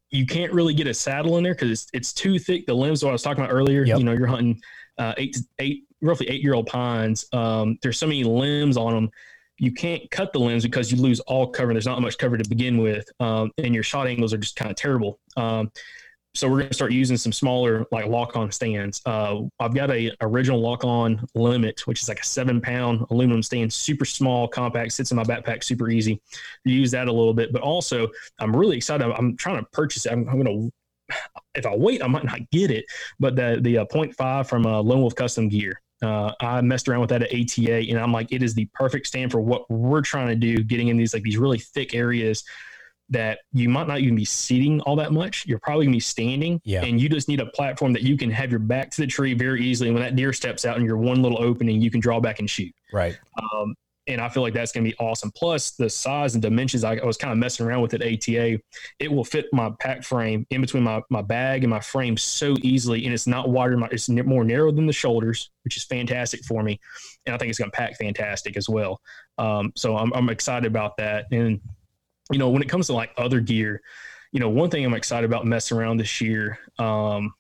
you 0.10 0.26
can't 0.26 0.54
really 0.54 0.74
get 0.74 0.88
a 0.88 0.94
saddle 0.94 1.38
in 1.38 1.44
there 1.44 1.54
because 1.54 1.70
it's, 1.72 1.88
it's 1.94 2.14
too 2.14 2.40
thick 2.40 2.66
the 2.66 2.74
limbs 2.74 3.04
what 3.04 3.10
i 3.10 3.14
was 3.14 3.22
talking 3.22 3.44
about 3.44 3.54
earlier 3.54 3.84
yep. 3.84 4.00
you 4.00 4.04
know 4.04 4.14
you're 4.14 4.28
hunting 4.28 4.60
uh, 4.98 5.14
eight 5.18 5.34
to 5.34 5.42
eight 5.60 5.84
roughly 6.02 6.28
eight 6.30 6.42
year 6.42 6.54
old 6.54 6.68
pines. 6.68 7.26
Um, 7.34 7.78
there's 7.82 8.00
so 8.00 8.08
many 8.08 8.24
limbs 8.24 8.78
on 8.78 8.94
them. 8.94 9.10
You 9.60 9.72
can't 9.72 10.10
cut 10.12 10.34
the 10.34 10.40
limbs 10.40 10.64
because 10.64 10.92
you 10.92 11.02
lose 11.02 11.20
all 11.22 11.48
cover. 11.48 11.74
There's 11.74 11.88
not 11.88 12.00
much 12.02 12.18
cover 12.18 12.38
to 12.38 12.48
begin 12.48 12.78
with, 12.78 13.10
um, 13.20 13.52
and 13.58 13.74
your 13.74 13.84
shot 13.84 14.08
angles 14.08 14.34
are 14.34 14.38
just 14.38 14.56
kind 14.56 14.70
of 14.70 14.78
terrible. 14.78 15.20
Um, 15.36 15.72
so 16.38 16.48
we're 16.48 16.58
going 16.58 16.68
to 16.68 16.74
start 16.74 16.92
using 16.92 17.18
some 17.18 17.32
smaller 17.32 17.86
like 17.92 18.06
lock-on 18.06 18.52
stands. 18.52 19.02
Uh, 19.06 19.42
I've 19.60 19.74
got 19.74 19.90
a 19.90 20.12
original 20.22 20.62
lock-on 20.62 21.26
limit, 21.34 21.88
which 21.88 22.02
is 22.02 22.08
like 22.08 22.20
a 22.20 22.26
seven-pound 22.26 23.08
aluminum 23.10 23.42
stand, 23.42 23.74
super 23.74 24.06
small, 24.06 24.48
compact, 24.48 24.92
sits 24.92 25.10
in 25.12 25.18
my 25.18 25.24
backpack, 25.24 25.64
super 25.64 25.90
easy. 25.90 26.22
Use 26.64 26.92
that 26.92 27.08
a 27.08 27.12
little 27.12 27.34
bit, 27.34 27.52
but 27.52 27.64
also 27.64 28.08
I'm 28.40 28.56
really 28.56 28.78
excited. 28.78 29.12
I'm 29.12 29.36
trying 29.36 29.58
to 29.58 29.66
purchase 29.72 30.06
it. 30.06 30.12
I'm, 30.12 30.30
I'm 30.30 30.42
going 30.42 30.46
to 30.46 30.74
if 31.56 31.66
I 31.66 31.76
wait, 31.76 32.04
I 32.04 32.08
might 32.08 32.26
not 32.26 32.40
get 32.52 32.70
it. 32.70 32.86
But 33.20 33.36
the 33.36 33.58
the 33.62 33.80
uh, 33.80 33.86
0.5 33.86 34.48
from 34.48 34.66
uh, 34.66 34.82
Lone 34.82 35.02
Wolf 35.02 35.16
Custom 35.16 35.50
Gear, 35.50 35.82
uh, 36.04 36.34
I 36.40 36.62
messed 36.62 36.88
around 36.88 37.02
with 37.02 37.10
that 37.10 37.24
at 37.24 37.34
ATA, 37.34 37.90
and 37.90 37.98
I'm 37.98 38.12
like, 38.12 38.32
it 38.32 38.44
is 38.44 38.54
the 38.54 38.66
perfect 38.74 39.08
stand 39.08 39.32
for 39.32 39.42
what 39.42 39.70
we're 39.72 40.02
trying 40.02 40.28
to 40.28 40.36
do. 40.36 40.64
Getting 40.64 40.90
in 40.90 40.98
these 40.98 41.14
like 41.14 41.24
these 41.24 41.38
really 41.38 41.60
thick 41.60 41.96
areas 41.96 42.44
that 43.10 43.40
you 43.54 43.70
might 43.70 43.88
not 43.88 44.00
even 44.00 44.16
be 44.16 44.26
sitting 44.26 44.82
all 44.82 44.96
that 44.98 45.14
much. 45.14 45.46
You're 45.46 45.60
probably 45.60 45.86
gonna 45.86 45.96
be 45.96 46.02
standing, 46.02 46.62
yeah. 46.64 46.84
and 46.84 47.00
you 47.00 47.10
just 47.10 47.28
need 47.28 47.40
a 47.40 47.46
platform 47.46 47.94
that 47.94 48.04
you 48.04 48.18
can 48.18 48.30
have 48.32 48.52
your 48.52 48.60
back 48.60 48.92
to 48.92 49.02
the 49.02 49.08
tree 49.08 49.34
very 49.34 49.64
easily. 49.64 49.90
And 49.90 49.96
when 49.96 50.04
that 50.04 50.16
deer 50.16 50.34
steps 50.34 50.66
out 50.66 50.78
in 50.78 50.86
your 50.86 50.98
one 50.98 51.22
little 51.22 51.42
opening, 51.42 51.82
you 51.82 51.92
can 51.92 52.00
draw 52.00 52.20
back 52.20 52.40
and 52.40 52.50
shoot. 52.50 52.74
Right. 52.92 53.18
Um, 53.42 53.76
and 54.08 54.22
I 54.22 54.30
feel 54.30 54.42
like 54.42 54.54
that's 54.54 54.72
going 54.72 54.86
to 54.86 54.90
be 54.90 54.98
awesome. 55.00 55.32
Plus, 55.32 55.72
the 55.72 55.90
size 55.90 56.34
and 56.34 56.42
dimensions, 56.42 56.84
I, 56.84 56.96
I, 56.96 57.06
was 57.06 57.18
kind 57.18 57.32
of 57.32 57.38
messing 57.38 57.66
around 57.66 57.82
with 57.82 57.94
at 57.94 58.02
ATA. 58.02 58.60
It 59.00 59.12
will 59.12 59.26
fit 59.26 59.48
my 59.52 59.72
pack 59.80 60.04
frame 60.04 60.48
in 60.50 60.62
between 60.62 60.84
my, 60.84 61.02
my 61.10 61.22
bag 61.22 61.64
and 61.64 61.70
my 61.70 61.80
frame 61.80 62.16
so 62.16 62.56
easily, 62.62 63.06
and 63.06 63.14
it's 63.14 63.28
not 63.28 63.50
wider. 63.50 63.76
My, 63.76 63.90
It's 63.92 64.08
more 64.10 64.44
narrow 64.44 64.72
than 64.72 64.88
the 64.88 64.94
shoulders, 64.94 65.50
which 65.64 65.76
is 65.76 65.84
fantastic 65.84 66.44
for 66.46 66.64
me. 66.64 66.80
And 67.26 67.36
I 67.36 67.38
think 67.38 67.50
it's 67.50 67.60
going 67.60 67.72
to 67.72 67.76
pack 67.76 67.98
fantastic 67.98 68.56
as 68.56 68.70
well. 68.70 69.02
Um, 69.38 69.74
so 69.76 69.98
I'm, 69.98 70.14
I'm 70.14 70.30
excited 70.30 70.66
about 70.66 70.96
that. 70.98 71.26
And 71.32 71.60
you 72.32 72.40
know, 72.40 72.50
when 72.50 72.62
it 72.62 72.70
comes 72.70 72.88
to 72.88 72.94
like 72.94 73.12
other 73.18 73.40
gear, 73.40 73.82
you 74.32 74.40
know, 74.40 74.50
one 74.50 74.70
thing 74.70 74.86
I'm 74.86 74.94
excited 74.94 75.26
about 75.26 75.46
messing 75.46 75.78
around 75.78 75.98
this 75.98 76.20
year. 76.22 76.60
Um, 76.80 77.34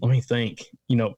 let 0.00 0.10
me 0.10 0.20
think. 0.20 0.64
You 0.88 0.96
know, 0.96 1.14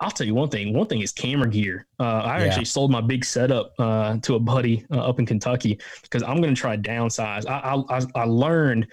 I'll 0.00 0.10
tell 0.10 0.26
you 0.26 0.34
one 0.34 0.48
thing. 0.48 0.74
One 0.74 0.86
thing 0.86 1.00
is 1.00 1.12
camera 1.12 1.48
gear. 1.48 1.86
Uh, 1.98 2.04
I 2.04 2.38
yeah. 2.40 2.46
actually 2.46 2.64
sold 2.66 2.90
my 2.90 3.00
big 3.00 3.24
setup 3.24 3.72
uh, 3.78 4.18
to 4.18 4.34
a 4.34 4.40
buddy 4.40 4.84
uh, 4.90 5.00
up 5.00 5.18
in 5.18 5.26
Kentucky 5.26 5.78
because 6.02 6.22
I'm 6.22 6.40
going 6.40 6.54
to 6.54 6.60
try 6.60 6.76
downsize. 6.76 7.46
I, 7.48 7.82
I, 7.94 8.02
I 8.14 8.24
learned 8.24 8.88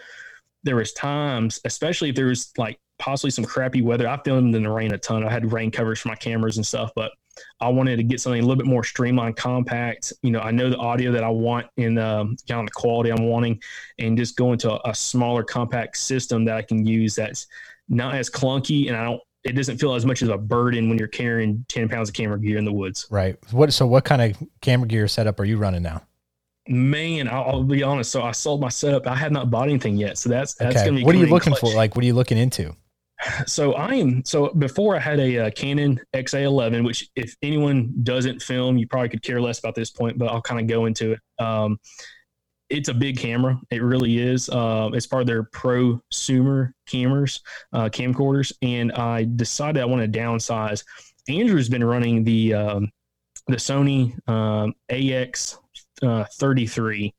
there 0.63 0.77
was 0.77 0.93
times, 0.93 1.59
especially 1.65 2.09
if 2.09 2.15
there 2.15 2.27
was 2.27 2.51
like 2.57 2.79
possibly 2.99 3.31
some 3.31 3.43
crappy 3.43 3.81
weather. 3.81 4.07
I 4.07 4.19
filmed 4.23 4.55
in 4.55 4.63
the 4.63 4.69
rain 4.71 4.93
a 4.93 4.97
ton. 4.97 5.25
I 5.25 5.31
had 5.31 5.51
rain 5.51 5.71
covers 5.71 5.99
for 5.99 6.07
my 6.07 6.15
cameras 6.15 6.57
and 6.57 6.65
stuff, 6.65 6.91
but 6.95 7.11
I 7.59 7.69
wanted 7.69 7.97
to 7.97 8.03
get 8.03 8.21
something 8.21 8.39
a 8.39 8.45
little 8.45 8.57
bit 8.57 8.67
more 8.67 8.83
streamlined, 8.83 9.35
compact. 9.35 10.13
You 10.21 10.31
know, 10.31 10.39
I 10.39 10.51
know 10.51 10.69
the 10.69 10.77
audio 10.77 11.11
that 11.11 11.23
I 11.23 11.29
want 11.29 11.67
in 11.77 11.97
um, 11.97 12.35
kind 12.47 12.61
of 12.61 12.67
the 12.67 12.71
quality 12.75 13.11
I'm 13.11 13.27
wanting, 13.27 13.61
and 13.99 14.17
just 14.17 14.35
go 14.35 14.53
into 14.53 14.71
a, 14.71 14.89
a 14.89 14.95
smaller, 14.95 15.43
compact 15.43 15.97
system 15.97 16.45
that 16.45 16.55
I 16.55 16.61
can 16.61 16.85
use 16.85 17.15
that's 17.15 17.47
not 17.89 18.15
as 18.15 18.29
clunky, 18.29 18.87
and 18.87 18.95
I 18.95 19.03
don't 19.03 19.21
it 19.43 19.53
doesn't 19.53 19.77
feel 19.77 19.93
as 19.93 20.05
much 20.05 20.21
as 20.21 20.29
a 20.29 20.37
burden 20.37 20.89
when 20.89 20.97
you're 20.97 21.07
carrying 21.07 21.65
10 21.67 21.89
pounds 21.89 22.09
of 22.09 22.15
camera 22.15 22.39
gear 22.39 22.57
in 22.57 22.65
the 22.65 22.71
woods. 22.71 23.07
Right. 23.09 23.37
What, 23.51 23.73
so 23.73 23.85
what 23.85 24.05
kind 24.05 24.21
of 24.21 24.47
camera 24.61 24.87
gear 24.87 25.07
setup 25.07 25.39
are 25.39 25.45
you 25.45 25.57
running 25.57 25.83
now? 25.83 26.01
Man, 26.69 27.27
I'll, 27.27 27.43
I'll 27.43 27.63
be 27.63 27.83
honest. 27.83 28.09
So 28.11 28.23
I 28.23 28.31
sold 28.31 28.61
my 28.61 28.69
setup. 28.69 29.05
I 29.05 29.15
have 29.15 29.33
not 29.33 29.51
bought 29.51 29.67
anything 29.67 29.97
yet. 29.97 30.17
So 30.17 30.29
that's, 30.29 30.53
that's 30.53 30.77
okay. 30.77 30.85
going 30.85 30.95
to 30.95 30.99
be, 31.01 31.05
what 31.05 31.15
are 31.15 31.17
you 31.17 31.25
looking 31.25 31.53
clutch. 31.53 31.71
for? 31.71 31.75
Like, 31.75 31.95
what 31.95 32.03
are 32.03 32.05
you 32.05 32.13
looking 32.13 32.37
into? 32.37 32.73
So 33.45 33.73
I 33.73 33.95
am, 33.95 34.23
so 34.25 34.49
before 34.53 34.95
I 34.95 34.99
had 34.99 35.19
a, 35.19 35.35
a 35.35 35.45
uh, 35.45 35.49
Canon 35.51 35.99
XA11, 36.13 36.85
which 36.85 37.09
if 37.15 37.35
anyone 37.41 37.93
doesn't 38.03 38.41
film, 38.41 38.77
you 38.77 38.87
probably 38.87 39.09
could 39.09 39.23
care 39.23 39.41
less 39.41 39.59
about 39.59 39.75
this 39.75 39.89
point, 39.89 40.17
but 40.17 40.29
I'll 40.29 40.41
kind 40.41 40.59
of 40.59 40.67
go 40.67 40.85
into 40.85 41.13
it. 41.13 41.19
Um, 41.43 41.79
it's 42.69 42.89
a 42.89 42.93
big 42.93 43.17
camera. 43.17 43.59
It 43.71 43.83
really 43.83 44.19
is. 44.19 44.49
Uh, 44.49 44.89
it's 44.93 45.05
part 45.05 45.21
of 45.21 45.27
their 45.27 45.43
prosumer 45.43 46.71
cameras, 46.87 47.41
uh, 47.71 47.89
camcorders. 47.89 48.51
And 48.61 48.91
I 48.93 49.27
decided 49.35 49.81
I 49.81 49.85
want 49.85 50.01
to 50.01 50.19
downsize. 50.19 50.83
Andrew's 51.29 51.69
been 51.69 51.83
running 51.83 52.23
the 52.23 52.53
um, 52.53 52.91
the 53.47 53.57
Sony 53.57 54.17
um, 54.27 54.73
AX 54.89 55.59
uh, 56.01 56.25
33 56.35 57.13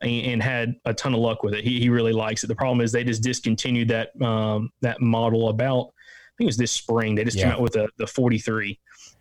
and, 0.00 0.26
and, 0.26 0.42
had 0.42 0.74
a 0.84 0.94
ton 0.94 1.14
of 1.14 1.20
luck 1.20 1.42
with 1.42 1.54
it. 1.54 1.64
He, 1.64 1.80
he 1.80 1.88
really 1.88 2.12
likes 2.12 2.44
it. 2.44 2.48
The 2.48 2.54
problem 2.54 2.80
is 2.80 2.92
they 2.92 3.04
just 3.04 3.22
discontinued 3.22 3.88
that 3.88 4.20
um, 4.22 4.70
that 4.82 5.00
model 5.00 5.48
about 5.48 5.88
I 5.88 6.32
think 6.38 6.46
it 6.46 6.46
was 6.46 6.56
this 6.56 6.72
spring. 6.72 7.14
They 7.14 7.24
just 7.24 7.36
yeah. 7.36 7.44
came 7.44 7.52
out 7.52 7.60
with 7.60 7.72
the 7.72 7.88
the 7.96 8.06
43 8.06 8.78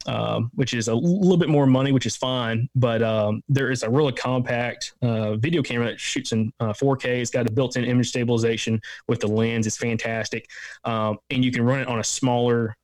um, 0.08 0.52
which 0.56 0.74
is 0.74 0.88
a 0.88 0.96
little 0.96 1.38
bit 1.38 1.50
more 1.50 1.66
money, 1.66 1.92
which 1.92 2.06
is 2.06 2.16
fine. 2.16 2.70
But 2.76 3.02
um, 3.02 3.42
there 3.50 3.72
is 3.72 3.84
a 3.84 3.90
really 3.90 4.14
compact 4.14 4.94
uh, 5.02 5.36
video 5.36 5.62
camera 5.62 5.88
that 5.88 6.00
shoots 6.00 6.32
in 6.32 6.52
uh, 6.60 6.74
4K. 6.74 7.22
It's 7.22 7.32
got 7.32 7.48
a 7.48 7.52
built-in 7.52 7.86
image 7.86 8.10
stabilization 8.10 8.80
with 9.08 9.20
the 9.20 9.28
lens. 9.28 9.68
It's 9.68 9.78
fantastic, 9.78 10.50
um, 10.84 11.18
and 11.30 11.44
you 11.44 11.52
can 11.52 11.64
run 11.64 11.80
it 11.80 11.88
on 11.88 12.00
a 12.00 12.04
smaller. 12.04 12.76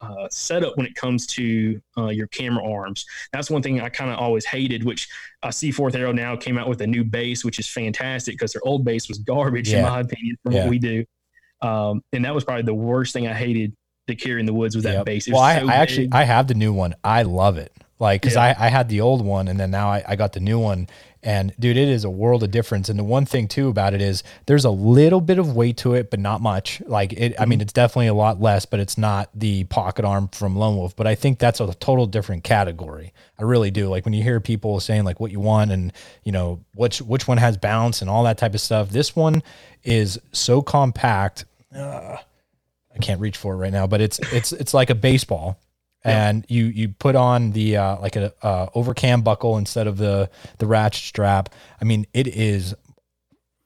Uh, 0.00 0.28
setup 0.30 0.76
when 0.76 0.86
it 0.86 0.94
comes 0.94 1.26
to 1.26 1.80
uh, 1.96 2.06
your 2.06 2.28
camera 2.28 2.64
arms. 2.64 3.04
That's 3.32 3.50
one 3.50 3.62
thing 3.62 3.80
I 3.80 3.88
kind 3.88 4.12
of 4.12 4.18
always 4.20 4.44
hated, 4.44 4.84
which 4.84 5.08
I 5.42 5.50
see 5.50 5.72
Fourth 5.72 5.96
Arrow 5.96 6.12
now 6.12 6.36
came 6.36 6.56
out 6.56 6.68
with 6.68 6.80
a 6.82 6.86
new 6.86 7.02
base, 7.02 7.44
which 7.44 7.58
is 7.58 7.68
fantastic 7.68 8.34
because 8.34 8.52
their 8.52 8.62
old 8.64 8.84
base 8.84 9.08
was 9.08 9.18
garbage, 9.18 9.72
yeah. 9.72 9.78
in 9.78 9.82
my 9.82 10.00
opinion, 10.00 10.36
from 10.44 10.52
yeah. 10.52 10.60
what 10.60 10.70
we 10.70 10.78
do. 10.78 11.04
Um, 11.62 12.04
and 12.12 12.24
that 12.24 12.32
was 12.32 12.44
probably 12.44 12.62
the 12.62 12.74
worst 12.74 13.12
thing 13.12 13.26
I 13.26 13.34
hated 13.34 13.74
to 14.06 14.14
carry 14.14 14.40
in 14.40 14.46
the 14.46 14.54
woods 14.54 14.74
with 14.74 14.84
that 14.84 14.94
yep. 14.94 15.04
base. 15.04 15.28
Well, 15.28 15.40
I, 15.40 15.60
so 15.60 15.68
I 15.68 15.74
actually 15.74 16.08
I 16.12 16.24
have 16.24 16.46
the 16.48 16.54
new 16.54 16.72
one. 16.72 16.94
I 17.04 17.22
love 17.22 17.58
it. 17.58 17.72
Like, 17.98 18.22
cause 18.22 18.34
yeah. 18.34 18.54
I, 18.58 18.66
I 18.66 18.68
had 18.68 18.88
the 18.88 19.00
old 19.00 19.24
one 19.24 19.48
and 19.48 19.58
then 19.58 19.72
now 19.72 19.88
I, 19.88 20.04
I 20.06 20.16
got 20.16 20.32
the 20.32 20.40
new 20.40 20.58
one 20.58 20.88
and 21.22 21.52
dude, 21.58 21.76
it 21.76 21.88
is 21.88 22.04
a 22.04 22.10
world 22.10 22.42
of 22.42 22.50
difference. 22.50 22.88
And 22.88 22.98
the 22.98 23.04
one 23.04 23.26
thing 23.26 23.48
too 23.48 23.68
about 23.68 23.94
it 23.94 24.00
is 24.00 24.22
there's 24.46 24.64
a 24.64 24.70
little 24.70 25.20
bit 25.20 25.38
of 25.38 25.54
weight 25.54 25.76
to 25.78 25.94
it, 25.94 26.10
but 26.10 26.20
not 26.20 26.40
much. 26.40 26.80
Like 26.86 27.12
it, 27.12 27.32
mm-hmm. 27.32 27.42
I 27.42 27.46
mean, 27.46 27.58
mm-hmm. 27.58 27.62
it's 27.62 27.72
definitely 27.72 28.06
a 28.06 28.14
lot 28.14 28.40
less, 28.40 28.66
but 28.66 28.80
it's 28.80 28.96
not 28.96 29.30
the 29.34 29.64
pocket 29.64 30.04
arm 30.04 30.28
from 30.28 30.56
Lone 30.56 30.76
Wolf. 30.76 30.94
But 30.94 31.06
I 31.06 31.14
think 31.14 31.38
that's 31.38 31.60
a 31.60 31.74
total 31.74 32.06
different 32.06 32.44
category. 32.44 33.12
I 33.38 33.42
really 33.42 33.70
do. 33.70 33.88
Like 33.88 34.04
when 34.04 34.14
you 34.14 34.22
hear 34.22 34.40
people 34.40 34.80
saying 34.80 35.04
like 35.04 35.20
what 35.20 35.32
you 35.32 35.40
want 35.40 35.70
and 35.70 35.92
you 36.24 36.32
know 36.32 36.64
which 36.74 37.02
which 37.02 37.26
one 37.26 37.38
has 37.38 37.56
bounce 37.56 38.00
and 38.00 38.08
all 38.08 38.24
that 38.24 38.38
type 38.38 38.54
of 38.54 38.60
stuff. 38.60 38.90
This 38.90 39.16
one 39.16 39.42
is 39.84 40.20
so 40.32 40.62
compact. 40.62 41.44
Uh, 41.74 42.16
I 42.94 42.98
can't 43.00 43.20
reach 43.20 43.36
for 43.36 43.54
it 43.54 43.56
right 43.56 43.72
now, 43.72 43.86
but 43.86 44.00
it's 44.00 44.18
it's 44.32 44.52
it's 44.52 44.74
like 44.74 44.90
a 44.90 44.94
baseball, 44.94 45.58
and 46.04 46.44
you 46.48 46.66
you 46.66 46.88
put 46.88 47.16
on 47.16 47.52
the 47.52 47.76
uh, 47.76 47.98
like 48.00 48.16
a 48.16 48.32
uh, 48.42 48.68
overcam 48.70 49.24
buckle 49.24 49.58
instead 49.58 49.86
of 49.86 49.98
the 49.98 50.30
the 50.58 50.66
ratchet 50.66 51.04
strap. 51.04 51.50
I 51.80 51.84
mean, 51.84 52.06
it 52.12 52.26
is 52.26 52.74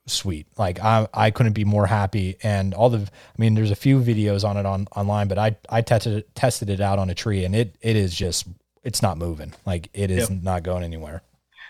sweet. 0.07 0.47
Like 0.57 0.79
I 0.79 1.07
I 1.13 1.31
couldn't 1.31 1.53
be 1.53 1.65
more 1.65 1.85
happy. 1.85 2.37
And 2.43 2.73
all 2.73 2.89
the 2.89 2.99
I 2.99 3.35
mean, 3.37 3.53
there's 3.53 3.71
a 3.71 3.75
few 3.75 3.99
videos 3.99 4.47
on 4.47 4.57
it 4.57 4.65
on 4.65 4.87
online, 4.95 5.27
but 5.27 5.37
I 5.37 5.55
I 5.69 5.81
tested 5.81 6.17
it, 6.17 6.35
tested 6.35 6.69
it 6.69 6.81
out 6.81 6.99
on 6.99 7.09
a 7.09 7.15
tree, 7.15 7.45
and 7.45 7.55
it 7.55 7.75
it 7.81 7.95
is 7.95 8.13
just 8.13 8.47
it's 8.83 9.01
not 9.01 9.17
moving. 9.17 9.53
Like 9.65 9.89
it 9.93 10.11
is 10.11 10.29
yep. 10.29 10.43
not 10.43 10.63
going 10.63 10.83
anywhere. 10.83 11.23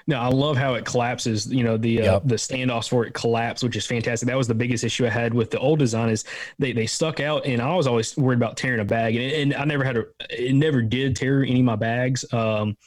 No, 0.08 0.20
I 0.20 0.28
love 0.28 0.58
how 0.58 0.74
it 0.74 0.86
collapses. 0.86 1.52
You 1.52 1.64
know, 1.64 1.78
the 1.78 2.02
uh, 2.02 2.14
yep. 2.14 2.22
the 2.26 2.36
standoffs 2.36 2.90
for 2.90 3.06
it 3.06 3.14
collapse, 3.14 3.64
which 3.64 3.76
is 3.76 3.86
fantastic. 3.86 4.28
That 4.28 4.38
was 4.38 4.48
the 4.48 4.56
biggest 4.56 4.84
issue 4.84 5.06
I 5.06 5.10
had 5.10 5.34
with 5.34 5.52
the 5.52 5.60
old 5.60 5.80
design 5.80 6.10
is 6.10 6.26
they 6.60 6.74
they 6.74 6.88
stuck 6.88 7.20
out, 7.20 7.46
and 7.46 7.62
I 7.62 7.76
was 7.76 7.88
always 7.88 8.16
worried 8.18 8.38
about 8.38 8.58
tearing 8.58 8.82
a 8.82 8.86
bag, 8.86 9.16
and, 9.16 9.32
and 9.32 9.54
I 9.56 9.66
never 9.66 9.84
had 9.84 9.98
a 9.98 10.06
it 10.30 10.56
never 10.56 10.82
did 10.82 11.16
tear 11.16 11.44
any 11.44 11.60
of 11.60 11.66
my 11.66 11.76
bags. 11.76 12.26
Um, 12.34 12.78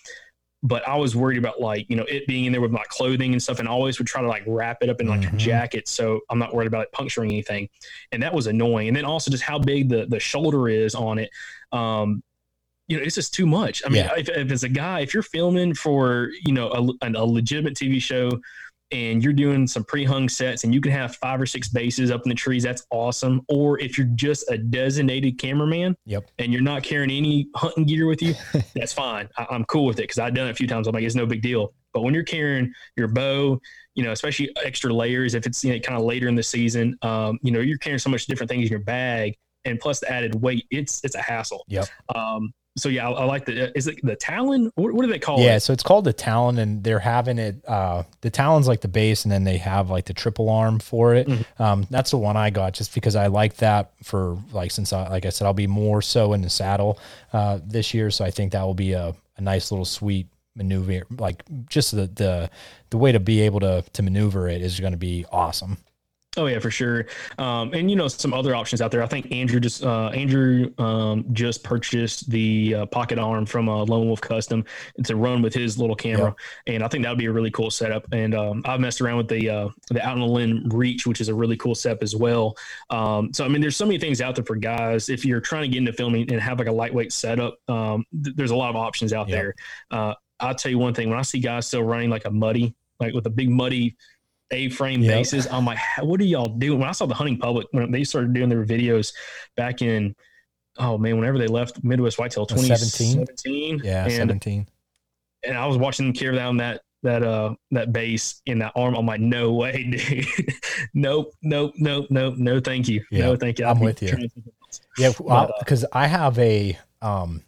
but 0.63 0.87
I 0.89 0.97
was 0.97 1.15
worried 1.15 1.39
about 1.39 1.61
like 1.61 1.89
you 1.89 1.97
know 1.97 2.05
it 2.05 2.27
being 2.27 2.45
in 2.47 2.53
there 2.53 2.61
with 2.61 2.73
my 2.73 2.85
clothing 2.89 3.33
and 3.33 3.43
stuff, 3.43 3.61
and 3.61 3.69
I 3.69 3.71
always 3.71 3.99
would 3.99 4.09
try 4.09 4.21
to 4.21 4.29
like 4.29 4.43
wrap 4.47 4.79
it 4.83 4.91
up 4.91 5.01
in 5.01 5.07
like 5.07 5.21
mm-hmm. 5.21 5.37
a 5.37 5.39
jacket, 5.39 5.89
so 5.89 6.21
I'm 6.29 6.39
not 6.39 6.55
worried 6.55 6.67
about 6.67 6.83
it 6.83 6.93
puncturing 6.93 7.31
anything, 7.31 7.69
and 8.13 8.23
that 8.23 8.35
was 8.35 8.47
annoying. 8.47 8.89
And 8.89 8.97
then 8.97 9.05
also 9.05 9.31
just 9.31 9.43
how 9.43 9.59
big 9.59 9.89
the 9.89 10.07
the 10.07 10.21
shoulder 10.21 10.69
is 10.69 10.95
on 10.95 11.19
it. 11.19 11.31
Um, 11.73 12.23
you 12.89 12.97
know, 12.97 13.03
it's 13.03 13.15
just 13.15 13.35
too 13.35 13.47
much. 13.47 13.83
I 13.85 13.89
mean, 13.89 14.05
yeah. 14.05 14.15
if, 14.17 14.29
if, 14.29 14.53
as 14.53 14.63
a 14.63 14.69
guy, 14.69 15.01
if 15.01 15.13
you're 15.13 15.23
filming 15.23 15.75
for, 15.75 16.31
you 16.45 16.53
know, 16.53 16.97
a, 17.03 17.09
a, 17.09 17.25
legitimate 17.25 17.75
TV 17.75 18.01
show 18.01 18.31
and 18.93 19.25
you're 19.25 19.33
doing 19.33 19.67
some 19.67 19.83
pre-hung 19.83 20.29
sets 20.29 20.63
and 20.63 20.73
you 20.73 20.81
can 20.81 20.93
have 20.93 21.17
five 21.17 21.41
or 21.41 21.47
six 21.47 21.69
bases 21.69 22.13
up 22.13 22.23
in 22.25 22.29
the 22.29 22.35
trees, 22.35 22.63
that's 22.63 22.87
awesome. 22.91 23.43
Or 23.49 23.81
if 23.81 23.99
you're 23.99 24.07
just 24.15 24.49
a 24.51 24.57
designated 24.57 25.39
cameraman 25.39 25.97
yep. 26.07 26.31
and 26.39 26.53
you're 26.53 26.63
not 26.63 26.85
carrying 26.85 27.11
any 27.11 27.49
hunting 27.57 27.85
gear 27.85 28.07
with 28.07 28.23
you, 28.23 28.35
that's 28.75 28.93
fine. 28.93 29.29
I, 29.37 29.47
am 29.51 29.65
cool 29.65 29.87
with 29.87 29.99
it 29.99 30.03
because 30.03 30.21
I've 30.21 30.35
done 30.35 30.47
it 30.47 30.53
a 30.53 30.55
few 30.55 30.69
times. 30.69 30.87
I'm 30.87 30.95
like, 30.95 31.03
it's 31.03 31.17
no 31.17 31.27
big 31.27 31.43
deal. 31.43 31.73
But 31.93 32.03
when 32.03 32.15
you're 32.15 32.25
carrying 32.25 32.73
your 32.97 33.09
bow, 33.09 33.61
you 33.95 34.05
know, 34.05 34.13
especially 34.13 34.55
extra 34.63 34.93
layers, 34.93 35.35
if 35.35 35.47
it's 35.47 35.65
you 35.65 35.73
know, 35.73 35.81
kind 35.81 35.99
of 35.99 36.05
later 36.05 36.29
in 36.29 36.37
the 36.37 36.43
season, 36.43 36.97
um, 37.03 37.39
you 37.43 37.51
know, 37.51 37.61
you're 37.61 37.79
carrying 37.79 37.99
so 37.99 38.11
much 38.11 38.27
different 38.27 38.51
things 38.51 38.67
in 38.67 38.71
your 38.71 38.81
bag 38.81 39.35
and 39.67 39.81
plus 39.81 40.01
the 40.01 40.11
added 40.11 40.41
weight, 40.41 40.67
it's 40.71 41.05
it's 41.05 41.15
a 41.15 41.21
hassle. 41.21 41.65
Yep. 41.69 41.89
Um, 42.15 42.53
so 42.77 42.89
yeah, 42.89 43.09
I, 43.09 43.13
I, 43.13 43.25
like 43.25 43.47
the. 43.47 43.77
Is 43.77 43.87
it 43.87 43.99
the 44.03 44.17
Talon? 44.17 44.71
What, 44.75 44.93
what 44.93 45.05
do 45.05 45.11
they 45.11 45.19
call 45.19 45.39
yeah, 45.39 45.45
it? 45.45 45.47
Yeah, 45.47 45.59
so 45.59 45.73
it's 45.73 45.83
called 45.83 46.05
the 46.05 46.13
Talon, 46.13 46.59
and 46.59 46.85
they're 46.85 46.99
having 46.99 47.39
it. 47.39 47.67
Uh, 47.67 48.03
the 48.21 48.31
Talon's 48.31 48.69
like 48.69 48.83
the 48.83 48.89
base, 48.89 49.25
and 49.25 49.33
then 49.33 49.45
they 49.45 49.57
have 49.57 49.89
like 49.91 50.05
the 50.05 50.13
triple 50.13 50.51
arm 50.51 50.79
for 50.79 51.15
it. 51.15 51.27
Mm-hmm. 51.27 51.63
Um, 51.63 51.87
that's 51.91 52.11
the 52.11 52.19
one 52.19 52.37
I 52.37 52.51
got 52.51 52.75
just 52.75 52.93
because 52.95 53.17
I 53.17 53.29
like 53.29 53.57
that 53.57 53.93
for 54.03 54.39
like 54.53 54.71
since 54.71 54.93
I 54.93 55.09
like 55.09 55.25
I 55.25 55.31
said 55.31 55.47
I'll 55.47 55.55
be 55.55 55.67
more 55.67 56.03
so 56.03 56.35
in 56.35 56.43
the 56.43 56.51
saddle 56.51 56.99
uh, 57.33 57.61
this 57.65 57.95
year, 57.95 58.11
so 58.11 58.25
I 58.25 58.31
think 58.31 58.53
that 58.53 58.63
will 58.63 58.75
be 58.75 58.93
a, 58.93 59.15
a 59.37 59.41
nice 59.41 59.71
little 59.71 59.87
sweet 59.87 60.27
maneuver. 60.55 61.07
Like 61.11 61.45
just 61.69 61.93
the 61.93 62.07
the 62.07 62.51
the 62.91 62.99
way 62.99 63.13
to 63.13 63.21
be 63.21 63.41
able 63.43 63.61
to 63.61 63.85
to 63.93 64.03
maneuver 64.03 64.49
it 64.49 64.61
is 64.61 64.81
going 64.81 64.93
to 64.93 64.99
be 64.99 65.25
awesome. 65.33 65.79
Oh 66.39 66.47
yeah, 66.47 66.59
for 66.59 66.71
sure. 66.71 67.07
Um, 67.39 67.73
and 67.73 67.91
you 67.91 67.97
know 67.97 68.09
some 68.09 68.35
other 68.35 68.55
options 68.55 68.83
out 68.83 68.91
there. 68.91 69.03
I 69.03 69.07
think 69.07 69.33
Andrew 69.33 69.59
just 69.59 69.83
uh, 69.83 70.09
Andrew 70.09 70.71
um, 70.77 71.25
just 71.33 71.65
purchased 71.65 72.29
the 72.31 72.75
uh, 72.75 72.87
pocket 72.87 73.19
arm 73.19 73.47
from 73.47 73.71
uh, 73.71 73.85
Lone 73.85 74.07
Wolf 74.07 74.21
Custom 74.21 74.63
to 75.03 75.17
run 75.17 75.41
with 75.41 75.55
his 75.55 75.79
little 75.79 75.97
camera, 75.97 76.35
and 76.67 76.83
I 76.83 76.89
think 76.89 77.05
that 77.05 77.11
would 77.11 77.19
be 77.19 77.27
a 77.27 77.33
really 77.33 77.51
cool 77.51 77.71
setup. 77.71 78.07
And 78.13 78.35
um, 78.35 78.63
I've 78.67 78.81
messed 78.81 79.01
around 79.01 79.17
with 79.17 79.29
the 79.29 79.49
uh, 79.49 79.69
the 79.89 80.07
Out 80.07 80.15
on 80.15 80.21
the 80.21 80.27
Limb 80.27 80.69
Reach, 80.69 81.07
which 81.07 81.23
is 81.23 81.29
a 81.29 81.35
really 81.35 81.57
cool 81.57 81.75
setup 81.75 82.03
as 82.03 82.15
well. 82.15 82.55
Um, 82.91 83.33
so 83.33 83.45
I 83.45 83.49
mean, 83.49 83.63
there's 83.63 83.77
so 83.77 83.87
many 83.87 83.99
things 83.99 84.21
out 84.21 84.35
there 84.35 84.45
for 84.45 84.57
guys. 84.57 85.09
If 85.09 85.25
you're 85.25 85.41
trying 85.41 85.63
to 85.63 85.69
get 85.69 85.79
into 85.79 85.95
filming 85.95 86.31
and 86.31 86.41
have 86.41 86.59
like 86.59 86.69
a 86.69 86.73
lightweight 86.73 87.15
setup, 87.15 87.59
um, 87.71 88.05
th- 88.23 88.37
there's 88.37 88.51
a 88.51 88.57
lot 88.57 88.69
of 88.69 88.77
options 88.77 89.15
out 89.15 89.29
there. 89.29 89.55
Uh, 89.91 90.13
I'll 90.39 90.55
tell 90.55 90.71
you 90.71 90.79
one 90.79 90.93
thing: 90.93 91.09
when 91.09 91.19
I 91.19 91.23
see 91.23 91.39
guys 91.39 91.67
still 91.67 91.83
running 91.83 92.11
like 92.11 92.27
a 92.27 92.31
muddy, 92.31 92.75
like 93.01 93.15
with 93.15 93.25
a 93.27 93.31
big 93.31 93.49
muddy 93.49 93.97
a-frame 94.51 95.03
yep. 95.03 95.15
bases. 95.15 95.47
I'm 95.51 95.65
like, 95.65 95.79
what 96.01 96.21
are 96.21 96.25
y'all 96.25 96.47
doing? 96.47 96.79
When 96.79 96.89
I 96.89 96.93
saw 96.93 97.07
the 97.07 97.15
hunting 97.15 97.39
public 97.39 97.67
when 97.73 97.91
they 97.91 98.05
started 98.05 98.33
doing 98.33 98.49
their 98.49 98.65
videos 98.65 99.13
back 99.57 99.83
in, 99.83 100.15
oh 100.79 100.99
man, 100.99 101.17
whenever 101.19 101.39
they 101.39 101.47
left 101.47 101.83
Midwest 101.83 102.19
Whitetail 102.19 102.47
2017, 102.47 103.81
yeah, 103.83 104.05
and, 104.05 104.13
17, 104.13 104.67
and 105.45 105.57
I 105.57 105.67
was 105.67 105.79
watching 105.79 106.07
them 106.07 106.13
carry 106.15 106.37
down 106.37 106.59
that 106.59 106.83
that 107.03 107.23
uh 107.23 107.55
that 107.71 107.93
base 107.93 108.41
in 108.47 108.59
that 108.61 108.73
arm. 108.75 108.95
I'm 108.95 109.07
like, 109.07 109.21
no 109.21 109.53
way, 109.53 109.85
dude. 109.91 110.53
nope, 110.95 111.33
nope, 111.43 111.75
nope, 111.77 112.07
nope, 112.11 112.35
no, 112.37 112.61
thank 112.61 112.89
you, 112.89 113.05
yeah, 113.11 113.27
no, 113.27 113.37
thank 113.37 113.59
you. 113.59 113.67
I'm 113.67 113.81
with 113.81 114.03
you. 114.03 114.29
Yeah, 114.99 115.13
because 115.59 115.85
uh, 115.85 115.89
I 115.93 116.07
have 116.07 116.39
a 116.39 116.79
um, 117.03 117.43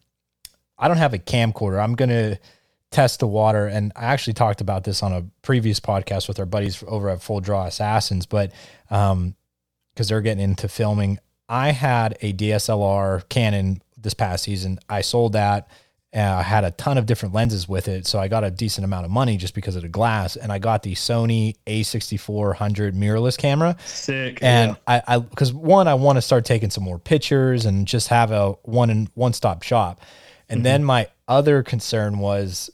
I 0.79 0.89
don't 0.89 0.99
have 0.99 1.15
a 1.15 1.19
camcorder. 1.19 1.83
I'm 1.83 1.95
gonna 1.95 2.39
test 2.91 3.21
the 3.21 3.27
water. 3.27 3.67
And 3.67 3.93
I 3.97 4.07
actually 4.07 4.35
talked 4.35 4.61
about 4.61 4.85
this 4.85 5.03
on 5.03 5.13
a 5.13 5.25
previous 5.43 5.81
podcast 5.81 6.29
with 6.29 6.39
our 6.39 6.47
buddies 6.47 6.83
over 6.87 7.11
at 7.11 7.23
Full 7.23 7.41
Draw 7.41 7.67
Assassins, 7.67 8.27
but 8.27 8.53
um, 8.91 9.35
because 9.95 10.09
they're 10.09 10.21
getting 10.21 10.45
into 10.45 10.69
filming, 10.69 11.19
I 11.49 11.73
had 11.73 12.17
a 12.23 12.33
DSLR 12.33 13.29
Canon 13.29 13.83
this 13.97 14.15
past 14.15 14.45
season. 14.45 14.79
I 14.89 15.01
sold 15.01 15.33
that. 15.33 15.69
I 16.15 16.43
had 16.43 16.65
a 16.65 16.71
ton 16.71 16.97
of 16.97 17.05
different 17.05 17.35
lenses 17.35 17.69
with 17.69 17.87
it, 17.87 18.07
so 18.07 18.19
I 18.19 18.29
got 18.29 18.43
a 18.43 18.51
decent 18.51 18.85
amount 18.85 19.05
of 19.05 19.11
money 19.11 19.37
just 19.37 19.55
because 19.55 19.77
of 19.77 19.83
the 19.83 19.89
glass. 19.89 20.37
And 20.37 20.51
I 20.51 20.59
got 20.59 20.83
the 20.83 20.95
Sony 20.95 21.57
A6400 21.67 22.93
mirrorless 22.95 23.37
camera. 23.37 23.77
Sick. 23.85 24.39
And 24.41 24.77
yeah. 24.89 25.03
I, 25.07 25.19
because 25.19 25.53
one, 25.53 25.87
I 25.87 25.95
want 25.95 26.17
to 26.17 26.23
start 26.23 26.45
taking 26.45 26.71
some 26.71 26.83
more 26.83 26.99
pictures 26.99 27.67
and 27.67 27.87
just 27.87 28.09
have 28.09 28.31
a 28.31 28.53
one 28.63 28.89
and 28.89 29.11
one 29.15 29.35
stop 29.35 29.63
shop. 29.63 30.01
And 30.49 30.59
mm-hmm. 30.59 30.65
then 30.65 30.85
my 30.85 31.09
other 31.27 31.63
concern 31.63 32.19
was 32.19 32.71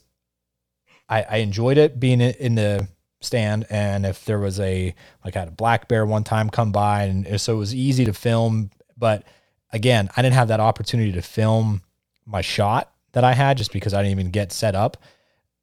I, 1.09 1.23
I 1.23 1.37
enjoyed 1.37 1.77
it 1.77 1.99
being 1.99 2.21
in 2.21 2.55
the 2.55 2.87
stand 3.21 3.65
and 3.69 4.05
if 4.05 4.25
there 4.25 4.39
was 4.39 4.59
a 4.59 4.93
like 5.23 5.35
I 5.35 5.39
had 5.39 5.47
a 5.47 5.51
black 5.51 5.87
bear 5.87 6.05
one 6.05 6.23
time 6.23 6.49
come 6.49 6.71
by 6.71 7.03
and 7.03 7.41
so 7.41 7.55
it 7.55 7.57
was 7.57 7.73
easy 7.73 8.05
to 8.05 8.13
film 8.13 8.69
but 8.97 9.23
again 9.71 10.09
I 10.15 10.21
didn't 10.21 10.35
have 10.35 10.49
that 10.49 10.59
opportunity 10.59 11.11
to 11.13 11.21
film 11.21 11.81
my 12.25 12.41
shot 12.41 12.91
that 13.13 13.23
I 13.23 13.33
had 13.33 13.57
just 13.57 13.71
because 13.71 13.93
I 13.93 14.03
didn't 14.03 14.19
even 14.19 14.31
get 14.31 14.51
set 14.51 14.75
up. 14.75 14.97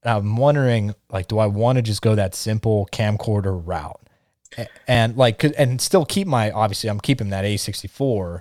And 0.03 0.13
I'm 0.15 0.37
wondering 0.37 0.95
like 1.11 1.29
do 1.29 1.39
I 1.39 1.47
want 1.47 1.77
to 1.77 1.83
just 1.83 2.03
go 2.03 2.15
that 2.15 2.35
simple 2.35 2.89
camcorder 2.93 3.61
route? 3.65 4.01
And 4.89 5.17
like 5.17 5.45
and 5.57 5.81
still 5.81 6.05
keep 6.05 6.27
my 6.27 6.51
obviously 6.51 6.91
I'm 6.91 7.01
keeping 7.01 7.31
that 7.31 7.45
A64 7.45 8.41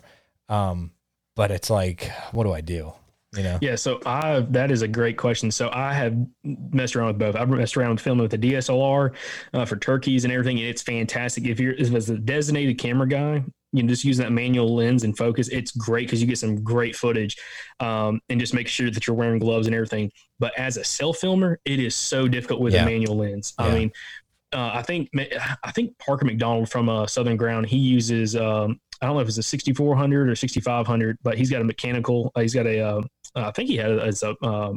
um 0.49 0.91
but 1.35 1.51
it's 1.51 1.69
like 1.69 2.11
what 2.31 2.43
do 2.43 2.53
I 2.53 2.61
do 2.61 2.93
you 3.35 3.43
know? 3.43 3.57
Yeah. 3.61 3.75
So 3.75 3.99
I, 4.05 4.41
that 4.49 4.71
is 4.71 4.81
a 4.81 4.87
great 4.87 5.17
question. 5.17 5.51
So 5.51 5.69
I 5.71 5.93
have 5.93 6.15
messed 6.43 6.95
around 6.95 7.07
with 7.07 7.19
both. 7.19 7.35
I've 7.35 7.49
messed 7.49 7.77
around 7.77 7.91
with 7.91 8.01
filming 8.01 8.23
with 8.23 8.31
the 8.31 8.37
DSLR 8.37 9.13
uh, 9.53 9.65
for 9.65 9.77
turkeys 9.77 10.25
and 10.25 10.33
everything. 10.33 10.59
And 10.59 10.67
it's 10.67 10.81
fantastic. 10.81 11.45
If 11.45 11.59
you're, 11.59 11.75
as 11.79 12.09
a 12.09 12.17
designated 12.17 12.77
camera 12.77 13.07
guy, 13.07 13.43
you 13.73 13.83
know, 13.83 13.87
just 13.87 14.03
using 14.03 14.23
that 14.23 14.31
manual 14.31 14.75
lens 14.75 15.05
and 15.05 15.17
focus, 15.17 15.47
it's 15.47 15.71
great 15.71 16.07
because 16.07 16.21
you 16.21 16.27
get 16.27 16.37
some 16.37 16.61
great 16.61 16.93
footage 16.93 17.37
um, 17.79 18.19
and 18.27 18.37
just 18.37 18.53
make 18.53 18.67
sure 18.67 18.91
that 18.91 19.07
you're 19.07 19.15
wearing 19.15 19.39
gloves 19.39 19.67
and 19.67 19.75
everything. 19.75 20.11
But 20.39 20.57
as 20.59 20.75
a 20.75 20.83
self 20.83 21.19
filmer, 21.19 21.59
it 21.63 21.79
is 21.79 21.95
so 21.95 22.27
difficult 22.27 22.59
with 22.59 22.73
yeah. 22.73 22.83
a 22.83 22.85
manual 22.85 23.15
lens. 23.15 23.53
Yeah. 23.57 23.65
I 23.67 23.73
mean, 23.73 23.91
uh, 24.51 24.71
I 24.73 24.81
think 24.81 25.09
I 25.63 25.71
think 25.71 25.97
Parker 25.99 26.25
McDonald 26.25 26.69
from 26.69 26.89
uh, 26.89 27.07
Southern 27.07 27.37
Ground 27.37 27.67
he 27.67 27.77
uses 27.77 28.35
um, 28.35 28.81
I 29.01 29.07
don't 29.07 29.15
know 29.15 29.21
if 29.21 29.27
it's 29.27 29.37
a 29.37 29.43
6400 29.43 30.29
or 30.29 30.35
6500, 30.35 31.17
but 31.23 31.37
he's 31.37 31.49
got 31.49 31.61
a 31.61 31.63
mechanical. 31.63 32.31
Uh, 32.35 32.41
he's 32.41 32.53
got 32.53 32.67
a 32.67 33.01
uh, 33.35 33.47
I 33.47 33.51
think 33.51 33.69
he 33.69 33.77
had 33.77 33.91
as 33.99 34.23
a 34.23 34.35
uh, 34.43 34.73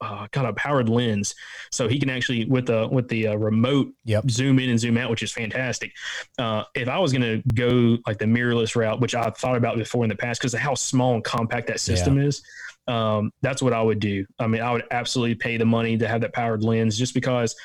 uh, 0.00 0.26
kind 0.28 0.46
of 0.46 0.56
powered 0.56 0.88
lens, 0.88 1.34
so 1.70 1.88
he 1.88 1.98
can 1.98 2.10
actually 2.10 2.44
with 2.44 2.66
the 2.66 2.88
with 2.90 3.08
the 3.08 3.28
uh, 3.28 3.34
remote 3.34 3.92
yep. 4.04 4.28
zoom 4.30 4.58
in 4.58 4.70
and 4.70 4.78
zoom 4.78 4.98
out, 4.98 5.10
which 5.10 5.22
is 5.22 5.32
fantastic. 5.32 5.92
Uh, 6.38 6.64
if 6.74 6.88
I 6.88 6.98
was 6.98 7.12
going 7.12 7.22
to 7.22 7.42
go 7.54 7.98
like 8.06 8.18
the 8.18 8.26
mirrorless 8.26 8.76
route, 8.76 9.00
which 9.00 9.14
I've 9.14 9.36
thought 9.36 9.56
about 9.56 9.76
before 9.76 10.04
in 10.04 10.10
the 10.10 10.16
past, 10.16 10.40
because 10.40 10.54
of 10.54 10.60
how 10.60 10.74
small 10.74 11.14
and 11.14 11.24
compact 11.24 11.68
that 11.68 11.80
system 11.80 12.18
yeah. 12.18 12.26
is, 12.26 12.42
um, 12.88 13.32
that's 13.40 13.62
what 13.62 13.72
I 13.72 13.82
would 13.82 14.00
do. 14.00 14.26
I 14.38 14.46
mean, 14.46 14.60
I 14.60 14.72
would 14.72 14.84
absolutely 14.90 15.36
pay 15.36 15.56
the 15.56 15.64
money 15.64 15.96
to 15.96 16.06
have 16.06 16.20
that 16.20 16.34
powered 16.34 16.62
lens, 16.62 16.98
just 16.98 17.14
because 17.14 17.56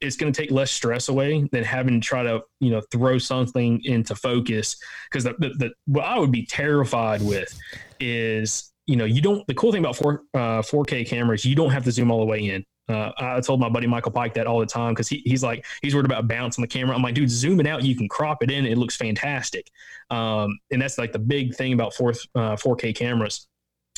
it's 0.00 0.16
going 0.16 0.32
to 0.32 0.40
take 0.40 0.50
less 0.50 0.70
stress 0.70 1.08
away 1.08 1.48
than 1.52 1.62
having 1.62 2.00
to 2.00 2.04
try 2.04 2.22
to 2.22 2.42
you 2.60 2.70
know 2.70 2.80
throw 2.90 3.18
something 3.18 3.80
into 3.84 4.14
focus 4.14 4.76
because 5.10 5.24
the, 5.24 5.34
the, 5.38 5.50
the, 5.58 5.70
what 5.86 6.04
i 6.04 6.18
would 6.18 6.32
be 6.32 6.44
terrified 6.44 7.22
with 7.22 7.56
is 8.00 8.72
you 8.86 8.96
know 8.96 9.04
you 9.04 9.20
don't 9.20 9.46
the 9.46 9.54
cool 9.54 9.72
thing 9.72 9.80
about 9.80 9.96
4 9.96 10.22
uh, 10.34 10.38
4k 10.62 11.06
cameras 11.06 11.44
you 11.44 11.54
don't 11.54 11.70
have 11.70 11.84
to 11.84 11.92
zoom 11.92 12.10
all 12.10 12.20
the 12.20 12.26
way 12.26 12.50
in 12.50 12.64
uh, 12.88 13.10
I 13.18 13.40
told 13.40 13.58
my 13.58 13.68
buddy 13.68 13.88
Michael 13.88 14.12
Pike 14.12 14.34
that 14.34 14.46
all 14.46 14.60
the 14.60 14.66
time 14.66 14.94
because 14.94 15.08
he, 15.08 15.20
he's 15.24 15.42
like 15.42 15.66
he's 15.82 15.92
worried 15.92 16.06
about 16.06 16.28
bounce 16.28 16.56
on 16.56 16.62
the 16.62 16.68
camera. 16.68 16.94
I'm 16.94 17.02
like, 17.02 17.16
dude, 17.16 17.28
zoom 17.28 17.58
it 17.58 17.66
out. 17.66 17.82
You 17.82 17.96
can 17.96 18.08
crop 18.08 18.44
it 18.44 18.50
in. 18.52 18.64
It 18.64 18.78
looks 18.78 18.94
fantastic. 18.94 19.68
Um, 20.10 20.56
and 20.70 20.80
that's 20.80 20.96
like 20.96 21.10
the 21.10 21.18
big 21.18 21.56
thing 21.56 21.72
about 21.72 21.94
fourth 21.94 22.24
uh, 22.36 22.54
4K 22.54 22.94
cameras. 22.94 23.48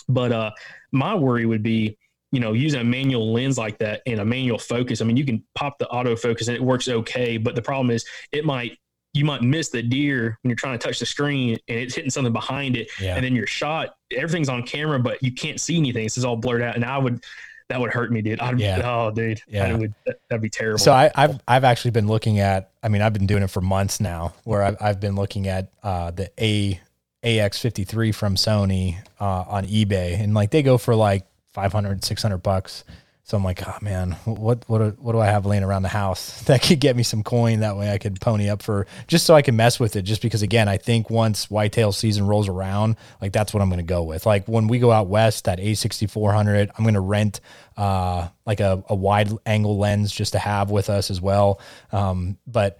But 0.08 0.32
uh, 0.32 0.52
my 0.90 1.14
worry 1.14 1.44
would 1.44 1.62
be 1.62 1.98
you 2.30 2.40
know, 2.40 2.52
using 2.52 2.80
a 2.80 2.84
manual 2.84 3.32
lens 3.32 3.56
like 3.56 3.78
that 3.78 4.02
and 4.06 4.20
a 4.20 4.24
manual 4.24 4.58
focus, 4.58 5.00
I 5.00 5.04
mean, 5.04 5.16
you 5.16 5.24
can 5.24 5.42
pop 5.54 5.78
the 5.78 5.86
autofocus 5.86 6.48
and 6.48 6.56
it 6.56 6.62
works 6.62 6.88
okay. 6.88 7.38
But 7.38 7.54
the 7.54 7.62
problem 7.62 7.90
is, 7.90 8.04
it 8.32 8.44
might 8.44 8.78
you 9.14 9.24
might 9.24 9.42
miss 9.42 9.68
the 9.68 9.82
deer 9.82 10.38
when 10.42 10.50
you're 10.50 10.56
trying 10.56 10.78
to 10.78 10.86
touch 10.86 10.98
the 10.98 11.06
screen 11.06 11.58
and 11.68 11.78
it's 11.78 11.94
hitting 11.94 12.10
something 12.10 12.32
behind 12.32 12.76
it, 12.76 12.88
yeah. 13.00 13.16
and 13.16 13.24
then 13.24 13.34
your 13.34 13.46
shot, 13.46 13.96
everything's 14.16 14.48
on 14.48 14.62
camera, 14.62 14.98
but 14.98 15.22
you 15.22 15.32
can't 15.32 15.60
see 15.60 15.76
anything. 15.76 16.04
This 16.04 16.18
is 16.18 16.24
all 16.24 16.36
blurred 16.36 16.62
out. 16.62 16.76
And 16.76 16.84
I 16.84 16.98
would, 16.98 17.24
that 17.68 17.80
would 17.80 17.92
hurt 17.92 18.10
me, 18.10 18.22
dude. 18.22 18.40
I'd, 18.40 18.58
yeah. 18.58 18.80
Oh, 18.84 19.10
dude. 19.10 19.40
Yeah. 19.48 19.74
Would, 19.76 19.94
that'd 20.28 20.42
be 20.42 20.50
terrible. 20.50 20.78
So 20.78 20.92
I, 20.92 21.10
have 21.14 21.40
I've 21.46 21.64
actually 21.64 21.90
been 21.92 22.06
looking 22.06 22.38
at. 22.38 22.70
I 22.82 22.88
mean, 22.88 23.02
I've 23.02 23.12
been 23.12 23.26
doing 23.26 23.42
it 23.42 23.50
for 23.50 23.60
months 23.60 24.00
now. 24.00 24.34
Where 24.44 24.62
I've, 24.62 24.76
I've 24.80 25.00
been 25.00 25.16
looking 25.16 25.48
at 25.48 25.70
uh, 25.82 26.10
the 26.10 26.30
A 26.38 26.80
AX53 27.24 28.14
from 28.14 28.36
Sony 28.36 28.96
uh, 29.20 29.44
on 29.48 29.66
eBay, 29.66 30.18
and 30.18 30.32
like 30.32 30.50
they 30.50 30.62
go 30.62 30.78
for 30.78 30.94
like 30.94 31.26
500, 31.52 32.04
600 32.04 32.38
bucks. 32.38 32.84
So 33.28 33.36
I'm 33.36 33.44
like, 33.44 33.62
oh 33.68 33.76
man, 33.82 34.12
what 34.24 34.66
what 34.68 34.98
what 34.98 35.12
do 35.12 35.18
I 35.18 35.26
have 35.26 35.44
laying 35.44 35.62
around 35.62 35.82
the 35.82 35.90
house 35.90 36.40
that 36.44 36.62
could 36.62 36.80
get 36.80 36.96
me 36.96 37.02
some 37.02 37.22
coin? 37.22 37.60
That 37.60 37.76
way 37.76 37.92
I 37.92 37.98
could 37.98 38.22
pony 38.22 38.48
up 38.48 38.62
for 38.62 38.86
just 39.06 39.26
so 39.26 39.34
I 39.34 39.42
can 39.42 39.54
mess 39.54 39.78
with 39.78 39.96
it. 39.96 40.02
Just 40.02 40.22
because 40.22 40.40
again, 40.40 40.66
I 40.66 40.78
think 40.78 41.10
once 41.10 41.50
whitetail 41.50 41.92
season 41.92 42.26
rolls 42.26 42.48
around, 42.48 42.96
like 43.20 43.32
that's 43.32 43.52
what 43.52 43.62
I'm 43.62 43.68
going 43.68 43.80
to 43.80 43.84
go 43.84 44.02
with. 44.02 44.24
Like 44.24 44.48
when 44.48 44.66
we 44.66 44.78
go 44.78 44.90
out 44.90 45.08
west, 45.08 45.44
that 45.44 45.58
A6400, 45.58 46.70
I'm 46.74 46.84
going 46.84 46.94
to 46.94 47.00
rent 47.00 47.42
uh 47.76 48.28
like 48.46 48.60
a, 48.60 48.82
a 48.88 48.94
wide 48.94 49.30
angle 49.44 49.76
lens 49.76 50.10
just 50.10 50.32
to 50.32 50.38
have 50.38 50.70
with 50.70 50.88
us 50.88 51.10
as 51.10 51.20
well. 51.20 51.60
Um, 51.92 52.38
but 52.46 52.78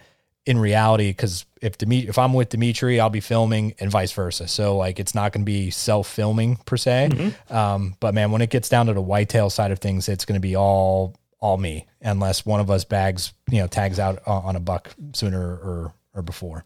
in 0.48 0.58
reality, 0.58 1.10
because 1.10 1.44
if 1.60 1.76
if 1.82 2.16
I'm 2.16 2.32
with 2.32 2.48
Dimitri, 2.48 2.98
I'll 2.98 3.10
be 3.10 3.20
filming 3.20 3.74
and 3.80 3.90
vice 3.90 4.12
versa. 4.12 4.48
So 4.48 4.78
like 4.78 4.98
it's 4.98 5.14
not 5.14 5.30
going 5.30 5.42
to 5.42 5.46
be 5.46 5.68
self 5.68 6.08
filming 6.08 6.56
per 6.64 6.78
se. 6.78 7.10
Mm-hmm. 7.12 7.54
Um, 7.54 7.96
but 8.00 8.14
man, 8.14 8.30
when 8.30 8.40
it 8.40 8.48
gets 8.48 8.70
down 8.70 8.86
to 8.86 8.94
the 8.94 9.02
whitetail 9.02 9.50
side 9.50 9.72
of 9.72 9.78
things, 9.78 10.08
it's 10.08 10.24
going 10.24 10.40
to 10.40 10.40
be 10.40 10.56
all 10.56 11.14
all 11.38 11.58
me, 11.58 11.86
unless 12.00 12.46
one 12.46 12.60
of 12.60 12.70
us 12.70 12.84
bags 12.84 13.34
you 13.50 13.58
know 13.58 13.66
tags 13.66 13.98
out 13.98 14.26
on 14.26 14.56
a 14.56 14.60
buck 14.60 14.90
sooner 15.12 15.38
or 15.38 15.92
or 16.14 16.22
before. 16.22 16.64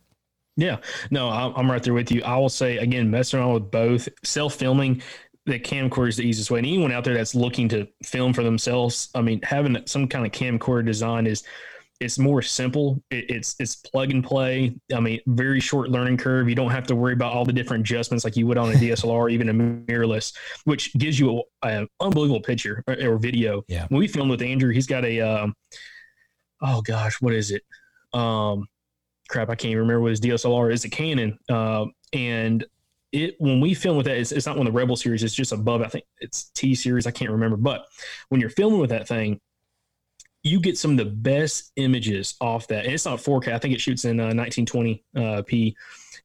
Yeah, 0.56 0.76
no, 1.10 1.28
I'm 1.30 1.68
right 1.68 1.82
there 1.82 1.94
with 1.94 2.12
you. 2.12 2.22
I 2.22 2.36
will 2.36 2.50
say 2.50 2.76
again, 2.76 3.10
messing 3.10 3.40
around 3.40 3.54
with 3.54 3.70
both 3.72 4.08
self 4.22 4.54
filming 4.54 5.02
the 5.44 5.58
camcorder 5.58 6.08
is 6.08 6.18
the 6.18 6.22
easiest 6.22 6.52
way. 6.52 6.60
And 6.60 6.68
anyone 6.68 6.92
out 6.92 7.02
there 7.02 7.14
that's 7.14 7.34
looking 7.34 7.68
to 7.70 7.88
film 8.04 8.32
for 8.32 8.44
themselves, 8.44 9.08
I 9.16 9.22
mean, 9.22 9.40
having 9.42 9.76
some 9.86 10.06
kind 10.06 10.24
of 10.24 10.30
camcorder 10.30 10.86
design 10.86 11.26
is 11.26 11.42
it's 12.02 12.18
more 12.18 12.42
simple. 12.42 13.02
It, 13.10 13.30
it's 13.30 13.54
it's 13.60 13.76
plug 13.76 14.10
and 14.10 14.24
play. 14.24 14.74
I 14.94 15.00
mean, 15.00 15.20
very 15.26 15.60
short 15.60 15.88
learning 15.88 16.16
curve. 16.16 16.48
You 16.48 16.54
don't 16.54 16.70
have 16.70 16.86
to 16.88 16.96
worry 16.96 17.12
about 17.12 17.32
all 17.32 17.44
the 17.44 17.52
different 17.52 17.82
adjustments 17.82 18.24
like 18.24 18.36
you 18.36 18.46
would 18.48 18.58
on 18.58 18.70
a 18.70 18.72
DSLR, 18.74 19.30
even 19.30 19.48
a 19.48 19.54
mirrorless, 19.54 20.34
which 20.64 20.92
gives 20.94 21.18
you 21.18 21.42
an 21.62 21.88
unbelievable 22.00 22.40
picture 22.40 22.82
or, 22.88 22.96
or, 23.06 23.18
video. 23.18 23.62
Yeah. 23.68 23.86
When 23.88 24.00
we 24.00 24.08
filmed 24.08 24.30
with 24.30 24.42
Andrew, 24.42 24.72
he's 24.72 24.86
got 24.86 25.04
a 25.04 25.20
um, 25.20 25.54
oh 26.60 26.82
gosh, 26.82 27.20
what 27.20 27.34
is 27.34 27.52
it? 27.52 27.62
Um, 28.12 28.66
crap, 29.28 29.48
I 29.48 29.54
can't 29.54 29.76
remember 29.76 30.00
what 30.00 30.10
his 30.10 30.20
DSLR 30.20 30.72
is. 30.72 30.84
A 30.84 30.90
Canon, 30.90 31.38
uh, 31.48 31.86
and 32.12 32.64
it 33.12 33.36
when 33.38 33.60
we 33.60 33.74
film 33.74 33.96
with 33.96 34.06
that, 34.06 34.16
it's, 34.16 34.32
it's 34.32 34.46
not 34.46 34.56
one 34.56 34.66
of 34.66 34.72
the 34.72 34.78
Rebel 34.78 34.96
series. 34.96 35.22
It's 35.22 35.34
just 35.34 35.52
above. 35.52 35.82
I 35.82 35.86
think 35.86 36.04
it's 36.20 36.50
T 36.54 36.74
series. 36.74 37.06
I 37.06 37.12
can't 37.12 37.30
remember. 37.30 37.56
But 37.56 37.86
when 38.28 38.40
you're 38.40 38.50
filming 38.50 38.80
with 38.80 38.90
that 38.90 39.06
thing 39.06 39.40
you 40.42 40.60
get 40.60 40.76
some 40.76 40.92
of 40.92 40.96
the 40.96 41.04
best 41.04 41.72
images 41.76 42.34
off 42.40 42.66
that. 42.68 42.84
And 42.84 42.94
it's 42.94 43.04
not 43.04 43.18
4K. 43.18 43.52
I 43.52 43.58
think 43.58 43.74
it 43.74 43.80
shoots 43.80 44.04
in 44.04 44.18
uh, 44.18 44.30
1920p, 44.30 45.00
uh, 45.16 45.42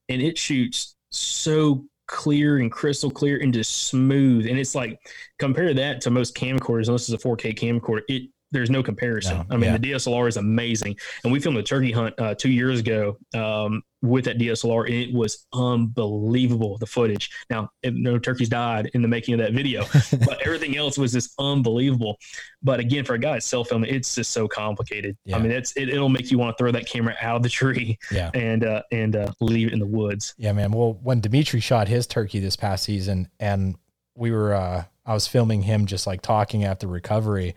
and 0.10 0.22
it 0.22 0.38
shoots 0.38 0.95
so 1.11 1.85
clear 2.07 2.57
and 2.57 2.72
crystal 2.72 3.11
clear 3.11 3.39
and 3.41 3.53
just 3.53 3.88
smooth. 3.88 4.48
And 4.48 4.57
it's 4.57 4.76
like 4.76 4.99
compare 5.39 5.73
that 5.73 6.02
to 6.02 6.10
most 6.10 6.35
camcorders. 6.35 6.88
Unless 6.88 7.10
it's 7.10 7.23
a 7.23 7.27
4K 7.27 7.57
camcorder, 7.57 8.02
it 8.07 8.30
there's 8.51 8.69
no 8.69 8.81
comparison. 8.81 9.37
No, 9.37 9.45
I 9.49 9.57
mean, 9.57 9.71
yeah. 9.71 9.77
the 9.77 9.91
DSLR 9.91 10.27
is 10.27 10.37
amazing, 10.37 10.95
and 11.23 11.33
we 11.33 11.39
filmed 11.39 11.57
a 11.57 11.63
turkey 11.63 11.91
hunt 11.91 12.15
uh, 12.17 12.35
two 12.35 12.49
years 12.49 12.79
ago 12.79 13.17
um, 13.33 13.81
with 14.01 14.25
that 14.25 14.37
DSLR, 14.37 14.85
and 14.85 14.93
it 14.93 15.13
was 15.13 15.45
unbelievable. 15.53 16.77
The 16.77 16.85
footage. 16.85 17.29
Now, 17.49 17.69
no 17.83 18.17
turkeys 18.17 18.49
died 18.49 18.89
in 18.93 19.01
the 19.01 19.07
making 19.07 19.33
of 19.33 19.39
that 19.39 19.53
video, 19.53 19.85
but 20.25 20.41
everything 20.45 20.77
else 20.77 20.97
was 20.97 21.11
just 21.11 21.33
unbelievable. 21.39 22.17
But 22.63 22.79
again, 22.79 23.03
for 23.03 23.15
a 23.15 23.19
guy 23.19 23.39
self 23.39 23.69
filming, 23.69 23.93
it's 23.93 24.15
just 24.15 24.31
so 24.31 24.47
complicated. 24.47 25.17
Yeah. 25.25 25.35
I 25.35 25.39
mean, 25.39 25.51
it's 25.51 25.73
it, 25.75 25.93
will 25.99 26.09
make 26.09 26.31
you 26.31 26.37
want 26.37 26.57
to 26.57 26.63
throw 26.63 26.71
that 26.71 26.87
camera 26.87 27.15
out 27.21 27.37
of 27.37 27.43
the 27.43 27.49
tree, 27.49 27.97
yeah. 28.11 28.31
and 28.33 28.63
uh, 28.63 28.83
and 28.91 29.15
uh, 29.15 29.31
leave 29.41 29.67
it 29.67 29.73
in 29.73 29.79
the 29.79 29.87
woods. 29.87 30.35
Yeah, 30.37 30.53
man. 30.53 30.71
Well, 30.71 30.97
when 31.01 31.19
Dimitri 31.19 31.59
shot 31.59 31.87
his 31.87 32.07
turkey 32.07 32.39
this 32.39 32.55
past 32.55 32.85
season, 32.85 33.29
and 33.39 33.75
we 34.15 34.31
were, 34.31 34.53
uh, 34.53 34.85
I 35.05 35.13
was 35.13 35.27
filming 35.27 35.63
him 35.63 35.85
just 35.85 36.07
like 36.07 36.21
talking 36.21 36.63
after 36.63 36.87
recovery 36.87 37.55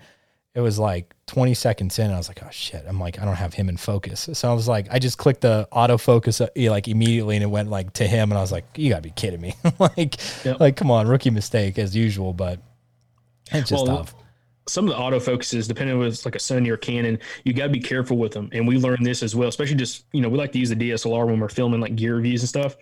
it 0.55 0.61
was 0.61 0.79
like 0.79 1.15
20 1.27 1.55
seconds 1.55 1.99
in. 1.99 2.11
I 2.11 2.17
was 2.17 2.29
like, 2.29 2.43
oh 2.43 2.51
shit. 2.51 2.85
I'm 2.89 2.99
like, 2.99 3.21
I 3.21 3.25
don't 3.25 3.37
have 3.37 3.55
him 3.55 3.69
in 3.69 3.77
focus. 3.77 4.29
So 4.33 4.51
I 4.51 4.53
was 4.53 4.67
like, 4.67 4.89
I 4.91 4.99
just 4.99 5.17
clicked 5.17 5.43
the 5.43 5.69
autofocus 5.73 6.41
uh, 6.41 6.71
like 6.71 6.89
immediately 6.89 7.37
and 7.37 7.45
it 7.45 7.49
went 7.49 7.71
like 7.71 7.93
to 7.95 8.07
him. 8.07 8.33
And 8.33 8.39
I 8.39 8.41
was 8.41 8.51
like, 8.51 8.65
you 8.77 8.91
gotta 8.91 9.03
be 9.03 9.11
kidding 9.11 9.41
me. 9.41 9.55
like, 9.79 10.17
yep. 10.45 10.59
like, 10.59 10.77
come 10.77 10.91
on, 10.91 11.07
rookie 11.07 11.31
mistake 11.31 11.79
as 11.79 11.95
usual, 11.95 12.33
but 12.33 12.61
it's 13.53 13.71
just 13.71 13.87
well, 13.87 13.99
tough. 13.99 14.15
Some 14.69 14.89
of 14.89 14.97
the 14.97 15.01
autofocuses, 15.01 15.69
depending 15.69 15.97
on 15.97 16.05
it's 16.05 16.25
like 16.25 16.35
a 16.35 16.39
Sony 16.39 16.69
or 16.69 16.77
Canon, 16.77 17.19
you 17.45 17.53
got 17.53 17.65
to 17.65 17.71
be 17.71 17.81
careful 17.81 18.17
with 18.17 18.33
them. 18.33 18.49
And 18.53 18.67
we 18.67 18.77
learned 18.77 19.07
this 19.07 19.23
as 19.23 19.37
well, 19.37 19.49
especially 19.49 19.77
just, 19.77 20.05
you 20.13 20.21
know, 20.21 20.29
we 20.29 20.37
like 20.37 20.53
to 20.53 20.59
use 20.59 20.71
the 20.71 20.77
DSLR 20.77 21.27
when 21.27 21.39
we're 21.39 21.49
filming 21.49 21.81
like 21.81 21.95
gear 21.95 22.17
reviews 22.17 22.43
and 22.43 22.49
stuff. 22.49 22.77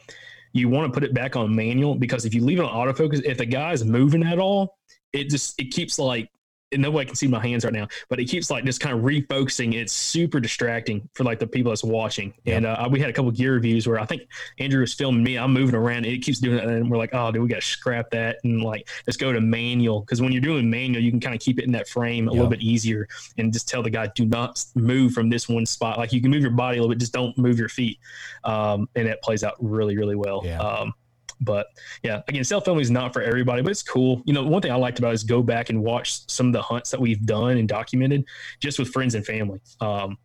You 0.52 0.70
want 0.70 0.92
to 0.92 0.98
put 0.98 1.04
it 1.04 1.12
back 1.12 1.36
on 1.36 1.54
manual 1.54 1.94
because 1.94 2.24
if 2.24 2.32
you 2.32 2.42
leave 2.42 2.58
it 2.58 2.64
on 2.64 2.72
autofocus, 2.72 3.22
if 3.24 3.36
the 3.36 3.46
guy's 3.46 3.84
moving 3.84 4.22
at 4.22 4.38
all, 4.38 4.78
it 5.12 5.28
just, 5.28 5.58
it 5.60 5.66
keeps 5.66 5.98
like 5.98 6.30
nobody 6.76 7.06
can 7.06 7.14
see 7.14 7.26
my 7.26 7.40
hands 7.40 7.64
right 7.64 7.72
now, 7.72 7.88
but 8.08 8.20
it 8.20 8.26
keeps 8.26 8.50
like 8.50 8.64
just 8.64 8.80
kind 8.80 8.96
of 8.96 9.04
refocusing. 9.04 9.74
It's 9.74 9.92
super 9.92 10.40
distracting 10.40 11.08
for 11.14 11.24
like 11.24 11.38
the 11.38 11.46
people 11.46 11.70
that's 11.70 11.84
watching. 11.84 12.34
Yep. 12.44 12.56
And 12.56 12.66
uh, 12.66 12.88
we 12.90 13.00
had 13.00 13.08
a 13.08 13.12
couple 13.12 13.30
gear 13.30 13.54
reviews 13.54 13.86
where 13.86 13.98
I 13.98 14.04
think 14.04 14.22
Andrew 14.58 14.80
was 14.80 14.92
filming 14.94 15.22
me. 15.22 15.38
I'm 15.38 15.52
moving 15.52 15.74
around. 15.74 16.04
it 16.04 16.18
keeps 16.18 16.38
doing 16.38 16.56
that, 16.56 16.66
and 16.66 16.90
we're 16.90 16.98
like, 16.98 17.10
oh, 17.14 17.32
dude, 17.32 17.42
we 17.42 17.48
got 17.48 17.60
to 17.60 17.66
scrap 17.66 18.10
that 18.10 18.38
and 18.44 18.62
like 18.62 18.88
let's 19.06 19.16
go 19.16 19.32
to 19.32 19.40
manual 19.40 20.00
because 20.00 20.20
when 20.20 20.32
you're 20.32 20.42
doing 20.42 20.68
manual, 20.68 21.02
you 21.02 21.10
can 21.10 21.20
kind 21.20 21.34
of 21.34 21.40
keep 21.40 21.58
it 21.58 21.64
in 21.64 21.72
that 21.72 21.88
frame 21.88 22.28
a 22.28 22.30
yep. 22.30 22.34
little 22.34 22.50
bit 22.50 22.60
easier 22.60 23.08
and 23.38 23.52
just 23.52 23.68
tell 23.68 23.82
the 23.82 23.90
guy, 23.90 24.08
do 24.14 24.26
not 24.26 24.64
move 24.74 25.12
from 25.12 25.30
this 25.30 25.48
one 25.48 25.66
spot. 25.66 25.98
Like 25.98 26.12
you 26.12 26.20
can 26.20 26.30
move 26.30 26.42
your 26.42 26.50
body 26.50 26.78
a 26.78 26.80
little 26.80 26.94
bit, 26.94 27.00
just 27.00 27.12
don't 27.12 27.36
move 27.38 27.58
your 27.58 27.68
feet, 27.68 27.98
um, 28.44 28.88
and 28.94 29.08
it 29.08 29.20
plays 29.22 29.44
out 29.44 29.54
really, 29.60 29.96
really 29.96 30.16
well. 30.16 30.42
Yeah. 30.44 30.58
Um, 30.58 30.94
but 31.40 31.68
yeah, 32.02 32.22
again, 32.28 32.44
self 32.44 32.64
filming 32.64 32.82
is 32.82 32.90
not 32.90 33.12
for 33.12 33.22
everybody, 33.22 33.62
but 33.62 33.70
it's 33.70 33.82
cool. 33.82 34.22
You 34.24 34.32
know, 34.32 34.44
one 34.44 34.62
thing 34.62 34.72
I 34.72 34.76
liked 34.76 34.98
about 34.98 35.10
it 35.10 35.14
is 35.14 35.24
go 35.24 35.42
back 35.42 35.70
and 35.70 35.82
watch 35.82 36.28
some 36.28 36.48
of 36.48 36.52
the 36.52 36.62
hunts 36.62 36.90
that 36.90 37.00
we've 37.00 37.24
done 37.24 37.58
and 37.58 37.68
documented 37.68 38.24
just 38.60 38.78
with 38.78 38.88
friends 38.88 39.14
and 39.14 39.24
family. 39.24 39.60
Um, 39.80 40.18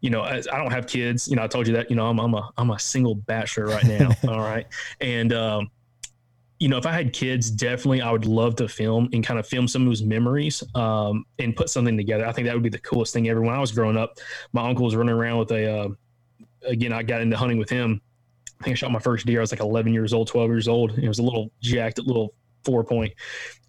you 0.00 0.10
know, 0.10 0.22
I, 0.22 0.36
I 0.36 0.58
don't 0.58 0.72
have 0.72 0.86
kids. 0.86 1.28
You 1.28 1.36
know, 1.36 1.42
I 1.42 1.46
told 1.46 1.66
you 1.66 1.74
that. 1.74 1.90
You 1.90 1.96
know, 1.96 2.06
I'm, 2.06 2.18
I'm 2.18 2.34
a 2.34 2.50
I'm 2.56 2.70
a 2.70 2.78
single 2.78 3.14
bachelor 3.14 3.66
right 3.66 3.84
now. 3.84 4.10
all 4.28 4.40
right, 4.40 4.66
and 5.00 5.32
um, 5.32 5.70
you 6.58 6.68
know, 6.68 6.76
if 6.76 6.86
I 6.86 6.92
had 6.92 7.12
kids, 7.12 7.50
definitely 7.50 8.00
I 8.00 8.10
would 8.10 8.26
love 8.26 8.56
to 8.56 8.68
film 8.68 9.08
and 9.12 9.24
kind 9.24 9.38
of 9.38 9.46
film 9.46 9.68
some 9.68 9.82
of 9.82 9.88
those 9.88 10.02
memories 10.02 10.62
um, 10.74 11.24
and 11.38 11.54
put 11.54 11.70
something 11.70 11.96
together. 11.96 12.26
I 12.26 12.32
think 12.32 12.46
that 12.46 12.54
would 12.54 12.62
be 12.62 12.68
the 12.68 12.80
coolest 12.80 13.12
thing 13.12 13.28
ever. 13.28 13.40
When 13.40 13.54
I 13.54 13.60
was 13.60 13.72
growing 13.72 13.96
up, 13.96 14.18
my 14.52 14.68
uncle 14.68 14.84
was 14.84 14.96
running 14.96 15.14
around 15.14 15.38
with 15.38 15.52
a, 15.52 15.70
uh, 15.70 15.88
again, 16.64 16.92
I 16.92 17.04
got 17.04 17.20
into 17.20 17.36
hunting 17.36 17.58
with 17.58 17.70
him 17.70 18.00
I 18.60 18.64
think 18.64 18.74
I 18.74 18.76
shot 18.76 18.90
my 18.90 18.98
first 18.98 19.26
deer. 19.26 19.40
I 19.40 19.42
was 19.42 19.52
like 19.52 19.60
11 19.60 19.92
years 19.92 20.12
old, 20.12 20.28
12 20.28 20.50
years 20.50 20.68
old. 20.68 20.98
It 20.98 21.08
was 21.08 21.18
a 21.18 21.22
little 21.22 21.50
jacked, 21.60 21.98
a 21.98 22.02
little 22.02 22.34
four 22.64 22.84
point, 22.84 23.14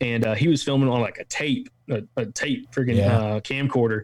and 0.02 0.26
uh, 0.26 0.36
he 0.36 0.48
was 0.48 0.64
filming 0.64 0.90
on 0.90 1.02
like 1.02 1.20
a 1.20 1.26
tape, 1.26 1.70
a, 1.90 2.02
a 2.18 2.26
tape 2.26 2.72
freaking 2.72 2.98
yeah. 2.98 3.18
uh, 3.18 3.40
camcorder, 3.40 4.04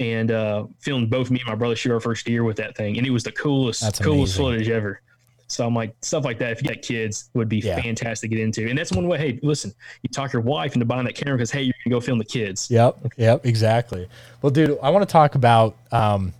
and 0.00 0.30
uh, 0.30 0.66
filmed 0.80 1.10
both 1.10 1.30
me 1.30 1.40
and 1.40 1.48
my 1.48 1.54
brother 1.54 1.76
shoot 1.76 1.92
our 1.92 2.00
first 2.00 2.26
deer 2.26 2.44
with 2.44 2.56
that 2.56 2.76
thing, 2.76 2.98
and 2.98 3.06
it 3.06 3.10
was 3.10 3.22
the 3.22 3.32
coolest, 3.32 3.80
That's 3.80 3.98
coolest 3.98 4.36
amazing. 4.36 4.44
footage 4.44 4.68
ever. 4.70 5.00
So 5.46 5.66
I'm 5.66 5.74
like 5.74 5.94
stuff 6.02 6.24
like 6.24 6.38
that. 6.38 6.52
If 6.52 6.62
you 6.62 6.68
got 6.68 6.82
kids, 6.82 7.30
would 7.34 7.48
be 7.48 7.58
yeah. 7.58 7.80
fantastic 7.80 8.30
to 8.30 8.36
get 8.36 8.42
into. 8.42 8.68
And 8.68 8.78
that's 8.78 8.92
one 8.92 9.06
way. 9.06 9.18
Hey, 9.18 9.38
listen, 9.42 9.72
you 10.02 10.08
talk 10.08 10.32
your 10.32 10.42
wife 10.42 10.74
into 10.74 10.86
buying 10.86 11.04
that 11.04 11.14
camera 11.14 11.36
because 11.36 11.50
hey, 11.50 11.62
you're 11.62 11.74
gonna 11.84 11.94
go 11.94 12.00
film 12.00 12.18
the 12.18 12.24
kids. 12.24 12.70
Yep, 12.70 13.12
yep, 13.16 13.46
exactly. 13.46 14.08
Well, 14.42 14.50
dude, 14.50 14.78
I 14.82 14.90
want 14.90 15.06
to 15.08 15.12
talk 15.12 15.34
about 15.34 15.76
um, 15.92 16.32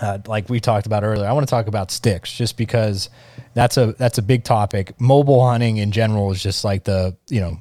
uh, 0.00 0.18
like 0.26 0.48
we 0.48 0.60
talked 0.60 0.86
about 0.86 1.04
earlier, 1.04 1.26
I 1.26 1.32
want 1.32 1.46
to 1.46 1.50
talk 1.50 1.66
about 1.66 1.90
sticks 1.90 2.32
just 2.32 2.56
because 2.56 3.08
that's 3.54 3.76
a 3.76 3.92
that's 3.98 4.18
a 4.18 4.22
big 4.22 4.44
topic. 4.44 5.00
Mobile 5.00 5.46
hunting 5.46 5.78
in 5.78 5.92
general 5.92 6.30
is 6.32 6.42
just 6.42 6.64
like 6.64 6.84
the 6.84 7.16
you 7.28 7.40
know 7.40 7.58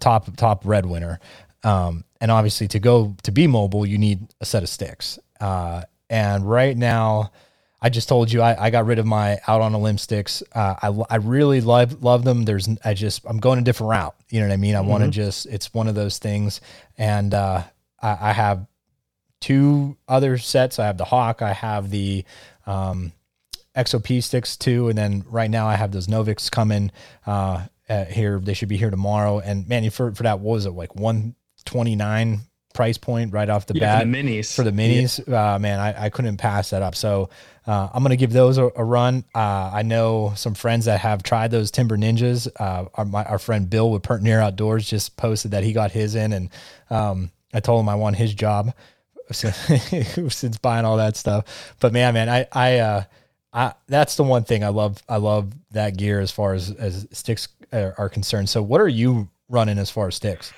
top 0.00 0.34
top 0.36 0.62
red 0.64 0.86
winner, 0.86 1.20
um, 1.64 2.04
and 2.20 2.30
obviously 2.30 2.68
to 2.68 2.78
go 2.78 3.16
to 3.22 3.32
be 3.32 3.46
mobile, 3.46 3.86
you 3.86 3.98
need 3.98 4.26
a 4.40 4.44
set 4.44 4.62
of 4.62 4.68
sticks. 4.68 5.18
Uh, 5.40 5.82
and 6.08 6.48
right 6.48 6.76
now, 6.76 7.30
I 7.82 7.88
just 7.88 8.08
told 8.08 8.32
you 8.32 8.42
I, 8.42 8.66
I 8.66 8.70
got 8.70 8.86
rid 8.86 8.98
of 8.98 9.06
my 9.06 9.38
out 9.46 9.60
on 9.60 9.74
a 9.74 9.78
limb 9.78 9.98
sticks. 9.98 10.42
Uh, 10.52 10.74
I 10.82 11.14
I 11.14 11.16
really 11.16 11.60
love 11.60 12.02
love 12.02 12.24
them. 12.24 12.44
There's 12.44 12.68
I 12.84 12.94
just 12.94 13.24
I'm 13.26 13.38
going 13.38 13.58
a 13.58 13.62
different 13.62 13.90
route. 13.90 14.14
You 14.28 14.40
know 14.40 14.48
what 14.48 14.54
I 14.54 14.58
mean? 14.58 14.74
I 14.74 14.80
mm-hmm. 14.80 14.88
want 14.88 15.04
to 15.04 15.10
just 15.10 15.46
it's 15.46 15.72
one 15.72 15.88
of 15.88 15.94
those 15.94 16.18
things, 16.18 16.60
and 16.98 17.32
uh, 17.32 17.62
I, 18.02 18.18
I 18.20 18.32
have 18.32 18.66
two 19.40 19.96
other 20.08 20.38
sets. 20.38 20.78
I 20.78 20.86
have 20.86 20.98
the 20.98 21.04
Hawk, 21.04 21.42
I 21.42 21.52
have 21.52 21.90
the 21.90 22.24
um, 22.66 23.12
XOP 23.76 24.22
sticks 24.22 24.56
too, 24.56 24.88
and 24.88 24.98
then 24.98 25.24
right 25.28 25.50
now 25.50 25.66
I 25.66 25.76
have 25.76 25.92
those 25.92 26.06
Novix 26.06 26.50
coming 26.50 26.90
uh, 27.26 27.66
here. 27.88 28.38
They 28.38 28.54
should 28.54 28.68
be 28.68 28.76
here 28.76 28.90
tomorrow. 28.90 29.40
And 29.40 29.68
man, 29.68 29.88
for 29.90 30.12
for 30.14 30.22
that, 30.24 30.40
what 30.40 30.54
was 30.54 30.66
it 30.66 30.70
like 30.70 30.94
one 30.94 31.34
twenty 31.64 31.96
nine 31.96 32.40
price 32.72 32.98
point 32.98 33.32
right 33.32 33.48
off 33.50 33.66
the 33.66 33.74
Yeah, 33.74 33.80
bat 33.80 34.02
for 34.02 34.06
the 34.06 34.22
minis. 34.22 34.54
for 34.54 34.62
the 34.62 34.70
minis. 34.70 35.28
Uh, 35.32 35.58
man, 35.58 35.80
I, 35.80 36.04
I 36.04 36.08
couldn't 36.10 36.36
pass 36.36 36.70
that 36.70 36.82
up. 36.82 36.94
So 36.94 37.30
uh, 37.66 37.88
I'm 37.92 38.02
gonna 38.02 38.16
give 38.16 38.32
those 38.32 38.58
a, 38.58 38.70
a 38.76 38.84
run. 38.84 39.24
Uh, 39.34 39.70
I 39.72 39.82
know 39.82 40.32
some 40.36 40.54
friends 40.54 40.84
that 40.84 41.00
have 41.00 41.22
tried 41.22 41.50
those 41.50 41.70
Timber 41.70 41.96
Ninjas. 41.96 42.48
Uh, 42.58 42.86
our, 42.94 43.04
my, 43.04 43.24
our 43.24 43.38
friend 43.38 43.68
Bill 43.68 43.90
with 43.90 44.02
Pert 44.02 44.22
Near 44.22 44.40
Outdoors 44.40 44.88
just 44.88 45.16
posted 45.16 45.50
that 45.52 45.64
he 45.64 45.72
got 45.72 45.90
his 45.90 46.14
in, 46.14 46.32
and 46.32 46.50
um, 46.90 47.30
I 47.52 47.60
told 47.60 47.80
him 47.80 47.88
I 47.88 47.96
want 47.96 48.16
his 48.16 48.34
job 48.34 48.72
since, 50.30 50.58
buying 50.58 50.84
all 50.84 50.96
that 50.96 51.16
stuff. 51.16 51.74
But 51.80 51.92
man, 51.92 52.14
man, 52.14 52.28
I 52.28 52.46
I. 52.52 52.78
Uh, 52.78 53.04
I, 53.52 53.74
that's 53.88 54.14
the 54.14 54.22
one 54.22 54.44
thing 54.44 54.62
I 54.62 54.68
love. 54.68 55.02
I 55.08 55.16
love 55.16 55.52
that 55.72 55.96
gear 55.96 56.20
as 56.20 56.30
far 56.30 56.54
as 56.54 56.70
as 56.70 57.08
sticks 57.10 57.48
are, 57.72 57.94
are 57.98 58.08
concerned. 58.08 58.48
So, 58.48 58.62
what 58.62 58.80
are 58.80 58.88
you 58.88 59.28
running 59.48 59.76
as 59.76 59.90
far 59.90 60.06
as 60.06 60.14
sticks? 60.14 60.52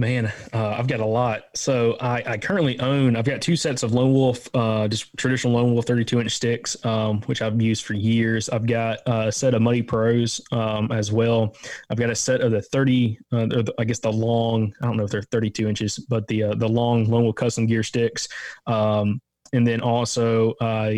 Man, 0.00 0.32
uh, 0.54 0.76
I've 0.78 0.86
got 0.86 1.00
a 1.00 1.04
lot. 1.04 1.42
So 1.54 1.98
I, 2.00 2.22
I 2.24 2.38
currently 2.38 2.80
own. 2.80 3.16
I've 3.16 3.26
got 3.26 3.42
two 3.42 3.54
sets 3.54 3.82
of 3.82 3.92
Lone 3.92 4.14
Wolf, 4.14 4.48
uh, 4.54 4.88
just 4.88 5.14
traditional 5.18 5.52
Lone 5.52 5.74
Wolf 5.74 5.84
32 5.84 6.20
inch 6.20 6.32
sticks, 6.32 6.82
um, 6.86 7.20
which 7.26 7.42
I've 7.42 7.60
used 7.60 7.84
for 7.84 7.92
years. 7.92 8.48
I've 8.48 8.64
got 8.64 9.00
a 9.04 9.30
set 9.30 9.52
of 9.52 9.60
Muddy 9.60 9.82
Pros 9.82 10.40
um, 10.52 10.90
as 10.90 11.12
well. 11.12 11.54
I've 11.90 11.98
got 11.98 12.08
a 12.08 12.14
set 12.14 12.40
of 12.40 12.50
the 12.50 12.62
30, 12.62 13.18
uh, 13.30 13.62
I 13.78 13.84
guess 13.84 13.98
the 13.98 14.10
long. 14.10 14.72
I 14.80 14.86
don't 14.86 14.96
know 14.96 15.04
if 15.04 15.10
they're 15.10 15.20
32 15.20 15.68
inches, 15.68 15.98
but 15.98 16.26
the 16.28 16.44
uh, 16.44 16.54
the 16.54 16.68
long 16.68 17.04
Lone 17.04 17.24
Wolf 17.24 17.36
custom 17.36 17.66
gear 17.66 17.82
sticks. 17.82 18.26
Um, 18.66 19.20
and 19.52 19.66
then 19.66 19.82
also, 19.82 20.52
uh, 20.62 20.94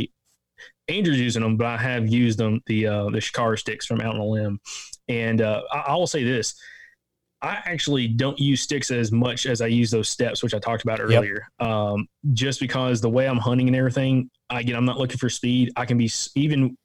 Andrew's 0.86 1.18
using 1.18 1.42
them, 1.42 1.56
but 1.56 1.66
I 1.66 1.76
have 1.76 2.06
used 2.06 2.38
them 2.38 2.60
the 2.66 2.86
uh, 2.86 3.04
the 3.06 3.18
Shikara 3.18 3.58
sticks 3.58 3.84
from 3.84 4.00
Out 4.00 4.14
on 4.14 4.20
a 4.20 4.24
Limb. 4.24 4.60
And 5.08 5.40
uh, 5.40 5.62
I, 5.72 5.78
I 5.88 5.94
will 5.96 6.06
say 6.06 6.22
this 6.22 6.54
I 7.42 7.60
actually 7.64 8.06
don't 8.06 8.38
use 8.38 8.62
sticks 8.62 8.92
as 8.92 9.10
much 9.10 9.46
as 9.46 9.60
I 9.60 9.66
use 9.66 9.90
those 9.90 10.08
steps, 10.08 10.42
which 10.42 10.54
I 10.54 10.60
talked 10.60 10.84
about 10.84 11.00
earlier. 11.00 11.48
Yep. 11.60 11.68
Um, 11.68 12.08
just 12.32 12.60
because 12.60 13.00
the 13.00 13.10
way 13.10 13.26
I'm 13.26 13.38
hunting 13.38 13.66
and 13.66 13.76
everything, 13.76 14.30
again, 14.48 14.76
I'm 14.76 14.84
not 14.84 14.98
looking 14.98 15.18
for 15.18 15.28
speed. 15.28 15.72
I 15.76 15.84
can 15.84 15.98
be 15.98 16.10
even. 16.36 16.76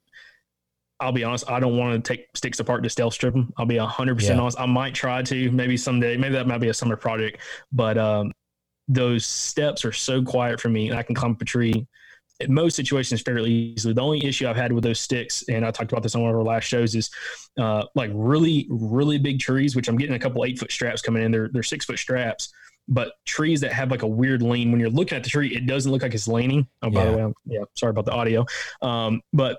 I'll 1.00 1.12
be 1.12 1.22
honest. 1.22 1.48
I 1.48 1.60
don't 1.60 1.76
want 1.76 2.04
to 2.04 2.12
take 2.12 2.26
sticks 2.34 2.58
apart 2.58 2.82
to 2.82 2.90
stealth 2.90 3.14
strip 3.14 3.32
them. 3.32 3.52
I'll 3.56 3.66
be 3.66 3.76
hundred 3.76 4.14
yeah. 4.14 4.16
percent 4.16 4.40
honest. 4.40 4.58
I 4.58 4.66
might 4.66 4.94
try 4.94 5.22
to, 5.22 5.50
maybe 5.52 5.76
someday. 5.76 6.16
Maybe 6.16 6.34
that 6.34 6.48
might 6.48 6.58
be 6.58 6.70
a 6.70 6.74
summer 6.74 6.96
project. 6.96 7.40
But 7.70 7.96
um, 7.96 8.32
those 8.88 9.24
steps 9.24 9.84
are 9.84 9.92
so 9.92 10.24
quiet 10.24 10.60
for 10.60 10.70
me. 10.70 10.90
and 10.90 10.98
I 10.98 11.04
can 11.04 11.14
climb 11.14 11.32
up 11.32 11.40
a 11.40 11.44
tree 11.44 11.86
in 12.40 12.54
most 12.54 12.76
situations 12.76 13.20
fairly 13.20 13.50
easily. 13.50 13.94
The 13.94 14.00
only 14.00 14.24
issue 14.24 14.46
I've 14.48 14.56
had 14.56 14.72
with 14.72 14.84
those 14.84 15.00
sticks, 15.00 15.44
and 15.48 15.64
I 15.64 15.70
talked 15.70 15.92
about 15.92 16.02
this 16.02 16.14
on 16.14 16.22
one 16.22 16.30
of 16.30 16.36
our 16.36 16.42
last 16.42 16.64
shows, 16.64 16.94
is 16.94 17.10
uh, 17.58 17.84
like 17.94 18.10
really, 18.14 18.66
really 18.70 19.18
big 19.18 19.40
trees, 19.40 19.74
which 19.74 19.88
I'm 19.88 19.96
getting 19.96 20.14
a 20.14 20.18
couple 20.18 20.44
eight 20.44 20.58
foot 20.58 20.70
straps 20.70 21.02
coming 21.02 21.22
in. 21.22 21.32
They're 21.32 21.48
they're 21.48 21.62
six 21.62 21.84
foot 21.84 21.98
straps, 21.98 22.52
but 22.86 23.12
trees 23.26 23.60
that 23.62 23.72
have 23.72 23.90
like 23.90 24.02
a 24.02 24.06
weird 24.06 24.42
lean. 24.42 24.70
When 24.70 24.80
you're 24.80 24.90
looking 24.90 25.16
at 25.16 25.24
the 25.24 25.30
tree, 25.30 25.54
it 25.54 25.66
doesn't 25.66 25.90
look 25.90 26.02
like 26.02 26.14
it's 26.14 26.28
leaning. 26.28 26.66
Oh, 26.82 26.90
by 26.90 27.04
yeah. 27.04 27.10
the 27.10 27.16
way, 27.16 27.22
I'm, 27.24 27.34
yeah, 27.46 27.64
sorry 27.74 27.90
about 27.90 28.04
the 28.04 28.12
audio. 28.12 28.46
Um, 28.82 29.20
but 29.32 29.58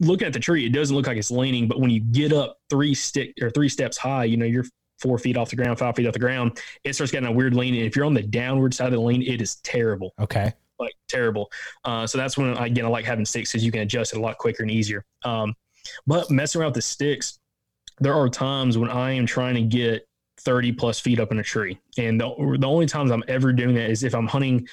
looking 0.00 0.26
at 0.26 0.32
the 0.32 0.40
tree, 0.40 0.66
it 0.66 0.72
doesn't 0.72 0.94
look 0.94 1.06
like 1.06 1.16
it's 1.16 1.30
leaning. 1.30 1.66
But 1.66 1.80
when 1.80 1.90
you 1.90 2.00
get 2.00 2.32
up 2.32 2.58
three 2.70 2.94
stick 2.94 3.34
or 3.42 3.50
three 3.50 3.68
steps 3.68 3.96
high, 3.96 4.24
you 4.24 4.36
know 4.36 4.46
you're 4.46 4.66
four 5.00 5.18
feet 5.18 5.36
off 5.36 5.50
the 5.50 5.56
ground, 5.56 5.78
five 5.78 5.96
feet 5.96 6.06
off 6.06 6.12
the 6.12 6.20
ground, 6.20 6.60
it 6.84 6.94
starts 6.94 7.10
getting 7.10 7.28
a 7.28 7.32
weird 7.32 7.54
lean. 7.54 7.74
And 7.74 7.84
if 7.84 7.96
you're 7.96 8.04
on 8.04 8.14
the 8.14 8.22
downward 8.22 8.72
side 8.72 8.86
of 8.86 8.92
the 8.92 9.00
lean, 9.00 9.22
it 9.22 9.42
is 9.42 9.56
terrible. 9.56 10.14
Okay 10.20 10.52
like 10.78 10.94
terrible. 11.08 11.50
Uh, 11.84 12.06
so 12.06 12.18
that's 12.18 12.36
when 12.36 12.56
again 12.56 12.84
I 12.84 12.88
like 12.88 13.04
having 13.04 13.24
sticks 13.24 13.52
because 13.52 13.64
you 13.64 13.72
can 13.72 13.82
adjust 13.82 14.12
it 14.12 14.18
a 14.18 14.20
lot 14.20 14.38
quicker 14.38 14.62
and 14.62 14.70
easier. 14.70 15.04
Um, 15.24 15.54
but 16.06 16.30
messing 16.30 16.60
around 16.60 16.68
with 16.68 16.76
the 16.76 16.82
sticks, 16.82 17.38
there 18.00 18.14
are 18.14 18.28
times 18.28 18.78
when 18.78 18.90
I 18.90 19.12
am 19.12 19.26
trying 19.26 19.54
to 19.54 19.62
get 19.62 20.06
30 20.40 20.72
plus 20.72 20.98
feet 21.00 21.20
up 21.20 21.32
in 21.32 21.38
a 21.38 21.42
tree, 21.42 21.78
and 21.98 22.20
the, 22.20 22.56
the 22.58 22.66
only 22.66 22.86
times 22.86 23.10
I'm 23.10 23.24
ever 23.28 23.52
doing 23.52 23.74
that 23.76 23.90
is 23.90 24.02
if 24.02 24.14
I'm 24.14 24.26
hunting 24.26 24.66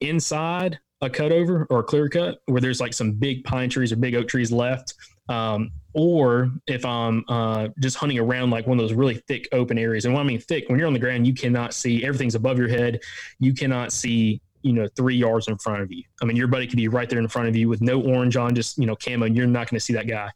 inside 0.00 0.78
a 1.00 1.10
cutover 1.10 1.66
or 1.70 1.80
a 1.80 1.82
clear 1.82 2.08
cut 2.08 2.38
where 2.46 2.60
there's 2.60 2.80
like 2.80 2.94
some 2.94 3.12
big 3.12 3.44
pine 3.44 3.68
trees 3.68 3.92
or 3.92 3.96
big 3.96 4.14
oak 4.14 4.28
trees 4.28 4.50
left. 4.50 4.94
Um, 5.28 5.70
or 5.94 6.50
if 6.66 6.84
I'm 6.84 7.24
uh, 7.28 7.68
just 7.80 7.96
hunting 7.96 8.18
around 8.18 8.50
like 8.50 8.66
one 8.66 8.78
of 8.78 8.82
those 8.82 8.94
really 8.94 9.22
thick 9.26 9.48
open 9.52 9.78
areas. 9.78 10.04
And 10.04 10.12
when 10.12 10.22
I 10.22 10.26
mean 10.26 10.40
thick, 10.40 10.68
when 10.68 10.78
you're 10.78 10.86
on 10.86 10.92
the 10.92 10.98
ground, 10.98 11.26
you 11.26 11.34
cannot 11.34 11.72
see 11.72 12.04
everything's 12.04 12.34
above 12.34 12.58
your 12.58 12.68
head. 12.68 13.00
You 13.38 13.54
cannot 13.54 13.92
see 13.92 14.42
you 14.64 14.72
know, 14.72 14.88
three 14.96 15.14
yards 15.14 15.46
in 15.46 15.58
front 15.58 15.82
of 15.82 15.92
you. 15.92 16.02
I 16.22 16.24
mean, 16.24 16.36
your 16.36 16.48
buddy 16.48 16.66
could 16.66 16.78
be 16.78 16.88
right 16.88 17.08
there 17.08 17.18
in 17.18 17.28
front 17.28 17.48
of 17.48 17.54
you 17.54 17.68
with 17.68 17.82
no 17.82 18.00
orange 18.00 18.36
on, 18.36 18.54
just, 18.54 18.78
you 18.78 18.86
know, 18.86 18.96
camo, 18.96 19.26
and 19.26 19.36
you're 19.36 19.46
not 19.46 19.70
going 19.70 19.76
to 19.76 19.84
see 19.84 19.92
that 19.92 20.08
guy. 20.08 20.30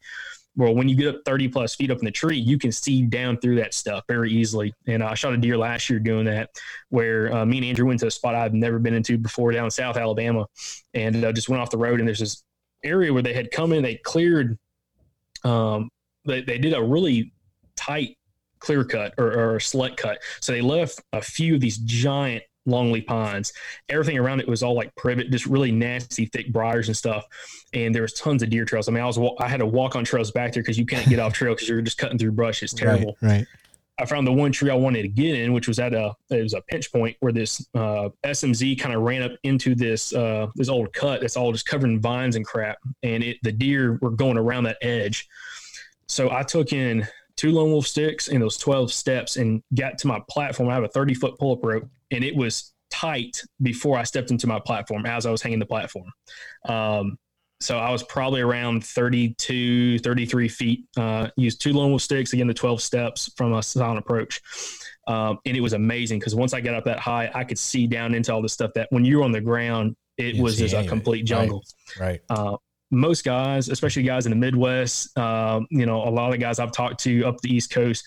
Well, 0.54 0.74
when 0.74 0.88
you 0.88 0.96
get 0.96 1.14
up 1.14 1.20
30 1.24 1.48
plus 1.48 1.74
feet 1.74 1.90
up 1.90 1.98
in 1.98 2.04
the 2.04 2.10
tree, 2.10 2.36
you 2.36 2.58
can 2.58 2.70
see 2.70 3.02
down 3.02 3.38
through 3.38 3.56
that 3.56 3.72
stuff 3.72 4.04
very 4.06 4.30
easily. 4.30 4.74
And 4.86 5.02
I 5.02 5.14
shot 5.14 5.32
a 5.32 5.36
deer 5.38 5.56
last 5.56 5.88
year 5.88 5.98
doing 5.98 6.26
that, 6.26 6.50
where 6.90 7.34
uh, 7.34 7.46
me 7.46 7.58
and 7.58 7.66
Andrew 7.66 7.86
went 7.86 8.00
to 8.00 8.06
a 8.06 8.10
spot 8.10 8.34
I've 8.34 8.54
never 8.54 8.78
been 8.78 8.92
into 8.92 9.16
before 9.16 9.50
down 9.52 9.64
in 9.64 9.70
South 9.70 9.96
Alabama, 9.96 10.46
and 10.92 11.24
uh, 11.24 11.32
just 11.32 11.48
went 11.48 11.62
off 11.62 11.70
the 11.70 11.78
road. 11.78 12.00
And 12.00 12.08
there's 12.08 12.18
this 12.18 12.42
area 12.84 13.12
where 13.12 13.22
they 13.22 13.34
had 13.34 13.50
come 13.50 13.72
in, 13.72 13.82
they 13.82 13.96
cleared, 13.96 14.58
um, 15.44 15.88
they, 16.26 16.42
they 16.42 16.58
did 16.58 16.74
a 16.74 16.82
really 16.82 17.32
tight 17.76 18.18
clear 18.58 18.84
cut 18.84 19.14
or, 19.16 19.54
or 19.54 19.60
select 19.60 19.96
cut. 19.96 20.18
So 20.40 20.52
they 20.52 20.60
left 20.60 21.00
a 21.12 21.22
few 21.22 21.54
of 21.54 21.60
these 21.60 21.78
giant 21.78 22.42
longleaf 22.68 23.06
pines. 23.06 23.52
Everything 23.88 24.18
around 24.18 24.40
it 24.40 24.48
was 24.48 24.62
all 24.62 24.74
like 24.74 24.94
privet, 24.96 25.30
just 25.30 25.46
really 25.46 25.72
nasty, 25.72 26.26
thick 26.26 26.52
briars 26.52 26.88
and 26.88 26.96
stuff. 26.96 27.26
And 27.72 27.94
there 27.94 28.02
was 28.02 28.12
tons 28.12 28.42
of 28.42 28.50
deer 28.50 28.64
trails. 28.64 28.88
I 28.88 28.92
mean, 28.92 29.02
I 29.02 29.06
was 29.06 29.18
I 29.40 29.48
had 29.48 29.60
to 29.60 29.66
walk 29.66 29.96
on 29.96 30.04
trails 30.04 30.30
back 30.30 30.52
there 30.52 30.62
because 30.62 30.78
you 30.78 30.86
can't 30.86 31.08
get 31.08 31.18
off 31.18 31.32
trail 31.32 31.54
because 31.54 31.68
you're 31.68 31.82
just 31.82 31.98
cutting 31.98 32.18
through 32.18 32.32
brush. 32.32 32.62
It's 32.62 32.72
terrible. 32.72 33.16
Right, 33.20 33.38
right. 33.38 33.46
I 34.00 34.06
found 34.06 34.26
the 34.26 34.32
one 34.32 34.52
tree 34.52 34.70
I 34.70 34.74
wanted 34.74 35.02
to 35.02 35.08
get 35.08 35.34
in, 35.34 35.52
which 35.52 35.66
was 35.66 35.78
at 35.80 35.92
a 35.92 36.14
it 36.30 36.42
was 36.42 36.54
a 36.54 36.62
pinch 36.62 36.92
point 36.92 37.16
where 37.20 37.32
this 37.32 37.66
uh, 37.74 38.10
SMZ 38.24 38.78
kind 38.78 38.94
of 38.94 39.02
ran 39.02 39.22
up 39.22 39.32
into 39.42 39.74
this 39.74 40.14
uh, 40.14 40.46
this 40.54 40.68
old 40.68 40.92
cut 40.92 41.20
that's 41.20 41.36
all 41.36 41.50
just 41.50 41.66
covered 41.66 41.90
in 41.90 42.00
vines 42.00 42.36
and 42.36 42.46
crap, 42.46 42.78
and 43.02 43.24
it 43.24 43.38
the 43.42 43.52
deer 43.52 43.98
were 44.00 44.10
going 44.10 44.38
around 44.38 44.64
that 44.64 44.78
edge. 44.82 45.28
So 46.06 46.30
I 46.30 46.42
took 46.42 46.72
in 46.72 47.06
two 47.38 47.52
lone 47.52 47.70
wolf 47.70 47.86
sticks 47.86 48.28
and 48.28 48.42
those 48.42 48.58
12 48.58 48.92
steps 48.92 49.36
and 49.36 49.62
got 49.74 49.96
to 49.98 50.06
my 50.06 50.20
platform. 50.28 50.68
I 50.68 50.74
have 50.74 50.84
a 50.84 50.88
30 50.88 51.14
foot 51.14 51.38
pull 51.38 51.52
up 51.52 51.64
rope 51.64 51.88
and 52.10 52.24
it 52.24 52.36
was 52.36 52.74
tight 52.90 53.42
before 53.62 53.96
I 53.96 54.02
stepped 54.02 54.30
into 54.30 54.46
my 54.46 54.58
platform 54.58 55.06
as 55.06 55.24
I 55.24 55.30
was 55.30 55.40
hanging 55.40 55.60
the 55.60 55.66
platform. 55.66 56.12
Um, 56.68 57.16
so 57.60 57.78
I 57.78 57.90
was 57.90 58.02
probably 58.02 58.40
around 58.40 58.84
32, 58.84 60.00
33 60.00 60.48
feet. 60.48 60.84
Uh, 60.96 61.28
used 61.36 61.60
two 61.60 61.72
lone 61.72 61.90
wolf 61.90 62.02
sticks, 62.02 62.32
again, 62.32 62.46
the 62.46 62.54
12 62.54 62.82
steps 62.82 63.32
from 63.36 63.54
a 63.54 63.62
silent 63.62 63.98
approach. 63.98 64.40
Um, 65.06 65.38
and 65.46 65.56
it 65.56 65.60
was 65.60 65.72
amazing 65.72 66.18
because 66.18 66.34
once 66.34 66.54
I 66.54 66.60
got 66.60 66.74
up 66.74 66.84
that 66.84 66.98
high, 66.98 67.30
I 67.34 67.44
could 67.44 67.58
see 67.58 67.86
down 67.86 68.14
into 68.14 68.32
all 68.32 68.42
the 68.42 68.48
stuff 68.48 68.72
that 68.74 68.88
when 68.90 69.04
you're 69.04 69.24
on 69.24 69.32
the 69.32 69.40
ground, 69.40 69.96
it 70.18 70.36
you 70.36 70.42
was 70.42 70.58
just 70.58 70.74
a 70.74 70.84
complete 70.84 71.24
jungle. 71.24 71.64
Right. 71.98 72.20
right. 72.30 72.38
Uh, 72.38 72.56
most 72.90 73.24
guys, 73.24 73.68
especially 73.68 74.02
guys 74.02 74.26
in 74.26 74.30
the 74.30 74.36
Midwest, 74.36 75.16
uh, 75.18 75.60
you 75.70 75.86
know, 75.86 76.02
a 76.02 76.10
lot 76.10 76.32
of 76.32 76.40
guys 76.40 76.58
I've 76.58 76.72
talked 76.72 77.00
to 77.00 77.24
up 77.24 77.40
the 77.40 77.54
East 77.54 77.70
Coast, 77.70 78.04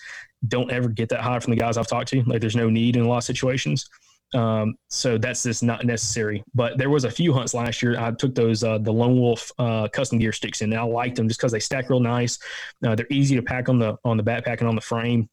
don't 0.48 0.70
ever 0.70 0.88
get 0.88 1.08
that 1.10 1.20
high 1.20 1.38
from 1.38 1.52
the 1.52 1.60
guys 1.60 1.76
I've 1.76 1.86
talked 1.86 2.08
to. 2.08 2.22
Like 2.24 2.40
there's 2.40 2.56
no 2.56 2.68
need 2.68 2.96
in 2.96 3.02
a 3.02 3.08
lot 3.08 3.18
of 3.18 3.24
situations. 3.24 3.88
Um, 4.34 4.76
so 4.88 5.18
that's 5.18 5.42
just 5.42 5.62
not 5.62 5.84
necessary. 5.84 6.42
But 6.54 6.78
there 6.78 6.90
was 6.90 7.04
a 7.04 7.10
few 7.10 7.32
hunts 7.32 7.54
last 7.54 7.82
year. 7.82 7.98
I 7.98 8.12
took 8.12 8.34
those 8.34 8.64
uh, 8.64 8.78
the 8.78 8.92
Lone 8.92 9.18
Wolf 9.18 9.52
uh, 9.58 9.88
custom 9.88 10.18
gear 10.18 10.32
sticks 10.32 10.62
in. 10.62 10.72
And 10.72 10.80
I 10.80 10.84
liked 10.84 11.16
them 11.16 11.28
just 11.28 11.38
because 11.38 11.52
they 11.52 11.60
stack 11.60 11.90
real 11.90 12.00
nice. 12.00 12.38
Uh, 12.84 12.94
they're 12.94 13.06
easy 13.10 13.36
to 13.36 13.42
pack 13.42 13.68
on 13.68 13.78
the 13.78 13.96
on 14.04 14.16
the 14.16 14.22
backpack 14.22 14.60
and 14.60 14.68
on 14.68 14.74
the 14.74 14.80
frame, 14.80 15.28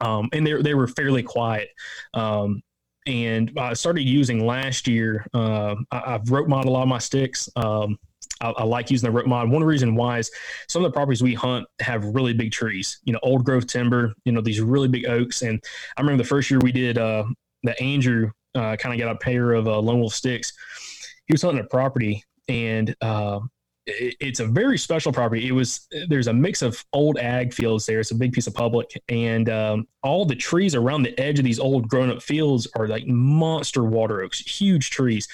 um, 0.00 0.28
and 0.32 0.46
they 0.46 0.60
they 0.60 0.74
were 0.74 0.88
fairly 0.88 1.22
quiet. 1.22 1.68
Um, 2.12 2.62
and 3.06 3.52
I 3.58 3.74
started 3.74 4.02
using 4.02 4.46
last 4.46 4.88
year. 4.88 5.26
Uh, 5.34 5.76
I, 5.90 6.12
have 6.12 6.30
rope 6.30 6.48
modeled 6.48 6.68
a 6.68 6.70
lot 6.70 6.82
of 6.82 6.88
my 6.88 6.98
sticks. 6.98 7.48
Um, 7.54 7.98
I, 8.40 8.50
I, 8.50 8.64
like 8.64 8.90
using 8.90 9.06
the 9.06 9.12
rope 9.12 9.26
mod. 9.26 9.50
One 9.50 9.64
reason 9.64 9.94
why 9.94 10.18
is 10.18 10.30
some 10.68 10.84
of 10.84 10.90
the 10.90 10.94
properties 10.94 11.22
we 11.22 11.34
hunt 11.34 11.66
have 11.80 12.04
really 12.04 12.32
big 12.32 12.52
trees, 12.52 13.00
you 13.04 13.12
know, 13.12 13.18
old 13.22 13.44
growth 13.44 13.66
timber, 13.66 14.14
you 14.24 14.32
know, 14.32 14.40
these 14.40 14.60
really 14.60 14.88
big 14.88 15.06
oaks. 15.06 15.42
And 15.42 15.62
I 15.96 16.00
remember 16.00 16.22
the 16.22 16.28
first 16.28 16.50
year 16.50 16.60
we 16.60 16.72
did 16.72 16.98
uh, 16.98 17.24
that 17.62 17.80
Andrew 17.80 18.30
uh, 18.54 18.76
kind 18.76 18.94
of 18.94 19.04
got 19.04 19.14
a 19.14 19.18
pair 19.18 19.52
of 19.52 19.66
uh, 19.66 19.78
lone 19.78 20.00
wolf 20.00 20.14
sticks. 20.14 20.52
He 21.26 21.34
was 21.34 21.42
hunting 21.42 21.64
a 21.64 21.68
property 21.68 22.22
and 22.48 22.94
uh, 23.00 23.40
it, 23.86 24.16
it's 24.20 24.40
a 24.40 24.46
very 24.46 24.78
special 24.78 25.12
property. 25.12 25.48
It 25.48 25.52
was 25.52 25.86
there's 26.08 26.26
a 26.26 26.32
mix 26.32 26.62
of 26.62 26.82
old 26.92 27.18
ag 27.18 27.52
fields 27.52 27.86
there. 27.86 28.00
It's 28.00 28.10
a 28.10 28.16
big 28.16 28.32
piece 28.32 28.46
of 28.46 28.54
public, 28.54 28.90
and 29.08 29.48
um, 29.48 29.88
all 30.02 30.24
the 30.24 30.36
trees 30.36 30.74
around 30.74 31.02
the 31.02 31.18
edge 31.20 31.38
of 31.38 31.44
these 31.44 31.58
old 31.58 31.88
grown 31.88 32.10
up 32.10 32.22
fields 32.22 32.68
are 32.76 32.88
like 32.88 33.06
monster 33.06 33.84
water 33.84 34.22
oaks, 34.22 34.40
huge 34.40 34.90
trees 34.90 35.28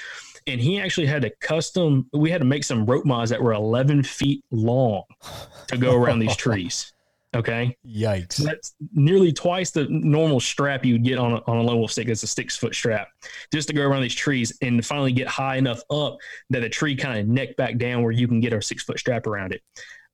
and 0.47 0.61
he 0.61 0.81
actually 0.81 1.07
had 1.07 1.25
a 1.25 1.31
custom. 1.41 2.09
We 2.13 2.31
had 2.31 2.41
to 2.41 2.47
make 2.47 2.65
some 2.65 2.87
rope 2.87 3.05
mods 3.05 3.31
that 3.31 3.43
were 3.43 3.53
11 3.53 4.03
feet 4.03 4.45
long 4.51 5.05
to 5.69 5.77
go 5.77 5.95
around 5.95 6.21
these 6.21 6.37
trees. 6.45 6.93
Okay. 7.35 7.77
Yikes. 7.87 8.39
That's 8.39 8.75
nearly 8.93 9.33
twice 9.33 9.71
the 9.71 9.87
normal 9.89 10.41
strap 10.41 10.85
you 10.85 10.95
would 10.95 11.05
get 11.05 11.17
on 11.19 11.35
a, 11.35 11.43
on 11.47 11.59
a 11.59 11.63
lone 11.63 11.79
wolf 11.79 11.93
stick. 11.93 12.09
It's 12.09 12.25
a 12.25 12.27
six 12.27 12.57
foot 12.57 12.75
strap 12.75 13.09
just 13.53 13.69
to 13.69 13.75
go 13.75 13.83
around 13.83 14.03
these 14.03 14.15
trees 14.15 14.57
and 14.63 14.85
finally 14.85 15.13
get 15.13 15.29
high 15.29 15.57
enough 15.57 15.83
up 15.91 16.19
that 16.51 16.61
the 16.61 16.69
tree 16.69 16.97
kind 16.97 17.21
of 17.21 17.29
neck 17.29 17.57
back 17.57 17.79
down 17.79 18.03
where 18.03 18.11
you 18.11 18.27
can 18.27 18.41
get 18.41 18.53
a 18.53 18.61
six 18.61 18.83
foot 18.83 18.99
strap 18.99 19.29
around 19.29 19.53
it. 19.53 19.63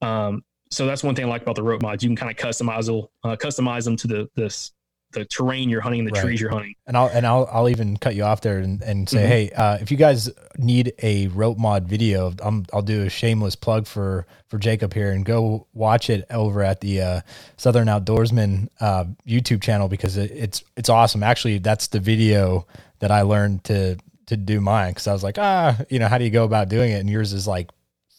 Um, 0.03 0.45
so 0.71 0.85
that's 0.85 1.03
one 1.03 1.15
thing 1.15 1.25
I 1.25 1.29
like 1.29 1.43
about 1.43 1.55
the 1.55 1.63
rope 1.63 1.81
mods. 1.81 2.03
You 2.03 2.11
can 2.11 2.17
kind 2.17 2.31
of 2.31 2.37
customize 2.37 3.09
uh, 3.25 3.37
customize 3.37 3.85
them 3.85 3.97
to 3.97 4.07
the 4.07 4.29
this 4.35 4.73
the 5.13 5.25
terrain 5.25 5.69
you're 5.69 5.81
hunting, 5.81 6.05
the 6.05 6.11
Right. 6.11 6.23
trees 6.23 6.41
you're 6.41 6.51
hunting. 6.51 6.75
And 6.87 6.97
I'll 6.97 7.09
and 7.09 7.27
I'll 7.27 7.49
I'll 7.51 7.69
even 7.69 7.97
cut 7.97 8.15
you 8.15 8.23
off 8.25 8.41
there 8.43 8.59
and, 8.59 8.83
and 8.83 9.09
say, 9.09 9.23
Mhm. 9.25 9.27
hey, 9.27 9.51
uh, 9.51 9.79
if 9.81 9.91
you 9.91 9.97
guys 9.97 10.31
need 10.59 10.93
a 11.03 11.29
rope 11.29 11.59
mod 11.59 11.89
video, 11.89 12.33
I'm, 12.41 12.67
I'll 12.73 12.83
do 12.83 13.03
a 13.03 13.09
shameless 13.11 13.57
plug 13.57 13.87
for 13.87 14.27
for 14.49 14.59
Jacob 14.59 14.93
here 14.95 15.11
and 15.13 15.25
go 15.25 15.67
watch 15.75 16.11
it 16.11 16.25
over 16.31 16.63
at 16.63 16.81
the 16.81 17.01
uh, 17.01 17.21
Southern 17.57 17.89
Outdoorsman 17.89 18.69
uh, 18.81 19.05
YouTube 19.27 19.63
channel 19.63 19.89
because 19.89 20.17
it, 20.17 20.31
it's 20.33 20.63
it's 20.77 20.89
awesome. 20.89 21.23
Actually, 21.23 21.59
that's 21.59 21.89
the 21.89 22.01
video 22.01 22.67
that 23.01 23.11
I 23.11 23.23
learned 23.23 23.65
to 23.65 23.97
to 24.27 24.37
do 24.37 24.61
mine 24.61 24.91
because 24.91 25.07
I 25.07 25.13
was 25.13 25.23
like, 25.23 25.39
ah, 25.39 25.79
you 25.89 25.99
know, 25.99 26.09
how 26.09 26.19
do 26.19 26.25
you 26.25 26.31
go 26.31 26.45
about 26.45 26.69
doing 26.69 26.91
it? 26.93 26.97
And 27.01 27.09
yours 27.09 27.33
is 27.33 27.47
like 27.47 27.71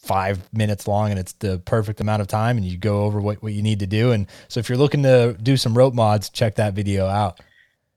five 0.08 0.52
minutes 0.54 0.88
long 0.88 1.12
and 1.12 1.20
it's 1.20 1.34
the 1.34 1.60
perfect 1.60 2.00
amount 2.00 2.22
of 2.22 2.28
time 2.28 2.58
and 2.58 2.66
you 2.66 2.78
go 2.78 3.04
over 3.04 3.20
what, 3.20 3.44
what 3.44 3.54
you 3.54 3.62
need 3.62 3.80
to 3.80 3.88
do. 3.88 4.12
And 4.12 4.28
so 4.48 4.60
if 4.60 4.70
you're 4.70 4.78
looking 4.78 5.04
to 5.04 5.38
do 5.42 5.58
some 5.58 5.78
rope 5.78 5.94
mods, 5.94 6.30
check 6.30 6.56
that 6.56 6.74
video 6.74 7.08
out. 7.08 7.40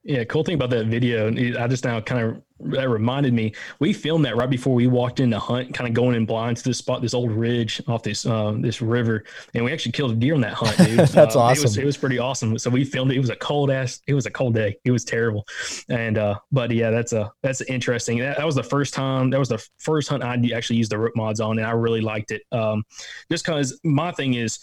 Yeah, 0.03 0.23
cool 0.23 0.43
thing 0.43 0.55
about 0.55 0.71
that 0.71 0.87
video, 0.87 1.27
I 1.27 1.67
just 1.67 1.83
now 1.85 2.01
kind 2.01 2.23
of 2.23 2.41
that 2.73 2.89
reminded 2.89 3.33
me. 3.33 3.53
We 3.79 3.93
filmed 3.93 4.25
that 4.25 4.35
right 4.35 4.49
before 4.49 4.73
we 4.73 4.87
walked 4.87 5.19
in 5.19 5.29
to 5.29 5.37
hunt, 5.37 5.75
kind 5.75 5.87
of 5.87 5.93
going 5.93 6.15
in 6.15 6.25
blind 6.25 6.57
to 6.57 6.63
this 6.63 6.79
spot, 6.79 7.03
this 7.03 7.13
old 7.13 7.31
ridge 7.31 7.81
off 7.87 8.01
this 8.01 8.25
uh, 8.25 8.55
this 8.57 8.81
river, 8.81 9.23
and 9.53 9.63
we 9.63 9.71
actually 9.71 9.91
killed 9.91 10.11
a 10.11 10.15
deer 10.15 10.33
on 10.33 10.41
that 10.41 10.53
hunt, 10.53 10.75
dude. 10.77 10.97
That's 11.09 11.35
Uh, 11.35 11.39
It 11.55 11.61
was, 11.61 11.65
awesome. 11.65 11.81
it 11.83 11.85
was 11.85 11.97
pretty 11.97 12.17
awesome. 12.17 12.57
So 12.57 12.71
we 12.71 12.83
filmed 12.83 13.11
it. 13.11 13.17
It 13.17 13.19
was 13.19 13.29
a 13.29 13.35
cold 13.35 13.69
ass. 13.69 14.01
It 14.07 14.15
was 14.15 14.25
a 14.25 14.31
cold 14.31 14.55
day. 14.55 14.75
It 14.85 14.91
was 14.91 15.05
terrible, 15.05 15.45
and 15.87 16.17
uh, 16.17 16.39
but 16.51 16.71
yeah, 16.71 16.89
that's 16.89 17.13
a 17.13 17.31
that's 17.43 17.61
interesting. 17.61 18.17
That, 18.19 18.37
that 18.37 18.45
was 18.45 18.55
the 18.55 18.63
first 18.63 18.95
time. 18.95 19.29
That 19.29 19.39
was 19.39 19.49
the 19.49 19.63
first 19.77 20.09
hunt 20.09 20.23
I 20.23 20.33
actually 20.55 20.77
used 20.77 20.91
the 20.91 20.97
rope 20.97 21.15
mods 21.15 21.39
on, 21.39 21.59
and 21.59 21.67
I 21.67 21.71
really 21.71 22.01
liked 22.01 22.31
it. 22.31 22.41
Um, 22.51 22.83
just 23.31 23.45
because 23.45 23.79
my 23.83 24.11
thing 24.13 24.33
is, 24.33 24.57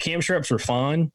cam 0.00 0.20
straps 0.20 0.50
are 0.50 0.58
fine 0.58 1.12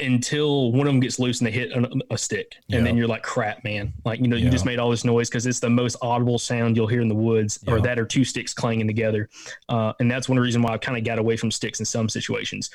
until 0.00 0.72
one 0.72 0.86
of 0.86 0.92
them 0.92 1.00
gets 1.00 1.18
loose 1.18 1.40
and 1.40 1.46
they 1.46 1.52
hit 1.52 1.70
a, 1.72 1.88
a 2.10 2.18
stick, 2.18 2.56
and 2.70 2.78
Yeah. 2.80 2.84
then 2.84 2.96
you're 2.96 3.06
like, 3.06 3.22
"Crap, 3.22 3.62
man!" 3.64 3.92
Like 4.04 4.20
you 4.20 4.26
know, 4.26 4.36
you 4.36 4.50
just 4.50 4.64
made 4.64 4.78
all 4.78 4.90
this 4.90 5.04
noise 5.04 5.28
because 5.28 5.46
it's 5.46 5.60
the 5.60 5.70
most 5.70 5.96
audible 6.02 6.38
sound 6.38 6.76
you'll 6.76 6.86
hear 6.88 7.00
in 7.00 7.08
the 7.08 7.14
woods, 7.14 7.62
or 7.68 7.80
that 7.80 7.98
or 7.98 8.04
two 8.04 8.24
sticks 8.24 8.52
clanging 8.52 8.86
together, 8.86 9.28
uh, 9.68 9.92
and 10.00 10.10
that's 10.10 10.28
one 10.28 10.38
reason 10.38 10.62
why 10.62 10.72
I 10.72 10.78
kind 10.78 10.98
of 10.98 11.04
got 11.04 11.18
away 11.18 11.36
from 11.36 11.50
sticks 11.50 11.78
in 11.80 11.86
some 11.86 12.08
situations. 12.08 12.70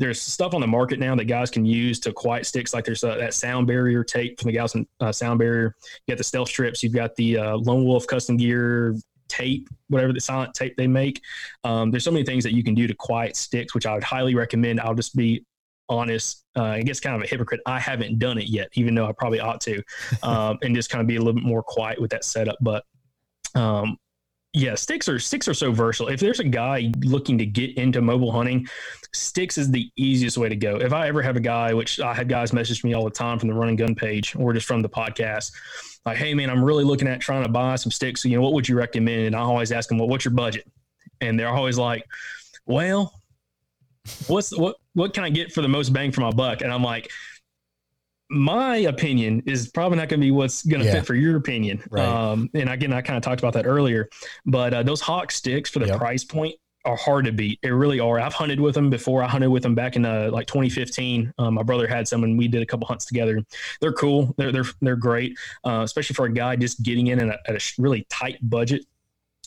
There's 0.00 0.20
stuff 0.20 0.54
on 0.54 0.60
the 0.60 0.66
market 0.66 0.98
now 0.98 1.14
that 1.14 1.26
guys 1.26 1.50
can 1.50 1.64
use 1.64 2.00
to 2.00 2.12
quiet 2.12 2.46
sticks, 2.46 2.74
like 2.74 2.84
there's 2.84 3.04
uh, 3.04 3.16
that 3.16 3.32
sound 3.34 3.68
barrier 3.68 4.02
tape 4.02 4.40
from 4.40 4.48
the 4.48 4.52
Galveston 4.54 4.88
uh, 4.98 5.12
sound 5.12 5.38
barrier. 5.38 5.76
You 6.06 6.12
got 6.12 6.18
the 6.18 6.24
stealth 6.24 6.48
strips, 6.48 6.82
you've 6.82 6.92
got 6.94 7.14
the 7.14 7.38
uh, 7.38 7.56
Lone 7.58 7.84
Wolf 7.84 8.04
custom 8.08 8.36
gear 8.36 8.96
tape, 9.28 9.68
whatever 9.88 10.12
the 10.12 10.20
silent 10.20 10.52
tape 10.54 10.76
they 10.76 10.88
make. 10.88 11.20
Um, 11.62 11.92
there's 11.92 12.02
so 12.04 12.10
many 12.10 12.24
things 12.24 12.42
that 12.42 12.54
you 12.54 12.64
can 12.64 12.74
do 12.74 12.88
to 12.88 12.94
quiet 12.94 13.36
sticks, 13.36 13.72
which 13.74 13.86
I 13.86 13.94
would 13.94 14.02
highly 14.02 14.34
recommend. 14.34 14.80
I'll 14.80 14.94
just 14.94 15.14
be 15.14 15.44
honest. 15.88 16.44
Uh, 16.56 16.62
I 16.64 16.82
guess 16.82 17.00
kind 17.00 17.16
of 17.16 17.22
a 17.22 17.26
hypocrite. 17.26 17.60
I 17.66 17.78
haven't 17.78 18.18
done 18.18 18.38
it 18.38 18.48
yet, 18.48 18.68
even 18.74 18.94
though 18.94 19.06
I 19.06 19.12
probably 19.12 19.40
ought 19.40 19.60
to, 19.62 19.82
um, 20.22 20.58
and 20.62 20.74
just 20.74 20.90
kind 20.90 21.00
of 21.00 21.06
be 21.06 21.16
a 21.16 21.18
little 21.18 21.34
bit 21.34 21.44
more 21.44 21.62
quiet 21.62 22.00
with 22.00 22.10
that 22.10 22.24
setup. 22.24 22.56
But 22.60 22.84
um, 23.54 23.96
yeah, 24.54 24.76
sticks 24.76 25.08
are 25.08 25.18
sticks 25.18 25.48
are 25.48 25.54
so 25.54 25.72
versatile. 25.72 26.12
If 26.12 26.20
there's 26.20 26.38
a 26.38 26.44
guy 26.44 26.92
looking 27.02 27.36
to 27.38 27.46
get 27.46 27.76
into 27.76 28.00
mobile 28.00 28.30
hunting, 28.30 28.68
sticks 29.12 29.58
is 29.58 29.70
the 29.70 29.90
easiest 29.96 30.38
way 30.38 30.48
to 30.48 30.54
go. 30.54 30.76
If 30.76 30.92
I 30.92 31.08
ever 31.08 31.22
have 31.22 31.36
a 31.36 31.40
guy, 31.40 31.74
which 31.74 31.98
I 31.98 32.14
had 32.14 32.28
guys 32.28 32.52
message 32.52 32.84
me 32.84 32.94
all 32.94 33.04
the 33.04 33.10
time 33.10 33.40
from 33.40 33.48
the 33.48 33.54
Run 33.54 33.68
and 33.68 33.76
Gun 33.76 33.96
page 33.96 34.36
or 34.36 34.52
just 34.52 34.66
from 34.66 34.80
the 34.80 34.88
podcast, 34.88 35.50
like, 36.06 36.18
"Hey 36.18 36.34
man, 36.34 36.50
I'm 36.50 36.64
really 36.64 36.84
looking 36.84 37.08
at 37.08 37.20
trying 37.20 37.42
to 37.42 37.48
buy 37.48 37.74
some 37.74 37.90
sticks. 37.90 38.24
You 38.24 38.36
know, 38.36 38.42
what 38.42 38.52
would 38.52 38.68
you 38.68 38.76
recommend?" 38.76 39.22
And 39.22 39.34
I 39.34 39.40
always 39.40 39.72
ask 39.72 39.88
them, 39.88 39.98
"Well, 39.98 40.08
what's 40.08 40.24
your 40.24 40.34
budget?" 40.34 40.70
And 41.20 41.38
they're 41.38 41.48
always 41.48 41.76
like, 41.76 42.04
"Well, 42.64 43.12
what's 44.26 44.56
what 44.56 44.76
what 44.94 45.14
can 45.14 45.24
I 45.24 45.30
get 45.30 45.52
for 45.52 45.62
the 45.62 45.68
most 45.68 45.92
bang 45.92 46.12
for 46.12 46.20
my 46.20 46.30
buck?" 46.30 46.60
And 46.62 46.72
I'm 46.72 46.82
like. 46.82 47.10
My 48.30 48.76
opinion 48.78 49.42
is 49.46 49.68
probably 49.68 49.98
not 49.98 50.08
going 50.08 50.18
to 50.18 50.24
be 50.24 50.30
what's 50.30 50.64
going 50.64 50.80
to 50.80 50.86
Yeah. 50.86 50.94
fit 50.94 51.06
for 51.06 51.14
your 51.14 51.36
opinion. 51.36 51.82
Right. 51.90 52.04
Um, 52.08 52.48
and 52.54 52.70
again, 52.70 52.90
I 52.92 53.02
kind 53.02 53.18
of 53.18 53.22
talked 53.22 53.40
about 53.40 53.52
that 53.52 53.66
earlier, 53.66 54.08
but 54.46 54.72
uh, 54.72 54.82
those 54.82 55.02
hawk 55.02 55.30
sticks 55.30 55.68
for 55.68 55.78
the 55.78 55.86
Yep. 55.88 55.98
price 55.98 56.24
point 56.24 56.54
are 56.86 56.96
hard 56.96 57.26
to 57.26 57.32
beat. 57.32 57.58
They 57.62 57.70
really 57.70 58.00
are. 58.00 58.18
I've 58.18 58.32
hunted 58.32 58.60
with 58.60 58.74
them 58.74 58.88
before. 58.88 59.22
I 59.22 59.28
hunted 59.28 59.50
with 59.50 59.62
them 59.62 59.74
back 59.74 59.94
in 59.94 60.06
uh, 60.06 60.30
like 60.32 60.46
2015. 60.46 61.34
Um, 61.38 61.54
my 61.54 61.62
brother 61.62 61.86
had 61.86 62.08
some, 62.08 62.24
and 62.24 62.36
we 62.38 62.48
did 62.48 62.62
a 62.62 62.66
couple 62.66 62.86
hunts 62.86 63.04
together. 63.04 63.40
They're 63.82 63.92
cool. 63.92 64.34
They're 64.38 64.50
they're 64.50 64.64
they're 64.80 64.96
great, 64.96 65.36
uh, 65.64 65.82
especially 65.84 66.14
for 66.14 66.24
a 66.24 66.32
guy 66.32 66.56
just 66.56 66.82
getting 66.82 67.08
in 67.08 67.20
at 67.20 67.28
a, 67.28 67.50
at 67.50 67.56
a 67.56 67.72
really 67.78 68.06
tight 68.08 68.38
budget. 68.42 68.84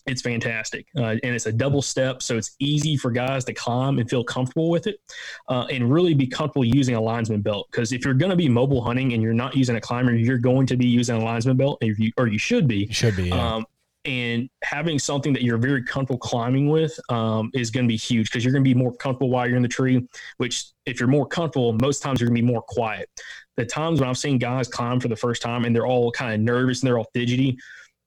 It's 0.07 0.21
fantastic, 0.21 0.88
uh, 0.97 1.17
and 1.21 1.35
it's 1.35 1.47
a 1.47 1.51
double 1.51 1.81
step, 1.81 2.23
so 2.23 2.38
it's 2.38 2.55
easy 2.59 2.95
for 2.95 3.11
guys 3.11 3.43
to 3.45 3.53
climb 3.53 3.99
and 3.99 4.09
feel 4.09 4.23
comfortable 4.23 4.69
with 4.69 4.88
it, 4.88 5.01
uh, 5.49 5.67
and 5.69 5.91
really 5.91 6.13
be 6.13 6.25
comfortable 6.25 6.63
using 6.63 6.95
a 6.95 7.01
linesman 7.01 7.41
belt. 7.41 7.67
Because 7.69 7.91
if 7.91 8.05
you're 8.05 8.13
going 8.13 8.29
to 8.29 8.38
be 8.38 8.47
mobile 8.47 8.81
hunting 8.81 9.11
and 9.11 9.21
you're 9.21 9.34
not 9.34 9.55
using 9.55 9.75
a 9.75 9.81
climber, 9.81 10.15
you're 10.15 10.38
going 10.38 10.65
to 10.67 10.77
be 10.77 10.88
using 10.88 11.17
a 11.17 11.23
linesman 11.23 11.57
belt, 11.57 11.77
or 11.84 11.88
you, 11.88 12.11
or 12.17 12.27
you 12.27 12.39
should 12.39 12.67
be. 12.67 12.85
You 12.85 12.93
should 12.93 13.17
be. 13.17 13.27
Yeah. 13.29 13.55
Um, 13.55 13.65
and 14.05 14.49
having 14.63 14.97
something 14.97 15.34
that 15.34 15.43
you're 15.43 15.57
very 15.57 15.84
comfortable 15.84 16.17
climbing 16.17 16.69
with 16.69 16.97
um, 17.09 17.51
is 17.53 17.69
going 17.69 17.85
to 17.85 17.89
be 17.89 17.97
huge 17.97 18.31
because 18.31 18.45
you're 18.45 18.53
going 18.53 18.63
to 18.63 18.69
be 18.69 18.73
more 18.73 18.93
comfortable 18.95 19.29
while 19.29 19.45
you're 19.45 19.57
in 19.57 19.61
the 19.61 19.67
tree. 19.67 20.07
Which, 20.38 20.67
if 20.85 20.99
you're 20.99 21.09
more 21.09 21.27
comfortable, 21.27 21.73
most 21.73 22.01
times 22.01 22.21
you're 22.21 22.29
going 22.29 22.38
to 22.38 22.41
be 22.41 22.47
more 22.49 22.61
quiet. 22.61 23.09
The 23.57 23.65
times 23.65 23.99
when 23.99 24.07
I've 24.07 24.17
seen 24.17 24.38
guys 24.38 24.69
climb 24.69 25.01
for 25.01 25.09
the 25.09 25.15
first 25.15 25.41
time 25.41 25.65
and 25.65 25.75
they're 25.75 25.85
all 25.85 26.11
kind 26.11 26.34
of 26.34 26.39
nervous 26.39 26.81
and 26.81 26.88
they're 26.88 26.97
all 26.97 27.09
fidgety, 27.13 27.57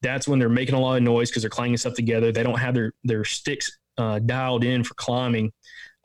that's 0.03 0.27
when 0.27 0.39
they're 0.39 0.49
making 0.49 0.75
a 0.75 0.81
lot 0.81 0.97
of 0.97 1.03
noise 1.03 1.31
because 1.31 1.43
they're 1.43 1.51
clanging 1.51 1.77
stuff 1.77 1.95
together. 1.95 2.33
They 2.33 2.43
don't 2.43 2.59
have 2.59 2.75
their 2.75 2.93
their 3.05 3.25
sticks 3.25 3.79
uh, 3.99 4.19
dialed 4.21 4.65
in 4.65 4.85
for 4.85 4.95
climbing. 4.95 5.53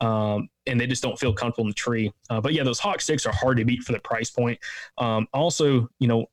Um, 0.00 0.48
and 0.66 0.78
they 0.78 0.86
just 0.86 1.02
don't 1.02 1.18
feel 1.18 1.32
comfortable 1.32 1.64
in 1.64 1.68
the 1.68 1.74
tree. 1.74 2.12
Uh, 2.28 2.40
but 2.40 2.52
yeah, 2.52 2.64
those 2.64 2.78
hawk 2.78 3.00
sticks 3.00 3.24
are 3.24 3.32
hard 3.32 3.56
to 3.56 3.64
beat 3.64 3.82
for 3.82 3.92
the 3.92 4.00
price 4.00 4.30
point. 4.30 4.58
Um, 4.98 5.26
also, 5.32 5.88
you 5.98 6.08
know, 6.08 6.26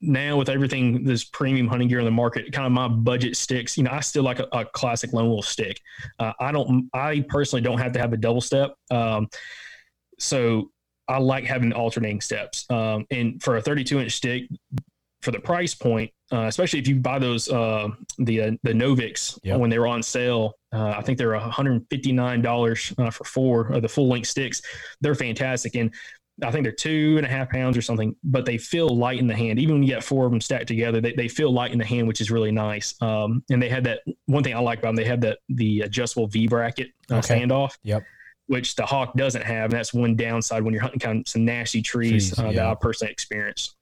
now 0.00 0.36
with 0.36 0.48
everything 0.48 1.04
this 1.04 1.24
premium 1.24 1.66
hunting 1.66 1.88
gear 1.88 1.98
in 1.98 2.04
the 2.04 2.10
market, 2.10 2.52
kind 2.52 2.66
of 2.66 2.72
my 2.72 2.88
budget 2.88 3.36
sticks. 3.36 3.76
You 3.76 3.84
know, 3.84 3.90
I 3.90 4.00
still 4.00 4.22
like 4.22 4.38
a, 4.38 4.48
a 4.52 4.64
classic 4.64 5.12
lone 5.12 5.28
wolf 5.28 5.46
stick. 5.46 5.80
Uh, 6.18 6.32
I 6.40 6.52
don't. 6.52 6.88
I 6.94 7.24
personally 7.28 7.62
don't 7.62 7.78
have 7.78 7.92
to 7.92 7.98
have 7.98 8.12
a 8.12 8.16
double 8.16 8.40
step. 8.40 8.74
Um, 8.90 9.28
so 10.18 10.70
I 11.08 11.18
like 11.18 11.44
having 11.44 11.72
alternating 11.72 12.20
steps. 12.20 12.66
Um, 12.70 13.06
and 13.10 13.42
for 13.42 13.56
a 13.56 13.62
32 13.62 14.00
inch 14.00 14.12
stick, 14.12 14.44
for 15.24 15.30
the 15.32 15.40
price 15.40 15.74
point, 15.74 16.10
uh, 16.32 16.42
especially 16.42 16.78
if 16.78 16.86
you 16.86 16.96
buy 16.96 17.18
those 17.18 17.48
uh, 17.48 17.88
the 18.18 18.40
uh, 18.42 18.50
the 18.62 18.72
Novix 18.72 19.38
Yep. 19.42 19.58
when 19.58 19.70
they 19.70 19.78
were 19.78 19.86
on 19.86 20.02
sale, 20.02 20.54
uh, 20.72 20.94
I 20.96 21.02
think 21.02 21.18
they're 21.18 21.32
159 21.32 22.42
dollars 22.42 22.92
uh, 22.98 23.10
for 23.10 23.24
four 23.24 23.68
of 23.72 23.82
the 23.82 23.88
full 23.88 24.08
length 24.08 24.28
sticks. 24.28 24.60
They're 25.00 25.14
fantastic, 25.14 25.74
and 25.76 25.92
I 26.42 26.50
think 26.50 26.64
they're 26.64 26.72
two 26.72 27.14
and 27.16 27.24
a 27.26 27.28
half 27.28 27.48
pounds 27.48 27.76
or 27.76 27.82
something, 27.82 28.14
but 28.24 28.44
they 28.44 28.58
feel 28.58 28.88
light 28.88 29.18
in 29.20 29.26
the 29.26 29.34
hand. 29.36 29.58
Even 29.58 29.76
when 29.76 29.82
you 29.84 29.88
get 29.88 30.02
four 30.04 30.24
of 30.26 30.32
them 30.32 30.40
stacked 30.40 30.66
together, 30.66 31.00
they, 31.00 31.12
they 31.12 31.28
feel 31.28 31.52
light 31.52 31.70
in 31.72 31.78
the 31.78 31.84
hand, 31.84 32.08
which 32.08 32.20
is 32.20 32.30
really 32.30 32.50
nice. 32.50 33.00
Um, 33.00 33.44
and 33.50 33.62
they 33.62 33.68
had 33.68 33.84
that 33.84 34.00
one 34.26 34.42
thing 34.42 34.54
I 34.54 34.58
like 34.58 34.80
about 34.80 34.88
them. 34.90 34.96
They 34.96 35.04
had 35.04 35.20
that 35.20 35.38
the 35.48 35.82
adjustable 35.82 36.26
V 36.26 36.48
bracket 36.48 36.88
uh, 37.10 37.16
Okay. 37.18 37.40
standoff, 37.40 37.78
Yep. 37.84 38.02
which 38.48 38.74
the 38.74 38.84
Hawk 38.84 39.14
doesn't 39.14 39.42
have. 39.42 39.66
And 39.70 39.74
that's 39.74 39.94
one 39.94 40.16
downside 40.16 40.64
when 40.64 40.74
you're 40.74 40.82
hunting 40.82 40.98
kind 40.98 41.20
of 41.20 41.28
some 41.28 41.44
nasty 41.44 41.80
trees, 41.82 42.36
uh, 42.36 42.50
that. 42.50 42.66
I 42.66 42.74
personally 42.74 43.12
experienced. 43.12 43.76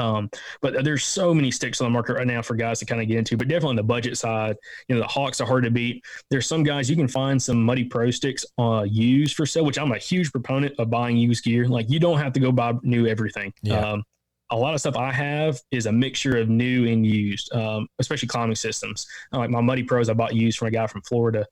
Um, 0.00 0.30
but 0.62 0.82
there's 0.82 1.04
so 1.04 1.34
many 1.34 1.50
sticks 1.50 1.80
on 1.80 1.84
the 1.84 1.90
market 1.90 2.14
right 2.14 2.26
now 2.26 2.40
for 2.40 2.54
guys 2.54 2.78
to 2.78 2.86
kind 2.86 3.02
of 3.02 3.06
get 3.06 3.18
into, 3.18 3.36
but 3.36 3.48
definitely 3.48 3.70
on 3.70 3.76
the 3.76 3.82
budget 3.82 4.16
side, 4.16 4.56
you 4.88 4.94
know, 4.94 5.00
the 5.00 5.06
Hawks 5.06 5.40
are 5.40 5.46
hard 5.46 5.64
to 5.64 5.70
beat. 5.70 6.02
There's 6.30 6.46
some 6.46 6.62
guys 6.62 6.88
you 6.88 6.96
can 6.96 7.08
find 7.08 7.40
some 7.40 7.62
Muddy 7.62 7.84
Pro 7.84 8.10
sticks 8.10 8.46
uh, 8.58 8.86
used 8.88 9.36
for 9.36 9.44
sale, 9.44 9.64
which 9.64 9.78
I'm 9.78 9.92
a 9.92 9.98
huge 9.98 10.32
proponent 10.32 10.74
of 10.78 10.90
buying 10.90 11.16
used 11.16 11.44
gear. 11.44 11.68
Like 11.68 11.90
you 11.90 12.00
don't 12.00 12.18
have 12.18 12.32
to 12.32 12.40
go 12.40 12.50
buy 12.50 12.74
new 12.82 13.06
everything. 13.06 13.52
Yeah. 13.62 13.78
Um, 13.78 14.04
a 14.52 14.56
lot 14.56 14.74
of 14.74 14.80
stuff 14.80 14.96
I 14.96 15.12
have 15.12 15.60
is 15.70 15.86
a 15.86 15.92
mixture 15.92 16.36
of 16.36 16.48
new 16.48 16.88
and 16.88 17.06
used, 17.06 17.52
um, 17.54 17.86
especially 18.00 18.26
climbing 18.26 18.56
systems. 18.56 19.06
Like 19.30 19.50
my 19.50 19.60
Muddy 19.60 19.84
Pros, 19.84 20.08
I 20.08 20.14
bought 20.14 20.34
used 20.34 20.58
from 20.58 20.68
a 20.68 20.70
guy 20.72 20.88
from 20.88 21.02
Florida, 21.02 21.46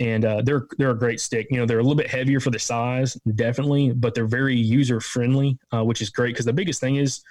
and 0.00 0.24
uh, 0.24 0.42
they're 0.42 0.66
they're 0.76 0.90
a 0.90 0.98
great 0.98 1.20
stick. 1.20 1.46
You 1.50 1.58
know, 1.58 1.66
they're 1.66 1.78
a 1.78 1.82
little 1.82 1.96
bit 1.96 2.08
heavier 2.08 2.40
for 2.40 2.50
the 2.50 2.58
size, 2.58 3.16
definitely, 3.36 3.92
but 3.92 4.14
they're 4.14 4.26
very 4.26 4.56
user 4.56 5.00
friendly, 5.00 5.58
uh, 5.72 5.84
which 5.84 6.02
is 6.02 6.10
great 6.10 6.34
because 6.34 6.46
the 6.46 6.52
biggest 6.52 6.80
thing 6.80 6.96
is 6.96 7.22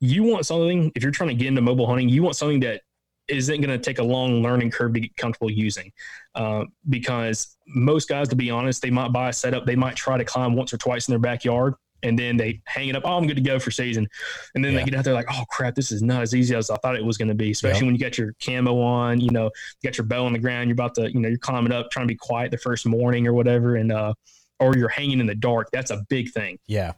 you 0.00 0.22
want 0.22 0.46
something 0.46 0.90
if 0.94 1.02
you're 1.02 1.12
trying 1.12 1.28
to 1.28 1.34
get 1.34 1.48
into 1.48 1.60
mobile 1.60 1.86
hunting, 1.86 2.08
you 2.08 2.22
want 2.22 2.36
something 2.36 2.60
that 2.60 2.82
isn't 3.28 3.60
going 3.60 3.70
to 3.70 3.78
take 3.78 3.98
a 3.98 4.02
long 4.02 4.42
learning 4.42 4.70
curve 4.70 4.92
to 4.94 5.00
get 5.00 5.14
comfortable 5.16 5.50
using. 5.50 5.92
Uh, 6.34 6.64
because 6.88 7.56
most 7.68 8.08
guys, 8.08 8.28
to 8.28 8.34
be 8.36 8.50
honest, 8.50 8.82
they 8.82 8.90
might 8.90 9.12
buy 9.12 9.28
a 9.28 9.32
setup, 9.32 9.66
they 9.66 9.76
might 9.76 9.94
try 9.94 10.18
to 10.18 10.24
climb 10.24 10.54
once 10.54 10.72
or 10.72 10.78
twice 10.78 11.06
in 11.06 11.12
their 11.12 11.18
backyard, 11.20 11.74
and 12.02 12.18
then 12.18 12.36
they 12.36 12.60
hang 12.64 12.88
it 12.88 12.96
up. 12.96 13.02
Oh, 13.04 13.18
I'm 13.18 13.26
good 13.26 13.36
to 13.36 13.42
go 13.42 13.58
for 13.58 13.70
season. 13.70 14.08
And 14.54 14.64
then 14.64 14.72
Yeah. 14.72 14.78
they 14.78 14.84
get 14.86 14.94
out 14.98 15.04
there 15.04 15.14
like, 15.14 15.26
oh 15.30 15.44
crap, 15.50 15.74
this 15.74 15.92
is 15.92 16.02
not 16.02 16.22
as 16.22 16.34
easy 16.34 16.56
as 16.56 16.70
I 16.70 16.76
thought 16.78 16.96
it 16.96 17.04
was 17.04 17.18
going 17.18 17.28
to 17.28 17.34
be. 17.34 17.50
Especially 17.50 17.80
Yep. 17.80 17.86
when 17.86 17.94
you 17.94 18.00
got 18.00 18.18
your 18.18 18.34
camo 18.44 18.80
on, 18.80 19.20
you 19.20 19.30
know, 19.30 19.44
you 19.44 19.88
got 19.90 19.98
your 19.98 20.06
bow 20.06 20.24
on 20.24 20.32
the 20.32 20.38
ground, 20.38 20.68
you're 20.68 20.74
about 20.74 20.94
to, 20.96 21.12
you 21.12 21.20
know, 21.20 21.28
you're 21.28 21.38
climbing 21.38 21.72
up, 21.72 21.90
trying 21.90 22.06
to 22.08 22.12
be 22.12 22.16
quiet 22.16 22.50
the 22.50 22.58
first 22.58 22.86
morning 22.86 23.26
or 23.28 23.34
whatever, 23.34 23.76
and 23.76 23.92
uh, 23.92 24.14
or 24.58 24.76
you're 24.76 24.88
hanging 24.88 25.20
in 25.20 25.26
the 25.26 25.34
dark. 25.34 25.68
That's 25.72 25.90
a 25.90 26.04
big 26.08 26.30
thing 26.32 26.58
yeah. 26.66 26.92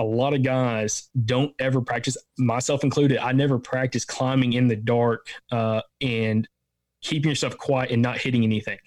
A 0.00 0.04
lot 0.04 0.34
of 0.34 0.42
guys 0.42 1.08
don't 1.26 1.52
ever 1.58 1.80
practice, 1.80 2.16
myself 2.38 2.82
included. 2.84 3.18
I 3.18 3.32
never 3.32 3.58
practice 3.58 4.04
climbing 4.04 4.54
in 4.54 4.66
the 4.68 4.76
dark 4.76 5.28
uh, 5.52 5.82
and 6.00 6.48
keeping 7.02 7.28
yourself 7.30 7.56
quiet 7.58 7.90
and 7.90 8.02
not 8.02 8.18
hitting 8.18 8.42
anything. 8.44 8.78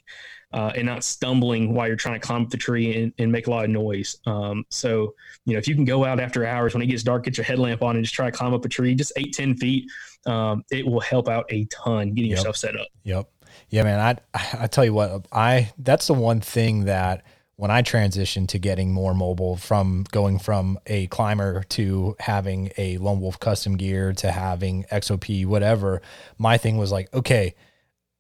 uh, 0.53 0.71
and 0.75 0.85
not 0.85 1.03
stumbling 1.03 1.73
while 1.73 1.87
you're 1.87 1.95
trying 1.95 2.13
to 2.19 2.25
climb 2.27 2.43
up 2.43 2.49
the 2.51 2.57
tree 2.57 2.95
and, 3.01 3.11
and 3.17 3.31
make 3.31 3.47
a 3.47 3.49
lot 3.49 3.63
of 3.65 3.71
noise. 3.71 4.17
Um, 4.27 4.63
so, 4.69 5.15
you 5.45 5.53
know, 5.53 5.57
if 5.57 5.67
you 5.67 5.73
can 5.73 5.83
go 5.83 6.05
out 6.05 6.19
after 6.19 6.45
hours 6.45 6.75
when 6.75 6.83
it 6.83 6.85
gets 6.87 7.01
dark, 7.01 7.23
get 7.23 7.37
your 7.37 7.43
headlamp 7.43 7.81
on 7.81 7.95
and 7.95 8.05
just 8.05 8.13
try 8.13 8.29
to 8.29 8.31
climb 8.37 8.53
up 8.53 8.63
a 8.63 8.69
tree, 8.69 8.93
just 8.93 9.13
eight, 9.17 9.33
10 9.33 9.55
feet, 9.57 9.85
um, 10.27 10.63
it 10.69 10.85
will 10.85 10.99
help 10.99 11.27
out 11.27 11.45
a 11.49 11.65
ton 11.65 12.13
getting 12.13 12.29
Yep. 12.29 12.37
yourself 12.37 12.55
set 12.57 12.79
up. 12.79 12.87
Yep. 13.03 13.27
Yeah, 13.69 13.81
man. 13.83 13.99
I 13.99 14.39
I 14.63 14.67
tell 14.67 14.85
you 14.85 14.93
what, 14.93 15.25
I 15.31 15.71
that's 15.79 16.05
the 16.05 16.13
one 16.13 16.39
thing 16.39 16.85
that 16.85 17.25
when 17.55 17.69
I 17.71 17.81
transitioned 17.81 18.47
to 18.49 18.59
getting 18.59 18.91
more 18.91 19.13
mobile 19.13 19.55
from 19.57 20.05
going 20.11 20.39
from 20.39 20.79
a 20.87 21.07
climber 21.07 21.63
to 21.69 22.15
having 22.19 22.71
a 22.77 22.97
lone 22.97 23.21
wolf 23.21 23.39
custom 23.39 23.77
gear 23.77 24.13
to 24.13 24.31
having 24.31 24.85
XOP, 24.91 25.45
whatever, 25.45 26.01
my 26.37 26.57
thing 26.57 26.77
was 26.77 26.91
like, 26.91 27.13
okay, 27.13 27.53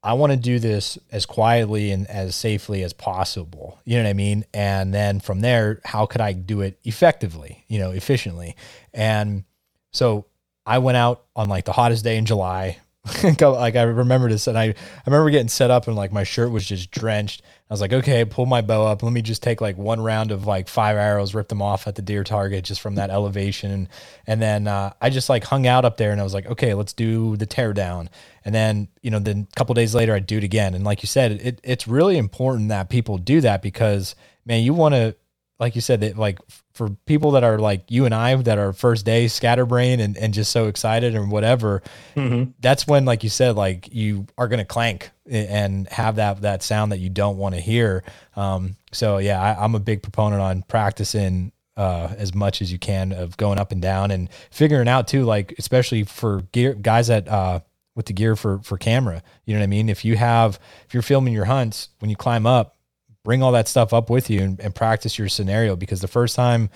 I 0.03 0.13
want 0.13 0.33
to 0.33 0.37
do 0.37 0.59
this 0.59 0.97
as 1.11 1.25
quietly 1.25 1.91
and 1.91 2.05
as 2.07 2.35
safely 2.35 2.83
as 2.83 2.91
possible. 2.91 3.79
You 3.85 3.97
know 3.97 4.03
what 4.03 4.09
I 4.09 4.13
mean? 4.13 4.43
And 4.53 4.93
then 4.93 5.21
from 5.21 5.39
there, 5.39 5.79
how 5.85 6.05
could 6.05 6.19
I 6.19 6.33
do 6.33 6.59
it 6.59 6.77
effectively, 6.83 7.63
you 7.69 7.79
know, 7.79 7.91
efficiently? 7.91 8.57
And 8.93 9.45
so 9.91 10.25
I 10.65 10.79
went 10.79 10.97
out 10.97 11.23
on 11.35 11.47
like 11.47 11.63
the 11.63 11.71
hottest 11.71 12.03
day 12.03 12.17
in 12.17 12.25
July. 12.25 12.79
Like 13.23 13.75
I 13.75 13.83
remember 13.83 14.29
this 14.29 14.47
and 14.47 14.57
I, 14.57 14.63
I 14.63 14.75
remember 15.05 15.29
getting 15.29 15.49
set 15.49 15.69
up 15.69 15.87
and 15.87 15.95
like 15.95 16.13
my 16.13 16.23
shirt 16.23 16.51
was 16.51 16.65
just 16.65 16.89
drenched. 16.89 17.41
I 17.73 17.75
was 17.75 17.81
like, 17.81 17.93
okay, 17.93 18.23
pull 18.23 18.45
my 18.45 18.61
bow 18.61 18.85
up. 18.85 19.01
Let 19.01 19.11
me 19.11 19.23
just 19.23 19.41
take 19.41 19.59
like 19.59 19.79
one 19.79 19.99
round 19.99 20.29
of 20.29 20.45
like 20.45 20.67
five 20.67 20.95
arrows, 20.95 21.33
rip 21.33 21.47
them 21.47 21.59
off 21.59 21.87
at 21.87 21.95
the 21.95 22.03
deer 22.03 22.23
target 22.23 22.65
just 22.65 22.81
from 22.81 22.93
that 22.95 23.09
elevation. 23.09 23.89
And, 24.27 24.39
then 24.39 24.67
uh, 24.67 24.93
I 25.01 25.09
just 25.09 25.27
like 25.27 25.43
hung 25.43 25.65
out 25.65 25.83
up 25.83 25.97
there 25.97 26.11
and 26.11 26.21
I 26.21 26.23
was 26.23 26.35
like, 26.35 26.45
okay, 26.45 26.75
let's 26.75 26.93
do 26.93 27.35
the 27.35 27.47
tear 27.47 27.73
down. 27.73 28.11
And 28.45 28.53
then, 28.53 28.89
you 29.01 29.09
know, 29.09 29.17
then 29.17 29.47
a 29.51 29.55
couple 29.55 29.73
days 29.73 29.95
later, 29.95 30.13
I'd 30.13 30.27
do 30.27 30.37
it 30.37 30.43
again. 30.43 30.75
And 30.75 30.83
like 30.83 31.01
you 31.01 31.07
said, 31.07 31.31
it, 31.31 31.61
it's 31.63 31.87
really 31.87 32.15
important 32.15 32.69
that 32.69 32.91
people 32.91 33.17
do 33.17 33.41
that 33.41 33.63
because, 33.63 34.13
man, 34.45 34.61
you 34.61 34.75
want 34.75 34.93
to, 34.93 35.15
like 35.59 35.75
you 35.75 35.81
said, 35.81 36.01
that 36.01 36.17
like 36.17 36.39
for 36.73 36.89
people 37.05 37.31
that 37.31 37.43
are 37.43 37.59
like 37.59 37.89
you 37.89 38.05
and 38.05 38.13
I 38.13 38.35
that 38.35 38.57
are 38.57 38.73
first 38.73 39.05
day 39.05 39.27
scatterbrain 39.27 39.99
and, 39.99 40.17
and 40.17 40.33
just 40.33 40.51
so 40.51 40.67
excited 40.67 41.15
and 41.15 41.31
whatever, 41.31 41.81
hmm 42.15 42.43
that's 42.59 42.87
when, 42.87 43.05
like 43.05 43.23
you 43.23 43.29
said, 43.29 43.55
like 43.55 43.93
you 43.93 44.25
are 44.37 44.47
going 44.47 44.59
to 44.59 44.65
clank 44.65 45.11
and 45.29 45.87
have 45.89 46.15
that, 46.15 46.41
that 46.41 46.63
sound 46.63 46.91
that 46.91 46.99
you 46.99 47.09
don't 47.09 47.37
want 47.37 47.55
to 47.55 47.61
hear. 47.61 48.03
Um, 48.35 48.75
so 48.91 49.17
yeah, 49.17 49.41
I, 49.41 49.63
I'm 49.63 49.75
a 49.75 49.79
big 49.79 50.01
proponent 50.01 50.41
on 50.41 50.63
practicing, 50.63 51.51
uh, 51.77 52.13
as 52.17 52.33
much 52.33 52.61
as 52.61 52.71
you 52.71 52.79
can 52.79 53.11
of 53.11 53.35
going 53.37 53.59
up 53.59 53.71
and 53.71 53.81
down 53.81 54.11
and 54.11 54.29
figuring 54.51 54.87
out 54.87 55.07
too, 55.07 55.23
like, 55.23 55.53
especially 55.57 56.03
for 56.03 56.41
gear 56.51 56.73
guys 56.73 57.07
that, 57.07 57.27
uh, 57.27 57.59
with 57.95 58.07
the 58.07 58.13
gear 58.13 58.35
for, 58.35 58.59
for 58.59 58.77
camera, 58.77 59.21
you 59.45 59.53
know 59.53 59.59
what 59.59 59.65
I 59.65 59.67
mean? 59.67 59.89
If 59.89 60.03
you 60.03 60.15
have, 60.15 60.59
if 60.87 60.93
you're 60.93 61.03
filming 61.03 61.33
your 61.33 61.45
hunts, 61.45 61.89
when 61.99 62.09
you 62.09 62.15
climb 62.15 62.45
up, 62.45 62.75
bring 63.23 63.41
all 63.41 63.51
that 63.53 63.67
stuff 63.67 63.93
up 63.93 64.09
with 64.09 64.29
you 64.29 64.41
and, 64.41 64.59
and 64.59 64.75
practice 64.75 65.17
your 65.17 65.29
scenario 65.29 65.75
because 65.75 66.01
the 66.01 66.07
first 66.07 66.35
time 66.35 66.69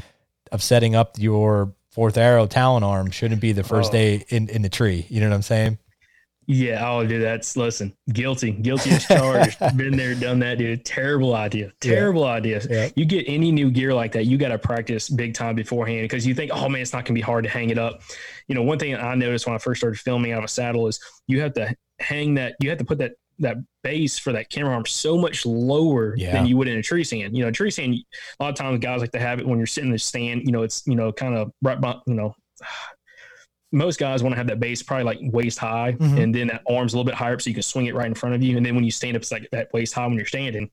of 0.52 0.64
setting 0.64 0.96
up 0.96 1.16
your 1.18 1.74
fourth 1.92 2.18
arrow 2.18 2.46
talon 2.48 2.84
arm 2.84 3.12
shouldn't 3.12 3.42
be 3.42 3.52
the 3.52 3.64
first 3.64 3.90
Oh. 3.90 3.94
day 3.94 4.26
in, 4.30 4.48
in 4.50 4.62
the 4.62 4.70
tree. 4.70 5.06
You 5.10 5.20
know 5.20 5.30
what 5.30 5.36
I'm 5.36 5.42
saying? 5.42 5.78
Yeah, 6.50 6.90
oh, 6.90 7.06
dude, 7.06 7.22
that's 7.22 7.58
listen, 7.58 7.94
guilty, 8.14 8.52
guilty 8.52 8.92
as 8.92 9.06
charged. 9.06 9.60
Been 9.76 9.98
there, 9.98 10.16
done 10.16 10.40
that, 10.40 10.58
dude. 10.58 10.86
Terrible 10.86 11.36
idea, 11.36 11.74
terrible 11.82 12.24
idea. 12.24 12.62
Yeah. 12.70 12.88
You 12.96 13.04
get 13.04 13.26
any 13.28 13.52
new 13.52 13.70
gear 13.70 13.94
like 13.94 14.14
that, 14.14 14.28
you 14.28 14.38
got 14.38 14.50
to 14.50 14.58
practice 14.58 15.10
big 15.10 15.34
time 15.34 15.56
beforehand 15.56 16.06
because 16.06 16.26
you 16.26 16.34
think, 16.34 16.52
oh 16.54 16.70
man, 16.70 16.82
it's 16.82 16.94
not 16.94 17.04
gonna 17.04 17.16
be 17.16 17.22
hard 17.22 17.44
to 17.44 17.50
hang 17.50 17.70
it 17.70 17.78
up. 17.78 18.00
You 18.48 18.56
know, 18.56 18.64
one 18.64 18.80
thing 18.80 18.96
I 18.96 19.14
noticed 19.16 19.46
when 19.46 19.56
I 19.56 19.60
first 19.60 19.82
started 19.82 20.00
filming 20.00 20.32
out 20.32 20.38
of 20.38 20.46
a 20.46 20.48
saddle 20.48 20.88
is 20.88 21.02
you 21.28 21.42
have 21.42 21.54
to 21.56 21.76
hang 22.00 22.36
that, 22.36 22.56
you 22.62 22.70
have 22.70 22.78
to 22.78 22.86
put 22.86 23.00
that 23.00 23.16
that 23.40 23.58
base 23.84 24.18
for 24.20 24.32
that 24.34 24.50
camera 24.50 24.74
arm 24.74 24.86
so 24.86 25.18
much 25.18 25.46
lower 25.46 26.16
Yeah. 26.18 26.32
than 26.34 26.46
you 26.48 26.58
would 26.58 26.68
in 26.68 26.78
a 26.78 26.82
tree 26.84 27.04
stand. 27.04 27.36
You 27.36 27.44
know, 27.44 27.50
a 27.50 27.52
tree 27.52 27.70
stand, 27.72 27.94
a 28.40 28.44
lot 28.44 28.50
of 28.50 28.56
times 28.56 28.80
guys 28.80 29.02
like 29.02 29.12
to 29.12 29.20
have 29.20 29.40
it 29.40 29.48
when 29.48 29.58
you're 29.60 29.68
sitting 29.68 29.90
in 29.90 29.94
the 29.94 30.00
stand. 30.00 30.42
You 30.46 30.52
know, 30.52 30.64
it's 30.64 30.84
you 30.88 30.96
know 30.96 31.12
kind 31.12 31.36
of 31.36 31.52
right, 31.62 31.80
by, 31.80 31.96
you 32.08 32.14
know 32.16 32.36
most 33.72 34.00
guys 34.00 34.24
want 34.24 34.34
to 34.34 34.38
have 34.38 34.48
that 34.48 34.60
base 34.62 34.82
probably 34.82 35.04
like 35.04 35.20
waist 35.22 35.58
high 35.60 35.92
Mhm. 35.94 36.22
and 36.24 36.34
then 36.34 36.48
that 36.48 36.62
arm's 36.70 36.94
a 36.94 36.96
little 36.98 37.06
bit 37.06 37.16
higher 37.16 37.34
up 37.34 37.42
so 37.42 37.50
you 37.50 37.54
can 37.54 37.64
swing 37.64 37.88
it 37.88 37.96
right 37.96 38.08
in 38.08 38.16
front 38.16 38.34
of 38.34 38.42
you. 38.42 38.56
And 38.56 38.66
then 38.66 38.76
when 38.76 38.86
you 38.86 38.92
stand 38.92 39.16
up, 39.18 39.22
it's 39.22 39.32
like 39.32 39.48
that 39.52 39.68
waist 39.74 39.94
high 39.94 40.08
when 40.08 40.16
you're 40.16 40.26
standing. 40.26 40.72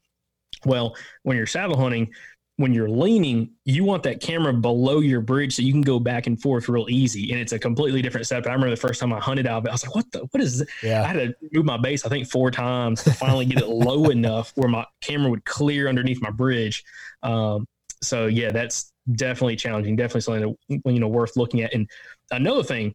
Well, 0.65 0.97
when 1.25 1.37
you're 1.37 1.47
saddle 1.47 1.77
hunting, 1.77 2.13
when 2.57 2.73
you're 2.73 2.89
leaning, 2.89 3.51
you 3.65 3.83
want 3.83 4.05
that 4.05 4.21
camera 4.21 4.53
below 4.53 5.01
your 5.01 5.21
bridge 5.21 5.57
so 5.57 5.63
you 5.63 5.73
can 5.73 5.83
go 5.83 5.99
back 5.99 6.29
and 6.29 6.41
forth 6.41 6.69
real 6.69 6.87
easy. 6.89 7.33
And 7.33 7.41
it's 7.41 7.53
a 7.53 7.59
completely 7.59 8.01
different 8.01 8.29
setup. 8.29 8.47
I 8.47 8.53
remember 8.53 8.71
the 8.71 8.77
first 8.77 9.01
time 9.01 9.13
I 9.13 9.19
hunted 9.19 9.47
out 9.47 9.59
of 9.59 9.65
it, 9.65 9.71
I 9.71 9.73
was 9.73 9.85
like, 9.85 9.95
what 9.95 10.13
the, 10.13 10.21
what 10.31 10.41
is 10.41 10.61
this? 10.61 10.69
I 11.03 11.07
had 11.09 11.15
to 11.15 11.35
move 11.53 11.65
my 11.65 11.77
base, 11.77 12.07
I 12.07 12.09
think 12.09 12.29
four 12.29 12.53
times 12.53 13.03
to 13.05 13.13
finally 13.13 13.45
get 13.45 13.59
it 13.59 13.69
low 13.69 14.05
enough 14.11 14.53
where 14.55 14.69
my 14.69 14.87
camera 15.01 15.31
would 15.31 15.45
clear 15.45 15.89
underneath 15.89 16.23
my 16.23 16.31
bridge. 16.31 16.85
Um, 17.25 17.67
so 18.03 18.27
yeah, 18.27 18.53
that's 18.53 18.93
definitely 19.13 19.57
challenging. 19.57 19.97
Definitely 19.97 20.21
something 20.21 20.57
that, 20.69 20.93
you 20.93 21.01
know, 21.01 21.09
worth 21.09 21.37
looking 21.37 21.63
at. 21.63 21.75
And 21.75 21.91
another 22.31 22.63
thing, 22.63 22.95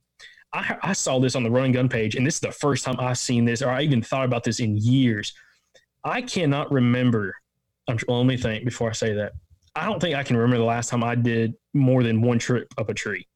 I, 0.54 0.78
I 0.82 0.94
saw 0.94 1.20
this 1.20 1.36
on 1.36 1.44
the 1.44 1.52
Run 1.52 1.66
and 1.66 1.74
Gun 1.74 1.90
page, 1.90 2.16
and 2.16 2.26
this 2.26 2.36
is 2.36 2.42
the 2.42 2.52
first 2.52 2.86
time 2.86 2.96
I've 2.98 3.18
seen 3.18 3.46
this, 3.46 3.62
or 3.62 3.70
I 3.70 3.82
even 3.82 4.02
thought 4.02 4.26
about 4.26 4.44
this 4.44 4.60
in 4.60 4.78
years. 4.78 5.34
I 6.04 6.22
cannot 6.22 6.72
remember. 6.72 7.36
I'm, 7.88 7.98
well, 8.08 8.20
let 8.20 8.28
me 8.28 8.38
think 8.38 8.64
before 8.66 8.90
I 8.90 8.94
say 8.94 9.14
that. 9.14 9.34
I 9.76 9.86
don't 9.86 10.00
think 10.00 10.16
I 10.16 10.24
can 10.24 10.36
remember 10.38 10.58
the 10.58 10.64
last 10.64 10.90
time 10.90 11.04
I 11.04 11.16
did 11.16 11.54
more 11.74 12.04
than 12.04 12.22
one 12.22 12.40
trip 12.40 12.68
up 12.78 12.90
a 12.90 12.94
tree. 12.94 13.28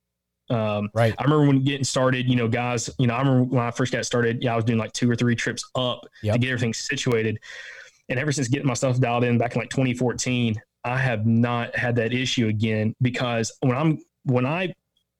Um, 0.49 0.89
Right. 0.93 1.13
I 1.17 1.23
remember 1.23 1.47
when 1.47 1.63
getting 1.63 1.83
started, 1.85 2.27
you 2.27 2.35
know, 2.35 2.47
guys, 2.47 2.89
you 2.99 3.07
know, 3.07 3.13
I 3.15 3.19
remember 3.19 3.43
when 3.43 3.63
I 3.63 3.71
first 3.71 3.91
got 3.93 4.05
started, 4.05 4.43
yeah, 4.43 4.53
I 4.53 4.55
was 4.55 4.65
doing 4.65 4.77
like 4.79 4.91
two 4.93 5.09
or 5.09 5.15
three 5.15 5.35
trips 5.35 5.63
up 5.75 6.05
Yep. 6.21 6.33
to 6.33 6.39
get 6.39 6.49
everything 6.49 6.73
situated. 6.73 7.39
And 8.09 8.19
ever 8.19 8.31
since 8.31 8.47
getting 8.49 8.67
my 8.67 8.73
stuff 8.73 8.99
dialed 8.99 9.23
in 9.23 9.37
back 9.37 9.55
in 9.55 9.61
like 9.61 9.69
2014, 9.69 10.61
I 10.83 10.97
have 10.97 11.25
not 11.25 11.75
had 11.77 11.95
that 11.95 12.13
issue 12.13 12.47
again 12.47 12.93
because 13.01 13.51
when 13.61 13.77
I'm 13.77 13.99
when 14.25 14.45
I 14.45 14.73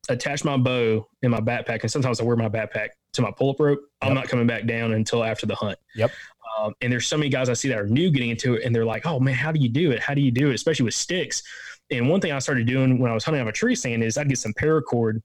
attach 0.10 0.44
my 0.44 0.57
bow 0.57 1.07
in 1.22 1.31
my 1.31 1.40
backpack, 1.40 1.81
and 1.81 1.90
sometimes 1.91 2.19
I 2.19 2.26
wear 2.26 2.35
my 2.35 2.49
backpack 2.49 2.90
to 3.14 3.22
my 3.22 3.31
pull-up 3.31 3.60
rope, 3.60 3.80
I'm 4.02 4.14
not 4.14 4.27
coming 4.27 4.45
back 4.48 4.65
down 4.65 4.91
until 4.94 5.23
after 5.23 5.45
the 5.45 5.56
hunt. 5.56 5.80
Yep. 5.95 6.11
Um, 6.58 6.74
and 6.82 6.92
there's 6.92 7.08
so 7.08 7.18
many 7.18 7.30
guys 7.30 7.50
I 7.50 7.54
see 7.54 7.70
that 7.70 7.80
are 7.80 7.88
new 7.88 8.12
getting 8.12 8.30
into 8.30 8.56
it, 8.56 8.64
and 8.64 8.76
they're 8.76 8.86
like, 8.86 9.06
"Oh 9.06 9.20
man, 9.20 9.36
how 9.36 9.52
do 9.52 9.60
you 9.60 9.70
do 9.70 9.92
it? 9.92 10.00
How 10.00 10.14
do 10.14 10.22
you 10.22 10.32
do 10.32 10.50
it?" 10.50 10.56
Especially 10.56 10.86
with 10.86 10.94
sticks. 10.94 11.44
And 11.92 12.10
one 12.10 12.22
thing 12.22 12.32
I 12.32 12.40
started 12.40 12.68
doing 12.68 13.00
when 13.00 13.12
I 13.12 13.14
was 13.14 13.24
hunting 13.24 13.42
on 13.42 13.48
a 13.48 13.52
tree 13.52 13.76
stand 13.76 14.04
is 14.04 14.18
I'd 14.18 14.30
get 14.30 14.40
some 14.40 14.54
paracord 14.54 15.22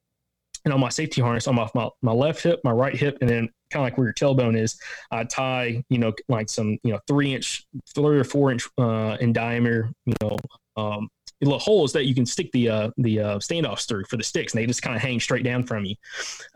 and 0.65 0.75
on 0.75 0.81
my 0.81 0.89
safety 0.89 1.21
harness 1.21 1.47
on 1.47 1.55
my, 1.55 1.69
my, 1.75 1.89
my 2.03 2.13
left 2.13 2.43
hip, 2.43 2.61
my 2.65 2.71
right 2.71 2.95
hip, 2.95 3.19
and 3.21 3.31
then 3.31 3.49
kind 3.71 3.83
of 3.83 3.83
like 3.83 3.97
where 3.97 4.07
your 4.07 4.15
tailbone 4.15 4.59
is, 4.59 4.79
I 5.11 5.25
tie, 5.25 5.83
you 5.89 5.99
know, 5.99 6.13
like 6.29 6.49
some, 6.49 6.79
you 6.83 6.93
know, 6.93 7.01
three 7.07 7.35
inch, 7.35 7.67
three 7.95 8.19
or 8.19 8.25
four 8.25 8.51
inch 8.51 8.69
uh, 8.77 9.17
in 9.21 9.33
diameter, 9.33 9.91
you 10.05 10.15
know, 10.21 10.37
um, 10.77 11.09
little 11.41 11.59
holes 11.61 11.93
that 11.93 12.05
you 12.07 12.15
can 12.15 12.27
stick 12.27 12.51
the 12.53 12.69
uh, 12.69 12.91
the 12.97 13.21
uh, 13.21 13.39
standoffs 13.39 13.87
through 13.87 14.05
for 14.05 14.17
the 14.17 14.25
sticks, 14.25 14.53
and 14.55 14.61
they 14.63 14.67
just 14.67 14.83
kind 14.83 14.97
of 14.97 15.03
hang 15.03 15.21
straight 15.21 15.45
down 15.45 15.63
from 15.65 15.85
you. 15.85 15.95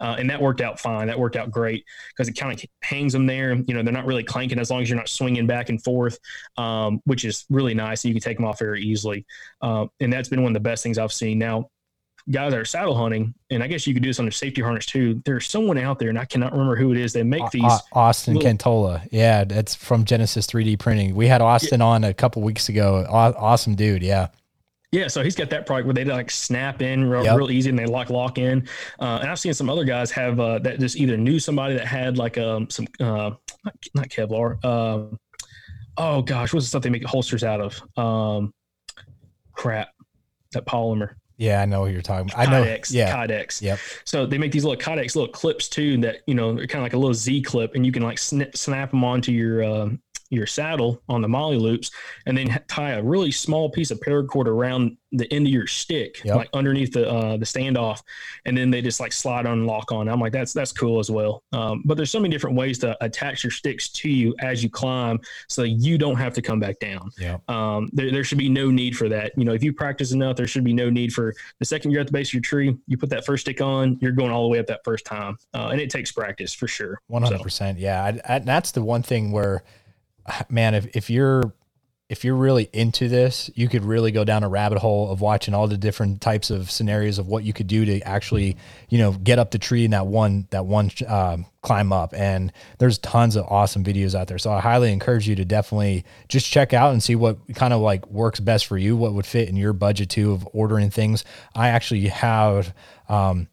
Uh, 0.00 0.16
and 0.18 0.28
that 0.28 0.40
worked 0.40 0.60
out 0.60 0.80
fine. 0.80 1.06
That 1.06 1.18
worked 1.18 1.36
out 1.36 1.50
great 1.50 1.84
because 2.10 2.28
it 2.28 2.32
kind 2.32 2.52
of 2.52 2.64
hangs 2.82 3.12
them 3.12 3.26
there. 3.26 3.54
You 3.54 3.74
know, 3.74 3.82
they're 3.82 3.92
not 3.92 4.06
really 4.06 4.24
clanking 4.24 4.58
as 4.58 4.70
long 4.70 4.82
as 4.82 4.90
you're 4.90 4.98
not 4.98 5.08
swinging 5.08 5.46
back 5.46 5.68
and 5.68 5.82
forth, 5.82 6.18
um, 6.56 7.00
which 7.04 7.24
is 7.24 7.44
really 7.50 7.74
nice. 7.74 8.04
You 8.04 8.12
can 8.12 8.20
take 8.20 8.36
them 8.38 8.46
off 8.46 8.58
very 8.58 8.82
easily, 8.82 9.24
uh, 9.60 9.86
and 10.00 10.12
that's 10.12 10.28
been 10.28 10.42
one 10.42 10.50
of 10.50 10.54
the 10.54 10.60
best 10.68 10.82
things 10.82 10.98
I've 10.98 11.12
seen. 11.12 11.38
Now, 11.38 11.70
guys 12.30 12.52
that 12.52 12.60
are 12.60 12.64
saddle 12.64 12.96
hunting, 12.96 13.34
and 13.50 13.62
I 13.62 13.66
guess 13.66 13.86
you 13.86 13.94
could 13.94 14.02
do 14.02 14.08
this 14.08 14.18
on 14.18 14.24
their 14.24 14.32
safety 14.32 14.62
harness 14.62 14.86
too. 14.86 15.20
There's 15.24 15.46
someone 15.46 15.78
out 15.78 15.98
there, 15.98 16.08
and 16.08 16.18
I 16.18 16.24
cannot 16.24 16.52
remember 16.52 16.76
who 16.76 16.90
it 16.92 16.98
is. 16.98 17.12
They 17.12 17.22
make 17.22 17.48
these. 17.50 17.62
Au- 17.64 17.78
Austin 17.92 18.34
little- 18.34 18.50
Cantola. 18.50 19.06
Yeah, 19.12 19.44
that's 19.44 19.74
from 19.74 20.04
Genesis 20.04 20.46
3D 20.46 20.76
printing. 20.78 21.14
We 21.14 21.26
had 21.28 21.40
Austin 21.40 21.80
on 21.80 22.04
a 22.04 22.14
couple 22.14 22.42
weeks 22.42 22.68
ago. 22.68 23.06
Aw- 23.08 23.34
awesome 23.36 23.74
dude. 23.76 24.02
Yeah. 24.02 24.28
Yeah, 24.92 25.08
so 25.08 25.22
he's 25.24 25.34
got 25.34 25.48
that 25.50 25.64
product 25.66 25.86
where 25.86 25.94
they 25.94 26.04
like 26.04 26.30
snap 26.30 26.82
in 26.82 27.04
real, 27.08 27.24
Yep. 27.24 27.36
real 27.38 27.50
easy 27.50 27.70
and 27.70 27.78
they 27.78 27.86
lock 27.86 28.10
lock 28.10 28.36
in. 28.36 28.68
Uh, 29.00 29.18
and 29.22 29.30
I've 29.30 29.38
seen 29.40 29.54
some 29.54 29.70
other 29.70 29.84
guys 29.84 30.10
have 30.10 30.38
uh, 30.38 30.58
that 30.60 30.78
just 30.80 30.96
either 30.96 31.16
knew 31.16 31.38
somebody 31.38 31.74
that 31.74 31.86
had 31.86 32.18
like 32.18 32.36
um 32.36 32.68
some 32.68 32.86
uh 33.00 33.30
not, 33.64 33.74
not 33.94 34.08
Kevlar. 34.08 34.62
Um, 34.64 35.18
oh 35.96 36.20
gosh, 36.20 36.52
what's 36.52 36.66
the 36.66 36.68
stuff 36.68 36.82
they 36.82 36.90
make 36.90 37.04
holsters 37.06 37.42
out 37.42 37.60
of? 37.62 37.80
Um, 37.98 38.52
crap, 39.52 39.88
that 40.52 40.66
polymer. 40.66 41.14
Yeah, 41.38 41.62
I 41.62 41.64
know 41.64 41.86
who 41.86 41.90
you're 41.92 42.02
talking 42.02 42.30
about. 42.30 42.46
I 42.46 42.50
know. 42.50 42.62
Kydex, 42.64 42.92
Yeah. 42.92 43.12
Kydex. 43.16 43.62
Yep. 43.62 43.78
So 44.04 44.26
they 44.26 44.36
make 44.38 44.52
these 44.52 44.64
little 44.64 44.80
Kydex 44.80 45.16
little 45.16 45.32
clips 45.32 45.68
too 45.68 45.96
that 46.02 46.18
you 46.26 46.34
know 46.34 46.54
they're 46.54 46.66
kind 46.66 46.82
of 46.82 46.84
like 46.84 46.92
a 46.92 46.98
little 46.98 47.14
Z 47.14 47.42
clip, 47.42 47.74
and 47.74 47.84
you 47.86 47.92
can 47.92 48.02
like 48.02 48.18
snip, 48.18 48.56
snap 48.56 48.90
them 48.90 49.02
onto 49.04 49.32
your 49.32 49.64
um 49.64 50.00
your 50.32 50.46
saddle 50.46 51.02
on 51.08 51.20
the 51.20 51.28
MOLLE 51.28 51.56
loops, 51.58 51.90
and 52.26 52.36
then 52.36 52.58
tie 52.68 52.92
a 52.92 53.02
really 53.02 53.30
small 53.30 53.70
piece 53.70 53.90
of 53.90 54.00
paracord 54.00 54.46
around 54.46 54.96
the 55.14 55.30
end 55.30 55.46
of 55.46 55.52
your 55.52 55.66
stick, 55.66 56.22
Yep. 56.24 56.36
like 56.36 56.48
underneath 56.54 56.90
the 56.92 57.06
uh, 57.08 57.36
the 57.36 57.44
standoff, 57.44 58.00
and 58.46 58.56
then 58.56 58.70
they 58.70 58.80
just 58.80 58.98
like 58.98 59.12
slide 59.12 59.44
on 59.44 59.58
and 59.58 59.66
lock 59.66 59.92
on. 59.92 60.08
I'm 60.08 60.18
like 60.20 60.32
that's 60.32 60.54
that's 60.54 60.72
cool 60.72 60.98
as 60.98 61.10
well. 61.10 61.42
Um, 61.52 61.82
but 61.84 61.98
there's 61.98 62.10
so 62.10 62.18
many 62.18 62.32
different 62.32 62.56
ways 62.56 62.78
to 62.78 62.96
attach 63.04 63.44
your 63.44 63.50
sticks 63.50 63.90
to 63.90 64.08
you 64.08 64.34
as 64.40 64.62
you 64.62 64.70
climb, 64.70 65.20
so 65.48 65.64
you 65.64 65.98
don't 65.98 66.16
have 66.16 66.32
to 66.34 66.42
come 66.42 66.58
back 66.60 66.78
down 66.78 67.10
Yeah. 67.18 67.36
um, 67.48 67.90
there, 67.92 68.10
there 68.10 68.24
should 68.24 68.38
be 68.38 68.48
no 68.48 68.70
need 68.70 68.96
for 68.96 69.10
that. 69.10 69.32
You 69.36 69.44
know, 69.44 69.52
if 69.52 69.62
you 69.62 69.72
practice 69.74 70.12
enough, 70.12 70.36
there 70.36 70.46
should 70.46 70.64
be 70.64 70.72
no 70.72 70.88
need 70.88 71.12
for 71.12 71.34
the 71.58 71.64
second 71.66 71.90
you're 71.90 72.00
at 72.00 72.06
the 72.06 72.12
base 72.12 72.30
of 72.30 72.34
your 72.34 72.42
tree, 72.42 72.74
you 72.86 72.96
put 72.96 73.10
that 73.10 73.26
first 73.26 73.42
stick 73.42 73.60
on, 73.60 73.98
you're 74.00 74.12
going 74.12 74.30
all 74.32 74.44
the 74.44 74.48
way 74.48 74.58
up 74.60 74.66
that 74.68 74.80
first 74.82 75.04
time. 75.04 75.36
Uh, 75.52 75.68
and 75.72 75.80
it 75.80 75.90
takes 75.90 76.10
practice 76.10 76.54
for 76.54 76.66
sure. 76.68 76.98
One 77.08 77.22
hundred 77.22 77.42
percent. 77.42 77.78
Yeah, 77.78 78.02
I, 78.26 78.36
I, 78.36 78.38
that's 78.38 78.70
the 78.70 78.82
one 78.82 79.02
thing 79.02 79.30
where 79.30 79.62
man, 80.48 80.74
if 80.74 80.96
if 80.96 81.10
you're 81.10 81.52
if 82.12 82.26
you're 82.26 82.36
really 82.36 82.68
into 82.74 83.08
this, 83.08 83.50
you 83.54 83.70
could 83.70 83.86
really 83.86 84.12
go 84.12 84.22
down 84.22 84.44
a 84.44 84.48
rabbit 84.48 84.76
hole 84.76 85.10
of 85.10 85.22
watching 85.22 85.54
all 85.54 85.66
the 85.66 85.78
different 85.78 86.20
types 86.20 86.50
of 86.50 86.70
scenarios 86.70 87.18
of 87.18 87.26
what 87.26 87.42
you 87.42 87.54
could 87.54 87.66
do 87.66 87.86
to 87.86 88.00
actually, 88.02 88.54
you 88.90 88.98
know, 88.98 89.12
get 89.12 89.38
up 89.38 89.50
the 89.50 89.58
tree 89.58 89.86
in 89.86 89.92
that 89.92 90.06
one 90.06 90.46
that 90.50 90.66
one 90.66 90.90
um, 91.08 91.46
climb 91.62 91.90
up. 91.90 92.12
And 92.14 92.52
there's 92.78 92.98
tons 92.98 93.34
of 93.34 93.46
awesome 93.46 93.82
videos 93.82 94.14
out 94.14 94.28
there. 94.28 94.36
So 94.36 94.52
I 94.52 94.60
highly 94.60 94.92
encourage 94.92 95.26
you 95.26 95.34
to 95.36 95.44
definitely 95.46 96.04
just 96.28 96.50
check 96.50 96.74
out 96.74 96.92
and 96.92 97.02
see 97.02 97.14
what 97.14 97.38
kind 97.54 97.72
of 97.72 97.80
like 97.80 98.06
works 98.08 98.40
best 98.40 98.66
for 98.66 98.76
you, 98.76 98.94
what 98.94 99.14
would 99.14 99.24
fit 99.24 99.48
in 99.48 99.56
your 99.56 99.72
budget 99.72 100.10
too 100.10 100.32
of 100.32 100.46
ordering 100.52 100.90
things. 100.90 101.24
I 101.54 101.68
actually 101.68 102.08
have. 102.08 102.74
Um, 103.08 103.48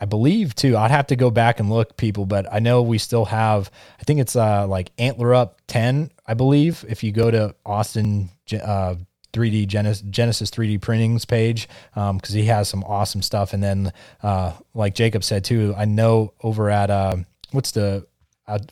I 0.00 0.04
believe 0.04 0.54
too. 0.54 0.76
I'd 0.76 0.90
have 0.90 1.08
to 1.08 1.16
go 1.16 1.30
back 1.30 1.58
and 1.58 1.70
look, 1.70 1.96
people, 1.96 2.24
but 2.24 2.46
I 2.52 2.60
know 2.60 2.82
we 2.82 2.98
still 2.98 3.24
have. 3.26 3.70
I 4.00 4.04
think 4.04 4.20
it's 4.20 4.36
uh, 4.36 4.66
like 4.66 4.92
Antler 4.98 5.34
Up 5.34 5.60
Ten, 5.66 6.10
I 6.26 6.34
believe. 6.34 6.84
If 6.88 7.02
you 7.02 7.10
go 7.10 7.30
to 7.30 7.54
Austin 7.66 8.30
uh, 8.52 8.94
3D 9.32 9.66
Genesis, 9.66 10.04
Genesis 10.08 10.50
3D 10.50 10.80
printings 10.80 11.24
page, 11.24 11.68
because 11.94 12.10
um, 12.10 12.36
he 12.36 12.44
has 12.44 12.68
some 12.68 12.84
awesome 12.84 13.22
stuff. 13.22 13.52
And 13.52 13.62
then, 13.62 13.92
uh, 14.22 14.52
like 14.74 14.94
Jacob 14.94 15.24
said 15.24 15.44
too, 15.44 15.74
I 15.76 15.84
know 15.84 16.32
over 16.42 16.70
at 16.70 16.90
uh, 16.90 17.16
what's 17.50 17.72
the 17.72 18.06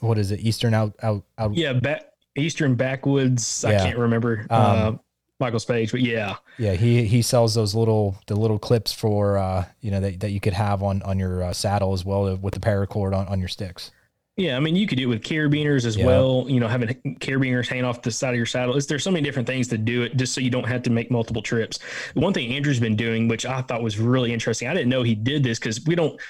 what 0.00 0.16
is 0.16 0.30
it 0.30 0.40
Eastern 0.40 0.74
out 0.74 0.94
out 1.02 1.24
out? 1.38 1.54
Yeah, 1.54 1.72
back 1.74 2.04
Eastern 2.36 2.74
Backwoods. 2.74 3.64
Yeah. 3.66 3.74
I 3.74 3.78
can't 3.78 3.98
remember. 3.98 4.46
Um, 4.48 5.00
uh, 5.40 5.44
Michael's 5.44 5.64
page, 5.64 5.90
but 5.90 6.00
yeah, 6.00 6.36
yeah, 6.58 6.72
he 6.72 7.04
he 7.04 7.22
sells 7.22 7.54
those 7.54 7.74
little 7.74 8.16
the 8.26 8.36
little 8.36 8.58
clips 8.58 8.92
for 8.92 9.38
uh, 9.38 9.64
you 9.80 9.90
know 9.90 10.00
that, 10.00 10.20
that 10.20 10.30
you 10.30 10.40
could 10.40 10.54
have 10.54 10.82
on 10.82 11.02
on 11.02 11.18
your 11.18 11.42
uh, 11.42 11.52
saddle 11.52 11.92
as 11.92 12.04
well 12.04 12.36
with 12.36 12.54
the 12.54 12.60
paracord 12.60 13.16
on, 13.16 13.26
on 13.28 13.38
your 13.38 13.48
sticks. 13.48 13.90
Yeah, 14.36 14.58
I 14.58 14.60
mean, 14.60 14.76
you 14.76 14.86
could 14.86 14.98
do 14.98 15.04
it 15.04 15.06
with 15.06 15.22
carabiners 15.22 15.86
as 15.86 15.96
yeah. 15.96 16.04
well. 16.04 16.44
You 16.46 16.60
know, 16.60 16.68
having 16.68 16.88
carabiners 17.20 17.68
hanging 17.68 17.86
off 17.86 18.02
the 18.02 18.10
side 18.10 18.30
of 18.30 18.36
your 18.36 18.44
saddle. 18.44 18.78
There's 18.78 19.02
so 19.02 19.10
many 19.10 19.24
different 19.24 19.48
things 19.48 19.66
to 19.68 19.78
do 19.78 20.02
it, 20.02 20.16
just 20.16 20.34
so 20.34 20.42
you 20.42 20.50
don't 20.50 20.66
have 20.66 20.82
to 20.82 20.90
make 20.90 21.10
multiple 21.10 21.40
trips. 21.40 21.78
One 22.14 22.34
thing 22.34 22.52
Andrew's 22.52 22.78
been 22.78 22.96
doing, 22.96 23.28
which 23.28 23.46
I 23.46 23.62
thought 23.62 23.82
was 23.82 23.98
really 23.98 24.34
interesting, 24.34 24.68
I 24.68 24.74
didn't 24.74 24.90
know 24.90 25.02
he 25.02 25.14
did 25.14 25.42
this 25.42 25.58
because 25.58 25.84
we 25.86 25.94
don't. 25.94 26.20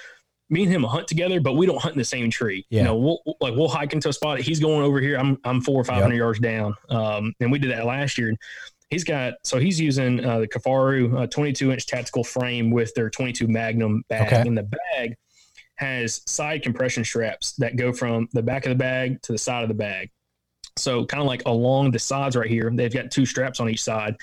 Me 0.48 0.62
and 0.62 0.70
him 0.70 0.84
hunt 0.84 1.08
together, 1.08 1.40
but 1.40 1.54
we 1.54 1.66
don't 1.66 1.82
hunt 1.82 1.94
in 1.94 1.98
the 1.98 2.04
same 2.04 2.30
tree. 2.30 2.64
Yeah. 2.70 2.82
You 2.82 2.84
know, 2.84 2.96
we'll 2.96 3.36
like 3.40 3.54
we'll 3.56 3.66
hike 3.66 3.92
into 3.92 4.08
a 4.08 4.12
spot. 4.12 4.38
He's 4.38 4.60
going 4.60 4.82
over 4.82 5.00
here. 5.00 5.18
I'm 5.18 5.36
I'm 5.42 5.60
four 5.60 5.80
or 5.80 5.84
five 5.84 6.00
hundred 6.00 6.14
yep. 6.14 6.20
yards 6.20 6.38
down. 6.38 6.74
Um, 6.88 7.34
and 7.40 7.50
we 7.50 7.58
did 7.58 7.72
that 7.72 7.84
last 7.84 8.16
year 8.16 8.32
he's 8.90 9.04
got 9.04 9.34
so 9.44 9.58
he's 9.58 9.80
using 9.80 10.24
uh, 10.24 10.40
the 10.40 10.48
Kifaru 10.48 11.22
uh, 11.22 11.26
22 11.26 11.72
inch 11.72 11.86
tactical 11.86 12.24
frame 12.24 12.70
with 12.70 12.94
their 12.94 13.10
22 13.10 13.48
Magnum 13.48 14.04
bag. 14.08 14.32
Okay. 14.32 14.40
And 14.40 14.56
the 14.56 14.68
bag 14.94 15.16
has 15.76 16.22
side 16.26 16.62
compression 16.62 17.04
straps 17.04 17.52
that 17.56 17.76
go 17.76 17.92
from 17.92 18.28
the 18.32 18.42
back 18.42 18.64
of 18.64 18.70
the 18.70 18.76
bag 18.76 19.20
to 19.22 19.32
the 19.32 19.38
side 19.38 19.62
of 19.62 19.68
the 19.68 19.74
bag. 19.74 20.10
So 20.78 21.06
kind 21.06 21.22
of 21.22 21.26
like 21.26 21.42
along 21.46 21.92
the 21.92 21.98
sides 21.98 22.36
right 22.36 22.48
here, 22.48 22.70
they've 22.72 22.92
got 22.92 23.10
two 23.10 23.26
straps 23.26 23.60
on 23.60 23.68
each 23.68 23.82
side. 23.82 24.16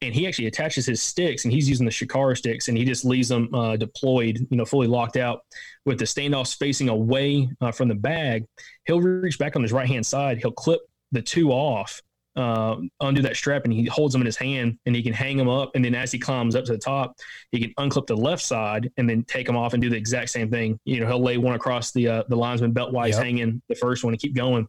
And 0.00 0.14
he 0.14 0.28
actually 0.28 0.46
attaches 0.46 0.86
his 0.86 1.02
sticks, 1.02 1.44
and 1.44 1.52
he's 1.52 1.68
using 1.68 1.84
the 1.84 1.90
Shikara 1.90 2.36
sticks, 2.36 2.68
and 2.68 2.78
he 2.78 2.84
just 2.84 3.04
leaves 3.04 3.28
them 3.28 3.52
uh, 3.52 3.76
deployed, 3.76 4.46
you 4.48 4.56
know, 4.56 4.64
fully 4.64 4.86
locked 4.86 5.16
out 5.16 5.40
with 5.86 5.98
the 5.98 6.04
standoffs 6.04 6.56
facing 6.56 6.88
away 6.88 7.50
uh, 7.60 7.72
from 7.72 7.88
the 7.88 7.96
bag. 7.96 8.46
He'll 8.86 9.00
reach 9.00 9.40
back 9.40 9.56
on 9.56 9.62
his 9.62 9.72
right 9.72 9.88
hand 9.88 10.06
side. 10.06 10.38
He'll 10.38 10.52
clip 10.52 10.82
the 11.10 11.20
two 11.20 11.50
off 11.50 12.00
uh, 12.36 12.76
undo 13.00 13.20
that 13.22 13.36
strap 13.36 13.64
and 13.64 13.72
he 13.72 13.86
holds 13.86 14.12
them 14.12 14.22
in 14.22 14.26
his 14.26 14.36
hand 14.36 14.78
and 14.86 14.94
he 14.94 15.02
can 15.02 15.12
hang 15.12 15.36
them 15.36 15.48
up. 15.48 15.72
And 15.74 15.84
then 15.84 15.94
as 15.94 16.12
he 16.12 16.18
climbs 16.18 16.54
up 16.54 16.64
to 16.66 16.72
the 16.72 16.78
top, 16.78 17.16
he 17.50 17.60
can 17.60 17.74
unclip 17.78 18.06
the 18.06 18.16
left 18.16 18.42
side 18.42 18.90
and 18.96 19.08
then 19.08 19.24
take 19.24 19.46
them 19.46 19.56
off 19.56 19.72
and 19.72 19.82
do 19.82 19.90
the 19.90 19.96
exact 19.96 20.30
same 20.30 20.50
thing. 20.50 20.78
You 20.84 21.00
know, 21.00 21.06
he'll 21.06 21.22
lay 21.22 21.36
one 21.36 21.54
across 21.54 21.90
the 21.92 22.08
uh, 22.08 22.22
the 22.28 22.36
linesman 22.36 22.72
belt 22.72 22.94
he's 23.04 23.16
yep. 23.16 23.24
hanging 23.24 23.60
the 23.68 23.74
first 23.74 24.04
one 24.04 24.14
and 24.14 24.20
keep 24.20 24.34
going. 24.34 24.68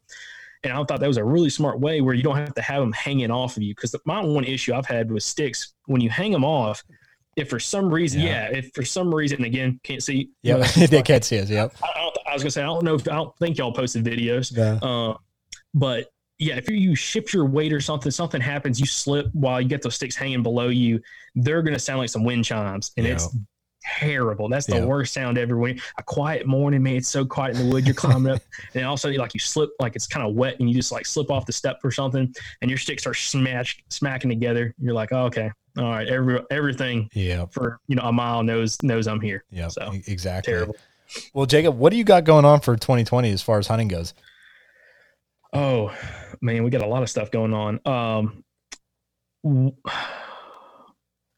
And 0.63 0.73
I 0.73 0.75
thought 0.83 0.99
that 0.99 1.07
was 1.07 1.17
a 1.17 1.23
really 1.23 1.49
smart 1.49 1.79
way 1.79 2.01
where 2.01 2.13
you 2.13 2.23
don't 2.23 2.35
have 2.35 2.53
to 2.55 2.61
have 2.61 2.81
them 2.81 2.91
hanging 2.91 3.31
off 3.31 3.55
of 3.55 3.63
you. 3.63 3.73
Because 3.73 3.95
my 4.05 4.21
one 4.21 4.43
issue 4.43 4.73
I've 4.73 4.85
had 4.85 5.09
with 5.09 5.23
sticks, 5.23 5.73
when 5.85 6.01
you 6.01 6.09
hang 6.09 6.31
them 6.31 6.43
off, 6.43 6.83
if 7.37 7.49
for 7.49 7.59
some 7.59 7.93
reason, 7.93 8.21
yeah, 8.21 8.49
yeah 8.49 8.57
if 8.57 8.71
for 8.73 8.83
some 8.83 9.13
reason, 9.13 9.43
again, 9.45 9.79
can't 9.83 10.03
see. 10.03 10.31
Yeah, 10.43 10.57
they 10.89 11.01
can't 11.01 11.23
see 11.23 11.39
us. 11.39 11.49
Yep. 11.49 11.75
I, 11.81 12.11
I, 12.27 12.33
was 12.33 12.43
gonna 12.43 12.51
say 12.51 12.61
I 12.61 12.65
don't 12.65 12.83
know 12.83 12.95
if 12.95 13.07
I 13.07 13.15
don't 13.15 13.35
think 13.37 13.57
y'all 13.57 13.71
posted 13.71 14.03
videos. 14.03 14.55
Yeah. 14.55 14.79
Uh, 14.85 15.17
but 15.73 16.11
yeah, 16.39 16.55
if 16.55 16.69
you 16.69 16.95
shift 16.95 17.33
your 17.33 17.45
weight 17.45 17.73
or 17.73 17.81
something, 17.81 18.11
something 18.11 18.39
happens, 18.39 18.79
you 18.79 18.85
slip 18.85 19.27
while 19.33 19.59
you 19.59 19.67
get 19.67 19.81
those 19.81 19.95
sticks 19.95 20.15
hanging 20.15 20.41
below 20.41 20.69
you, 20.69 21.01
they're 21.35 21.61
going 21.61 21.73
to 21.73 21.79
sound 21.79 21.99
like 21.99 22.09
some 22.09 22.23
wind 22.23 22.45
chimes, 22.45 22.93
and 22.95 23.05
yeah. 23.05 23.13
it's 23.13 23.35
terrible. 23.83 24.47
That's 24.47 24.65
the 24.65 24.77
yeah. 24.77 24.85
worst 24.85 25.13
sound 25.13 25.37
ever. 25.37 25.57
When 25.57 25.81
a 25.97 26.03
quiet 26.03 26.47
morning, 26.47 26.81
man, 26.81 26.95
it's 26.95 27.09
so 27.09 27.25
quiet 27.25 27.57
in 27.57 27.67
the 27.67 27.73
wood, 27.73 27.85
you're 27.85 27.93
climbing 27.93 28.31
up, 28.33 28.41
and 28.73 28.85
also 28.85 29.11
like 29.11 29.33
you 29.33 29.41
slip, 29.41 29.69
like 29.81 29.97
it's 29.97 30.07
kind 30.07 30.25
of 30.25 30.33
wet, 30.33 30.57
and 30.61 30.69
you 30.69 30.73
just 30.73 30.93
like 30.93 31.05
slip 31.05 31.29
off 31.29 31.45
the 31.45 31.51
step 31.51 31.81
or 31.83 31.91
something, 31.91 32.33
and 32.61 32.71
your 32.71 32.77
sticks 32.77 33.05
are 33.05 33.13
smashed, 33.13 33.83
smacking 33.89 34.29
together. 34.29 34.73
You're 34.79 34.93
like, 34.93 35.11
oh, 35.11 35.25
okay, 35.25 35.51
all 35.77 35.91
right, 35.91 36.07
every 36.07 36.39
everything, 36.51 37.09
yeah, 37.13 37.47
for 37.47 37.81
you 37.87 37.97
know 37.97 38.03
a 38.03 38.13
mile 38.13 38.43
knows 38.43 38.81
knows 38.81 39.07
I'm 39.07 39.19
here. 39.19 39.43
Yeah, 39.51 39.67
so 39.67 39.91
exactly. 40.07 40.53
Terrible. 40.53 40.77
Well, 41.33 41.47
Jacob, 41.47 41.77
what 41.77 41.89
do 41.89 41.97
you 41.97 42.05
got 42.05 42.23
going 42.23 42.45
on 42.45 42.61
for 42.61 42.77
2020 42.77 43.29
as 43.31 43.41
far 43.41 43.59
as 43.59 43.67
hunting 43.67 43.89
goes? 43.89 44.13
Oh 45.51 45.91
man, 46.41 46.63
we 46.63 46.69
got 46.69 46.81
a 46.81 46.87
lot 46.87 47.03
of 47.03 47.09
stuff 47.09 47.31
going 47.31 47.53
on. 47.53 47.79
Um, 47.85 48.43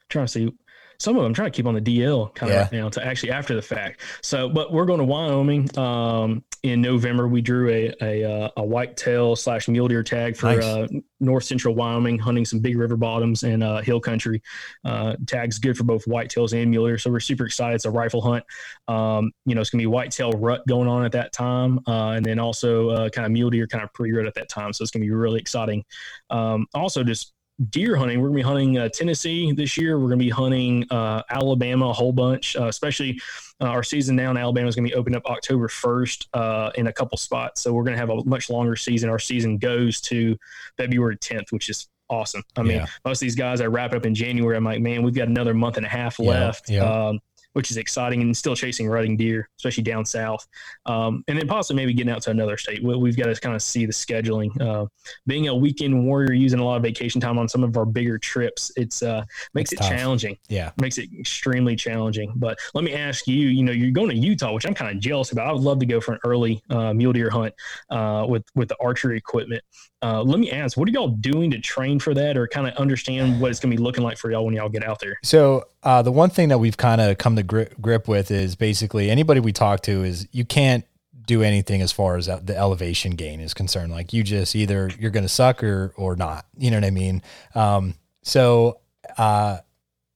trying 0.09 0.25
to 0.25 0.31
see 0.31 0.53
some 1.01 1.17
of 1.17 1.23
them 1.23 1.33
trying 1.33 1.51
to 1.51 1.55
keep 1.55 1.65
on 1.65 1.73
the 1.73 1.81
DL 1.81 2.33
kind 2.35 2.51
of 2.51 2.55
yeah. 2.55 2.61
right 2.61 2.71
now 2.71 2.89
to 2.89 3.05
actually 3.05 3.31
after 3.31 3.55
the 3.55 3.61
fact. 3.61 4.01
So, 4.21 4.47
but 4.47 4.71
we're 4.71 4.85
going 4.85 4.99
to 4.99 5.03
Wyoming 5.03 5.75
um, 5.77 6.43
in 6.61 6.79
November. 6.79 7.27
We 7.27 7.41
drew 7.41 7.69
a 7.69 7.93
a, 8.01 8.23
uh, 8.23 8.49
a 8.57 8.63
whitetail 8.63 9.35
slash 9.35 9.67
mule 9.67 9.87
deer 9.87 10.03
tag 10.03 10.37
for 10.37 10.47
nice. 10.47 10.63
uh, 10.63 10.87
north 11.19 11.43
central 11.43 11.73
Wyoming, 11.73 12.19
hunting 12.19 12.45
some 12.45 12.59
big 12.59 12.77
river 12.77 12.95
bottoms 12.97 13.41
and 13.43 13.63
uh, 13.63 13.81
hill 13.81 13.99
country. 13.99 14.43
Uh, 14.85 15.15
tags 15.25 15.57
good 15.57 15.75
for 15.75 15.85
both 15.85 16.05
whitetails 16.05 16.53
and 16.53 16.69
mule 16.69 16.85
deer, 16.85 16.99
so 16.99 17.09
we're 17.09 17.19
super 17.19 17.47
excited. 17.47 17.75
It's 17.75 17.85
a 17.85 17.91
rifle 17.91 18.21
hunt. 18.21 18.45
Um, 18.87 19.31
you 19.45 19.55
know, 19.55 19.61
it's 19.61 19.71
gonna 19.71 19.81
be 19.81 19.87
whitetail 19.87 20.33
rut 20.33 20.61
going 20.67 20.87
on 20.87 21.03
at 21.03 21.13
that 21.13 21.33
time, 21.33 21.79
uh, 21.87 22.11
and 22.11 22.23
then 22.23 22.37
also 22.37 22.89
uh, 22.89 23.09
kind 23.09 23.25
of 23.25 23.31
mule 23.31 23.49
deer 23.49 23.65
kind 23.65 23.83
of 23.83 23.91
pre 23.93 24.11
rut 24.11 24.27
at 24.27 24.35
that 24.35 24.49
time. 24.49 24.71
So 24.71 24.83
it's 24.83 24.91
gonna 24.91 25.05
be 25.05 25.09
really 25.09 25.39
exciting. 25.39 25.83
Um, 26.29 26.67
also, 26.75 27.03
just 27.03 27.33
deer 27.69 27.95
hunting. 27.95 28.19
We're 28.19 28.29
going 28.29 28.39
to 28.39 28.43
be 28.43 28.47
hunting 28.47 28.77
uh, 28.77 28.89
Tennessee 28.89 29.51
this 29.51 29.77
year. 29.77 29.99
We're 29.99 30.07
going 30.07 30.19
to 30.19 30.25
be 30.25 30.29
hunting 30.29 30.85
uh, 30.89 31.23
Alabama 31.29 31.89
a 31.89 31.93
whole 31.93 32.11
bunch, 32.11 32.55
uh, 32.55 32.67
especially 32.67 33.19
uh, 33.61 33.65
our 33.65 33.83
season 33.83 34.15
now 34.15 34.31
in 34.31 34.37
Alabama 34.37 34.67
is 34.67 34.75
going 34.75 34.85
to 34.85 34.89
be 34.89 34.95
opened 34.95 35.15
up 35.15 35.25
October 35.25 35.67
1st 35.67 36.27
uh, 36.33 36.71
in 36.75 36.87
a 36.87 36.93
couple 36.93 37.17
spots. 37.17 37.61
So 37.61 37.73
we're 37.73 37.83
going 37.83 37.93
to 37.93 37.99
have 37.99 38.09
a 38.09 38.23
much 38.25 38.49
longer 38.49 38.75
season. 38.75 39.09
Our 39.09 39.19
season 39.19 39.57
goes 39.57 40.01
to 40.01 40.37
February 40.77 41.17
10th, 41.17 41.51
which 41.51 41.69
is 41.69 41.87
awesome. 42.09 42.43
I 42.57 42.63
mean, 42.63 42.77
yeah. 42.77 42.85
most 43.05 43.17
of 43.17 43.21
these 43.21 43.35
guys 43.35 43.61
I 43.61 43.67
wrap 43.67 43.93
up 43.93 44.05
in 44.05 44.15
January. 44.15 44.57
I'm 44.57 44.63
like, 44.63 44.81
man, 44.81 45.03
we've 45.03 45.15
got 45.15 45.27
another 45.27 45.53
month 45.53 45.77
and 45.77 45.85
a 45.85 45.89
half 45.89 46.19
left. 46.19 46.69
Yeah. 46.69 46.83
Um, 46.83 47.19
which 47.53 47.71
is 47.71 47.77
exciting 47.77 48.21
and 48.21 48.35
still 48.35 48.55
chasing 48.55 48.87
rutting 48.87 49.17
deer, 49.17 49.49
especially 49.57 49.83
down 49.83 50.05
south. 50.05 50.47
Um, 50.85 51.23
and 51.27 51.37
then 51.37 51.47
possibly 51.47 51.81
maybe 51.81 51.93
getting 51.93 52.11
out 52.11 52.21
to 52.23 52.31
another 52.31 52.57
state. 52.57 52.83
We've 52.83 53.17
got 53.17 53.25
to 53.25 53.39
kind 53.39 53.55
of 53.55 53.61
see 53.61 53.85
the 53.85 53.93
scheduling. 53.93 54.59
Uh, 54.59 54.87
being 55.27 55.47
a 55.47 55.55
weekend 55.55 56.05
warrior, 56.05 56.33
using 56.33 56.59
a 56.59 56.65
lot 56.65 56.77
of 56.77 56.83
vacation 56.83 57.19
time 57.21 57.37
on 57.37 57.47
some 57.47 57.63
of 57.63 57.75
our 57.77 57.85
bigger 57.85 58.17
trips, 58.17 58.71
it's 58.75 59.03
uh, 59.03 59.23
makes 59.53 59.71
it's 59.71 59.81
it 59.81 59.83
tough. 59.83 59.97
challenging. 59.97 60.37
Yeah, 60.49 60.71
makes 60.79 60.97
it 60.97 61.09
extremely 61.17 61.75
challenging. 61.75 62.33
But 62.35 62.57
let 62.73 62.83
me 62.83 62.93
ask 62.93 63.27
you, 63.27 63.49
you 63.49 63.63
know, 63.63 63.71
you're 63.71 63.91
going 63.91 64.09
to 64.09 64.15
Utah, 64.15 64.53
which 64.53 64.65
I'm 64.65 64.73
kind 64.73 64.95
of 64.95 65.01
jealous 65.01 65.31
about. 65.31 65.47
I 65.47 65.51
would 65.51 65.61
love 65.61 65.79
to 65.79 65.85
go 65.85 65.99
for 65.99 66.13
an 66.13 66.19
early 66.23 66.63
uh, 66.69 66.93
mule 66.93 67.13
deer 67.13 67.29
hunt 67.29 67.53
uh, 67.89 68.25
with 68.27 68.43
with 68.55 68.69
the 68.69 68.77
archery 68.79 69.17
equipment. 69.17 69.63
Uh, 70.03 70.23
let 70.23 70.39
me 70.39 70.49
ask, 70.49 70.77
what 70.77 70.89
are 70.89 70.91
y'all 70.91 71.09
doing 71.09 71.51
to 71.51 71.59
train 71.59 71.99
for 71.99 72.13
that, 72.13 72.35
or 72.35 72.47
kind 72.47 72.67
of 72.67 72.73
understand 72.75 73.39
what 73.41 73.51
it's 73.51 73.59
going 73.59 73.71
to 73.71 73.77
be 73.77 73.81
looking 73.83 74.03
like 74.03 74.17
for 74.17 74.31
y'all 74.31 74.45
when 74.45 74.55
y'all 74.55 74.69
get 74.69 74.83
out 74.83 74.99
there? 74.99 75.17
So 75.23 75.65
uh, 75.83 76.01
the 76.01 76.11
one 76.11 76.29
thing 76.29 76.49
that 76.49 76.57
we've 76.57 76.77
kind 76.77 77.01
of 77.01 77.17
come 77.17 77.35
to 77.35 77.40
grip, 77.43 77.79
grip 77.79 78.07
with 78.07 78.31
is 78.31 78.55
basically 78.55 79.09
anybody 79.09 79.39
we 79.39 79.51
talk 79.51 79.81
to 79.81 80.03
is 80.03 80.27
you 80.31 80.45
can't 80.45 80.85
do 81.25 81.43
anything 81.43 81.81
as 81.81 81.91
far 81.91 82.17
as 82.17 82.25
the 82.25 82.55
elevation 82.57 83.11
gain 83.11 83.39
is 83.39 83.53
concerned. 83.53 83.91
Like 83.91 84.13
you 84.13 84.23
just 84.23 84.55
either 84.55 84.89
you're 84.99 85.11
going 85.11 85.23
to 85.23 85.29
suck 85.29 85.63
or 85.63 85.93
or 85.95 86.15
not. 86.15 86.45
You 86.57 86.71
know 86.71 86.77
what 86.77 86.85
I 86.85 86.91
mean? 86.91 87.21
Um, 87.55 87.95
so 88.23 88.79
uh, 89.17 89.59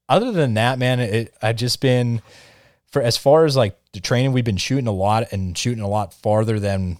other 0.09 0.31
than 0.31 0.55
that, 0.55 0.79
man, 0.79 0.99
it, 0.99 1.33
I've 1.41 1.55
just 1.55 1.81
been 1.81 2.21
for 2.87 3.01
as 3.01 3.17
far 3.17 3.45
as 3.45 3.55
like 3.55 3.77
the 3.93 3.99
training, 3.99 4.33
we've 4.33 4.45
been 4.45 4.57
shooting 4.57 4.87
a 4.87 4.91
lot 4.91 5.31
and 5.31 5.57
shooting 5.57 5.83
a 5.83 5.87
lot 5.87 6.13
farther 6.13 6.59
than 6.59 6.97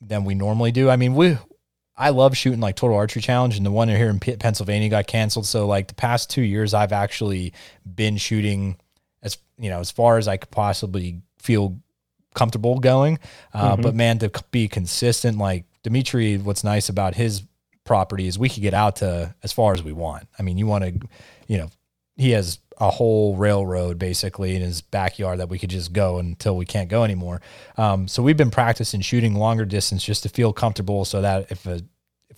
than 0.00 0.24
we 0.24 0.34
normally 0.34 0.72
do. 0.72 0.88
I 0.88 0.96
mean, 0.96 1.14
we 1.14 1.36
I 1.96 2.10
love 2.10 2.36
shooting 2.36 2.60
like 2.60 2.76
Total 2.76 2.96
Archery 2.96 3.22
Challenge, 3.22 3.56
and 3.56 3.66
the 3.66 3.70
one 3.70 3.88
here 3.88 4.08
in 4.08 4.20
Pennsylvania 4.20 4.88
got 4.88 5.06
canceled. 5.08 5.46
So 5.46 5.66
like 5.66 5.88
the 5.88 5.94
past 5.94 6.30
two 6.30 6.42
years, 6.42 6.72
I've 6.72 6.92
actually 6.92 7.52
been 7.84 8.16
shooting 8.16 8.76
you 9.58 9.70
know 9.70 9.80
as 9.80 9.90
far 9.90 10.18
as 10.18 10.28
I 10.28 10.36
could 10.36 10.50
possibly 10.50 11.22
feel 11.38 11.78
comfortable 12.34 12.78
going. 12.78 13.18
Uh, 13.52 13.72
mm-hmm. 13.72 13.82
But 13.82 13.94
man, 13.94 14.18
to 14.20 14.30
be 14.50 14.68
consistent, 14.68 15.38
like 15.38 15.64
Dimitri, 15.82 16.38
what's 16.38 16.64
nice 16.64 16.88
about 16.88 17.14
his 17.14 17.42
property 17.84 18.26
is 18.26 18.38
we 18.38 18.48
could 18.48 18.62
get 18.62 18.74
out 18.74 18.96
to 18.96 19.34
as 19.42 19.52
far 19.52 19.72
as 19.72 19.82
we 19.82 19.92
want. 19.92 20.28
I 20.38 20.42
mean, 20.42 20.58
you 20.58 20.66
want 20.66 20.84
to, 20.84 21.08
you 21.46 21.58
know, 21.58 21.70
he 22.16 22.30
has 22.32 22.58
a 22.80 22.90
whole 22.90 23.34
railroad 23.36 23.98
basically 23.98 24.54
in 24.54 24.62
his 24.62 24.82
backyard 24.82 25.40
that 25.40 25.48
we 25.48 25.58
could 25.58 25.70
just 25.70 25.92
go 25.92 26.18
until 26.18 26.56
we 26.56 26.64
can't 26.64 26.88
go 26.88 27.02
anymore. 27.02 27.40
Um, 27.76 28.06
so 28.06 28.22
we've 28.22 28.36
been 28.36 28.50
practicing 28.50 29.00
shooting 29.00 29.34
longer 29.34 29.64
distance 29.64 30.04
just 30.04 30.22
to 30.22 30.28
feel 30.28 30.52
comfortable, 30.52 31.04
so 31.04 31.22
that 31.22 31.50
if 31.50 31.66
a 31.66 31.80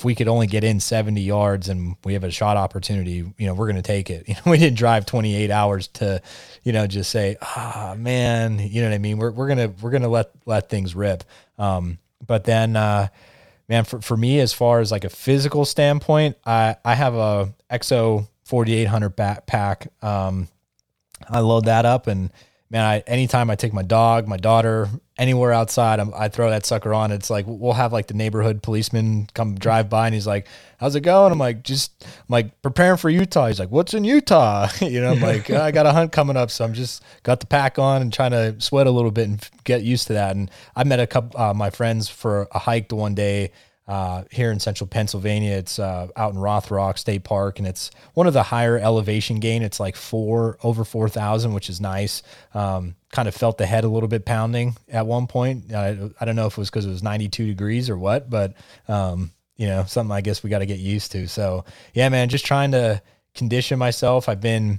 if 0.01 0.05
we 0.07 0.15
could 0.15 0.29
only 0.29 0.47
get 0.47 0.65
in 0.65 0.81
70 0.81 1.21
yards 1.21 1.69
and 1.69 1.95
we 2.05 2.15
have 2.15 2.25
a 2.25 2.31
shot 2.31 2.57
opportunity, 2.57 3.23
you 3.37 3.47
know, 3.47 3.53
we're 3.53 3.67
going 3.67 3.77
to 3.77 3.83
take 3.83 4.09
it. 4.09 4.25
You 4.31 4.35
know, 4.35 4.53
we 4.53 4.57
didn't 4.57 4.79
drive 4.79 5.05
28 5.05 5.51
hours 5.51 5.89
to, 5.89 6.23
you 6.63 6.73
know, 6.73 6.87
just 6.87 7.11
say, 7.11 7.37
ah, 7.43 7.95
man, 7.99 8.59
you 8.59 8.81
know 8.81 8.89
what 8.89 8.95
I 8.95 8.99
mean? 8.99 9.19
We're, 9.19 9.31
we're 9.31 9.47
going 9.47 9.59
to, 9.59 9.83
we're 9.83 9.91
going 9.91 10.05
to 10.05 10.09
let, 10.09 10.31
let 10.47 10.71
things 10.71 10.95
rip. 10.95 11.23
Um, 11.59 11.99
but 12.27 12.45
then, 12.45 12.77
uh, 12.77 13.09
man, 13.69 13.85
for, 13.85 14.01
for 14.01 14.17
me, 14.17 14.41
as 14.41 14.55
far 14.55 14.81
as 14.81 14.91
like 14.91 15.05
a 15.05 15.11
physical 15.11 15.67
standpoint, 15.67 16.39
I, 16.47 16.77
I 16.83 16.95
have 16.95 17.15
a 17.15 17.53
EXO 17.71 18.27
4800 18.45 19.15
backpack. 19.15 19.89
Um, 20.03 20.49
I 21.29 21.41
load 21.41 21.67
that 21.67 21.85
up 21.85 22.07
and 22.07 22.33
man, 22.71 22.85
I, 22.85 23.01
anytime 23.01 23.51
I 23.51 23.57
take 23.57 23.73
my 23.73 23.83
dog, 23.83 24.29
my 24.29 24.37
daughter, 24.37 24.89
anywhere 25.19 25.53
outside, 25.53 25.99
I'm, 25.99 26.15
i 26.15 26.29
throw 26.29 26.51
that 26.51 26.65
sucker 26.65 26.95
on. 26.95 27.11
It's 27.11 27.29
like 27.29 27.45
we'll 27.49 27.73
have 27.73 27.93
like 27.93 28.07
the 28.07 28.15
neighborhood 28.15 28.63
policeman 28.63 29.29
come 29.35 29.57
drive 29.57 29.91
by, 29.91 30.07
and 30.07 30.15
he's 30.15 30.27
like, 30.27 30.47
"How's 30.79 30.95
it 30.95 31.01
going?" 31.01 31.33
I'm 31.33 31.39
like, 31.39 31.65
"Just 31.65 31.93
I'm 32.05 32.25
like 32.29 32.63
preparing 32.63 32.97
for 32.97 33.11
Utah." 33.11 33.49
He's 33.49 33.59
like, 33.59 33.71
"What's 33.71 33.93
in 33.93 34.05
Utah?" 34.05 34.69
you 34.81 35.01
know, 35.01 35.13
I'm 35.13 35.21
like, 35.21 35.51
"I 35.51 35.73
got 35.73 35.87
a 35.87 35.93
hunt 35.93 36.13
coming 36.13 36.37
up, 36.37 36.51
so 36.51 36.65
I'm 36.65 36.75
just 36.75 37.03
got 37.25 37.41
the 37.41 37.47
pack 37.47 37.79
on 37.79 38.03
and 38.03 38.13
trying 38.13 38.31
to 38.31 38.61
sweat 38.61 38.87
a 38.87 38.91
little 38.91 39.11
bit 39.11 39.29
and 39.29 39.51
get 39.65 39.83
used 39.83 40.07
to 40.07 40.13
that." 40.15 40.37
And 40.37 40.51
I 40.77 40.85
met 40.85 41.01
a 41.01 41.07
couple 41.07 41.41
uh, 41.41 41.55
my 41.55 41.71
friends 41.71 42.09
for 42.09 42.49
a 42.53 42.61
hike 42.61 42.89
the 42.89 42.97
one 42.97 43.15
day 43.15 43.51
uh, 43.91 44.23
here 44.31 44.53
in 44.53 44.61
central 44.61 44.87
Pennsylvania. 44.87 45.57
It's 45.57 45.81
uh, 45.81 46.07
out 46.15 46.33
in 46.33 46.39
Rothrock 46.39 46.97
State 46.97 47.25
Park, 47.25 47.59
and 47.59 47.67
it's 47.67 47.91
one 48.15 48.29
of 48.29 48.33
the 48.33 48.45
higher 48.45 48.79
elevation 48.79 49.41
gain. 49.41 49.63
It's 49.65 49.81
like 49.81 49.97
four 49.97 50.59
over 50.63 50.85
four 50.85 51.09
thousand, 51.09 51.55
which 51.55 51.69
is 51.69 51.81
nice. 51.81 52.23
Um, 52.55 52.95
kind 53.11 53.27
of 53.27 53.35
felt 53.35 53.59
the 53.59 53.67
head 53.67 53.83
a 53.83 53.89
little 53.89 54.09
bit 54.09 54.25
pounding 54.25 54.77
at 54.89 55.07
one 55.07 55.27
point. 55.27 55.75
I, 55.75 56.09
I 56.21 56.25
don't 56.25 56.37
know 56.37 56.47
if 56.47 56.53
it 56.53 56.59
was 56.59 56.71
because 56.71 56.87
it 56.87 56.91
was 56.91 57.03
ninety 57.03 57.29
two 57.29 57.49
degrees 57.49 57.91
or 57.91 57.99
what, 57.99 58.31
but 58.31 58.55
um, 58.87 59.33
you 59.57 59.67
know, 59.67 59.83
something 59.89 60.13
I 60.13 60.21
guess 60.21 60.45
we 60.45 60.51
got 60.51 60.61
to 60.61 60.67
get 60.67 60.79
used 60.79 61.11
to. 61.13 61.27
So 61.27 61.65
yeah, 61.93 62.09
man, 62.11 62.29
just 62.29 62.47
trying 62.47 62.71
to 62.71 63.03
condition 63.35 63.79
myself. 63.79 64.29
I've 64.29 64.41
been. 64.41 64.79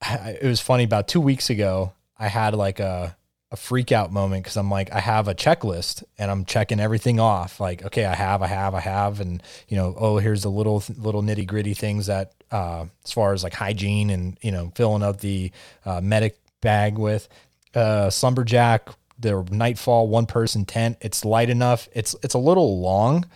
It 0.40 0.46
was 0.46 0.60
funny 0.60 0.84
about 0.84 1.08
two 1.08 1.20
weeks 1.20 1.50
ago. 1.50 1.94
I 2.16 2.28
had 2.28 2.54
like 2.54 2.78
a 2.78 3.16
a 3.50 3.56
freak 3.56 3.92
out 3.92 4.12
moment 4.12 4.44
because 4.44 4.56
I'm 4.56 4.70
like, 4.70 4.92
I 4.92 5.00
have 5.00 5.26
a 5.26 5.34
checklist 5.34 6.04
and 6.18 6.30
I'm 6.30 6.44
checking 6.44 6.80
everything 6.80 7.18
off. 7.18 7.60
Like, 7.60 7.84
okay, 7.84 8.04
I 8.04 8.14
have, 8.14 8.42
I 8.42 8.46
have, 8.46 8.74
I 8.74 8.80
have, 8.80 9.20
and 9.20 9.42
you 9.68 9.76
know, 9.76 9.94
oh, 9.96 10.18
here's 10.18 10.42
the 10.42 10.50
little 10.50 10.82
little 10.98 11.22
nitty 11.22 11.46
gritty 11.46 11.74
things 11.74 12.06
that, 12.06 12.32
uh, 12.50 12.86
as 13.04 13.12
far 13.12 13.32
as 13.32 13.42
like 13.42 13.54
hygiene 13.54 14.10
and 14.10 14.38
you 14.42 14.52
know, 14.52 14.70
filling 14.74 15.02
up 15.02 15.20
the 15.20 15.50
uh, 15.86 16.00
medic 16.00 16.38
bag 16.60 16.98
with 16.98 17.28
uh, 17.74 18.10
Slumberjack, 18.10 18.90
the 19.18 19.42
Nightfall 19.50 20.08
one 20.08 20.26
person 20.26 20.64
tent. 20.64 20.98
It's 21.00 21.24
light 21.24 21.48
enough. 21.48 21.88
It's 21.92 22.14
it's 22.22 22.34
a 22.34 22.38
little 22.38 22.80
long. 22.80 23.26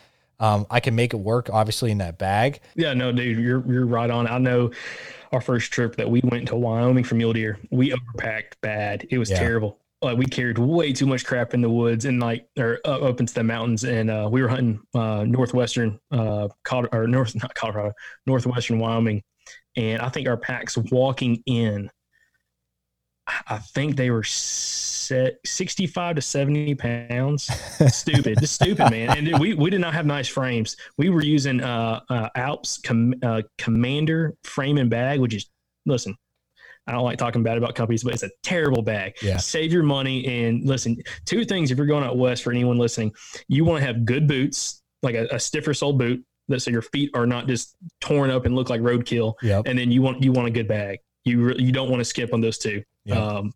Um, 0.40 0.66
I 0.70 0.80
can 0.80 0.96
make 0.96 1.14
it 1.14 1.18
work, 1.18 1.48
obviously, 1.52 1.92
in 1.92 1.98
that 1.98 2.18
bag. 2.18 2.60
Yeah, 2.74 2.92
no, 2.94 3.12
dude, 3.12 3.38
you're 3.38 3.64
you're 3.66 3.86
right 3.86 4.10
on. 4.10 4.26
I 4.26 4.38
know 4.38 4.72
our 5.32 5.40
first 5.40 5.72
trip 5.72 5.96
that 5.96 6.10
we 6.10 6.20
went 6.24 6.48
to 6.48 6.56
Wyoming 6.56 7.04
for 7.04 7.14
mule 7.14 7.32
deer, 7.32 7.58
we 7.70 7.90
overpacked 7.90 8.54
bad. 8.60 9.06
It 9.08 9.16
was 9.16 9.30
yeah. 9.30 9.38
terrible 9.38 9.78
like 10.02 10.18
we 10.18 10.26
carried 10.26 10.58
way 10.58 10.92
too 10.92 11.06
much 11.06 11.24
crap 11.24 11.54
in 11.54 11.60
the 11.60 11.70
woods 11.70 12.04
and 12.04 12.20
like 12.20 12.46
or 12.58 12.78
uh, 12.84 13.00
up 13.00 13.20
into 13.20 13.34
the 13.34 13.44
mountains 13.44 13.84
and 13.84 14.10
uh, 14.10 14.28
we 14.30 14.42
were 14.42 14.48
hunting 14.48 14.80
uh, 14.94 15.24
northwestern 15.24 15.98
uh 16.10 16.48
Colorado, 16.64 16.98
or 16.98 17.06
north 17.06 17.34
not 17.42 17.54
Colorado 17.54 17.92
northwestern 18.26 18.78
Wyoming 18.78 19.22
and 19.76 20.02
I 20.02 20.08
think 20.08 20.28
our 20.28 20.36
packs 20.36 20.76
walking 20.76 21.42
in 21.46 21.90
I 23.46 23.58
think 23.58 23.96
they 23.96 24.10
were 24.10 24.24
set 24.24 25.38
65 25.46 26.16
to 26.16 26.20
70 26.20 26.74
pounds. 26.74 27.44
Stupid. 27.94 28.40
Just 28.40 28.54
stupid 28.54 28.90
man. 28.90 29.16
And 29.16 29.38
we, 29.38 29.54
we 29.54 29.70
did 29.70 29.80
not 29.80 29.94
have 29.94 30.06
nice 30.06 30.26
frames. 30.26 30.76
We 30.98 31.08
were 31.08 31.22
using 31.22 31.62
uh, 31.62 32.00
uh 32.10 32.28
Alps 32.34 32.78
com- 32.78 33.14
uh, 33.22 33.42
commander 33.58 34.34
frame 34.42 34.76
and 34.78 34.90
bag 34.90 35.20
which 35.20 35.34
is 35.34 35.48
listen 35.86 36.16
I 36.86 36.92
don't 36.92 37.04
like 37.04 37.18
talking 37.18 37.42
bad 37.42 37.58
about 37.58 37.74
companies, 37.74 38.02
but 38.02 38.12
it's 38.12 38.24
a 38.24 38.30
terrible 38.42 38.82
bag. 38.82 39.14
Yeah. 39.22 39.36
Save 39.36 39.72
your 39.72 39.84
money 39.84 40.26
and 40.26 40.64
listen. 40.64 40.96
Two 41.24 41.44
things 41.44 41.70
if 41.70 41.78
you're 41.78 41.86
going 41.86 42.04
out 42.04 42.18
west 42.18 42.42
for 42.42 42.50
anyone 42.50 42.76
listening, 42.76 43.14
you 43.48 43.64
want 43.64 43.80
to 43.80 43.86
have 43.86 44.04
good 44.04 44.26
boots, 44.26 44.82
like 45.02 45.14
a, 45.14 45.26
a 45.30 45.38
stiffer 45.38 45.74
sole 45.74 45.92
boot, 45.92 46.24
that 46.48 46.60
so 46.60 46.70
your 46.70 46.82
feet 46.82 47.10
are 47.14 47.26
not 47.26 47.46
just 47.46 47.76
torn 48.00 48.30
up 48.30 48.46
and 48.46 48.54
look 48.56 48.68
like 48.68 48.80
roadkill. 48.80 49.34
Yep. 49.42 49.66
And 49.66 49.78
then 49.78 49.90
you 49.90 50.02
want 50.02 50.22
you 50.22 50.32
want 50.32 50.48
a 50.48 50.50
good 50.50 50.68
bag. 50.68 50.98
You 51.24 51.42
re, 51.42 51.56
you 51.58 51.72
don't 51.72 51.88
want 51.88 52.00
to 52.00 52.04
skip 52.04 52.34
on 52.34 52.40
those 52.40 52.58
two. 52.58 52.82
Yep. 53.04 53.16
Um, 53.16 53.54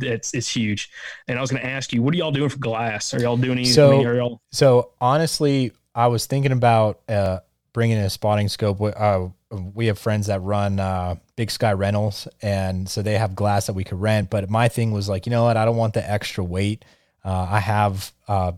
it's 0.00 0.32
it's 0.32 0.48
huge. 0.48 0.90
And 1.26 1.38
I 1.38 1.40
was 1.40 1.50
going 1.50 1.62
to 1.62 1.68
ask 1.68 1.92
you, 1.92 2.02
what 2.02 2.14
are 2.14 2.16
y'all 2.16 2.30
doing 2.30 2.48
for 2.48 2.58
glass? 2.58 3.12
Are 3.14 3.20
y'all 3.20 3.36
doing 3.36 3.58
anything? 3.58 3.74
So, 3.74 4.40
so 4.52 4.90
honestly, 5.00 5.72
I 5.94 6.06
was 6.06 6.26
thinking 6.26 6.52
about 6.52 7.00
uh, 7.08 7.40
bringing 7.72 7.98
a 7.98 8.10
spotting 8.10 8.48
scope. 8.48 8.80
Uh, 8.80 9.28
we 9.54 9.86
have 9.86 9.98
friends 9.98 10.26
that 10.26 10.40
run 10.40 10.80
uh, 10.80 11.16
Big 11.36 11.50
Sky 11.50 11.72
Rentals, 11.72 12.28
and 12.42 12.88
so 12.88 13.02
they 13.02 13.18
have 13.18 13.34
glass 13.34 13.66
that 13.66 13.74
we 13.74 13.84
could 13.84 14.00
rent. 14.00 14.30
But 14.30 14.48
my 14.50 14.68
thing 14.68 14.92
was 14.92 15.08
like, 15.08 15.26
you 15.26 15.30
know 15.30 15.44
what? 15.44 15.56
I 15.56 15.64
don't 15.64 15.76
want 15.76 15.94
the 15.94 16.08
extra 16.08 16.44
weight. 16.44 16.84
Uh, 17.24 17.48
I 17.50 17.60
have 17.60 18.12
uh, 18.28 18.52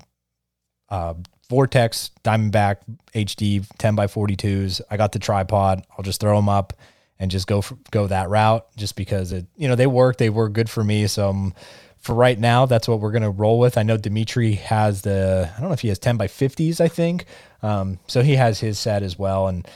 uh, 0.88 1.14
Vortex 1.48 2.10
Diamondback 2.24 2.78
HD 3.14 3.64
10 3.78 3.94
by 3.94 4.06
42s. 4.06 4.80
I 4.90 4.96
got 4.96 5.12
the 5.12 5.18
tripod. 5.18 5.84
I'll 5.96 6.04
just 6.04 6.20
throw 6.20 6.36
them 6.36 6.48
up 6.48 6.72
and 7.18 7.30
just 7.30 7.46
go 7.46 7.62
for, 7.62 7.78
go 7.90 8.06
that 8.08 8.28
route, 8.28 8.66
just 8.76 8.96
because 8.96 9.32
it, 9.32 9.46
you 9.56 9.68
know, 9.68 9.74
they 9.74 9.86
work. 9.86 10.18
They 10.18 10.30
work 10.30 10.52
good 10.52 10.68
for 10.68 10.84
me. 10.84 11.06
So 11.06 11.30
I'm, 11.30 11.54
for 11.98 12.14
right 12.14 12.38
now, 12.38 12.66
that's 12.66 12.86
what 12.86 13.00
we're 13.00 13.12
to 13.12 13.30
roll 13.30 13.58
with. 13.58 13.78
I 13.78 13.82
know 13.82 13.96
Dimitri 13.96 14.54
has 14.54 15.02
the, 15.02 15.50
I 15.56 15.60
don't 15.60 15.70
know 15.70 15.74
if 15.74 15.80
he 15.80 15.88
has 15.88 15.98
10 15.98 16.16
by 16.16 16.26
50s, 16.26 16.80
I 16.80 16.88
think. 16.88 17.24
Um, 17.62 17.98
so 18.06 18.22
he 18.22 18.36
has 18.36 18.60
his 18.60 18.78
set 18.78 19.02
as 19.02 19.18
well. 19.18 19.48
And 19.48 19.66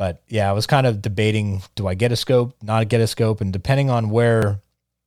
but 0.00 0.22
yeah, 0.28 0.48
I 0.48 0.54
was 0.54 0.66
kind 0.66 0.86
of 0.86 1.02
debating 1.02 1.60
do 1.74 1.86
I 1.86 1.92
get 1.92 2.10
a 2.10 2.16
scope, 2.16 2.56
not 2.62 2.88
get 2.88 3.02
a 3.02 3.06
scope? 3.06 3.42
And 3.42 3.52
depending 3.52 3.90
on 3.90 4.08
where, 4.08 4.58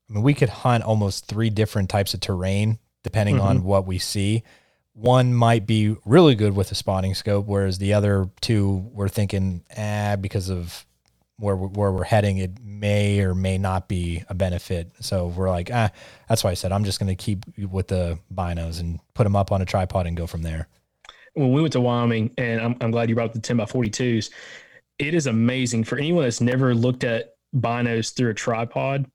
I 0.07 0.13
mean, 0.13 0.21
we 0.21 0.35
could 0.35 0.49
hunt 0.49 0.83
almost 0.83 1.25
three 1.25 1.49
different 1.49 1.89
types 1.89 2.13
of 2.13 2.19
terrain 2.19 2.77
depending 3.01 3.37
mm-hmm. 3.37 3.47
on 3.47 3.63
what 3.63 3.87
we 3.87 3.97
see. 3.97 4.43
One 4.93 5.33
might 5.33 5.65
be 5.65 5.97
really 6.05 6.35
good 6.35 6.55
with 6.55 6.71
a 6.71 6.75
spotting 6.75 7.15
scope, 7.15 7.47
whereas 7.47 7.79
the 7.79 7.95
other 7.95 8.29
two 8.39 8.87
we're 8.93 9.07
thinking, 9.09 9.63
eh, 9.71 10.15
because 10.17 10.49
of 10.49 10.85
where 11.37 11.55
we're, 11.55 11.69
where 11.69 11.91
we're 11.91 12.03
heading, 12.03 12.37
it 12.37 12.59
may 12.63 13.21
or 13.21 13.33
may 13.33 13.57
not 13.57 13.87
be 13.87 14.23
a 14.29 14.35
benefit. 14.35 14.91
So 14.99 15.25
we're 15.25 15.49
like, 15.49 15.71
ah, 15.73 15.89
that's 16.29 16.43
why 16.43 16.51
I 16.51 16.53
said 16.53 16.71
I'm 16.71 16.83
just 16.83 16.99
going 16.99 17.09
to 17.09 17.15
keep 17.15 17.45
with 17.57 17.87
the 17.87 18.19
binos 18.31 18.79
and 18.79 18.99
put 19.15 19.23
them 19.23 19.35
up 19.35 19.51
on 19.51 19.59
a 19.59 19.65
tripod 19.65 20.05
and 20.05 20.15
go 20.15 20.27
from 20.27 20.43
there. 20.43 20.67
When 21.33 21.51
we 21.51 21.61
went 21.61 21.73
to 21.73 21.81
Wyoming, 21.81 22.29
and 22.37 22.61
I'm, 22.61 22.75
I'm 22.79 22.91
glad 22.91 23.09
you 23.09 23.15
brought 23.15 23.29
up 23.29 23.33
the 23.33 23.39
10 23.39 23.57
by 23.57 23.65
42s, 23.65 24.29
it 25.03 25.13
is 25.13 25.27
amazing 25.27 25.83
for 25.83 25.97
anyone 25.97 26.23
that's 26.23 26.41
never 26.41 26.73
looked 26.73 27.03
at 27.03 27.31
binos 27.55 28.15
through 28.15 28.31
a 28.31 28.33
tripod. 28.33 29.05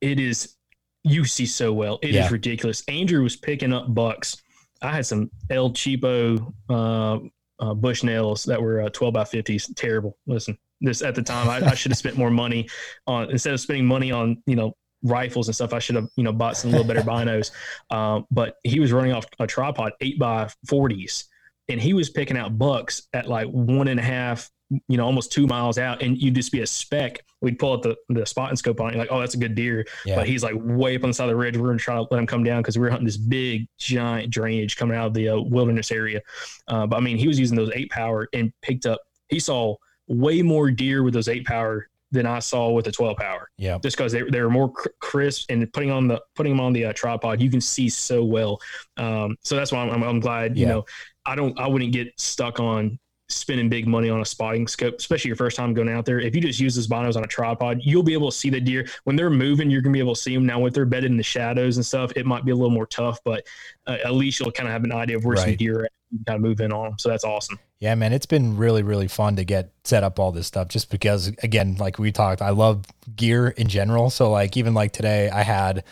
It 0.00 0.18
is 0.18 0.56
you 1.04 1.24
see 1.24 1.46
so 1.46 1.72
well. 1.72 1.98
It 2.02 2.10
yeah. 2.10 2.26
is 2.26 2.32
ridiculous. 2.32 2.82
Andrew 2.88 3.22
was 3.22 3.36
picking 3.36 3.72
up 3.72 3.94
bucks. 3.94 4.42
I 4.82 4.92
had 4.92 5.06
some 5.06 5.30
El 5.50 5.70
Cheapo 5.70 6.52
uh, 6.68 7.14
uh, 7.60 7.74
Bushnells 7.74 8.44
that 8.46 8.60
were 8.60 8.82
uh, 8.82 8.88
12 8.90 9.14
by 9.14 9.22
50s. 9.22 9.72
Terrible. 9.76 10.18
Listen, 10.26 10.58
this 10.80 11.02
at 11.02 11.14
the 11.14 11.22
time, 11.22 11.48
I, 11.48 11.64
I 11.64 11.74
should 11.74 11.92
have 11.92 11.98
spent 11.98 12.16
more 12.16 12.30
money 12.30 12.68
on 13.06 13.30
instead 13.30 13.54
of 13.54 13.60
spending 13.60 13.86
money 13.86 14.10
on 14.10 14.42
you 14.46 14.56
know 14.56 14.74
rifles 15.02 15.46
and 15.48 15.54
stuff. 15.54 15.72
I 15.72 15.78
should 15.78 15.94
have 15.94 16.08
you 16.16 16.24
know 16.24 16.32
bought 16.32 16.56
some 16.56 16.72
little 16.72 16.86
better 16.86 17.00
binos. 17.08 17.52
Um, 17.90 18.26
but 18.30 18.56
he 18.64 18.80
was 18.80 18.92
running 18.92 19.12
off 19.12 19.26
a 19.38 19.46
tripod 19.46 19.92
eight 20.00 20.18
by 20.18 20.50
40s, 20.66 21.24
and 21.68 21.80
he 21.80 21.94
was 21.94 22.10
picking 22.10 22.36
out 22.36 22.58
bucks 22.58 23.08
at 23.12 23.28
like 23.28 23.46
one 23.48 23.88
and 23.88 24.00
a 24.00 24.02
half 24.02 24.50
you 24.70 24.96
know, 24.96 25.04
almost 25.04 25.32
two 25.32 25.46
miles 25.46 25.78
out, 25.78 26.02
and 26.02 26.18
you'd 26.18 26.34
just 26.34 26.52
be 26.52 26.62
a 26.62 26.66
speck. 26.66 27.24
We'd 27.40 27.58
pull 27.58 27.74
out 27.74 27.82
the, 27.82 27.96
the 28.08 28.26
spotting 28.26 28.56
scope 28.56 28.80
on 28.80 28.94
it, 28.94 28.96
like, 28.96 29.08
oh, 29.10 29.20
that's 29.20 29.34
a 29.34 29.38
good 29.38 29.54
deer. 29.54 29.86
Yeah. 30.04 30.16
But 30.16 30.26
he's 30.26 30.42
like 30.42 30.54
way 30.56 30.96
up 30.96 31.04
on 31.04 31.10
the 31.10 31.14
side 31.14 31.24
of 31.24 31.30
the 31.30 31.36
ridge. 31.36 31.56
We're 31.56 31.68
gonna 31.68 31.78
try 31.78 31.94
to 31.94 32.06
let 32.10 32.18
him 32.18 32.26
come 32.26 32.44
down 32.44 32.62
because 32.62 32.78
we 32.78 32.86
are 32.86 32.90
hunting 32.90 33.06
this 33.06 33.16
big, 33.16 33.68
giant 33.78 34.30
drainage 34.30 34.76
coming 34.76 34.96
out 34.96 35.08
of 35.08 35.14
the 35.14 35.28
uh, 35.28 35.40
wilderness 35.40 35.92
area. 35.92 36.20
Uh, 36.68 36.86
but 36.86 36.96
I 36.96 37.00
mean, 37.00 37.16
he 37.16 37.28
was 37.28 37.38
using 37.38 37.56
those 37.56 37.70
eight 37.74 37.90
power 37.90 38.28
and 38.32 38.52
picked 38.62 38.86
up. 38.86 39.00
He 39.28 39.38
saw 39.38 39.76
way 40.08 40.42
more 40.42 40.70
deer 40.70 41.02
with 41.02 41.14
those 41.14 41.28
eight 41.28 41.46
power 41.46 41.88
than 42.12 42.26
I 42.26 42.38
saw 42.38 42.70
with 42.70 42.84
the 42.84 42.92
12 42.92 43.16
power. 43.16 43.50
Yeah. 43.58 43.78
Just 43.82 43.96
because 43.96 44.12
they, 44.12 44.22
they 44.22 44.40
were 44.40 44.50
more 44.50 44.72
crisp 45.00 45.50
and 45.50 45.70
putting 45.72 45.90
on 45.90 46.06
the 46.08 46.22
putting 46.34 46.52
them 46.52 46.60
on 46.60 46.72
the 46.72 46.86
uh, 46.86 46.92
tripod, 46.92 47.40
you 47.40 47.50
can 47.50 47.60
see 47.60 47.88
so 47.88 48.24
well. 48.24 48.60
Um, 48.96 49.36
so 49.42 49.56
that's 49.56 49.72
why 49.72 49.80
I'm, 49.80 49.90
I'm, 49.90 50.02
I'm 50.02 50.20
glad. 50.20 50.56
You 50.56 50.66
know, 50.66 50.84
I 51.24 51.34
don't 51.34 51.58
I 51.58 51.66
wouldn't 51.66 51.92
get 51.92 52.18
stuck 52.18 52.60
on 52.60 52.98
spending 53.28 53.68
big 53.68 53.86
money 53.86 54.08
on 54.08 54.20
a 54.20 54.24
spotting 54.24 54.66
scope, 54.68 54.96
especially 54.98 55.28
your 55.28 55.36
first 55.36 55.56
time 55.56 55.74
going 55.74 55.88
out 55.88 56.04
there. 56.04 56.20
If 56.20 56.34
you 56.34 56.40
just 56.40 56.60
use 56.60 56.76
those 56.76 56.86
binos 56.86 57.16
on 57.16 57.24
a 57.24 57.26
tripod, 57.26 57.80
you'll 57.82 58.02
be 58.02 58.12
able 58.12 58.30
to 58.30 58.36
see 58.36 58.50
the 58.50 58.60
deer 58.60 58.86
when 59.04 59.16
they're 59.16 59.30
moving. 59.30 59.70
You're 59.70 59.82
gonna 59.82 59.92
be 59.92 59.98
able 59.98 60.14
to 60.14 60.20
see 60.20 60.34
them 60.34 60.46
now. 60.46 60.60
With 60.60 60.74
they're 60.74 60.84
bedded 60.84 61.10
in 61.10 61.16
the 61.16 61.22
shadows 61.22 61.76
and 61.76 61.84
stuff, 61.84 62.12
it 62.16 62.26
might 62.26 62.44
be 62.44 62.52
a 62.52 62.54
little 62.54 62.70
more 62.70 62.86
tough, 62.86 63.18
but 63.24 63.46
uh, 63.86 63.98
at 64.04 64.14
least 64.14 64.40
you'll 64.40 64.52
kind 64.52 64.68
of 64.68 64.72
have 64.72 64.84
an 64.84 64.92
idea 64.92 65.16
of 65.16 65.24
where 65.24 65.36
right. 65.36 65.44
some 65.44 65.56
deer 65.56 65.80
are 65.80 65.88
kind 66.26 66.36
of 66.36 66.40
move 66.40 66.60
in 66.60 66.72
on 66.72 66.90
them. 66.90 66.98
So 66.98 67.08
that's 67.08 67.24
awesome. 67.24 67.58
Yeah, 67.80 67.94
man, 67.94 68.12
it's 68.12 68.26
been 68.26 68.56
really, 68.56 68.82
really 68.82 69.08
fun 69.08 69.36
to 69.36 69.44
get 69.44 69.72
set 69.84 70.02
up 70.02 70.18
all 70.18 70.32
this 70.32 70.46
stuff. 70.46 70.68
Just 70.68 70.90
because, 70.90 71.28
again, 71.42 71.76
like 71.78 71.98
we 71.98 72.12
talked, 72.12 72.40
I 72.40 72.50
love 72.50 72.84
gear 73.16 73.48
in 73.48 73.68
general. 73.68 74.08
So 74.10 74.30
like 74.30 74.56
even 74.56 74.72
like 74.72 74.92
today, 74.92 75.28
I 75.28 75.42
had 75.42 75.84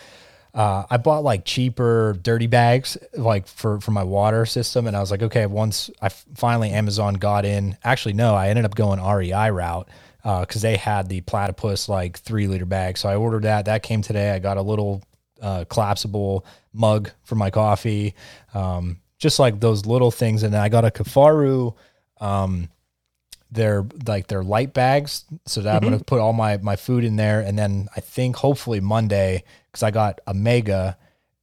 uh, 0.55 0.85
I 0.89 0.99
bought 0.99 1.25
like 1.25 1.45
cheaper 1.45 2.17
dirty 2.23 2.47
bags, 2.47 2.97
like 3.15 3.49
for 3.49 3.81
for 3.81 3.91
my 3.91 4.05
water 4.05 4.47
system, 4.47 4.87
and 4.87 4.97
I 4.97 5.01
was 5.01 5.11
like, 5.11 5.23
okay, 5.23 5.47
once 5.47 5.91
I 6.01 6.07
f- 6.07 6.25
finally 6.35 6.71
Amazon 6.71 7.15
got 7.15 7.45
in. 7.45 7.77
Actually, 7.83 8.13
no, 8.13 8.35
I 8.35 8.49
ended 8.49 8.65
up 8.65 8.77
going 8.77 9.03
REI 9.03 9.51
route 9.51 9.89
because 10.23 10.65
uh, 10.65 10.69
they 10.69 10.77
had 10.77 11.09
the 11.09 11.23
platypus 11.23 11.89
like 11.89 12.19
three 12.19 12.47
liter 12.47 12.67
bag. 12.67 12.99
So 12.99 13.09
I 13.09 13.17
ordered 13.17 13.43
that. 13.43 13.65
That 13.65 13.83
came 13.83 14.01
today. 14.01 14.31
I 14.31 14.39
got 14.39 14.57
a 14.57 14.63
little 14.63 15.03
uh, 15.43 15.65
collapsible 15.65 16.47
mug 16.73 17.11
for 17.25 17.35
my 17.35 17.51
coffee, 17.51 18.15
um, 18.55 19.01
just 19.19 19.41
like 19.41 19.59
those 19.59 19.87
little 19.87 20.13
things. 20.13 20.45
And 20.45 20.55
then 20.55 20.61
I 20.61 20.69
got 20.69 20.85
a 20.85 20.91
Kifaru. 20.91 21.75
Um, 22.21 22.69
they're 23.51 23.85
like 24.07 24.29
their 24.29 24.45
light 24.45 24.73
bags, 24.73 25.25
so 25.47 25.63
that 25.63 25.77
mm-hmm. 25.77 25.85
I'm 25.85 25.93
gonna 25.95 26.05
put 26.05 26.21
all 26.21 26.33
my 26.33 26.59
my 26.59 26.77
food 26.77 27.03
in 27.03 27.17
there, 27.17 27.41
and 27.41 27.59
then 27.59 27.89
I 27.97 28.01
think 28.01 28.37
hopefully 28.37 28.79
Monday 28.79 29.43
because 29.75 29.83
I 29.83 29.91
got 29.91 30.21
a 30.27 30.33
mega, 30.33 30.97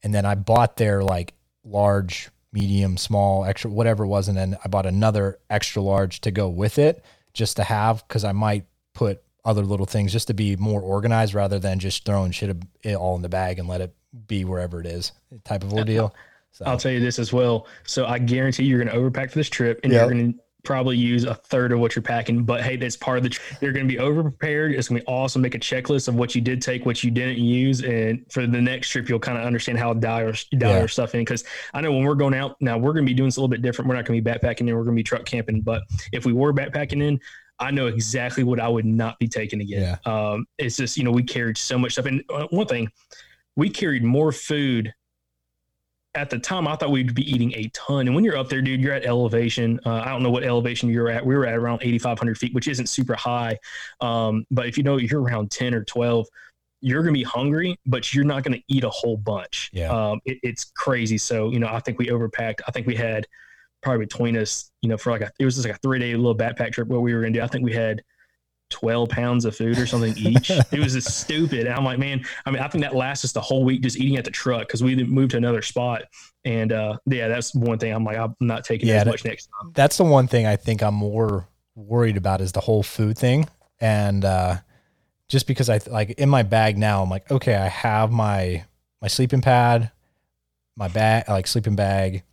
and 0.03 0.15
then 0.15 0.25
I 0.25 0.35
bought 0.35 0.77
their 0.77 1.03
like 1.03 1.33
large, 1.65 2.29
medium, 2.53 2.95
small, 2.95 3.43
extra, 3.43 3.69
whatever 3.69 4.05
it 4.05 4.07
was, 4.07 4.29
and 4.29 4.37
then 4.37 4.55
I 4.63 4.69
bought 4.69 4.85
another 4.85 5.37
extra 5.49 5.81
large 5.81 6.21
to 6.21 6.31
go 6.31 6.47
with 6.47 6.79
it 6.79 7.03
just 7.33 7.57
to 7.57 7.63
have 7.63 8.07
because 8.07 8.23
I 8.23 8.31
might 8.31 8.65
put 8.93 9.21
other 9.43 9.63
little 9.63 9.85
things 9.85 10.13
just 10.13 10.27
to 10.27 10.33
be 10.33 10.55
more 10.55 10.81
organized 10.81 11.33
rather 11.33 11.59
than 11.59 11.79
just 11.79 12.05
throwing 12.05 12.31
shit 12.31 12.55
all 12.95 13.15
in 13.17 13.21
the 13.21 13.29
bag 13.29 13.59
and 13.59 13.67
let 13.67 13.81
it 13.81 13.93
be 14.27 14.45
wherever 14.45 14.79
it 14.79 14.85
is 14.85 15.11
type 15.43 15.63
of 15.63 15.73
ordeal. 15.73 16.15
So. 16.51 16.65
I'll 16.65 16.77
tell 16.77 16.91
you 16.91 16.99
this 16.99 17.19
as 17.19 17.33
well. 17.33 17.67
So 17.85 18.05
I 18.05 18.19
guarantee 18.19 18.63
you're 18.65 18.83
going 18.83 18.93
to 18.93 19.01
overpack 19.01 19.31
for 19.31 19.39
this 19.39 19.49
trip 19.49 19.79
and 19.83 19.91
yep. 19.91 20.01
you're 20.01 20.11
going 20.11 20.33
to 20.33 20.39
probably 20.63 20.97
use 20.97 21.23
a 21.23 21.35
third 21.35 21.71
of 21.71 21.79
what 21.79 21.95
you're 21.95 22.03
packing. 22.03 22.43
But 22.43 22.61
hey, 22.61 22.75
that's 22.75 22.95
part 22.95 23.17
of 23.17 23.23
the. 23.23 23.39
You're 23.61 23.71
going 23.71 23.87
to 23.87 23.91
be 23.91 23.99
over 23.99 24.21
prepared. 24.21 24.73
It's 24.73 24.89
going 24.89 25.01
to 25.01 25.05
be 25.05 25.11
awesome. 25.11 25.41
Make 25.41 25.55
a 25.55 25.59
checklist 25.59 26.07
of 26.07 26.15
what 26.15 26.35
you 26.35 26.41
did 26.41 26.61
take, 26.61 26.85
what 26.85 27.03
you 27.03 27.11
didn't 27.11 27.37
use, 27.37 27.83
and 27.83 28.25
for 28.31 28.45
the 28.47 28.61
next 28.61 28.89
trip, 28.89 29.09
you'll 29.09 29.19
kind 29.19 29.37
of 29.37 29.43
understand 29.43 29.77
how 29.77 29.93
to 29.93 29.99
dial 29.99 30.21
your, 30.21 30.35
yeah. 30.51 30.85
stuff 30.85 31.15
in. 31.15 31.21
Because 31.21 31.43
I 31.73 31.81
know 31.81 31.91
when 31.91 32.03
we're 32.03 32.15
going 32.15 32.33
out 32.33 32.55
now, 32.61 32.77
we're 32.77 32.93
going 32.93 33.05
to 33.05 33.09
be 33.09 33.15
doing 33.15 33.27
this 33.27 33.37
a 33.37 33.39
little 33.39 33.49
bit 33.49 33.61
different. 33.61 33.89
We're 33.89 33.95
not 33.95 34.05
going 34.05 34.21
to 34.21 34.23
be 34.23 34.29
backpacking 34.31 34.61
and 34.61 34.69
We're 34.69 34.83
going 34.83 34.95
to 34.95 34.99
be 34.99 35.03
truck 35.03 35.25
camping. 35.25 35.61
But 35.61 35.83
if 36.11 36.25
we 36.25 36.33
were 36.33 36.53
backpacking 36.53 37.01
in, 37.01 37.19
I 37.59 37.71
know 37.71 37.87
exactly 37.87 38.43
what 38.43 38.59
I 38.59 38.67
would 38.67 38.85
not 38.85 39.19
be 39.19 39.27
taking 39.27 39.61
again. 39.61 39.97
Yeah. 40.05 40.11
Um, 40.11 40.47
it's 40.57 40.77
just 40.77 40.97
you 40.97 41.03
know 41.03 41.11
we 41.11 41.23
carried 41.23 41.57
so 41.57 41.77
much 41.77 41.93
stuff, 41.93 42.05
and 42.05 42.23
uh, 42.29 42.47
one 42.49 42.67
thing, 42.67 42.89
we 43.55 43.69
carried 43.69 44.03
more 44.03 44.31
food 44.31 44.93
at 46.13 46.29
the 46.29 46.37
time, 46.37 46.67
I 46.67 46.75
thought 46.75 46.91
we'd 46.91 47.15
be 47.15 47.29
eating 47.29 47.53
a 47.53 47.69
ton. 47.73 48.07
And 48.07 48.15
when 48.15 48.23
you're 48.23 48.37
up 48.37 48.49
there, 48.49 48.61
dude, 48.61 48.81
you're 48.81 48.93
at 48.93 49.05
elevation. 49.05 49.79
Uh, 49.85 50.01
I 50.05 50.09
don't 50.09 50.21
know 50.23 50.29
what 50.29 50.43
elevation 50.43 50.89
you're 50.89 51.09
at. 51.09 51.25
We 51.25 51.35
were 51.35 51.45
at 51.45 51.55
around 51.55 51.79
8,500 51.81 52.37
feet, 52.37 52.53
which 52.53 52.67
isn't 52.67 52.87
super 52.87 53.15
high. 53.15 53.57
Um, 54.01 54.45
but 54.51 54.67
if 54.67 54.77
you 54.77 54.83
know 54.83 54.97
you're 54.97 55.21
around 55.21 55.51
10 55.51 55.73
or 55.73 55.83
12, 55.85 56.27
you're 56.81 57.01
going 57.01 57.13
to 57.13 57.17
be 57.17 57.23
hungry, 57.23 57.79
but 57.85 58.13
you're 58.13 58.25
not 58.25 58.43
going 58.43 58.57
to 58.57 58.63
eat 58.67 58.83
a 58.83 58.89
whole 58.89 59.15
bunch. 59.15 59.69
Yeah. 59.71 59.89
Um, 59.89 60.19
it, 60.25 60.39
it's 60.43 60.65
crazy. 60.65 61.17
So, 61.17 61.49
you 61.51 61.59
know, 61.59 61.67
I 61.67 61.79
think 61.79 61.97
we 61.97 62.07
overpacked. 62.07 62.61
I 62.67 62.71
think 62.71 62.87
we 62.87 62.95
had 62.95 63.25
probably 63.81 64.05
between 64.05 64.35
us, 64.35 64.71
you 64.81 64.89
know, 64.89 64.97
for 64.97 65.11
like 65.11 65.21
a, 65.21 65.31
it 65.39 65.45
was 65.45 65.55
just 65.55 65.67
like 65.67 65.77
a 65.77 65.79
three 65.79 65.99
day 65.99 66.13
little 66.15 66.35
backpack 66.35 66.73
trip 66.73 66.87
where 66.87 66.99
we 66.99 67.13
were 67.13 67.21
going 67.21 67.33
to 67.33 67.39
do. 67.39 67.43
I 67.43 67.47
think 67.47 67.63
we 67.63 67.73
had 67.73 68.01
12 68.71 69.09
pounds 69.09 69.45
of 69.45 69.55
food 69.55 69.77
or 69.77 69.85
something 69.85 70.17
each. 70.17 70.49
it 70.71 70.79
was 70.79 70.93
just 70.93 71.19
stupid. 71.21 71.67
And 71.67 71.75
I'm 71.75 71.85
like, 71.85 71.99
man, 71.99 72.25
I 72.45 72.51
mean, 72.51 72.61
I 72.61 72.67
think 72.67 72.83
that 72.83 72.95
lasts 72.95 73.25
us 73.25 73.31
the 73.31 73.41
whole 73.41 73.63
week 73.63 73.81
just 73.81 73.97
eating 73.97 74.17
at 74.17 74.25
the 74.25 74.31
truck 74.31 74.67
because 74.67 74.81
we 74.81 74.95
moved 75.03 75.31
to 75.31 75.37
another 75.37 75.61
spot. 75.61 76.03
And 76.43 76.71
uh, 76.71 76.97
yeah, 77.05 77.27
that's 77.27 77.53
one 77.53 77.77
thing 77.77 77.93
I'm 77.93 78.03
like, 78.03 78.17
I'm 78.17 78.35
not 78.39 78.63
taking 78.63 78.87
yeah, 78.87 79.01
as 79.01 79.05
much 79.05 79.25
next 79.25 79.47
time. 79.47 79.71
That's 79.73 79.97
the 79.97 80.03
one 80.03 80.27
thing 80.27 80.47
I 80.47 80.55
think 80.55 80.81
I'm 80.81 80.95
more 80.95 81.47
worried 81.75 82.17
about 82.17 82.41
is 82.41 82.51
the 82.51 82.61
whole 82.61 82.83
food 82.83 83.17
thing. 83.17 83.47
And 83.79 84.25
uh, 84.25 84.57
just 85.27 85.47
because 85.47 85.69
I 85.69 85.79
like 85.87 86.11
in 86.11 86.29
my 86.29 86.43
bag 86.43 86.77
now, 86.77 87.03
I'm 87.03 87.09
like, 87.09 87.29
okay, 87.31 87.55
I 87.55 87.67
have 87.67 88.11
my 88.11 88.65
my 89.01 89.07
sleeping 89.07 89.41
pad, 89.41 89.91
my 90.75 90.87
bag, 90.87 91.27
like 91.27 91.47
sleeping 91.47 91.75
bag, 91.75 92.23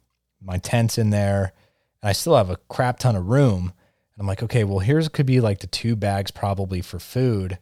my 0.43 0.59
tent's 0.59 0.99
in 0.99 1.11
there, 1.11 1.53
and 2.03 2.09
I 2.09 2.13
still 2.13 2.37
have 2.37 2.51
a 2.51 2.57
crap 2.69 2.99
ton 2.99 3.17
of 3.17 3.27
room 3.27 3.73
I'm 4.19 4.27
like, 4.27 4.43
okay, 4.43 4.65
well, 4.65 4.81
here's 4.81 5.09
could 5.09 5.27
be 5.27 5.41
like 5.41 5.61
the 5.61 5.67
two 5.67 5.97
bags 5.97 6.31
probably 6.31 6.81
for 6.81 6.99
food. 6.99 7.59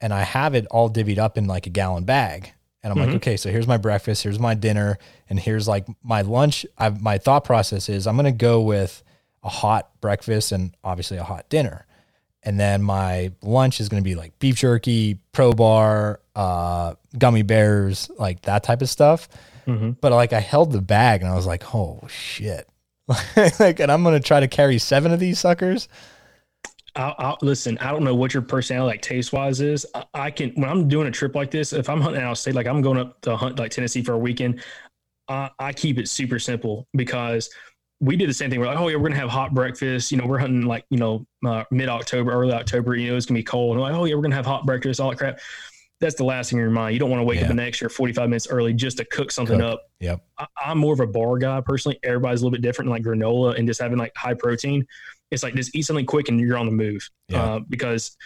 And 0.00 0.12
I 0.12 0.22
have 0.22 0.54
it 0.54 0.66
all 0.66 0.90
divvied 0.90 1.18
up 1.18 1.38
in 1.38 1.46
like 1.46 1.66
a 1.66 1.70
gallon 1.70 2.04
bag. 2.04 2.52
And 2.82 2.92
I'm 2.92 2.98
mm-hmm. 2.98 3.12
like, 3.12 3.16
okay, 3.16 3.36
so 3.36 3.50
here's 3.50 3.68
my 3.68 3.76
breakfast, 3.76 4.24
here's 4.24 4.40
my 4.40 4.54
dinner, 4.54 4.98
and 5.30 5.38
here's 5.38 5.68
like 5.68 5.86
my 6.02 6.22
lunch. 6.22 6.66
I've, 6.76 7.00
my 7.00 7.18
thought 7.18 7.44
process 7.44 7.88
is 7.88 8.08
I'm 8.08 8.16
going 8.16 8.24
to 8.24 8.32
go 8.32 8.60
with 8.60 9.04
a 9.44 9.48
hot 9.48 9.88
breakfast 10.00 10.50
and 10.50 10.74
obviously 10.82 11.16
a 11.16 11.24
hot 11.24 11.48
dinner. 11.48 11.86
And 12.42 12.58
then 12.58 12.82
my 12.82 13.30
lunch 13.40 13.80
is 13.80 13.88
going 13.88 14.02
to 14.02 14.04
be 14.04 14.16
like 14.16 14.36
beef 14.40 14.56
jerky, 14.56 15.20
pro 15.30 15.52
bar, 15.52 16.18
uh, 16.34 16.94
gummy 17.16 17.42
bears, 17.42 18.10
like 18.18 18.42
that 18.42 18.64
type 18.64 18.82
of 18.82 18.88
stuff. 18.88 19.28
Mm-hmm. 19.66 19.92
But 20.00 20.10
like 20.10 20.32
I 20.32 20.40
held 20.40 20.72
the 20.72 20.80
bag 20.80 21.22
and 21.22 21.30
I 21.30 21.36
was 21.36 21.46
like, 21.46 21.72
oh 21.72 22.04
shit. 22.08 22.68
like, 23.58 23.80
and 23.80 23.90
I'm 23.90 24.02
gonna 24.04 24.20
try 24.20 24.40
to 24.40 24.48
carry 24.48 24.78
seven 24.78 25.12
of 25.12 25.20
these 25.20 25.38
suckers. 25.38 25.88
I'll, 26.94 27.14
I'll, 27.18 27.38
listen. 27.40 27.78
I 27.78 27.90
don't 27.90 28.04
know 28.04 28.14
what 28.14 28.34
your 28.34 28.42
personality, 28.42 28.94
like 28.94 29.02
taste 29.02 29.32
wise, 29.32 29.60
is. 29.60 29.86
I, 29.94 30.04
I, 30.14 30.30
can 30.30 30.50
when 30.50 30.68
I'm 30.68 30.88
doing 30.88 31.08
a 31.08 31.10
trip 31.10 31.34
like 31.34 31.50
this. 31.50 31.72
If 31.72 31.88
I'm 31.88 32.00
hunting 32.00 32.22
out 32.22 32.32
of 32.32 32.38
state, 32.38 32.54
like 32.54 32.66
I'm 32.66 32.82
going 32.82 32.98
up 32.98 33.20
to 33.22 33.36
hunt 33.36 33.58
like 33.58 33.70
Tennessee 33.70 34.02
for 34.02 34.12
a 34.12 34.18
weekend, 34.18 34.62
uh, 35.28 35.48
I 35.58 35.72
keep 35.72 35.98
it 35.98 36.08
super 36.08 36.38
simple 36.38 36.86
because 36.94 37.50
we 38.00 38.16
did 38.16 38.28
the 38.28 38.34
same 38.34 38.50
thing. 38.50 38.60
We're 38.60 38.66
like, 38.66 38.78
oh 38.78 38.88
yeah, 38.88 38.96
we're 38.96 39.08
gonna 39.08 39.20
have 39.20 39.30
hot 39.30 39.54
breakfast. 39.54 40.12
You 40.12 40.18
know, 40.18 40.26
we're 40.26 40.38
hunting 40.38 40.62
like 40.62 40.84
you 40.90 40.98
know 40.98 41.26
uh, 41.46 41.64
mid 41.70 41.88
October, 41.88 42.30
early 42.30 42.52
October. 42.52 42.94
You 42.94 43.10
know, 43.10 43.16
it's 43.16 43.26
gonna 43.26 43.38
be 43.38 43.44
cold. 43.44 43.72
And 43.72 43.80
we're 43.80 43.90
like, 43.90 43.98
oh 43.98 44.04
yeah, 44.04 44.14
we're 44.14 44.22
gonna 44.22 44.36
have 44.36 44.46
hot 44.46 44.66
breakfast, 44.66 45.00
all 45.00 45.10
that 45.10 45.16
crap 45.16 45.40
that's 46.02 46.16
the 46.16 46.24
last 46.24 46.50
thing 46.50 46.58
in 46.58 46.64
your 46.64 46.72
mind. 46.72 46.94
You 46.94 46.98
don't 46.98 47.10
want 47.10 47.20
to 47.20 47.24
wake 47.24 47.38
yeah. 47.38 47.46
up 47.46 47.52
an 47.52 47.60
extra 47.60 47.88
45 47.88 48.28
minutes 48.28 48.48
early 48.48 48.74
just 48.74 48.98
to 48.98 49.04
cook 49.04 49.30
something 49.30 49.60
cook. 49.60 49.74
up. 49.74 49.90
Yep. 50.00 50.20
I, 50.36 50.46
am 50.64 50.78
more 50.78 50.92
of 50.92 50.98
a 50.98 51.06
bar 51.06 51.38
guy 51.38 51.60
personally. 51.60 51.98
Everybody's 52.02 52.42
a 52.42 52.44
little 52.44 52.50
bit 52.50 52.60
different, 52.60 52.90
like 52.90 53.04
granola 53.04 53.56
and 53.56 53.68
just 53.68 53.80
having 53.80 53.98
like 53.98 54.12
high 54.16 54.34
protein. 54.34 54.84
It's 55.30 55.44
like 55.44 55.54
just 55.54 55.74
eat 55.76 55.82
something 55.82 56.04
quick 56.04 56.28
and 56.28 56.40
you're 56.40 56.58
on 56.58 56.66
the 56.66 56.72
move. 56.72 57.08
Yeah. 57.28 57.42
Uh, 57.42 57.60
because 57.60 58.16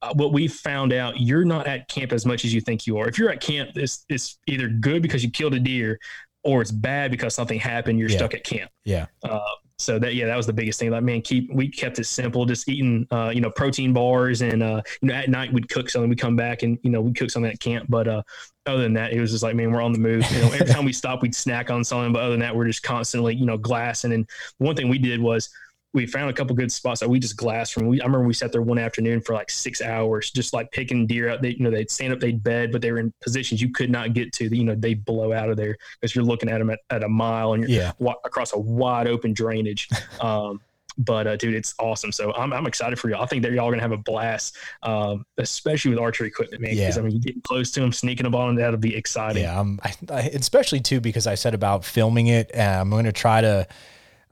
uh, 0.00 0.14
what 0.14 0.32
we 0.32 0.46
found 0.46 0.92
out, 0.92 1.18
you're 1.20 1.44
not 1.44 1.66
at 1.66 1.88
camp 1.88 2.12
as 2.12 2.24
much 2.24 2.44
as 2.44 2.54
you 2.54 2.60
think 2.60 2.86
you 2.86 2.98
are. 2.98 3.08
If 3.08 3.18
you're 3.18 3.30
at 3.30 3.40
camp, 3.40 3.70
it's, 3.74 4.04
it's 4.08 4.38
either 4.46 4.68
good 4.68 5.02
because 5.02 5.24
you 5.24 5.30
killed 5.30 5.54
a 5.54 5.60
deer 5.60 5.98
or 6.44 6.62
it's 6.62 6.70
bad 6.70 7.10
because 7.10 7.34
something 7.34 7.58
happened. 7.58 7.98
You're 7.98 8.10
yeah. 8.10 8.16
stuck 8.18 8.34
at 8.34 8.44
camp. 8.44 8.70
Yeah. 8.84 9.06
Uh, 9.24 9.40
so 9.78 9.98
that 10.00 10.14
yeah, 10.14 10.26
that 10.26 10.36
was 10.36 10.46
the 10.46 10.52
biggest 10.52 10.80
thing. 10.80 10.90
Like 10.90 11.04
man, 11.04 11.22
keep 11.22 11.52
we 11.52 11.68
kept 11.68 11.98
it 12.00 12.04
simple, 12.04 12.44
just 12.44 12.68
eating 12.68 13.06
uh, 13.12 13.30
you 13.32 13.40
know 13.40 13.50
protein 13.50 13.92
bars, 13.92 14.42
and 14.42 14.62
uh, 14.62 14.82
you 15.00 15.08
know 15.08 15.14
at 15.14 15.30
night 15.30 15.52
we'd 15.52 15.68
cook 15.68 15.88
something. 15.88 16.08
We'd 16.08 16.18
come 16.18 16.34
back 16.34 16.64
and 16.64 16.78
you 16.82 16.90
know 16.90 17.00
we'd 17.00 17.16
cook 17.16 17.30
something 17.30 17.50
at 17.50 17.60
camp. 17.60 17.86
But 17.88 18.08
uh, 18.08 18.22
other 18.66 18.82
than 18.82 18.94
that, 18.94 19.12
it 19.12 19.20
was 19.20 19.30
just 19.30 19.44
like 19.44 19.54
man, 19.54 19.70
we're 19.70 19.82
on 19.82 19.92
the 19.92 20.00
move. 20.00 20.28
You 20.32 20.40
know, 20.40 20.46
every 20.52 20.66
time 20.66 20.84
we 20.84 20.92
stop, 20.92 21.22
we'd 21.22 21.34
snack 21.34 21.70
on 21.70 21.84
something. 21.84 22.12
But 22.12 22.22
other 22.22 22.32
than 22.32 22.40
that, 22.40 22.56
we're 22.56 22.66
just 22.66 22.82
constantly 22.82 23.36
you 23.36 23.46
know 23.46 23.56
glassing. 23.56 24.12
And 24.12 24.28
one 24.58 24.74
thing 24.74 24.88
we 24.88 24.98
did 24.98 25.20
was 25.20 25.48
we 25.94 26.06
found 26.06 26.28
a 26.28 26.32
couple 26.32 26.54
good 26.54 26.70
spots 26.70 27.00
that 27.00 27.08
we 27.08 27.18
just 27.18 27.36
glassed 27.36 27.72
from. 27.72 27.86
We, 27.86 28.00
I 28.00 28.04
remember 28.04 28.26
we 28.26 28.34
sat 28.34 28.52
there 28.52 28.62
one 28.62 28.78
afternoon 28.78 29.22
for 29.22 29.32
like 29.32 29.50
six 29.50 29.80
hours, 29.80 30.30
just 30.30 30.52
like 30.52 30.70
picking 30.70 31.06
deer 31.06 31.30
out. 31.30 31.40
They, 31.40 31.50
you 31.50 31.60
know, 31.60 31.70
they'd 31.70 31.90
stand 31.90 32.12
up, 32.12 32.20
they'd 32.20 32.42
bed, 32.42 32.72
but 32.72 32.82
they 32.82 32.92
were 32.92 32.98
in 32.98 33.12
positions 33.22 33.62
you 33.62 33.70
could 33.70 33.90
not 33.90 34.12
get 34.12 34.32
to. 34.34 34.54
You 34.54 34.64
know, 34.64 34.74
they 34.74 34.94
blow 34.94 35.32
out 35.32 35.48
of 35.48 35.56
there 35.56 35.78
because 36.00 36.14
you're 36.14 36.24
looking 36.24 36.50
at 36.50 36.58
them 36.58 36.70
at, 36.70 36.80
at 36.90 37.02
a 37.02 37.08
mile 37.08 37.54
and 37.54 37.66
you're 37.66 37.92
yeah. 38.00 38.14
across 38.24 38.52
a 38.52 38.58
wide 38.58 39.06
open 39.06 39.32
drainage. 39.32 39.88
Um, 40.20 40.60
but 40.98 41.28
uh, 41.28 41.36
dude, 41.36 41.54
it's 41.54 41.74
awesome. 41.78 42.10
So 42.10 42.34
I'm, 42.34 42.52
I'm 42.52 42.66
excited 42.66 42.98
for 42.98 43.08
y'all. 43.08 43.22
I 43.22 43.26
think 43.26 43.42
that 43.42 43.52
y'all 43.52 43.68
are 43.68 43.70
gonna 43.70 43.82
have 43.82 43.92
a 43.92 43.96
blast, 43.96 44.56
um, 44.82 45.24
especially 45.38 45.90
with 45.90 46.00
archery 46.00 46.26
equipment, 46.26 46.60
man. 46.60 46.74
Because 46.74 46.96
yeah. 46.96 47.02
I 47.02 47.06
mean, 47.06 47.20
getting 47.20 47.42
close 47.42 47.70
to 47.72 47.80
them, 47.80 47.92
sneaking 47.92 48.26
up 48.26 48.34
on 48.34 48.48
them, 48.48 48.56
that'll 48.56 48.78
be 48.80 48.96
exciting. 48.96 49.44
Yeah, 49.44 49.58
um, 49.58 49.78
I, 49.84 49.94
I, 50.10 50.20
especially 50.22 50.80
too 50.80 51.00
because 51.00 51.26
I 51.28 51.36
said 51.36 51.54
about 51.54 51.84
filming 51.84 52.26
it, 52.26 52.50
and 52.52 52.80
I'm 52.80 52.90
gonna 52.90 53.12
try 53.12 53.40
to 53.40 53.68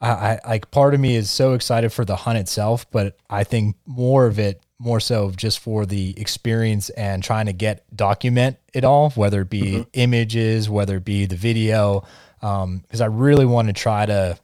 I, 0.00 0.38
like 0.46 0.70
part 0.70 0.94
of 0.94 1.00
me 1.00 1.16
is 1.16 1.30
so 1.30 1.54
excited 1.54 1.92
for 1.92 2.04
the 2.04 2.16
hunt 2.16 2.38
itself, 2.38 2.90
but 2.90 3.16
I 3.30 3.44
think 3.44 3.76
more 3.86 4.26
of 4.26 4.38
it, 4.38 4.62
more 4.78 5.00
so 5.00 5.30
just 5.30 5.58
for 5.58 5.86
the 5.86 6.18
experience 6.18 6.90
and 6.90 7.22
trying 7.22 7.46
to 7.46 7.52
get 7.52 7.84
document 7.96 8.58
it 8.74 8.84
all, 8.84 9.10
whether 9.10 9.40
it 9.40 9.50
be 9.50 9.62
mm-hmm. 9.62 9.82
images, 9.94 10.68
whether 10.68 10.96
it 10.96 11.04
be 11.04 11.24
the 11.24 11.36
video, 11.36 12.04
because 12.40 13.00
um, 13.00 13.02
I 13.02 13.06
really 13.06 13.46
want 13.46 13.68
to 13.68 13.72
try 13.72 14.04
to 14.04 14.38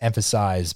emphasize 0.00 0.74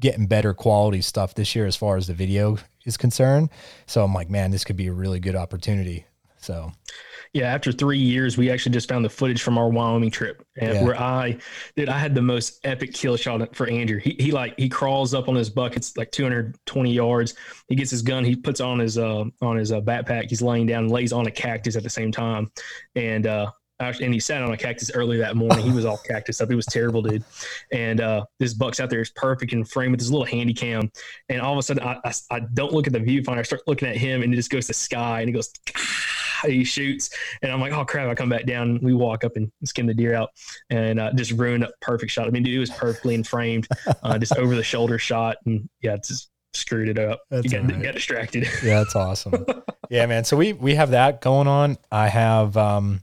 getting 0.00 0.26
better 0.26 0.54
quality 0.54 1.00
stuff 1.00 1.34
this 1.34 1.54
year 1.54 1.66
as 1.66 1.76
far 1.76 1.96
as 1.96 2.06
the 2.06 2.14
video 2.14 2.58
is 2.84 2.96
concerned. 2.96 3.50
So 3.86 4.04
I'm 4.04 4.14
like, 4.14 4.30
man, 4.30 4.50
this 4.50 4.64
could 4.64 4.76
be 4.76 4.88
a 4.88 4.92
really 4.92 5.20
good 5.20 5.36
opportunity. 5.36 6.06
So 6.38 6.72
yeah, 7.32 7.52
after 7.52 7.72
three 7.72 7.98
years, 7.98 8.36
we 8.36 8.50
actually 8.50 8.72
just 8.72 8.88
found 8.88 9.04
the 9.04 9.10
footage 9.10 9.42
from 9.42 9.58
our 9.58 9.68
Wyoming 9.68 10.10
trip, 10.10 10.44
and 10.56 10.74
yeah. 10.74 10.84
where 10.84 11.00
I 11.00 11.38
did, 11.76 11.88
I 11.88 11.98
had 11.98 12.14
the 12.14 12.22
most 12.22 12.60
epic 12.64 12.92
kill 12.94 13.16
shot 13.16 13.54
for 13.54 13.68
Andrew. 13.68 13.98
He, 13.98 14.16
he 14.18 14.32
like 14.32 14.54
he 14.58 14.68
crawls 14.68 15.14
up 15.14 15.28
on 15.28 15.34
his 15.34 15.50
buckets 15.50 15.96
like 15.96 16.10
220 16.10 16.92
yards. 16.92 17.34
He 17.68 17.74
gets 17.74 17.90
his 17.90 18.02
gun, 18.02 18.24
he 18.24 18.36
puts 18.36 18.60
on 18.60 18.78
his 18.78 18.98
uh 18.98 19.24
on 19.42 19.56
his 19.56 19.72
uh, 19.72 19.80
backpack. 19.80 20.28
He's 20.28 20.42
laying 20.42 20.66
down, 20.66 20.84
and 20.84 20.92
lays 20.92 21.12
on 21.12 21.26
a 21.26 21.30
cactus 21.30 21.76
at 21.76 21.82
the 21.82 21.90
same 21.90 22.12
time, 22.12 22.50
and 22.94 23.26
uh 23.26 23.50
and 23.80 24.12
he 24.12 24.18
sat 24.18 24.42
on 24.42 24.52
a 24.52 24.56
cactus 24.56 24.90
early 24.92 25.18
that 25.18 25.36
morning. 25.36 25.64
He 25.64 25.70
was 25.70 25.84
all 25.84 25.98
cactus 26.06 26.40
up. 26.40 26.50
It 26.50 26.56
was 26.56 26.66
terrible, 26.66 27.02
dude. 27.02 27.24
And 27.72 28.00
uh, 28.00 28.24
this 28.38 28.54
buck's 28.54 28.80
out 28.80 28.90
there 28.90 29.00
is 29.00 29.10
perfect 29.10 29.52
in 29.52 29.64
frame 29.64 29.92
with 29.92 30.00
this 30.00 30.10
little 30.10 30.26
handy 30.26 30.54
cam. 30.54 30.90
And 31.28 31.40
all 31.40 31.52
of 31.52 31.58
a 31.58 31.62
sudden, 31.62 31.82
I, 31.82 32.00
I, 32.04 32.12
I, 32.30 32.40
don't 32.54 32.72
look 32.72 32.86
at 32.86 32.92
the 32.92 32.98
viewfinder. 32.98 33.38
I 33.38 33.42
start 33.42 33.62
looking 33.66 33.88
at 33.88 33.96
him, 33.96 34.22
and 34.22 34.32
it 34.32 34.36
just 34.36 34.50
goes 34.50 34.66
to 34.66 34.74
sky, 34.74 35.20
and 35.20 35.28
he 35.28 35.32
goes. 35.32 35.52
He 36.48 36.64
shoots, 36.64 37.10
and 37.42 37.50
I'm 37.52 37.60
like, 37.60 37.72
oh 37.72 37.84
crap! 37.84 38.08
I 38.08 38.14
come 38.14 38.28
back 38.28 38.46
down. 38.46 38.78
We 38.82 38.94
walk 38.94 39.24
up 39.24 39.36
and 39.36 39.50
skin 39.64 39.86
the 39.86 39.94
deer 39.94 40.14
out, 40.14 40.30
and 40.70 41.00
uh, 41.00 41.12
just 41.12 41.32
ruin 41.32 41.62
a 41.62 41.68
perfect 41.80 42.12
shot. 42.12 42.26
I 42.26 42.30
mean, 42.30 42.42
dude, 42.42 42.54
it 42.54 42.58
was 42.58 42.70
perfectly 42.70 43.14
in 43.14 43.24
framed, 43.24 43.66
uh, 44.02 44.18
just 44.18 44.36
over 44.36 44.54
the 44.54 44.62
shoulder 44.62 44.98
shot, 44.98 45.36
and 45.46 45.68
yeah, 45.82 45.96
just 45.96 46.30
screwed 46.54 46.88
it 46.88 46.98
up. 46.98 47.20
That's 47.30 47.44
you 47.44 47.50
got, 47.50 47.70
right. 47.70 47.82
got 47.82 47.94
distracted. 47.94 48.48
Yeah, 48.62 48.78
that's 48.78 48.96
awesome. 48.96 49.46
yeah, 49.90 50.06
man. 50.06 50.24
So 50.24 50.36
we 50.36 50.52
we 50.52 50.74
have 50.74 50.90
that 50.90 51.20
going 51.20 51.48
on. 51.48 51.78
I 51.90 52.08
have 52.08 52.56
um 52.56 53.02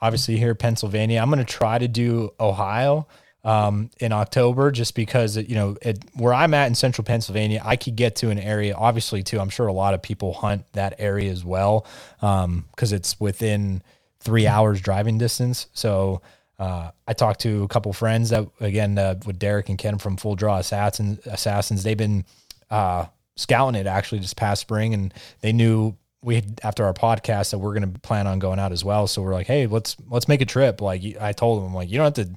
obviously 0.00 0.36
here 0.36 0.54
Pennsylvania. 0.54 1.20
I'm 1.20 1.30
going 1.30 1.44
to 1.44 1.52
try 1.52 1.78
to 1.78 1.88
do 1.88 2.30
Ohio 2.38 3.08
um, 3.44 3.90
in 4.00 4.12
October, 4.12 4.70
just 4.70 4.94
because 4.94 5.36
you 5.36 5.54
know 5.54 5.76
it, 5.82 6.02
where 6.14 6.32
I'm 6.32 6.54
at 6.54 6.66
in 6.66 6.74
central 6.74 7.04
Pennsylvania, 7.04 7.60
I 7.64 7.76
could 7.76 7.96
get 7.96 8.16
to 8.16 8.30
an 8.30 8.38
area. 8.38 8.74
Obviously, 8.74 9.22
too, 9.22 9.38
I'm 9.38 9.50
sure 9.50 9.66
a 9.66 9.72
lot 9.72 9.94
of 9.94 10.02
people 10.02 10.32
hunt 10.32 10.64
that 10.72 10.94
area 10.98 11.30
as 11.30 11.44
well 11.44 11.86
because 12.20 12.44
um, 12.44 12.96
it's 12.96 13.20
within 13.20 13.82
three 14.20 14.46
hours 14.46 14.80
driving 14.80 15.18
distance. 15.18 15.66
So 15.74 16.22
uh, 16.58 16.90
I 17.06 17.12
talked 17.12 17.40
to 17.40 17.62
a 17.62 17.68
couple 17.68 17.92
friends 17.92 18.30
that 18.30 18.48
again 18.60 18.96
uh, 18.96 19.16
with 19.26 19.38
Derek 19.38 19.68
and 19.68 19.78
Ken 19.78 19.98
from 19.98 20.16
Full 20.16 20.36
Draw 20.36 20.58
Assassins. 20.58 21.24
Assassins, 21.26 21.82
they've 21.82 21.96
been 21.96 22.24
uh, 22.70 23.06
scouting 23.36 23.78
it 23.78 23.86
actually 23.86 24.20
just 24.20 24.36
past 24.36 24.62
spring, 24.62 24.94
and 24.94 25.12
they 25.42 25.52
knew 25.52 25.96
we 26.22 26.36
had, 26.36 26.60
after 26.62 26.86
our 26.86 26.94
podcast 26.94 27.50
that 27.50 27.58
we're 27.58 27.74
going 27.74 27.92
to 27.92 28.00
plan 28.00 28.26
on 28.26 28.38
going 28.38 28.58
out 28.58 28.72
as 28.72 28.82
well. 28.82 29.06
So 29.06 29.20
we're 29.20 29.34
like, 29.34 29.46
hey, 29.46 29.66
let's 29.66 29.96
let's 30.08 30.28
make 30.28 30.40
a 30.40 30.46
trip. 30.46 30.80
Like 30.80 31.02
I 31.20 31.32
told 31.32 31.60
them, 31.60 31.68
I'm 31.68 31.74
like, 31.74 31.90
you 31.90 31.98
don't 31.98 32.16
have 32.16 32.26
to 32.26 32.34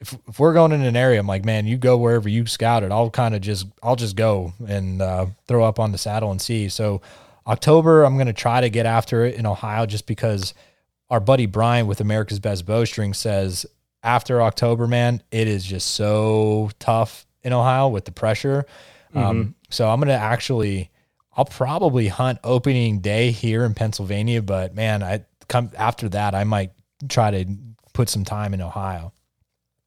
if, 0.00 0.16
if 0.28 0.38
we're 0.38 0.52
going 0.52 0.72
in 0.72 0.82
an 0.82 0.96
area, 0.96 1.18
I'm 1.18 1.26
like, 1.26 1.44
man, 1.44 1.66
you 1.66 1.76
go 1.76 1.96
wherever 1.96 2.28
you 2.28 2.46
scouted. 2.46 2.92
I'll 2.92 3.10
kind 3.10 3.34
of 3.34 3.40
just, 3.40 3.66
I'll 3.82 3.96
just 3.96 4.16
go 4.16 4.52
and 4.66 5.02
uh, 5.02 5.26
throw 5.46 5.64
up 5.64 5.78
on 5.78 5.92
the 5.92 5.98
saddle 5.98 6.30
and 6.30 6.40
see. 6.40 6.68
So 6.68 7.02
October, 7.46 8.04
I'm 8.04 8.14
going 8.14 8.26
to 8.26 8.32
try 8.32 8.60
to 8.60 8.70
get 8.70 8.86
after 8.86 9.24
it 9.24 9.34
in 9.34 9.46
Ohio 9.46 9.86
just 9.86 10.06
because 10.06 10.54
our 11.10 11.20
buddy 11.20 11.46
Brian 11.46 11.86
with 11.86 12.00
America's 12.00 12.38
Best 12.38 12.66
Bowstring 12.66 13.14
says 13.14 13.66
after 14.02 14.40
October, 14.42 14.86
man, 14.86 15.22
it 15.30 15.48
is 15.48 15.64
just 15.64 15.92
so 15.92 16.70
tough 16.78 17.26
in 17.42 17.52
Ohio 17.52 17.88
with 17.88 18.04
the 18.04 18.12
pressure. 18.12 18.66
Um, 19.14 19.22
mm-hmm. 19.22 19.28
Um, 19.28 19.54
so 19.70 19.88
I'm 19.88 19.98
going 19.98 20.08
to 20.08 20.14
actually, 20.14 20.90
I'll 21.36 21.44
probably 21.44 22.08
hunt 22.08 22.38
opening 22.44 23.00
day 23.00 23.30
here 23.30 23.64
in 23.64 23.74
Pennsylvania, 23.74 24.42
but 24.42 24.74
man, 24.74 25.02
I 25.02 25.24
come 25.48 25.70
after 25.76 26.08
that, 26.10 26.34
I 26.34 26.44
might 26.44 26.72
try 27.08 27.30
to 27.30 27.56
put 27.94 28.08
some 28.08 28.24
time 28.24 28.54
in 28.54 28.60
Ohio. 28.60 29.12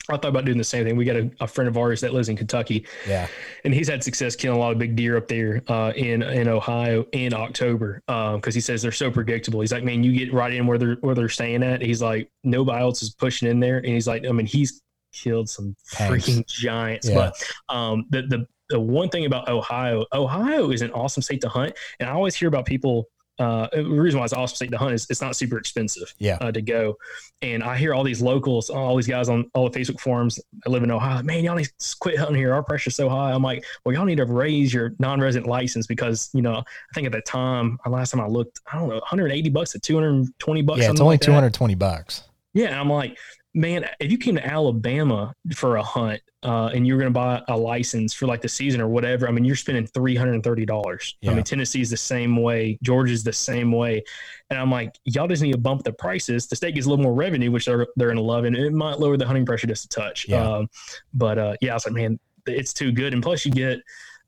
I 0.09 0.17
thought 0.17 0.29
about 0.29 0.45
doing 0.45 0.57
the 0.57 0.63
same 0.63 0.83
thing. 0.83 0.95
We 0.95 1.05
got 1.05 1.15
a, 1.15 1.31
a, 1.39 1.47
friend 1.47 1.67
of 1.67 1.77
ours 1.77 2.01
that 2.01 2.13
lives 2.13 2.29
in 2.29 2.35
Kentucky. 2.35 2.85
Yeah. 3.07 3.27
And 3.63 3.73
he's 3.73 3.87
had 3.87 4.03
success 4.03 4.35
killing 4.35 4.57
a 4.57 4.59
lot 4.59 4.71
of 4.71 4.79
big 4.79 4.95
deer 4.95 5.15
up 5.15 5.27
there 5.27 5.61
uh, 5.67 5.93
in 5.95 6.23
in 6.23 6.47
Ohio 6.47 7.05
in 7.11 7.33
October 7.33 8.01
because 8.07 8.35
um, 8.35 8.51
he 8.51 8.59
says 8.59 8.81
they're 8.81 8.91
so 8.91 9.11
predictable. 9.11 9.61
He's 9.61 9.71
like, 9.71 9.83
man, 9.83 10.03
you 10.03 10.13
get 10.13 10.33
right 10.33 10.53
in 10.53 10.65
where 10.65 10.77
they're 10.77 10.95
where 10.95 11.15
they're 11.15 11.29
staying 11.29 11.63
at. 11.63 11.81
He's 11.81 12.01
like, 12.01 12.29
nobody 12.43 12.81
else 12.81 13.03
is 13.03 13.11
pushing 13.11 13.47
in 13.47 13.59
there, 13.59 13.77
and 13.77 13.87
he's 13.87 14.07
like, 14.07 14.25
I 14.25 14.31
mean, 14.31 14.45
he's 14.45 14.81
killed 15.13 15.49
some 15.49 15.75
Thanks. 15.91 16.27
freaking 16.27 16.47
giants. 16.47 17.07
Yeah. 17.07 17.31
But 17.69 17.75
um, 17.75 18.05
the 18.09 18.23
the 18.23 18.47
the 18.69 18.79
one 18.79 19.09
thing 19.09 19.25
about 19.25 19.49
Ohio, 19.49 20.05
Ohio 20.13 20.71
is 20.71 20.81
an 20.81 20.91
awesome 20.91 21.21
state 21.21 21.41
to 21.41 21.49
hunt, 21.49 21.75
and 21.99 22.09
I 22.09 22.13
always 22.13 22.35
hear 22.35 22.47
about 22.47 22.65
people 22.65 23.09
uh, 23.39 23.67
the 23.73 23.83
reason 23.83 24.19
why 24.19 24.25
it's 24.25 24.33
awesome 24.33 24.55
state 24.55 24.71
to 24.71 24.77
hunt 24.77 24.93
is 24.93 25.07
it's 25.09 25.21
not 25.21 25.35
super 25.35 25.57
expensive 25.57 26.13
yeah. 26.19 26.37
Uh, 26.41 26.51
to 26.51 26.61
go. 26.61 26.97
And 27.41 27.63
I 27.63 27.77
hear 27.77 27.93
all 27.93 28.03
these 28.03 28.21
locals, 28.21 28.69
all 28.69 28.95
these 28.95 29.07
guys 29.07 29.29
on 29.29 29.49
all 29.53 29.69
the 29.69 29.79
Facebook 29.79 29.99
forums 29.99 30.39
I 30.65 30.69
live 30.69 30.83
in 30.83 30.91
Ohio, 30.91 31.23
man, 31.23 31.43
y'all 31.43 31.55
need 31.55 31.69
to 31.79 31.95
quit 31.99 32.17
hunting 32.17 32.35
here. 32.35 32.53
Our 32.53 32.63
pressure's 32.63 32.95
so 32.95 33.09
high. 33.09 33.31
I'm 33.31 33.41
like, 33.41 33.65
well, 33.83 33.95
y'all 33.95 34.05
need 34.05 34.17
to 34.17 34.25
raise 34.25 34.73
your 34.73 34.93
non-resident 34.99 35.49
license 35.49 35.87
because, 35.87 36.29
you 36.33 36.41
know, 36.41 36.55
I 36.55 36.93
think 36.93 37.07
at 37.07 37.13
the 37.13 37.21
time, 37.21 37.79
last 37.87 38.11
time 38.11 38.21
I 38.21 38.27
looked, 38.27 38.59
I 38.71 38.77
don't 38.77 38.89
know, 38.89 38.95
180 38.95 39.49
bucks 39.49 39.71
to 39.71 39.79
220 39.79 40.61
bucks. 40.61 40.79
Yeah, 40.81 40.91
it's 40.91 41.01
only 41.01 41.13
like 41.13 41.21
220 41.21 41.75
bucks. 41.75 42.23
Yeah. 42.53 42.79
I'm 42.79 42.89
like, 42.89 43.17
man, 43.53 43.85
if 43.99 44.11
you 44.11 44.17
came 44.17 44.35
to 44.35 44.45
Alabama 44.45 45.33
for 45.53 45.77
a 45.77 45.83
hunt 45.83 46.21
uh, 46.43 46.67
and 46.73 46.87
you're 46.87 46.97
going 46.97 47.11
to 47.11 47.17
buy 47.17 47.41
a 47.49 47.57
license 47.57 48.13
for 48.13 48.25
like 48.25 48.41
the 48.41 48.49
season 48.49 48.81
or 48.81 48.87
whatever, 48.87 49.27
I 49.27 49.31
mean, 49.31 49.43
you're 49.43 49.55
spending 49.55 49.85
three 49.87 50.15
hundred 50.15 50.33
and 50.35 50.43
thirty 50.43 50.65
dollars. 50.65 51.17
Yeah. 51.21 51.31
I 51.31 51.33
mean, 51.35 51.43
Tennessee's 51.43 51.89
the 51.89 51.97
same 51.97 52.41
way, 52.41 52.77
Georgia's 52.81 53.23
the 53.23 53.33
same 53.33 53.71
way, 53.71 54.03
and 54.49 54.59
I'm 54.59 54.71
like, 54.71 54.97
y'all 55.05 55.27
just 55.27 55.41
need 55.41 55.51
to 55.51 55.57
bump 55.57 55.83
the 55.83 55.93
prices. 55.93 56.47
The 56.47 56.55
state 56.55 56.75
gets 56.75 56.87
a 56.87 56.89
little 56.89 57.03
more 57.03 57.13
revenue, 57.13 57.51
which 57.51 57.65
they're 57.65 57.87
they're 57.95 58.07
going 58.07 58.17
to 58.17 58.23
love, 58.23 58.45
and 58.45 58.55
it 58.55 58.73
might 58.73 58.99
lower 58.99 59.17
the 59.17 59.25
hunting 59.25 59.45
pressure 59.45 59.67
just 59.67 59.85
a 59.85 59.89
touch. 59.89 60.27
Yeah. 60.27 60.47
Um, 60.47 60.69
but 61.13 61.37
uh, 61.37 61.55
yeah, 61.61 61.71
I 61.71 61.73
was 61.75 61.85
like, 61.85 61.95
man, 61.95 62.19
it's 62.45 62.73
too 62.73 62.91
good, 62.91 63.13
and 63.13 63.21
plus 63.21 63.45
you 63.45 63.51
get. 63.51 63.79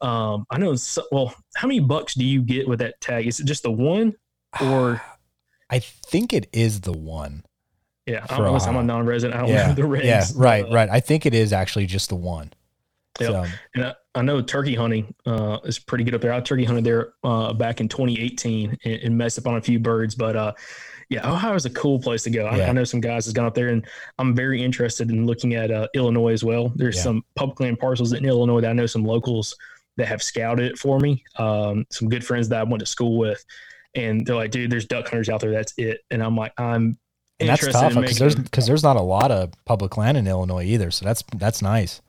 Um, 0.01 0.45
I 0.49 0.57
know. 0.57 0.75
Well, 1.11 1.33
how 1.55 1.67
many 1.67 1.79
bucks 1.79 2.13
do 2.13 2.25
you 2.25 2.41
get 2.41 2.67
with 2.67 2.79
that 2.79 2.99
tag? 2.99 3.25
Is 3.25 3.39
it 3.39 3.45
just 3.45 3.63
the 3.63 3.71
one, 3.71 4.13
or? 4.61 5.01
I 5.69 5.79
think 5.79 6.33
it 6.33 6.47
is 6.51 6.81
the 6.81 6.91
one. 6.91 7.43
Yeah, 8.05 8.25
I'm, 8.29 8.43
I'm 8.43 8.75
a 8.75 8.83
non-resident. 8.83 9.37
I 9.37 9.41
don't 9.41 9.49
yeah, 9.49 9.67
know 9.67 9.73
the 9.73 9.81
regs. 9.83 10.03
Yeah, 10.03 10.25
right, 10.35 10.65
uh, 10.65 10.73
right. 10.73 10.89
I 10.89 10.99
think 10.99 11.25
it 11.25 11.33
is 11.33 11.53
actually 11.53 11.85
just 11.85 12.09
the 12.09 12.15
one. 12.15 12.51
Yeah, 13.19 13.27
so. 13.27 13.45
and 13.75 13.85
I, 13.85 13.93
I, 14.15 14.21
know 14.23 14.41
turkey 14.41 14.73
hunting 14.73 15.13
uh, 15.25 15.59
is 15.63 15.77
pretty 15.77 16.03
good 16.03 16.15
up 16.15 16.21
there. 16.21 16.33
I 16.33 16.39
turkey 16.41 16.65
hunted 16.65 16.83
there 16.83 17.13
uh, 17.23 17.53
back 17.53 17.79
in 17.79 17.87
2018 17.87 18.77
and, 18.83 18.93
and, 18.93 19.17
messed 19.17 19.37
up 19.37 19.45
on 19.45 19.55
a 19.55 19.61
few 19.61 19.77
birds, 19.77 20.15
but 20.15 20.35
uh, 20.35 20.53
yeah, 21.09 21.29
Ohio 21.29 21.53
is 21.53 21.65
a 21.65 21.69
cool 21.69 21.99
place 21.99 22.23
to 22.23 22.31
go. 22.31 22.47
I, 22.47 22.57
yeah. 22.57 22.69
I, 22.69 22.71
know 22.71 22.83
some 22.83 23.01
guys 23.01 23.25
has 23.25 23.33
gone 23.33 23.45
up 23.45 23.53
there, 23.53 23.69
and 23.69 23.85
I'm 24.17 24.35
very 24.35 24.63
interested 24.63 25.11
in 25.11 25.27
looking 25.27 25.53
at 25.53 25.69
uh, 25.69 25.87
Illinois 25.93 26.33
as 26.33 26.43
well. 26.43 26.73
There's 26.75 26.95
yeah. 26.97 27.03
some 27.03 27.25
public 27.35 27.59
land 27.59 27.79
parcels 27.79 28.13
in 28.13 28.25
Illinois 28.25 28.61
that 28.61 28.71
I 28.71 28.73
know 28.73 28.87
some 28.87 29.05
locals 29.05 29.55
that 29.97 30.07
have 30.07 30.23
scouted 30.23 30.65
it 30.65 30.77
for 30.79 30.99
me. 30.99 31.23
Um, 31.37 31.85
some 31.91 32.09
good 32.09 32.25
friends 32.25 32.49
that 32.49 32.59
I 32.59 32.63
went 32.63 32.79
to 32.79 32.87
school 32.87 33.17
with, 33.17 33.45
and 33.93 34.25
they're 34.25 34.35
like, 34.35 34.51
"Dude, 34.51 34.71
there's 34.71 34.85
duck 34.85 35.07
hunters 35.07 35.29
out 35.29 35.39
there. 35.39 35.51
That's 35.51 35.73
it." 35.77 36.01
And 36.09 36.23
I'm 36.23 36.35
like, 36.35 36.59
"I'm 36.59 36.97
and 37.39 37.49
that's 37.49 37.67
tough 37.67 37.95
because 37.95 38.17
there's 38.17 38.35
because 38.35 38.67
there's 38.67 38.83
not 38.83 38.95
a 38.95 39.01
lot 39.01 39.31
of 39.31 39.51
public 39.65 39.97
land 39.97 40.17
in 40.17 40.27
Illinois 40.27 40.63
either. 40.63 40.91
So 40.91 41.05
that's 41.05 41.23
that's 41.35 41.61
nice. 41.61 42.01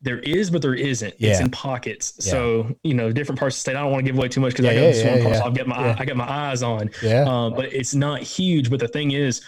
There 0.00 0.20
is, 0.20 0.50
but 0.50 0.62
there 0.62 0.74
isn't. 0.74 1.14
Yeah. 1.18 1.30
It's 1.30 1.40
in 1.40 1.50
pockets. 1.50 2.14
Yeah. 2.20 2.30
So 2.30 2.76
you 2.82 2.94
know, 2.94 3.10
different 3.10 3.38
parts 3.38 3.56
of 3.56 3.58
the 3.58 3.60
state. 3.60 3.76
I 3.76 3.80
don't 3.80 3.90
want 3.90 4.04
to 4.04 4.10
give 4.10 4.16
away 4.16 4.28
too 4.28 4.40
much 4.40 4.52
because 4.52 4.66
yeah, 4.66 4.70
I 4.70 4.74
got 4.74 4.80
yeah, 4.80 4.90
this 4.90 5.04
one 5.04 5.22
parcel. 5.22 5.44
I'll 5.44 5.52
get 5.52 5.66
my 5.66 5.96
I 5.98 6.04
got 6.04 6.16
my 6.16 6.30
eyes 6.30 6.62
on. 6.62 6.90
Yeah. 7.02 7.24
Um, 7.26 7.54
but 7.54 7.72
it's 7.72 7.94
not 7.94 8.22
huge. 8.22 8.70
But 8.70 8.80
the 8.80 8.88
thing 8.88 9.10
is, 9.10 9.42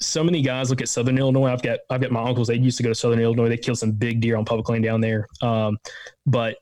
so 0.00 0.24
many 0.24 0.42
guys 0.42 0.70
look 0.70 0.80
at 0.80 0.88
Southern 0.88 1.18
Illinois. 1.18 1.52
I've 1.52 1.62
got 1.62 1.80
I've 1.90 2.00
got 2.00 2.10
my 2.10 2.22
uncles. 2.22 2.48
They 2.48 2.56
used 2.56 2.76
to 2.78 2.82
go 2.82 2.88
to 2.88 2.94
Southern 2.94 3.20
Illinois. 3.20 3.48
They 3.48 3.56
killed 3.56 3.78
some 3.78 3.92
big 3.92 4.20
deer 4.20 4.36
on 4.36 4.44
public 4.44 4.68
land 4.68 4.84
down 4.84 5.00
there. 5.00 5.28
Um, 5.42 5.78
but 6.26 6.56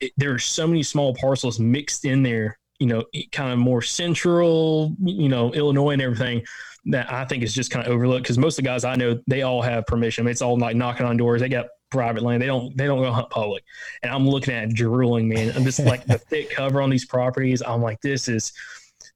it, 0.00 0.12
there 0.16 0.32
are 0.32 0.38
so 0.38 0.66
many 0.66 0.82
small 0.82 1.14
parcels 1.14 1.60
mixed 1.60 2.06
in 2.06 2.22
there. 2.22 2.58
You 2.78 2.86
know, 2.86 3.04
kind 3.32 3.52
of 3.52 3.58
more 3.58 3.82
central. 3.82 4.96
You 5.02 5.28
know, 5.28 5.52
Illinois 5.52 5.90
and 5.90 6.00
everything 6.00 6.42
that 6.86 7.12
I 7.12 7.24
think 7.24 7.42
is 7.42 7.54
just 7.54 7.70
kind 7.70 7.86
of 7.86 7.92
overlooked 7.92 8.22
because 8.22 8.38
most 8.38 8.58
of 8.58 8.64
the 8.64 8.68
guys 8.68 8.84
I 8.84 8.94
know 8.94 9.20
they 9.26 9.42
all 9.42 9.62
have 9.62 9.86
permission. 9.86 10.22
I 10.22 10.24
mean, 10.24 10.32
it's 10.32 10.42
all 10.42 10.58
like 10.58 10.76
knocking 10.76 11.06
on 11.06 11.16
doors. 11.16 11.40
They 11.40 11.48
got 11.48 11.66
private 11.90 12.22
land. 12.22 12.42
They 12.42 12.46
don't 12.46 12.76
they 12.76 12.86
don't 12.86 13.02
go 13.02 13.12
hunt 13.12 13.30
public. 13.30 13.64
And 14.02 14.12
I'm 14.12 14.28
looking 14.28 14.54
at 14.54 14.70
drooling, 14.70 15.28
man. 15.28 15.52
I'm 15.54 15.64
just 15.64 15.80
like 15.80 16.06
the 16.06 16.18
thick 16.30 16.50
cover 16.50 16.80
on 16.80 16.90
these 16.90 17.04
properties. 17.04 17.62
I'm 17.62 17.82
like, 17.82 18.00
this 18.00 18.28
is 18.28 18.52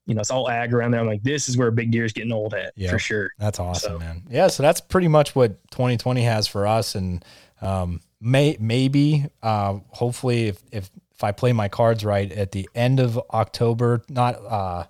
you 0.07 0.15
know, 0.15 0.21
it's 0.21 0.31
all 0.31 0.51
ag 0.51 0.75
around 0.75 0.91
there. 0.91 1.01
I'm 1.01 1.07
like, 1.07 1.23
this 1.23 1.49
is 1.49 1.57
where 1.57 1.71
big 1.71 1.91
deer 1.91 2.05
is 2.05 2.13
getting 2.13 2.33
old 2.33 2.55
at 2.55 2.75
for 2.91 2.99
sure. 2.99 3.31
That's 3.39 3.59
awesome, 3.59 3.95
so. 3.95 3.99
man. 3.99 4.23
Yeah. 4.29 4.49
So 4.49 4.63
that's 4.63 4.81
pretty 4.81 5.09
much 5.09 5.35
what 5.35 5.59
2020 5.71 6.23
has 6.25 6.47
for 6.47 6.67
us. 6.67 6.95
And, 6.95 7.25
um, 7.63 8.01
may, 8.21 8.57
maybe, 8.61 9.27
uh, 9.43 9.79
hopefully 9.89 10.49
if, 10.49 10.63
if, 10.73 10.91
if 11.15 11.25
I 11.25 11.33
play 11.33 11.53
my 11.53 11.69
cards 11.69 12.05
right 12.05 12.31
at 12.31 12.53
the 12.53 12.69
end 12.75 13.01
of 13.01 13.19
October, 13.33 14.03
not, 14.09 14.35
uh, 14.45 14.85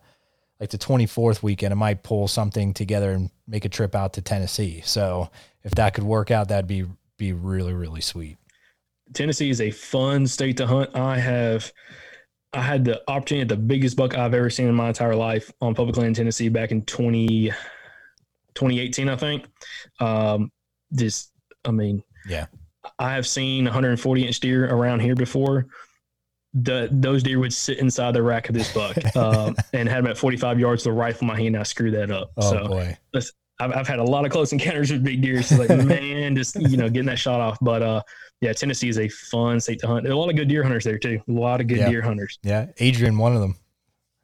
like 0.61 0.71
the 0.71 0.79
24th 0.79 1.43
weekend, 1.43 1.73
I 1.73 1.77
might 1.77 2.03
pull 2.03 2.29
something 2.29 2.73
together 2.75 3.13
and 3.13 3.31
make 3.47 3.65
a 3.65 3.69
trip 3.69 3.95
out 3.95 4.13
to 4.15 4.23
Tennessee. 4.23 4.83
So 4.85 5.31
if 5.63 5.75
that 5.75 5.95
could 5.95 6.05
work 6.05 6.31
out, 6.31 6.49
that'd 6.49 6.67
be 6.67 6.87
be 7.17 7.33
really 7.33 7.73
really 7.73 8.01
sweet. 8.01 8.37
Tennessee 9.13 9.51
is 9.51 9.61
a 9.61 9.71
fun 9.71 10.27
state 10.27 10.57
to 10.57 10.67
hunt. 10.67 10.91
I 10.95 11.19
have 11.19 11.73
I 12.53 12.63
had 12.63 12.85
the 12.85 13.03
opportunity 13.09 13.43
at 13.43 13.49
the 13.49 13.57
biggest 13.57 13.97
buck 13.97 14.17
I've 14.17 14.35
ever 14.35 14.49
seen 14.49 14.69
in 14.69 14.75
my 14.75 14.89
entire 14.89 15.17
life 15.17 15.51
on 15.61 15.75
public 15.75 15.97
land 15.97 16.09
in 16.09 16.15
Tennessee 16.15 16.49
back 16.49 16.71
in 16.71 16.83
20, 16.83 17.51
2018, 18.55 19.09
I 19.09 19.17
think. 19.17 19.47
Um, 19.99 20.53
just, 20.95 21.33
I 21.65 21.73
mean, 21.73 22.03
yeah, 22.29 22.47
I 22.99 23.15
have 23.15 23.27
seen 23.27 23.65
140 23.65 24.27
inch 24.27 24.41
deer 24.41 24.73
around 24.73 25.01
here 25.01 25.17
before 25.17 25.67
the 26.55 26.89
those 26.93 27.23
deer 27.23 27.39
would 27.41 27.53
sit 27.53 27.79
inside 27.79 28.13
the 28.13 28.23
rack 28.23 28.49
of 28.49 28.55
this 28.55 28.73
buck 28.73 28.97
um, 29.17 29.57
and 29.73 29.89
had 29.89 29.99
them 30.05 30.07
at 30.07 30.17
45 30.17 30.61
yards. 30.61 30.85
The 30.85 30.93
rifle 30.93 31.23
in 31.23 31.29
my 31.29 31.37
hand, 31.37 31.57
I 31.57 31.65
screwed 31.65 31.95
that 31.95 32.11
up. 32.11 32.31
Oh 32.37 32.51
so 32.51 32.69
boy. 32.69 32.97
I've, 33.61 33.73
I've 33.73 33.89
had 33.89 34.01
a 34.01 34.05
lot 34.05 34.25
of 34.25 34.33
close 34.33 34.53
encounters 34.53 34.91
with 34.91 35.05
big 35.05 35.23
deer. 35.23 35.43
So 35.43 35.57
like, 35.57 35.69
man, 35.87 36.35
just 36.35 36.57
you 36.57 36.77
know, 36.77 36.89
getting 36.89 37.07
that 37.07 37.19
shot 37.19 37.41
off. 37.41 37.59
But 37.61 37.83
uh, 37.83 38.03
yeah, 38.41 38.53
Tennessee 38.53 38.89
is 38.89 38.99
a 38.99 39.09
fun 39.09 39.61
state 39.61 39.81
to 39.81 39.87
hunt. 39.87 40.05
There's 40.05 40.15
a 40.15 40.17
lot 40.17 40.31
of 40.31 40.37
good 40.37 40.49
deer 40.49 40.63
hunters 40.63 40.85
there 40.85 40.99
too. 40.99 41.21
A 41.29 41.33
lot 41.33 41.61
of 41.61 41.67
good 41.67 41.79
yeah. 41.79 41.89
deer 41.89 42.03
hunters. 42.03 42.39
Yeah, 42.43 42.67
Adrian, 42.79 43.19
one 43.19 43.35
of 43.35 43.41
them. 43.41 43.57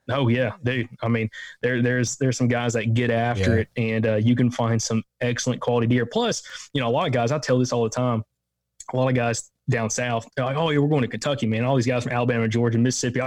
Oh 0.08 0.28
yeah, 0.28 0.52
dude. 0.64 0.88
I 1.02 1.08
mean, 1.08 1.30
there 1.62 1.82
there's 1.82 2.16
there's 2.16 2.36
some 2.36 2.48
guys 2.48 2.72
that 2.72 2.94
get 2.94 3.10
after 3.10 3.54
yeah. 3.54 3.60
it, 3.60 3.68
and 3.76 4.06
uh, 4.06 4.16
you 4.16 4.34
can 4.34 4.50
find 4.50 4.80
some 4.82 5.02
excellent 5.20 5.60
quality 5.60 5.86
deer. 5.86 6.06
Plus, 6.06 6.42
you 6.72 6.80
know, 6.80 6.88
a 6.88 6.90
lot 6.90 7.06
of 7.06 7.12
guys. 7.12 7.30
I 7.30 7.38
tell 7.38 7.58
this 7.58 7.72
all 7.72 7.84
the 7.84 7.90
time. 7.90 8.24
A 8.92 8.96
lot 8.96 9.08
of 9.08 9.14
guys 9.14 9.50
down 9.70 9.90
south. 9.90 10.28
They're 10.36 10.44
like, 10.44 10.56
oh, 10.56 10.70
yeah, 10.70 10.78
we're 10.78 10.88
going 10.88 11.02
to 11.02 11.08
Kentucky, 11.08 11.46
man. 11.46 11.64
All 11.64 11.76
these 11.76 11.86
guys 11.86 12.04
from 12.04 12.12
Alabama, 12.12 12.48
Georgia, 12.48 12.78
Mississippi, 12.78 13.20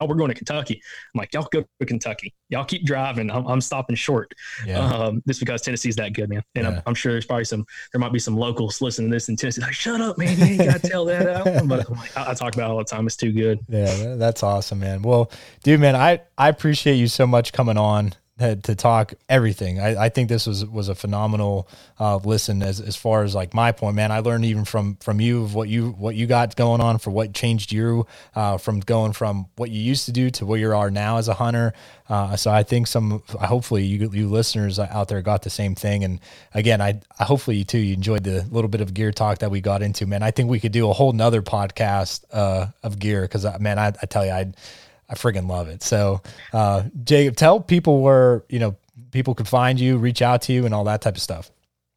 oh, 0.00 0.06
we're 0.06 0.14
going 0.14 0.30
to 0.30 0.34
Kentucky. 0.34 0.82
I'm 1.14 1.18
like, 1.18 1.32
y'all 1.34 1.46
go 1.52 1.64
to 1.78 1.86
Kentucky. 1.86 2.34
Y'all 2.48 2.64
keep 2.64 2.84
driving. 2.84 3.30
I'm, 3.30 3.46
I'm 3.46 3.60
stopping 3.60 3.96
short. 3.96 4.32
Yeah. 4.66 4.78
Um, 4.78 5.22
just 5.26 5.40
because 5.40 5.62
Tennessee's 5.62 5.96
that 5.96 6.12
good, 6.14 6.28
man. 6.28 6.42
And 6.54 6.64
yeah. 6.64 6.70
I'm, 6.70 6.82
I'm, 6.86 6.94
sure 6.94 7.12
there's 7.12 7.26
probably 7.26 7.44
some, 7.44 7.64
there 7.92 8.00
might 8.00 8.12
be 8.12 8.18
some 8.18 8.36
locals 8.36 8.80
listening 8.80 9.10
to 9.10 9.16
this 9.16 9.28
in 9.28 9.36
Tennessee. 9.36 9.60
Like, 9.60 9.72
shut 9.72 10.00
up, 10.00 10.18
man. 10.18 10.38
You 10.38 10.44
ain't 10.44 10.58
got 10.58 10.82
to 10.82 10.88
tell 10.88 11.04
that 11.06 11.28
out. 11.28 11.46
But 11.70 11.88
like, 11.88 12.16
I, 12.16 12.30
I, 12.30 12.34
talk 12.34 12.54
about 12.54 12.70
it 12.70 12.72
all 12.72 12.78
the 12.78 12.84
time. 12.84 13.06
It's 13.06 13.16
too 13.16 13.32
good. 13.32 13.60
Yeah, 13.68 14.14
that's 14.16 14.42
awesome, 14.42 14.80
man. 14.80 15.02
Well, 15.02 15.30
dude, 15.62 15.80
man, 15.80 15.94
I, 15.94 16.22
I 16.36 16.48
appreciate 16.48 16.94
you 16.94 17.06
so 17.06 17.26
much 17.26 17.52
coming 17.52 17.76
on 17.76 18.14
to 18.40 18.74
talk 18.74 19.12
everything. 19.28 19.80
I, 19.80 20.04
I, 20.04 20.08
think 20.08 20.30
this 20.30 20.46
was 20.46 20.64
was 20.64 20.88
a 20.88 20.94
phenomenal 20.94 21.68
uh, 21.98 22.16
listen 22.16 22.62
as 22.62 22.80
as 22.80 22.96
far 22.96 23.22
as 23.22 23.34
like 23.34 23.52
my 23.52 23.70
point, 23.70 23.96
man. 23.96 24.10
I 24.10 24.20
learned 24.20 24.46
even 24.46 24.64
from 24.64 24.96
from 24.96 25.20
you 25.20 25.42
of 25.42 25.54
what 25.54 25.68
you 25.68 25.90
what 25.90 26.14
you 26.14 26.26
got 26.26 26.56
going 26.56 26.80
on 26.80 26.98
for 26.98 27.10
what 27.10 27.34
changed 27.34 27.70
you 27.70 28.06
uh, 28.34 28.56
from 28.56 28.80
going 28.80 29.12
from 29.12 29.46
what 29.56 29.70
you 29.70 29.80
used 29.80 30.06
to 30.06 30.12
do 30.12 30.30
to 30.30 30.46
where 30.46 30.58
you 30.58 30.74
are 30.74 30.90
now 30.90 31.18
as 31.18 31.28
a 31.28 31.34
hunter. 31.34 31.74
Uh, 32.08 32.34
so 32.34 32.50
I 32.50 32.62
think 32.62 32.86
some 32.86 33.22
hopefully 33.28 33.84
you 33.84 34.10
you 34.10 34.28
listeners 34.28 34.78
out 34.78 35.08
there 35.08 35.20
got 35.20 35.42
the 35.42 35.50
same 35.50 35.74
thing. 35.74 36.02
And 36.02 36.18
again, 36.54 36.80
I, 36.80 37.00
I 37.18 37.24
hopefully 37.24 37.58
you 37.58 37.64
too 37.64 37.78
you 37.78 37.92
enjoyed 37.92 38.24
the 38.24 38.46
little 38.50 38.68
bit 38.68 38.80
of 38.80 38.94
gear 38.94 39.12
talk 39.12 39.38
that 39.40 39.50
we 39.50 39.60
got 39.60 39.82
into. 39.82 40.06
Man, 40.06 40.22
I 40.22 40.30
think 40.30 40.48
we 40.48 40.60
could 40.60 40.72
do 40.72 40.88
a 40.88 40.94
whole 40.94 41.12
nother 41.12 41.42
podcast 41.42 42.24
uh, 42.32 42.68
of 42.82 42.98
gear 42.98 43.22
because 43.22 43.44
uh, 43.44 43.58
man, 43.60 43.78
I, 43.78 43.88
I 43.88 44.06
tell 44.06 44.24
you, 44.24 44.32
I 44.32 44.52
I 45.10 45.14
friggin' 45.14 45.48
love 45.48 45.68
it. 45.68 45.82
So, 45.82 46.22
uh, 46.52 46.84
Jacob, 47.02 47.36
tell 47.36 47.60
people 47.60 48.00
where, 48.00 48.44
you 48.48 48.60
know, 48.60 48.76
people 49.10 49.34
could 49.34 49.48
find 49.48 49.78
you, 49.80 49.98
reach 49.98 50.22
out 50.22 50.42
to 50.42 50.52
you 50.52 50.64
and 50.64 50.72
all 50.72 50.84
that 50.84 51.02
type 51.02 51.16
of 51.16 51.22
stuff. 51.22 51.50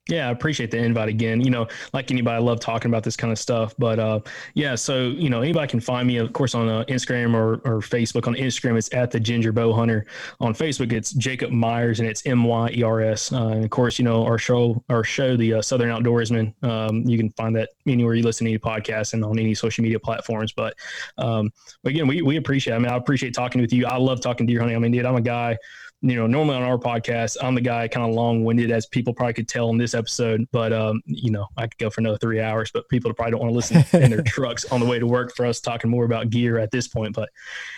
Yeah, 0.10 0.28
I 0.28 0.32
appreciate 0.32 0.70
the 0.70 0.78
invite 0.78 1.08
again. 1.08 1.40
You 1.40 1.50
know, 1.50 1.66
like 1.94 2.12
anybody, 2.12 2.36
I 2.36 2.40
love 2.40 2.60
talking 2.60 2.92
about 2.92 3.04
this 3.04 3.16
kind 3.16 3.32
of 3.32 3.40
stuff. 3.40 3.74
But 3.78 4.00
uh, 4.00 4.20
yeah, 4.54 4.76
so 4.76 5.04
you 5.04 5.30
know, 5.30 5.42
anybody 5.42 5.68
can 5.70 5.80
find 5.80 6.06
me, 6.06 6.18
of 6.18 6.34
course, 6.34 6.56
on 6.56 6.68
uh, 6.68 6.84
Instagram 6.90 7.34
or, 7.34 7.62
or 7.64 7.80
Facebook. 7.80 8.28
On 8.28 8.36
Instagram, 8.36 8.78
it's 8.78 8.94
at 8.94 9.12
the 9.12 9.20
Ginger 9.20 9.54
Bow 9.54 9.72
Hunter. 9.72 10.06
On 10.42 10.54
Facebook, 10.54 10.92
it's 10.92 11.14
Jacob 11.14 11.52
Myers, 11.52 12.02
and 12.02 12.10
it's 12.10 12.26
M 12.26 12.44
Y 12.44 12.72
E 12.76 12.84
R 12.84 13.00
S. 13.00 13.32
Uh, 13.32 13.48
and 13.48 13.64
of 13.64 13.70
course, 13.70 13.98
you 13.98 14.04
know, 14.04 14.26
our 14.26 14.38
show, 14.38 14.84
our 14.90 15.06
show, 15.06 15.38
the 15.38 15.54
uh, 15.54 15.62
Southern 15.62 15.90
Outdoorsman. 15.90 16.54
Um, 16.66 17.04
you 17.04 17.18
can 17.18 17.30
find 17.32 17.56
that 17.56 17.70
anywhere 17.88 18.16
you 18.16 18.24
listen 18.24 18.44
to 18.44 18.52
any 18.52 18.60
podcasts 18.60 19.14
and 19.14 19.24
on 19.24 19.40
any 19.40 19.56
social 19.56 19.84
media 19.84 20.02
platforms. 20.02 20.52
But, 20.52 20.76
um, 21.18 21.50
again, 21.86 22.08
we 22.08 22.22
we 22.22 22.36
appreciate. 22.36 22.74
I 22.74 22.80
mean, 22.80 22.92
I 22.92 22.98
appreciate 22.98 23.34
talking 23.34 23.62
with 23.62 23.72
you. 23.72 23.86
I 23.86 23.96
love 23.96 24.20
talking 24.20 24.46
deer 24.48 24.60
hunting. 24.60 24.76
I 24.76 24.80
mean, 24.80 24.92
dude, 24.92 25.06
I'm 25.06 25.16
a 25.16 25.22
guy 25.22 25.58
you 26.04 26.18
know, 26.18 26.28
normally 26.28 26.58
on 26.58 26.64
our 26.64 26.78
podcast, 26.78 27.38
I'm 27.42 27.56
the 27.56 27.62
guy 27.62 27.88
kind 27.88 28.06
of 28.06 28.14
long 28.14 28.44
winded, 28.44 28.72
as 28.72 28.86
people 28.86 29.14
probably 29.14 29.36
could 29.36 29.48
tell 29.48 29.70
in 29.70 29.78
this 29.78 29.94
episode. 29.94 30.46
But, 30.52 30.74
um, 30.74 31.02
you 31.06 31.32
know, 31.32 31.48
I 31.56 31.66
could 31.66 31.78
go 31.78 31.90
for 31.90 32.02
another 32.02 32.18
three 32.18 32.42
hours, 32.42 32.72
but 32.74 32.90
people 32.90 33.14
probably 33.14 33.32
don't 33.32 33.40
want 33.40 33.52
to 33.52 33.56
listen 33.56 34.02
in 34.02 34.12
their 34.12 34.22
trucks 34.26 34.66
on 34.66 34.82
the 34.82 34.86
way 34.86 35.00
to 35.00 35.08
work 35.08 35.34
for 35.34 35.46
us 35.46 35.62
talking 35.62 35.90
more 35.90 36.04
about 36.04 36.30
gear 36.30 36.60
at 36.60 36.72
this 36.72 36.90
point. 36.90 37.16
But 37.16 37.30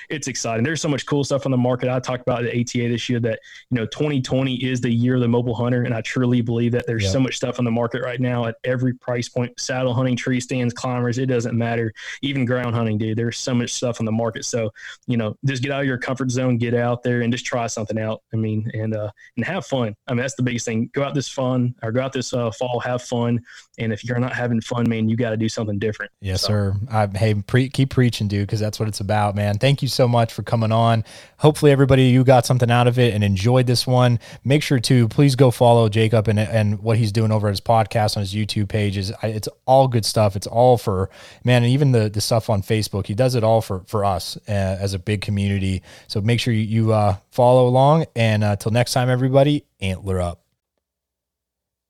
it's 0.09 0.27
exciting. 0.27 0.63
There's 0.63 0.81
so 0.81 0.89
much 0.89 1.05
cool 1.05 1.23
stuff 1.23 1.45
on 1.45 1.51
the 1.51 1.57
market. 1.57 1.89
I 1.89 1.99
talked 1.99 2.21
about 2.21 2.43
the 2.43 2.49
ATA 2.49 2.89
this 2.89 3.09
year 3.09 3.19
that, 3.21 3.39
you 3.69 3.75
know, 3.75 3.85
2020 3.87 4.55
is 4.63 4.81
the 4.81 4.89
year 4.89 5.15
of 5.15 5.21
the 5.21 5.27
mobile 5.27 5.55
hunter. 5.55 5.83
And 5.83 5.93
I 5.93 6.01
truly 6.01 6.41
believe 6.41 6.71
that 6.73 6.85
there's 6.87 7.03
yep. 7.03 7.11
so 7.11 7.19
much 7.19 7.35
stuff 7.37 7.59
on 7.59 7.65
the 7.65 7.71
market 7.71 8.03
right 8.03 8.19
now 8.19 8.45
at 8.45 8.55
every 8.63 8.93
price 8.93 9.29
point 9.29 9.59
saddle 9.59 9.93
hunting, 9.93 10.15
tree 10.15 10.39
stands, 10.39 10.73
climbers, 10.73 11.17
it 11.17 11.27
doesn't 11.27 11.57
matter. 11.57 11.93
Even 12.21 12.45
ground 12.45 12.75
hunting, 12.75 12.97
dude. 12.97 13.17
There's 13.17 13.37
so 13.37 13.53
much 13.53 13.73
stuff 13.73 13.99
on 13.99 14.05
the 14.05 14.11
market. 14.11 14.45
So, 14.45 14.71
you 15.07 15.17
know, 15.17 15.37
just 15.45 15.63
get 15.63 15.71
out 15.71 15.81
of 15.81 15.87
your 15.87 15.97
comfort 15.97 16.31
zone, 16.31 16.57
get 16.57 16.73
out 16.73 17.03
there 17.03 17.21
and 17.21 17.31
just 17.31 17.45
try 17.45 17.67
something 17.67 17.99
out. 17.99 18.21
I 18.33 18.37
mean, 18.37 18.69
and, 18.73 18.95
uh, 18.95 19.11
and 19.37 19.45
have 19.45 19.65
fun. 19.65 19.95
I 20.07 20.13
mean, 20.13 20.21
that's 20.21 20.35
the 20.35 20.43
biggest 20.43 20.65
thing. 20.65 20.89
Go 20.93 21.03
out 21.03 21.13
this 21.13 21.29
fun 21.29 21.75
or 21.83 21.91
go 21.91 22.01
out 22.01 22.13
this 22.13 22.33
uh, 22.33 22.51
fall, 22.51 22.79
have 22.79 23.01
fun. 23.01 23.39
And 23.77 23.91
if 23.91 24.03
you're 24.03 24.19
not 24.19 24.33
having 24.33 24.61
fun, 24.61 24.87
man, 24.87 25.09
you 25.09 25.15
got 25.15 25.31
to 25.31 25.37
do 25.37 25.49
something 25.49 25.79
different. 25.79 26.11
Yes, 26.21 26.41
so. 26.41 26.47
sir. 26.47 26.75
I, 26.89 27.07
hey, 27.07 27.33
pre- 27.35 27.69
keep 27.69 27.89
preaching, 27.89 28.27
dude, 28.27 28.47
because 28.47 28.59
that's 28.59 28.79
what 28.79 28.87
it's 28.87 28.99
about, 28.99 29.35
man. 29.35 29.57
Thank 29.57 29.81
you 29.81 29.87
so 29.95 30.07
much 30.07 30.33
for 30.33 30.43
coming 30.43 30.71
on. 30.71 31.03
Hopefully, 31.37 31.71
everybody 31.71 32.03
you 32.03 32.23
got 32.23 32.45
something 32.45 32.69
out 32.69 32.87
of 32.87 32.99
it 32.99 33.13
and 33.13 33.23
enjoyed 33.23 33.65
this 33.67 33.87
one. 33.87 34.19
Make 34.43 34.61
sure 34.61 34.79
to 34.79 35.07
please 35.07 35.35
go 35.35 35.51
follow 35.51 35.89
Jacob 35.89 36.27
and 36.27 36.39
and 36.39 36.81
what 36.81 36.97
he's 36.97 37.11
doing 37.11 37.31
over 37.31 37.49
his 37.49 37.61
podcast 37.61 38.17
on 38.17 38.21
his 38.21 38.33
YouTube 38.33 38.69
pages. 38.69 39.11
It's 39.23 39.49
all 39.65 39.87
good 39.87 40.05
stuff. 40.05 40.35
It's 40.35 40.47
all 40.47 40.77
for 40.77 41.09
man, 41.43 41.63
and 41.63 41.71
even 41.71 41.91
the 41.91 42.09
the 42.09 42.21
stuff 42.21 42.49
on 42.49 42.61
Facebook. 42.61 43.07
He 43.07 43.15
does 43.15 43.35
it 43.35 43.43
all 43.43 43.61
for 43.61 43.83
for 43.87 44.05
us 44.05 44.37
uh, 44.47 44.51
as 44.51 44.93
a 44.93 44.99
big 44.99 45.21
community. 45.21 45.81
So 46.07 46.21
make 46.21 46.39
sure 46.39 46.53
you, 46.53 46.61
you 46.61 46.93
uh, 46.93 47.17
follow 47.31 47.67
along. 47.67 48.05
And 48.15 48.43
until 48.43 48.71
uh, 48.71 48.73
next 48.73 48.93
time, 48.93 49.09
everybody, 49.09 49.65
antler 49.81 50.21
up. 50.21 50.44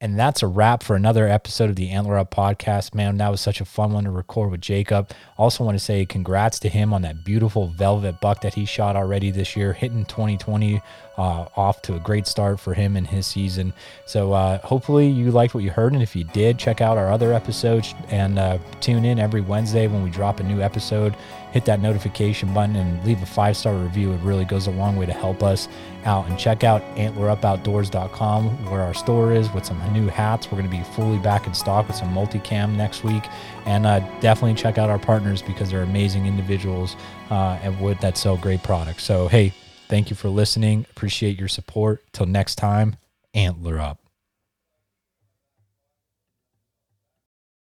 And 0.06 0.20
that's 0.20 0.44
a 0.44 0.48
wrap 0.48 0.84
for 0.84 0.96
another 0.96 1.28
episode 1.28 1.72
of 1.72 1.76
the 1.76 1.90
Antler 1.90 2.20
Up 2.20 2.30
podcast. 2.30 2.94
Man, 2.94 3.18
that 3.18 3.30
was 3.30 3.42
such 3.42 3.60
a 3.60 3.66
fun 3.66 3.92
one 3.92 4.04
to 4.04 4.12
record 4.12 4.52
with 4.52 4.62
Jacob. 4.62 5.10
Also, 5.36 5.64
want 5.64 5.80
to 5.80 5.84
say 5.84 6.06
congrats 6.06 6.60
to 6.60 6.70
him 6.70 6.94
on 6.94 7.02
that 7.02 7.24
beautiful 7.26 7.70
velvet 7.70 8.22
buck 8.22 8.42
that 8.42 8.54
he 8.54 8.66
shot 8.66 8.96
already 8.96 9.32
this 9.32 9.56
year, 9.56 9.74
hitting 9.74 10.06
2020 10.06 10.80
uh, 11.18 11.48
off 11.58 11.82
to 11.82 11.96
a 11.96 12.00
great 12.00 12.28
start 12.28 12.60
for 12.60 12.76
him 12.76 12.96
and 12.96 13.08
his 13.08 13.26
season. 13.26 13.74
So, 14.06 14.34
uh, 14.34 14.60
hopefully, 14.60 15.08
you 15.08 15.32
liked 15.32 15.56
what 15.56 15.64
you 15.64 15.72
heard. 15.72 15.94
And 15.94 16.04
if 16.04 16.16
you 16.16 16.24
did, 16.24 16.60
check 16.60 16.82
out 16.82 17.00
our 17.00 17.12
other 17.12 17.34
episodes 17.34 17.96
and 18.10 18.38
uh, 18.38 18.60
tune 18.82 19.06
in 19.06 19.18
every 19.18 19.42
Wednesday 19.42 19.88
when 19.88 20.04
we 20.04 20.12
drop 20.12 20.40
a 20.40 20.44
new 20.44 20.62
episode 20.62 21.16
hit 21.56 21.64
that 21.64 21.80
notification 21.80 22.54
button 22.54 22.76
and 22.76 23.02
leave 23.06 23.24
a 23.24 23.26
five 23.26 23.56
star 23.56 23.74
review. 23.76 24.12
It 24.12 24.20
really 24.20 24.44
goes 24.44 24.68
a 24.68 24.72
long 24.72 24.98
way 24.98 25.06
to 25.06 25.14
help 25.14 25.42
us 25.42 25.70
out. 26.06 26.28
And 26.28 26.38
check 26.38 26.64
out 26.64 26.82
antlerupoutdoors.com 26.96 28.70
where 28.70 28.82
our 28.82 28.94
store 28.94 29.34
is 29.34 29.52
with 29.52 29.66
some 29.66 29.82
new 29.94 30.08
hats. 30.08 30.48
We're 30.48 30.60
going 30.60 30.70
to 30.70 30.78
be 30.78 30.84
fully 30.96 31.18
back 31.20 31.48
in 31.48 31.54
stock 31.54 31.88
with 31.88 31.96
some 31.96 32.14
multicam 32.14 32.76
next 32.76 33.04
week. 33.04 33.24
And 33.66 33.86
uh, 33.86 34.00
definitely 34.20 34.56
check 34.56 34.78
out 34.78 34.90
our 34.90 35.00
partners 35.00 35.42
because 35.42 35.72
they're 35.72 35.84
amazing 35.84 36.26
individuals 36.26 36.96
uh, 37.30 37.60
and 37.62 37.80
would 37.82 38.00
that 38.02 38.18
sell 38.18 38.38
great 38.38 38.64
products. 38.64 39.04
So, 39.04 39.28
hey, 39.28 39.54
thank 39.88 40.10
you 40.10 40.16
for 40.16 40.30
listening. 40.30 40.86
Appreciate 40.92 41.40
your 41.40 41.50
support. 41.50 42.04
Till 42.14 42.26
next 42.26 42.56
time, 42.56 42.98
antler 43.34 43.80
up. 43.80 44.05